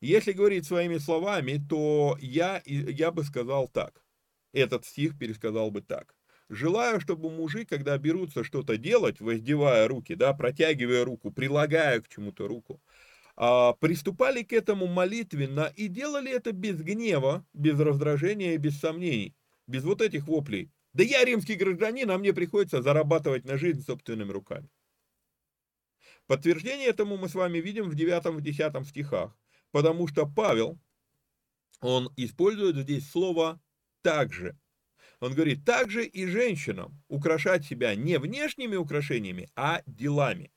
Если 0.02 0.34
говорить 0.34 0.66
своими 0.66 0.98
словами, 0.98 1.64
то 1.70 2.18
я, 2.20 2.62
я 2.66 3.12
бы 3.12 3.24
сказал 3.24 3.70
так. 3.70 4.04
Этот 4.52 4.86
стих 4.86 5.18
пересказал 5.18 5.72
бы 5.72 5.82
так. 5.82 6.14
Желаю, 6.54 7.00
чтобы 7.02 7.30
мужи, 7.30 7.66
когда 7.66 7.98
берутся 7.98 8.44
что-то 8.44 8.78
делать, 8.78 9.20
воздевая 9.20 9.88
руки, 9.88 10.16
да, 10.16 10.34
протягивая 10.34 11.04
руку, 11.06 11.32
прилагая 11.32 12.02
к 12.02 12.08
чему-то 12.08 12.48
руку, 12.48 12.82
а, 13.36 13.74
приступали 13.74 14.44
к 14.44 14.54
этому 14.54 14.88
молитвенно 14.88 15.72
и 15.76 15.88
делали 15.88 16.32
это 16.32 16.52
без 16.52 16.82
гнева, 16.82 17.46
без 17.54 17.80
раздражения 17.80 18.54
и 18.54 18.58
без 18.58 18.80
сомнений 18.80 19.36
без 19.68 19.84
вот 19.84 20.02
этих 20.02 20.28
воплей. 20.28 20.72
Да 20.94 21.04
я 21.04 21.26
римский 21.26 21.56
гражданин, 21.56 22.10
а 22.12 22.18
мне 22.18 22.34
приходится 22.34 22.82
зарабатывать 22.82 23.46
на 23.46 23.58
жизнь 23.58 23.82
собственными 23.82 24.32
руками. 24.32 24.70
Подтверждение 26.28 26.88
этому 26.88 27.18
мы 27.18 27.28
с 27.28 27.36
вами 27.36 27.58
видим 27.58 27.90
в 27.90 27.96
9-10 27.96 28.86
стихах, 28.86 29.38
потому 29.72 30.08
что 30.08 30.26
Павел, 30.26 30.80
он 31.82 32.12
использует 32.16 32.78
здесь 32.78 33.10
слово 33.10 33.62
«также». 34.02 34.58
Он 35.24 35.34
говорит, 35.34 35.64
также 35.64 36.06
и 36.06 36.26
женщинам 36.26 37.02
украшать 37.08 37.64
себя 37.64 37.96
не 37.96 38.20
внешними 38.20 38.76
украшениями, 38.76 39.50
а 39.56 39.82
делами. 39.86 40.52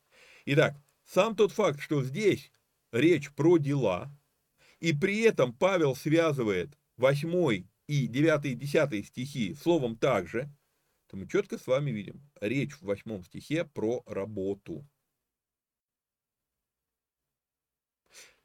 Итак, 0.44 0.74
сам 1.05 1.36
тот 1.36 1.52
факт, 1.52 1.78
что 1.78 2.02
здесь 2.02 2.51
речь 2.90 3.30
про 3.30 3.59
дела, 3.59 4.10
И 4.80 4.93
при 4.93 5.20
этом 5.20 5.55
Павел 5.55 5.94
связывает 5.94 6.76
8 6.97 7.64
и 7.86 8.06
9 8.09 8.44
и 8.47 8.55
10 8.55 9.06
стихи 9.06 9.55
словом 9.55 9.97
также, 9.97 10.52
то 11.06 11.16
мы 11.16 11.28
четко 11.28 11.59
с 11.59 11.68
вами 11.68 11.93
видим, 11.93 12.28
речь 12.40 12.74
в 12.74 12.82
8 12.82 13.22
стихе 13.22 13.64
про 13.66 14.02
работу. 14.05 14.84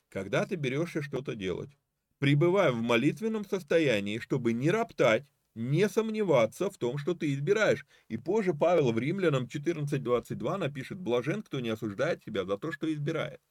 Когда 0.10 0.46
ты 0.46 0.54
берешься 0.54 1.02
что-то 1.02 1.34
делать, 1.34 1.72
пребывай 2.20 2.72
в 2.72 2.80
молитвенном 2.80 3.44
состоянии, 3.44 4.20
чтобы 4.20 4.54
не 4.54 4.70
роптать, 4.70 5.26
не 5.56 5.90
сомневаться 5.90 6.70
в 6.70 6.78
том, 6.78 6.98
что 6.98 7.14
ты 7.14 7.34
избираешь. 7.34 7.86
И 8.08 8.18
позже 8.18 8.54
Павел 8.54 8.92
в 8.92 9.00
Римлянам 9.00 9.48
14.22 9.48 10.58
напишет, 10.58 11.00
блажен, 11.00 11.44
кто 11.44 11.60
не 11.60 11.70
осуждает 11.70 12.24
себя 12.24 12.46
за 12.46 12.58
то, 12.58 12.72
что 12.72 12.92
избирает. 12.92 13.42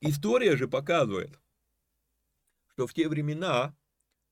История 0.00 0.56
же 0.56 0.68
показывает, 0.68 1.40
что 2.68 2.86
в 2.86 2.94
те 2.94 3.08
времена 3.08 3.74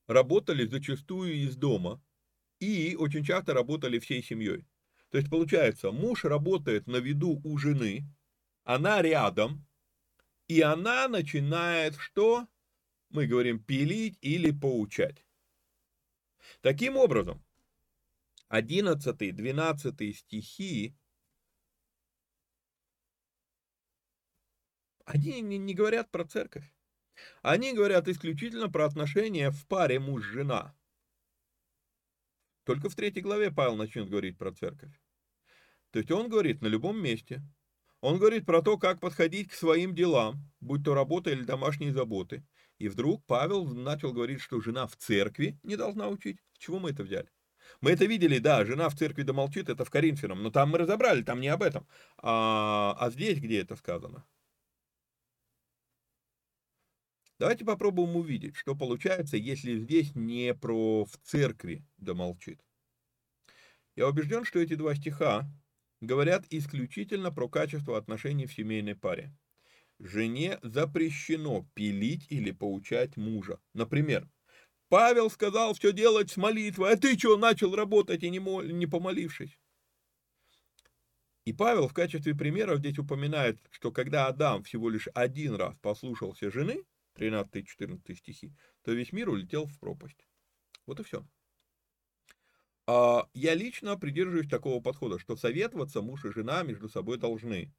работали 0.07 0.67
зачастую 0.67 1.35
из 1.35 1.57
дома 1.57 2.03
и 2.61 2.97
очень 2.97 3.25
часто 3.25 3.55
работали 3.55 3.99
всей 3.99 4.23
семьей. 4.23 4.67
То 5.11 5.19
есть 5.19 5.31
получается, 5.31 5.91
муж 5.91 6.25
работает 6.25 6.87
на 6.87 6.97
виду 6.97 7.41
у 7.45 7.59
жены, 7.59 8.05
она 8.65 9.03
рядом, 9.03 9.67
и 10.49 10.61
она 10.61 11.09
начинает 11.09 11.97
что? 11.97 12.47
Мы 13.13 13.27
говорим 13.27 13.63
пилить 13.63 14.19
или 14.23 14.51
поучать. 14.51 15.25
Таким 16.63 16.97
образом, 16.97 17.45
11-12 18.49 20.13
стихи 20.15 20.97
они 25.05 25.41
не, 25.43 25.75
говорят 25.75 26.11
про 26.11 26.25
церковь. 26.25 26.73
Они 27.43 27.75
говорят 27.75 28.09
исключительно 28.09 28.71
про 28.71 28.87
отношения 28.87 29.51
в 29.51 29.67
паре 29.67 30.01
муж-жена. 30.01 30.75
Только 32.65 32.89
в 32.89 32.95
третьей 32.95 33.23
главе 33.23 33.51
Павел 33.51 33.77
начнет 33.77 34.09
говорить 34.09 34.39
про 34.39 34.53
церковь. 34.53 34.93
То 35.91 35.99
есть 35.99 36.11
он 36.11 36.31
говорит 36.31 36.63
на 36.63 36.67
любом 36.67 37.03
месте. 37.03 37.43
Он 38.01 38.19
говорит 38.19 38.47
про 38.47 38.63
то, 38.63 38.79
как 38.79 39.01
подходить 39.01 39.51
к 39.51 39.55
своим 39.55 39.95
делам, 39.95 40.51
будь 40.61 40.85
то 40.85 40.95
работа 40.95 41.31
или 41.31 41.45
домашние 41.45 41.93
заботы. 41.93 42.45
И 42.83 42.89
вдруг 42.89 43.25
Павел 43.27 43.65
начал 43.65 44.13
говорить, 44.13 44.41
что 44.41 44.61
жена 44.61 44.89
в 44.89 44.97
церкви 44.97 45.57
не 45.63 45.77
должна 45.77 46.09
учить. 46.09 46.41
Чего 46.59 46.81
мы 46.81 46.91
это 46.91 47.05
взяли? 47.05 47.29
Мы 47.81 47.93
это 47.93 48.07
видели, 48.07 48.39
да, 48.39 48.65
жена 48.65 48.89
в 48.89 48.97
церкви 48.97 49.23
да 49.23 49.33
молчит, 49.33 49.69
это 49.69 49.85
в 49.85 49.91
Коринфянам, 49.91 50.43
но 50.43 50.51
там 50.51 50.71
мы 50.71 50.79
разобрали, 50.79 51.23
там 51.23 51.41
не 51.41 51.47
об 51.47 51.63
этом. 51.63 51.87
А, 52.19 52.97
а 52.99 53.11
здесь 53.11 53.39
где 53.39 53.61
это 53.61 53.77
сказано? 53.77 54.27
Давайте 57.39 57.65
попробуем 57.65 58.17
увидеть, 58.17 58.57
что 58.57 58.75
получается, 58.75 59.37
если 59.37 59.79
здесь 59.79 60.17
не 60.17 60.53
про 60.53 61.05
в 61.05 61.17
церкви 61.23 61.87
да 61.99 62.15
молчит. 62.15 62.61
Я 63.95 64.09
убежден, 64.09 64.45
что 64.45 64.59
эти 64.59 64.75
два 64.75 64.97
стиха 64.97 65.49
говорят 66.01 66.47
исключительно 66.51 67.31
про 67.31 67.49
качество 67.49 67.97
отношений 67.97 68.47
в 68.47 68.53
семейной 68.53 68.97
паре. 68.97 69.33
Жене 70.05 70.59
запрещено 70.63 71.69
пилить 71.75 72.27
или 72.29 72.51
поучать 72.51 73.17
мужа. 73.17 73.61
Например, 73.73 74.29
Павел 74.89 75.31
сказал 75.31 75.75
все 75.75 75.93
делать 75.93 76.31
с 76.31 76.37
молитвой, 76.37 76.93
а 76.93 76.97
ты 76.97 77.17
что, 77.17 77.37
начал 77.37 77.75
работать 77.75 78.23
и 78.23 78.31
не, 78.31 78.41
мол, 78.41 78.63
не 78.63 78.87
помолившись? 78.87 79.59
И 81.45 81.53
Павел 81.53 81.89
в 81.89 81.95
качестве 81.95 82.35
примера 82.35 82.77
здесь 82.77 82.99
упоминает, 82.99 83.59
что 83.71 83.91
когда 83.91 84.27
Адам 84.27 84.65
всего 84.65 84.91
лишь 84.91 85.09
один 85.15 85.55
раз 85.55 85.77
послушался 85.81 86.51
жены, 86.51 86.85
13-14 87.17 88.15
стихи, 88.15 88.53
то 88.83 88.93
весь 88.93 89.13
мир 89.13 89.29
улетел 89.29 89.67
в 89.67 89.79
пропасть. 89.79 90.27
Вот 90.87 91.01
и 91.01 91.05
все. 91.05 91.25
А 92.87 93.29
я 93.35 93.55
лично 93.55 93.97
придерживаюсь 93.97 94.49
такого 94.49 94.83
подхода, 94.83 95.19
что 95.19 95.37
советоваться 95.37 96.03
муж 96.03 96.25
и 96.25 96.33
жена 96.33 96.63
между 96.63 96.89
собой 96.89 97.19
должны. 97.19 97.73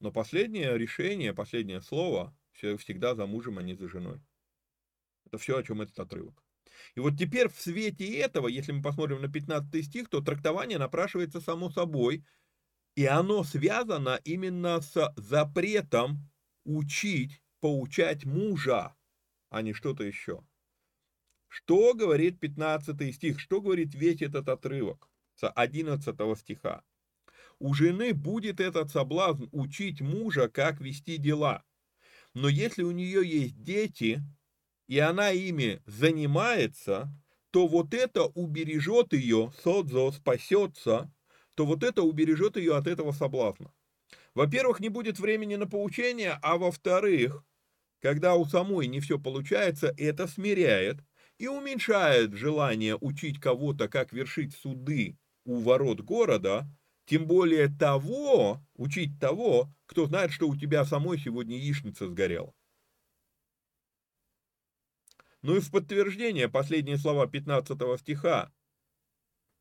Но 0.00 0.12
последнее 0.12 0.76
решение, 0.76 1.32
последнее 1.32 1.80
слово 1.80 2.36
всегда 2.52 3.14
за 3.14 3.26
мужем, 3.26 3.58
а 3.58 3.62
не 3.62 3.74
за 3.74 3.88
женой. 3.88 4.20
Это 5.26 5.38
все, 5.38 5.58
о 5.58 5.62
чем 5.62 5.82
этот 5.82 5.98
отрывок. 5.98 6.42
И 6.94 7.00
вот 7.00 7.18
теперь 7.18 7.48
в 7.48 7.58
свете 7.60 8.18
этого, 8.18 8.48
если 8.48 8.72
мы 8.72 8.82
посмотрим 8.82 9.20
на 9.22 9.28
15 9.28 9.84
стих, 9.84 10.08
то 10.08 10.20
трактование 10.20 10.78
напрашивается 10.78 11.40
само 11.40 11.70
собой, 11.70 12.24
и 12.94 13.04
оно 13.06 13.44
связано 13.44 14.20
именно 14.24 14.80
с 14.80 15.12
запретом 15.16 16.30
учить 16.64 17.42
поучать 17.60 18.24
мужа, 18.24 18.94
а 19.50 19.62
не 19.62 19.72
что-то 19.72 20.04
еще. 20.04 20.46
Что 21.48 21.94
говорит 21.94 22.38
15 22.40 23.14
стих? 23.14 23.40
Что 23.40 23.60
говорит 23.60 23.94
весь 23.94 24.22
этот 24.22 24.48
отрывок 24.48 25.08
с 25.36 25.48
11 25.48 26.38
стиха? 26.38 26.82
У 27.58 27.74
жены 27.74 28.12
будет 28.12 28.60
этот 28.60 28.90
соблазн 28.90 29.44
учить 29.52 30.00
мужа, 30.00 30.48
как 30.48 30.80
вести 30.80 31.16
дела. 31.16 31.64
Но 32.34 32.48
если 32.48 32.82
у 32.82 32.90
нее 32.90 33.26
есть 33.26 33.62
дети, 33.62 34.22
и 34.88 34.98
она 34.98 35.30
ими 35.30 35.82
занимается, 35.86 37.12
то 37.50 37.66
вот 37.66 37.94
это 37.94 38.24
убережет 38.24 39.12
ее, 39.14 39.52
содзо 39.62 40.12
спасется, 40.12 41.12
то 41.54 41.64
вот 41.64 41.82
это 41.82 42.02
убережет 42.02 42.56
ее 42.56 42.76
от 42.76 42.86
этого 42.86 43.12
соблазна. 43.12 43.72
Во-первых, 44.34 44.80
не 44.80 44.90
будет 44.90 45.18
времени 45.18 45.56
на 45.56 45.66
поучение, 45.66 46.38
а 46.42 46.58
во-вторых, 46.58 47.44
когда 48.00 48.34
у 48.34 48.44
самой 48.44 48.86
не 48.86 49.00
все 49.00 49.18
получается, 49.18 49.94
это 49.96 50.26
смиряет 50.26 50.98
и 51.38 51.48
уменьшает 51.48 52.34
желание 52.34 52.96
учить 53.00 53.40
кого-то, 53.40 53.88
как 53.88 54.12
вершить 54.12 54.54
суды 54.54 55.18
у 55.44 55.56
ворот 55.60 56.00
города, 56.02 56.66
тем 57.06 57.26
более 57.26 57.68
того, 57.68 58.60
учить 58.74 59.18
того, 59.18 59.72
кто 59.86 60.06
знает, 60.06 60.32
что 60.32 60.48
у 60.48 60.56
тебя 60.56 60.84
самой 60.84 61.18
сегодня 61.18 61.56
яичница 61.56 62.08
сгорела. 62.08 62.52
Ну 65.42 65.56
и 65.56 65.60
в 65.60 65.70
подтверждение 65.70 66.48
последние 66.48 66.98
слова 66.98 67.26
15 67.26 68.00
стиха 68.00 68.52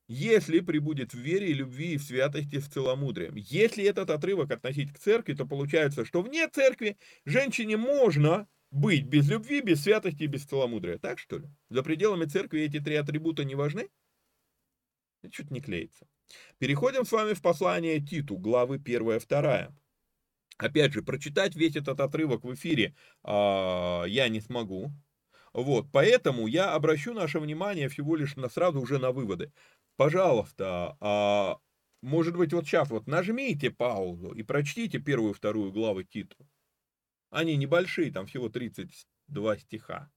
если 0.07 0.59
прибудет 0.59 1.13
в 1.13 1.17
вере 1.17 1.51
любви 1.53 1.93
и 1.93 1.97
в 1.97 2.03
святости 2.03 2.59
с 2.59 2.67
целомудрием. 2.67 3.35
Если 3.35 3.83
этот 3.83 4.09
отрывок 4.09 4.51
относить 4.51 4.93
к 4.93 4.99
церкви, 4.99 5.33
то 5.33 5.45
получается, 5.45 6.05
что 6.05 6.21
вне 6.21 6.47
церкви 6.47 6.97
женщине 7.25 7.77
можно 7.77 8.47
быть 8.71 9.05
без 9.05 9.29
любви, 9.29 9.61
без 9.61 9.83
святости 9.83 10.23
и 10.23 10.27
без 10.27 10.43
целомудрия. 10.43 10.97
Так 10.97 11.17
что 11.17 11.37
ли? 11.37 11.47
За 11.69 11.81
пределами 11.81 12.25
церкви 12.25 12.61
эти 12.61 12.79
три 12.79 12.95
атрибута 12.95 13.43
не 13.43 13.55
важны? 13.55 13.89
Что-то 15.31 15.53
не 15.53 15.61
клеится. 15.61 16.07
Переходим 16.57 17.05
с 17.05 17.11
вами 17.11 17.33
в 17.33 17.41
послание 17.41 17.99
Титу, 17.99 18.37
главы 18.37 18.77
1-2. 18.77 19.73
Опять 20.57 20.93
же, 20.93 21.01
прочитать 21.01 21.55
весь 21.55 21.75
этот 21.75 21.99
отрывок 21.99 22.43
в 22.43 22.53
эфире 22.53 22.95
э, 23.23 23.29
я 24.07 24.29
не 24.29 24.39
смогу. 24.39 24.91
Вот, 25.53 25.87
поэтому 25.91 26.47
я 26.47 26.73
обращу 26.73 27.13
наше 27.13 27.39
внимание 27.39 27.87
всего 27.89 28.15
лишь 28.15 28.35
на, 28.35 28.49
сразу 28.49 28.79
уже 28.79 28.99
на 28.99 29.11
выводы 29.11 29.51
пожалуйста, 29.95 30.97
а, 30.99 31.59
может 32.01 32.35
быть, 32.35 32.53
вот 32.53 32.65
сейчас 32.65 32.89
вот 32.89 33.07
нажмите 33.07 33.71
паузу 33.71 34.31
и 34.31 34.43
прочтите 34.43 34.99
первую 34.99 35.31
и 35.31 35.35
вторую 35.35 35.71
главы 35.71 36.03
Титу. 36.03 36.37
Они 37.29 37.55
небольшие, 37.57 38.11
там 38.11 38.27
всего 38.27 38.49
32 38.49 39.57
стиха. 39.57 40.11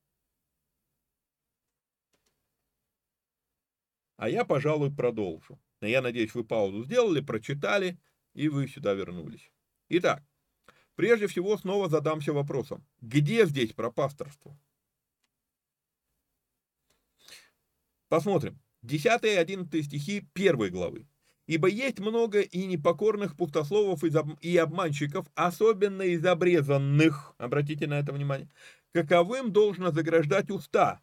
А 4.16 4.28
я, 4.28 4.44
пожалуй, 4.44 4.94
продолжу. 4.94 5.58
Я 5.80 6.02
надеюсь, 6.02 6.34
вы 6.34 6.44
паузу 6.44 6.84
сделали, 6.84 7.20
прочитали, 7.20 7.98
и 8.34 8.48
вы 8.48 8.66
сюда 8.66 8.94
вернулись. 8.94 9.50
Итак, 9.88 10.24
прежде 10.96 11.26
всего 11.26 11.56
снова 11.56 11.88
задамся 11.88 12.32
вопросом. 12.32 12.84
Где 13.00 13.46
здесь 13.46 13.72
про 13.72 13.90
пасторство? 13.90 14.58
Посмотрим. 18.08 18.60
10 18.82 19.24
и 19.24 19.28
11 19.28 19.84
стихи 19.84 20.28
1 20.34 20.70
главы. 20.70 21.06
«Ибо 21.46 21.68
есть 21.68 21.98
много 21.98 22.42
и 22.42 22.66
непокорных 22.66 23.34
пустословов 23.34 24.04
и 24.04 24.56
обманщиков, 24.58 25.26
особенно 25.34 26.02
из 26.02 26.24
обрезанных, 26.24 27.34
обратите 27.38 27.86
на 27.86 27.98
это 27.98 28.12
внимание, 28.12 28.50
каковым 28.92 29.50
должно 29.50 29.90
заграждать 29.90 30.50
уста. 30.50 31.00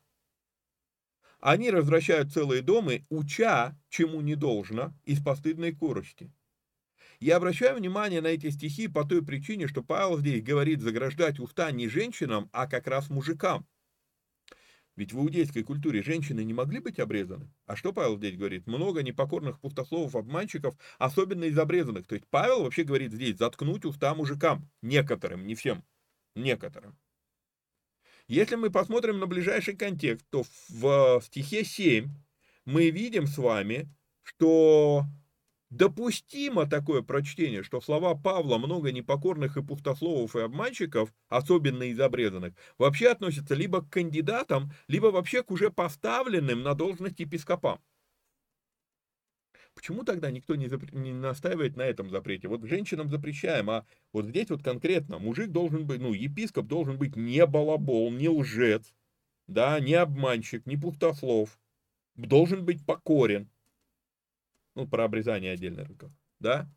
Они 1.46 1.70
развращают 1.70 2.34
целые 2.34 2.64
дома, 2.64 2.94
уча, 3.12 3.78
чему 3.90 4.20
не 4.22 4.34
должно, 4.34 4.96
из 5.04 5.24
постыдной 5.24 5.76
корости». 5.76 6.34
Я 7.20 7.38
обращаю 7.38 7.78
внимание 7.78 8.20
на 8.20 8.30
эти 8.30 8.50
стихи 8.50 8.88
по 8.88 9.06
той 9.06 9.24
причине, 9.24 9.68
что 9.68 9.84
Павел 9.84 10.18
здесь 10.18 10.42
говорит 10.42 10.82
заграждать 10.82 11.40
уста 11.40 11.70
не 11.70 11.88
женщинам, 11.88 12.50
а 12.52 12.66
как 12.66 12.88
раз 12.88 13.12
мужикам. 13.12 13.68
Ведь 14.96 15.14
в 15.14 15.20
иудейской 15.20 15.62
культуре 15.62 16.02
женщины 16.02 16.44
не 16.44 16.54
могли 16.54 16.80
быть 16.80 16.98
обрезаны. 16.98 17.54
А 17.68 17.76
что 17.76 17.94
Павел 17.94 18.18
здесь 18.18 18.36
говорит? 18.36 18.66
Много 18.66 19.04
непокорных 19.04 19.60
пустословов, 19.60 20.16
обманщиков, 20.16 20.76
особенно 20.98 21.44
из 21.44 21.60
обрезанных. 21.60 22.08
То 22.08 22.16
есть 22.16 22.26
Павел 22.32 22.64
вообще 22.64 22.84
говорит 22.84 23.14
здесь 23.14 23.38
заткнуть 23.38 23.86
уста 23.86 24.16
мужикам. 24.16 24.68
Некоторым, 24.82 25.46
не 25.46 25.54
всем. 25.54 25.84
Некоторым. 26.36 26.98
Если 28.28 28.56
мы 28.56 28.72
посмотрим 28.72 29.20
на 29.20 29.28
ближайший 29.28 29.76
контекст, 29.76 30.26
то 30.32 30.44
в 30.70 31.22
стихе 31.24 31.64
7 31.64 32.10
мы 32.66 32.90
видим 32.90 33.28
с 33.28 33.38
вами, 33.38 33.88
что 34.24 35.04
допустимо 35.70 36.68
такое 36.68 37.04
прочтение, 37.04 37.62
что 37.62 37.82
слова 37.82 38.16
Павла 38.16 38.58
много 38.58 38.92
непокорных 38.92 39.58
и 39.58 39.64
пустословов 39.64 40.36
и 40.36 40.40
обманщиков, 40.40 41.14
особенно 41.30 41.84
из 41.84 42.00
обрезанных, 42.00 42.56
вообще 42.80 43.10
относятся 43.10 43.54
либо 43.54 43.84
к 43.84 43.92
кандидатам, 43.92 44.72
либо 44.88 45.08
вообще 45.08 45.44
к 45.44 45.52
уже 45.52 45.70
поставленным 45.70 46.64
на 46.64 46.74
должность 46.74 47.20
епископам. 47.20 47.80
Почему 49.76 50.04
тогда 50.04 50.32
никто 50.32 50.56
не, 50.56 50.68
запр... 50.68 50.92
не 50.94 51.14
настаивает 51.14 51.76
на 51.76 51.84
этом 51.84 52.10
запрете? 52.10 52.48
Вот 52.48 52.64
женщинам 52.64 53.10
запрещаем, 53.10 53.70
а 53.70 53.86
вот 54.14 54.26
здесь 54.26 54.50
вот 54.50 54.64
конкретно 54.64 55.20
мужик 55.20 55.52
должен 55.52 55.86
быть, 55.86 56.00
ну, 56.00 56.14
епископ 56.14 56.66
должен 56.66 56.98
быть 56.98 57.16
не 57.18 57.46
балабол, 57.46 58.10
не 58.10 58.30
лжец, 58.30 58.94
да, 59.48 59.80
не 59.82 59.94
обманщик, 59.94 60.66
не 60.66 60.78
пустослов, 60.78 61.60
должен 62.16 62.66
быть 62.66 62.86
покорен. 62.86 63.50
Ну, 64.76 64.88
про 64.88 65.04
обрезание 65.04 65.52
отдельно 65.52 65.86
рукав. 65.86 66.12
Да? 66.40 66.70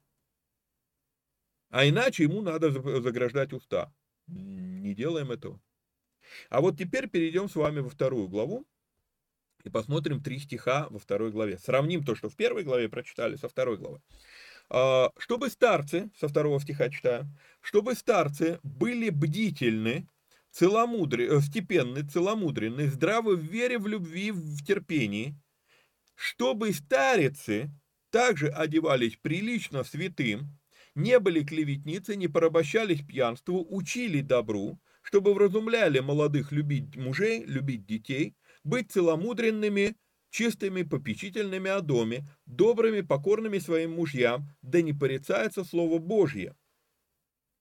А 1.70 1.88
иначе 1.88 2.24
ему 2.24 2.42
надо 2.42 2.70
заграждать 3.00 3.52
уста. 3.52 3.92
Не 4.26 4.94
делаем 4.94 5.30
этого. 5.30 5.60
А 6.50 6.60
вот 6.60 6.76
теперь 6.76 7.08
перейдем 7.08 7.48
с 7.48 7.54
вами 7.54 7.80
во 7.80 7.90
вторую 7.90 8.28
главу 8.28 8.66
и 9.68 9.70
посмотрим 9.70 10.22
три 10.22 10.38
стиха 10.38 10.88
во 10.90 10.98
второй 10.98 11.30
главе. 11.30 11.58
Сравним 11.58 12.04
то, 12.04 12.14
что 12.14 12.28
в 12.28 12.36
первой 12.36 12.64
главе 12.64 12.88
прочитали, 12.88 13.36
со 13.36 13.48
второй 13.48 13.76
главы. 13.76 14.00
А, 14.70 15.10
чтобы 15.18 15.50
старцы, 15.50 16.10
со 16.18 16.28
второго 16.28 16.60
стиха 16.60 16.90
читаю, 16.90 17.26
чтобы 17.60 17.94
старцы 17.94 18.58
были 18.62 19.10
бдительны, 19.10 20.08
целомудри, 20.50 21.28
э, 21.28 21.40
степенны, 21.40 22.02
целомудренны, 22.02 22.88
здравы 22.88 23.36
в 23.36 23.42
вере, 23.42 23.78
в 23.78 23.86
любви, 23.86 24.32
в 24.32 24.64
терпении, 24.64 25.36
чтобы 26.14 26.72
старицы 26.72 27.70
также 28.10 28.48
одевались 28.48 29.16
прилично 29.20 29.84
святым, 29.84 30.58
не 30.94 31.18
были 31.20 31.44
клеветницы, 31.44 32.16
не 32.16 32.26
порабощались 32.26 33.02
пьянству, 33.02 33.64
учили 33.70 34.20
добру, 34.20 34.80
чтобы 35.02 35.32
вразумляли 35.34 36.00
молодых 36.00 36.52
любить 36.52 36.96
мужей, 36.96 37.44
любить 37.44 37.86
детей, 37.86 38.34
быть 38.68 38.92
целомудренными, 38.92 39.96
чистыми, 40.30 40.82
попечительными 40.82 41.70
о 41.70 41.80
доме, 41.80 42.24
добрыми, 42.46 43.00
покорными 43.00 43.58
своим 43.58 43.92
мужьям, 43.92 44.48
да 44.62 44.82
не 44.82 44.92
порицается 44.92 45.64
Слово 45.64 45.98
Божье. 45.98 46.54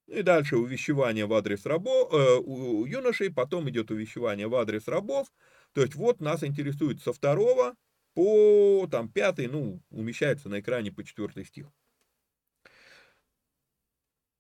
И 0.08 0.22
дальше 0.22 0.58
увещевание 0.58 1.26
в 1.26 1.34
адрес 1.34 1.66
рабов, 1.66 2.14
э, 2.14 2.38
у 2.38 2.86
юношей, 2.86 3.34
потом 3.34 3.70
идет 3.70 3.92
увещевание 3.92 4.48
в 4.48 4.56
адрес 4.56 4.88
рабов. 4.88 5.28
То 5.74 5.82
есть 5.82 5.96
вот 5.96 6.22
нас 6.22 6.44
интересует 6.44 7.02
со 7.02 7.12
второго 7.12 7.76
по 8.14 8.88
там 8.90 9.10
пятый, 9.10 9.48
ну, 9.48 9.82
умещается 9.90 10.50
на 10.50 10.60
экране 10.62 10.92
по 10.92 11.04
четвертый 11.04 11.46
стих. 11.46 11.68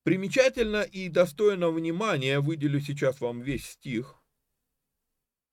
Примечательно 0.03 0.83
и 0.83 1.09
достойно 1.09 1.69
внимания, 1.69 2.39
выделю 2.39 2.79
сейчас 2.79 3.19
вам 3.19 3.41
весь 3.41 3.65
стих, 3.65 4.15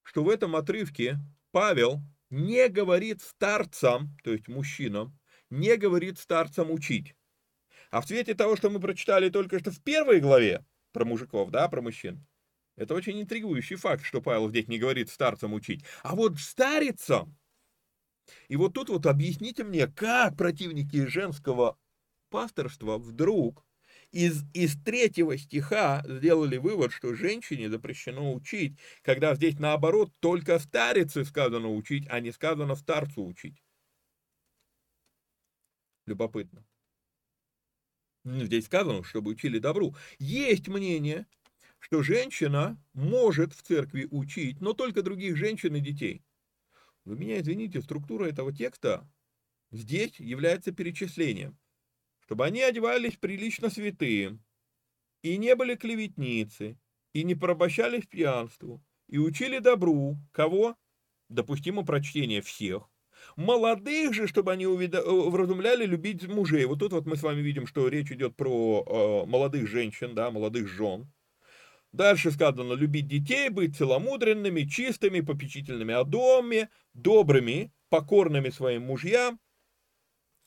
что 0.04 0.22
в 0.22 0.28
этом 0.28 0.54
отрывке 0.54 1.18
Павел 1.50 2.00
не 2.30 2.68
говорит 2.68 3.20
старцам, 3.20 4.16
то 4.22 4.32
есть 4.32 4.46
мужчинам, 4.46 5.18
не 5.50 5.76
говорит 5.76 6.20
старцам 6.20 6.70
учить. 6.70 7.16
А 7.90 8.00
в 8.00 8.06
свете 8.06 8.34
того, 8.34 8.56
что 8.56 8.70
мы 8.70 8.78
прочитали 8.78 9.28
только 9.28 9.58
что 9.58 9.72
в 9.72 9.82
первой 9.82 10.20
главе 10.20 10.64
про 10.92 11.04
мужиков, 11.04 11.50
да, 11.50 11.68
про 11.68 11.82
мужчин, 11.82 12.24
это 12.76 12.94
очень 12.94 13.20
интригующий 13.20 13.76
факт, 13.76 14.04
что 14.04 14.22
Павел 14.22 14.48
здесь 14.48 14.68
не 14.68 14.78
говорит 14.78 15.10
старцам 15.10 15.52
учить. 15.54 15.84
А 16.02 16.14
вот 16.14 16.38
старицам 16.38 17.36
и 18.48 18.56
вот 18.56 18.74
тут 18.74 18.88
вот 18.88 19.06
объясните 19.06 19.64
мне, 19.64 19.86
как 19.86 20.36
противники 20.36 21.06
женского 21.06 21.78
пасторства 22.30 22.98
вдруг 22.98 23.64
из, 24.14 24.44
из 24.54 24.80
третьего 24.80 25.36
стиха 25.36 26.04
сделали 26.06 26.56
вывод, 26.56 26.92
что 26.92 27.14
женщине 27.14 27.68
запрещено 27.68 28.32
учить, 28.32 28.78
когда 29.02 29.34
здесь 29.34 29.58
наоборот 29.58 30.12
только 30.20 30.60
старице 30.60 31.24
сказано 31.24 31.68
учить, 31.68 32.06
а 32.08 32.20
не 32.20 32.30
сказано 32.30 32.76
старцу 32.76 33.26
учить. 33.26 33.60
Любопытно. 36.06 36.64
Здесь 38.24 38.66
сказано, 38.66 39.02
чтобы 39.02 39.32
учили 39.32 39.58
добру. 39.58 39.96
Есть 40.20 40.68
мнение, 40.68 41.26
что 41.80 42.04
женщина 42.04 42.80
может 42.92 43.52
в 43.52 43.62
церкви 43.62 44.06
учить, 44.12 44.60
но 44.60 44.74
только 44.74 45.02
других 45.02 45.36
женщин 45.36 45.74
и 45.74 45.80
детей. 45.80 46.22
Вы 47.04 47.16
меня 47.16 47.40
извините, 47.40 47.82
структура 47.82 48.26
этого 48.26 48.52
текста 48.52 49.10
здесь 49.72 50.20
является 50.20 50.70
перечислением. 50.70 51.58
Чтобы 52.24 52.46
они 52.46 52.62
одевались 52.62 53.16
прилично 53.16 53.68
святые, 53.68 54.38
и 55.22 55.36
не 55.36 55.54
были 55.54 55.74
клеветницы, 55.74 56.78
и 57.12 57.22
не 57.22 57.34
порабощались 57.34 58.06
пьянству, 58.06 58.82
и 59.08 59.18
учили 59.18 59.58
добру, 59.58 60.16
кого? 60.32 60.76
Допустимо 61.28 61.84
прочтение 61.84 62.40
всех. 62.40 62.88
Молодых 63.36 64.14
же, 64.14 64.26
чтобы 64.26 64.52
они 64.52 64.66
увида... 64.66 64.98
Э, 64.98 65.30
вразумляли 65.30 65.86
любить 65.86 66.26
мужей. 66.26 66.64
Вот 66.64 66.78
тут 66.80 66.92
вот 66.92 67.06
мы 67.06 67.16
с 67.16 67.22
вами 67.22 67.40
видим, 67.40 67.66
что 67.66 67.88
речь 67.88 68.10
идет 68.10 68.36
про 68.36 68.84
э, 69.24 69.28
молодых 69.28 69.66
женщин, 69.68 70.14
да, 70.14 70.30
молодых 70.30 70.68
жен. 70.68 71.10
Дальше 71.92 72.30
сказано, 72.32 72.72
любить 72.72 73.06
детей, 73.06 73.50
быть 73.50 73.76
целомудренными, 73.76 74.62
чистыми, 74.62 75.20
попечительными 75.20 75.94
о 75.94 76.04
доме, 76.04 76.68
добрыми, 76.92 77.72
покорными 77.88 78.50
своим 78.50 78.82
мужьям. 78.82 79.38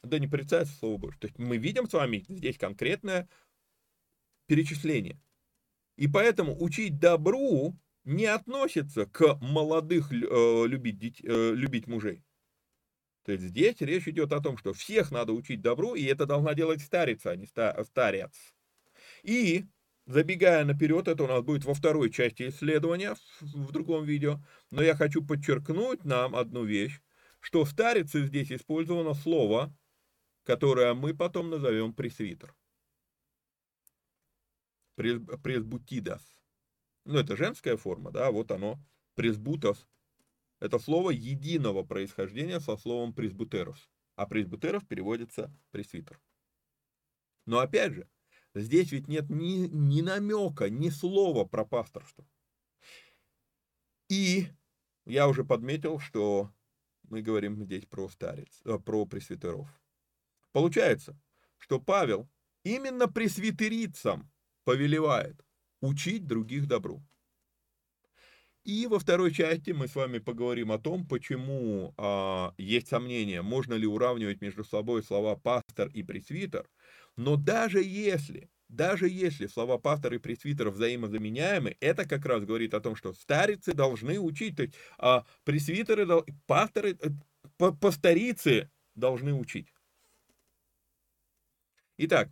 Да 0.08 0.20
не 0.20 0.28
порицается 0.28 0.76
Слово 0.76 0.98
Божье. 0.98 1.20
То 1.20 1.28
есть 1.28 1.38
мы 1.38 1.58
видим 1.58 1.90
с 1.90 1.94
вами 1.94 2.26
здесь 2.28 2.58
конкретное 2.58 3.30
перечисление. 4.48 5.20
И 5.96 6.08
поэтому 6.08 6.56
учить 6.62 7.00
добру 7.00 7.76
не 8.04 8.26
относится 8.26 9.06
к 9.06 9.38
молодых 9.42 10.12
э, 10.12 10.66
любить, 10.68 11.22
э, 11.24 11.54
любить 11.54 11.88
мужей. 11.88 12.24
То 13.26 13.34
есть 13.34 13.44
здесь 13.44 13.82
речь 13.82 14.08
идет 14.08 14.32
о 14.32 14.42
том, 14.42 14.58
что 14.58 14.74
всех 14.74 15.12
надо 15.12 15.34
учить 15.34 15.62
добру, 15.62 15.96
и 15.96 16.04
это 16.04 16.26
должна 16.26 16.54
делать 16.54 16.82
старица, 16.82 17.32
а 17.32 17.36
не 17.36 17.46
старец. 17.46 18.32
И 19.24 19.66
Забегая 20.08 20.64
наперед, 20.64 21.10
это 21.10 21.26
у 21.26 21.28
нас 21.28 21.44
будет 21.44 21.66
во 21.66 21.74
второй 21.74 22.10
части 22.10 22.48
исследования, 22.48 23.16
в 23.42 23.74
другом 23.74 24.06
видео, 24.06 24.40
но 24.72 24.82
я 24.82 24.96
хочу 24.96 25.22
подчеркнуть 25.22 26.06
нам 26.06 26.34
одну 26.34 26.64
вещь, 26.64 27.02
что 27.42 27.66
в 27.66 27.70
старице 27.70 28.26
здесь 28.26 28.50
использовано 28.50 29.14
слово, 29.14 29.76
которое 30.48 30.94
мы 30.94 31.14
потом 31.14 31.50
назовем 31.50 31.94
пресвитер. 31.94 32.56
Пресбутидас. 34.96 36.24
Ну, 37.04 37.20
это 37.20 37.36
женская 37.36 37.76
форма, 37.76 38.12
да, 38.12 38.32
вот 38.32 38.52
оно, 38.52 38.80
пресбутас. 39.16 39.86
Это 40.62 40.80
слово 40.80 41.12
единого 41.12 41.84
происхождения 41.84 42.62
со 42.62 42.78
словом 42.78 43.14
пресбутерос. 43.14 43.90
А 44.16 44.26
пресбутерос 44.26 44.84
переводится 44.86 45.54
пресвитер. 45.72 46.18
Но 47.46 47.60
опять 47.60 47.92
же, 47.94 48.08
Здесь 48.56 48.92
ведь 48.92 49.08
нет 49.08 49.30
ни, 49.30 49.68
ни 49.68 50.02
намека, 50.02 50.68
ни 50.70 50.90
слова 50.90 51.46
про 51.46 51.64
пасторство. 51.64 52.26
И 54.10 54.48
я 55.06 55.28
уже 55.28 55.44
подметил, 55.44 56.00
что 56.00 56.52
мы 57.04 57.22
говорим 57.22 57.62
здесь 57.64 57.86
про 57.86 58.10
старец, 58.10 58.62
э, 58.66 58.80
про 58.80 59.06
пресвитеров. 59.06 59.70
Получается, 60.52 61.20
что 61.58 61.80
Павел 61.80 62.30
именно 62.64 63.08
пресвитерицам 63.08 64.32
повелевает 64.64 65.46
учить 65.82 66.26
других 66.28 66.68
добру. 66.68 67.04
И 68.68 68.86
во 68.86 69.00
второй 69.00 69.32
части 69.32 69.72
мы 69.72 69.88
с 69.88 69.96
вами 69.96 70.20
поговорим 70.20 70.74
о 70.74 70.78
том, 70.78 71.08
почему 71.08 71.94
а, 71.98 72.54
есть 72.58 72.90
сомнения, 72.90 73.42
можно 73.42 73.76
ли 73.76 73.88
уравнивать 73.88 74.42
между 74.42 74.66
собой 74.66 75.04
слова 75.04 75.38
пастор 75.38 75.88
и 75.94 76.04
пресвитер, 76.04 76.70
но 77.16 77.38
даже 77.38 77.82
если, 77.82 78.50
даже 78.68 79.08
если 79.08 79.48
слова 79.48 79.78
пастор 79.78 80.16
и 80.16 80.18
пресвитер 80.18 80.70
взаимозаменяемы, 80.70 81.78
это 81.80 82.06
как 82.06 82.26
раз 82.26 82.44
говорит 82.44 82.74
о 82.74 82.82
том, 82.82 82.98
что 82.98 83.14
старицы 83.14 83.72
должны 83.72 84.20
учить, 84.20 84.58
то 84.58 84.64
есть 84.64 84.76
а 84.98 85.26
пресвитеры, 85.46 86.06
пасторы, 86.46 86.98
э, 87.00 87.72
пасторицы 87.80 88.70
должны 88.96 89.34
учить. 89.34 89.72
Итак, 92.00 92.30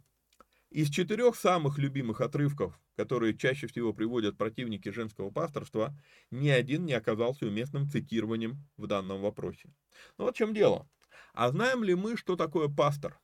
Из 0.71 0.89
четырех 0.89 1.35
самых 1.35 1.79
любимых 1.79 2.21
отрывков, 2.21 2.79
которые 2.95 3.37
чаще 3.37 3.67
всего 3.67 3.93
приводят 3.93 4.37
противники 4.37 4.89
женского 4.89 5.31
пасторства, 5.31 5.95
ни 6.31 6.49
один 6.49 6.85
не 6.85 6.93
оказался 6.93 7.47
уместным 7.47 7.89
цитированием 7.89 8.63
в 8.77 8.87
данном 8.87 9.21
вопросе. 9.21 9.73
Ну 10.17 10.25
вот 10.25 10.35
в 10.35 10.37
чем 10.37 10.53
дело. 10.53 10.89
А 11.33 11.49
знаем 11.49 11.83
ли 11.83 11.95
мы, 11.95 12.17
что 12.17 12.35
такое 12.35 12.69
пастор? 12.69 13.19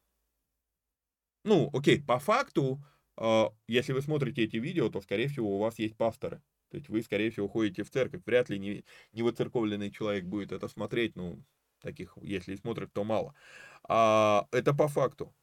Ну, 1.44 1.70
окей, 1.74 2.02
по 2.02 2.20
факту, 2.20 2.84
э, 3.18 3.46
если 3.68 3.94
вы 3.94 4.02
смотрите 4.02 4.44
эти 4.44 4.58
видео, 4.58 4.90
то, 4.90 5.02
скорее 5.02 5.28
всего, 5.28 5.56
у 5.56 5.60
вас 5.60 5.80
есть 5.80 5.98
пасторы. 5.98 6.42
То 6.70 6.78
есть 6.78 6.90
вы, 6.90 7.02
скорее 7.02 7.32
всего, 7.32 7.48
ходите 7.48 7.84
в 7.84 7.90
церковь. 7.92 8.22
Вряд 8.26 8.50
ли 8.50 8.60
не, 8.60 8.86
не 9.12 9.24
выцерковленный 9.24 9.92
человек 9.92 10.26
будет 10.26 10.52
это 10.52 10.68
смотреть. 10.68 11.16
Ну, 11.16 11.44
таких, 11.82 12.18
если 12.22 12.56
смотрят, 12.56 12.94
то 12.94 13.04
мало. 13.04 13.36
А, 13.84 14.48
это 14.52 14.74
по 14.74 14.88
факту. 14.88 15.34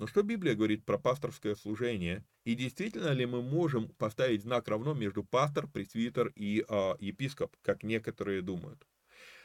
Но 0.00 0.06
что 0.06 0.22
Библия 0.22 0.54
говорит 0.54 0.86
про 0.86 0.96
пасторское 0.96 1.54
служение? 1.54 2.24
И 2.44 2.54
действительно 2.54 3.10
ли 3.10 3.26
мы 3.26 3.42
можем 3.42 3.90
поставить 3.90 4.42
знак 4.42 4.66
равно 4.66 4.94
между 4.94 5.22
пастор, 5.22 5.66
пресвитер 5.66 6.32
и 6.34 6.64
а, 6.70 6.96
епископ, 6.98 7.54
как 7.60 7.82
некоторые 7.82 8.40
думают? 8.40 8.86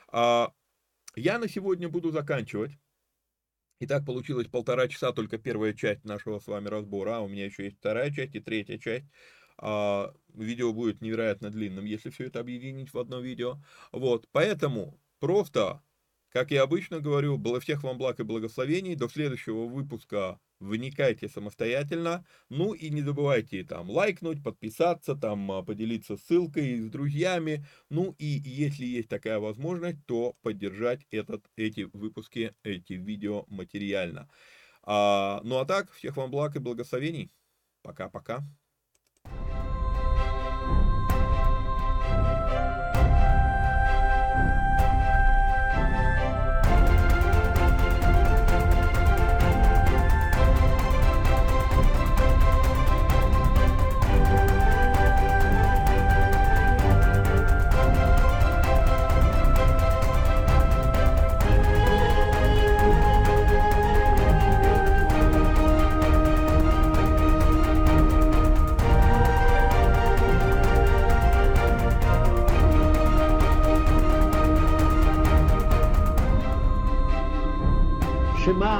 А, 0.07 0.53
я 1.17 1.39
на 1.39 1.49
сегодня 1.49 1.89
буду 1.89 2.11
заканчивать. 2.11 2.71
И 3.81 3.85
так 3.85 4.05
получилось 4.05 4.47
полтора 4.47 4.87
часа, 4.87 5.11
только 5.11 5.37
первая 5.37 5.73
часть 5.73 6.05
нашего 6.05 6.39
с 6.39 6.47
вами 6.47 6.69
разбора, 6.69 7.17
а 7.17 7.19
у 7.19 7.27
меня 7.27 7.43
еще 7.43 7.65
есть 7.65 7.79
вторая 7.79 8.09
часть 8.09 8.35
и 8.35 8.39
третья 8.39 8.77
часть. 8.77 9.07
А, 9.57 10.13
видео 10.33 10.71
будет 10.71 11.01
невероятно 11.01 11.49
длинным, 11.49 11.83
если 11.83 12.09
все 12.11 12.27
это 12.27 12.39
объединить 12.39 12.93
в 12.93 12.97
одно 12.97 13.19
видео. 13.19 13.61
Вот, 13.91 14.25
поэтому 14.31 15.01
просто 15.19 15.81
как 16.35 16.51
я 16.51 16.63
обычно 16.63 16.99
говорю, 16.99 17.37
было 17.37 17.61
всех 17.61 17.81
вам 17.83 17.97
благ 17.97 18.19
и 18.19 18.23
благословений. 18.23 18.95
До 18.95 19.07
следующего 19.07 19.67
выпуска 19.67 20.37
вникайте 20.59 21.27
самостоятельно. 21.27 22.25
Ну 22.49 22.73
и 22.73 22.89
не 22.89 23.01
забывайте 23.01 23.63
там 23.63 23.89
лайкнуть, 23.89 24.43
подписаться, 24.43 25.15
там 25.15 25.51
а, 25.51 25.63
поделиться 25.63 26.17
ссылкой 26.17 26.77
с 26.79 26.89
друзьями. 26.89 27.65
Ну 27.89 28.15
и 28.17 28.25
если 28.25 28.85
есть 28.85 29.09
такая 29.09 29.39
возможность, 29.39 30.05
то 30.05 30.35
поддержать 30.41 31.05
этот, 31.11 31.45
эти 31.55 31.89
выпуски, 31.93 32.53
эти 32.63 32.93
видео 32.93 33.45
материально. 33.47 34.29
А, 34.83 35.41
ну 35.43 35.57
а 35.57 35.65
так, 35.65 35.91
всех 35.91 36.17
вам 36.17 36.31
благ 36.31 36.55
и 36.55 36.59
благословений. 36.59 37.31
Пока-пока. 37.81 38.43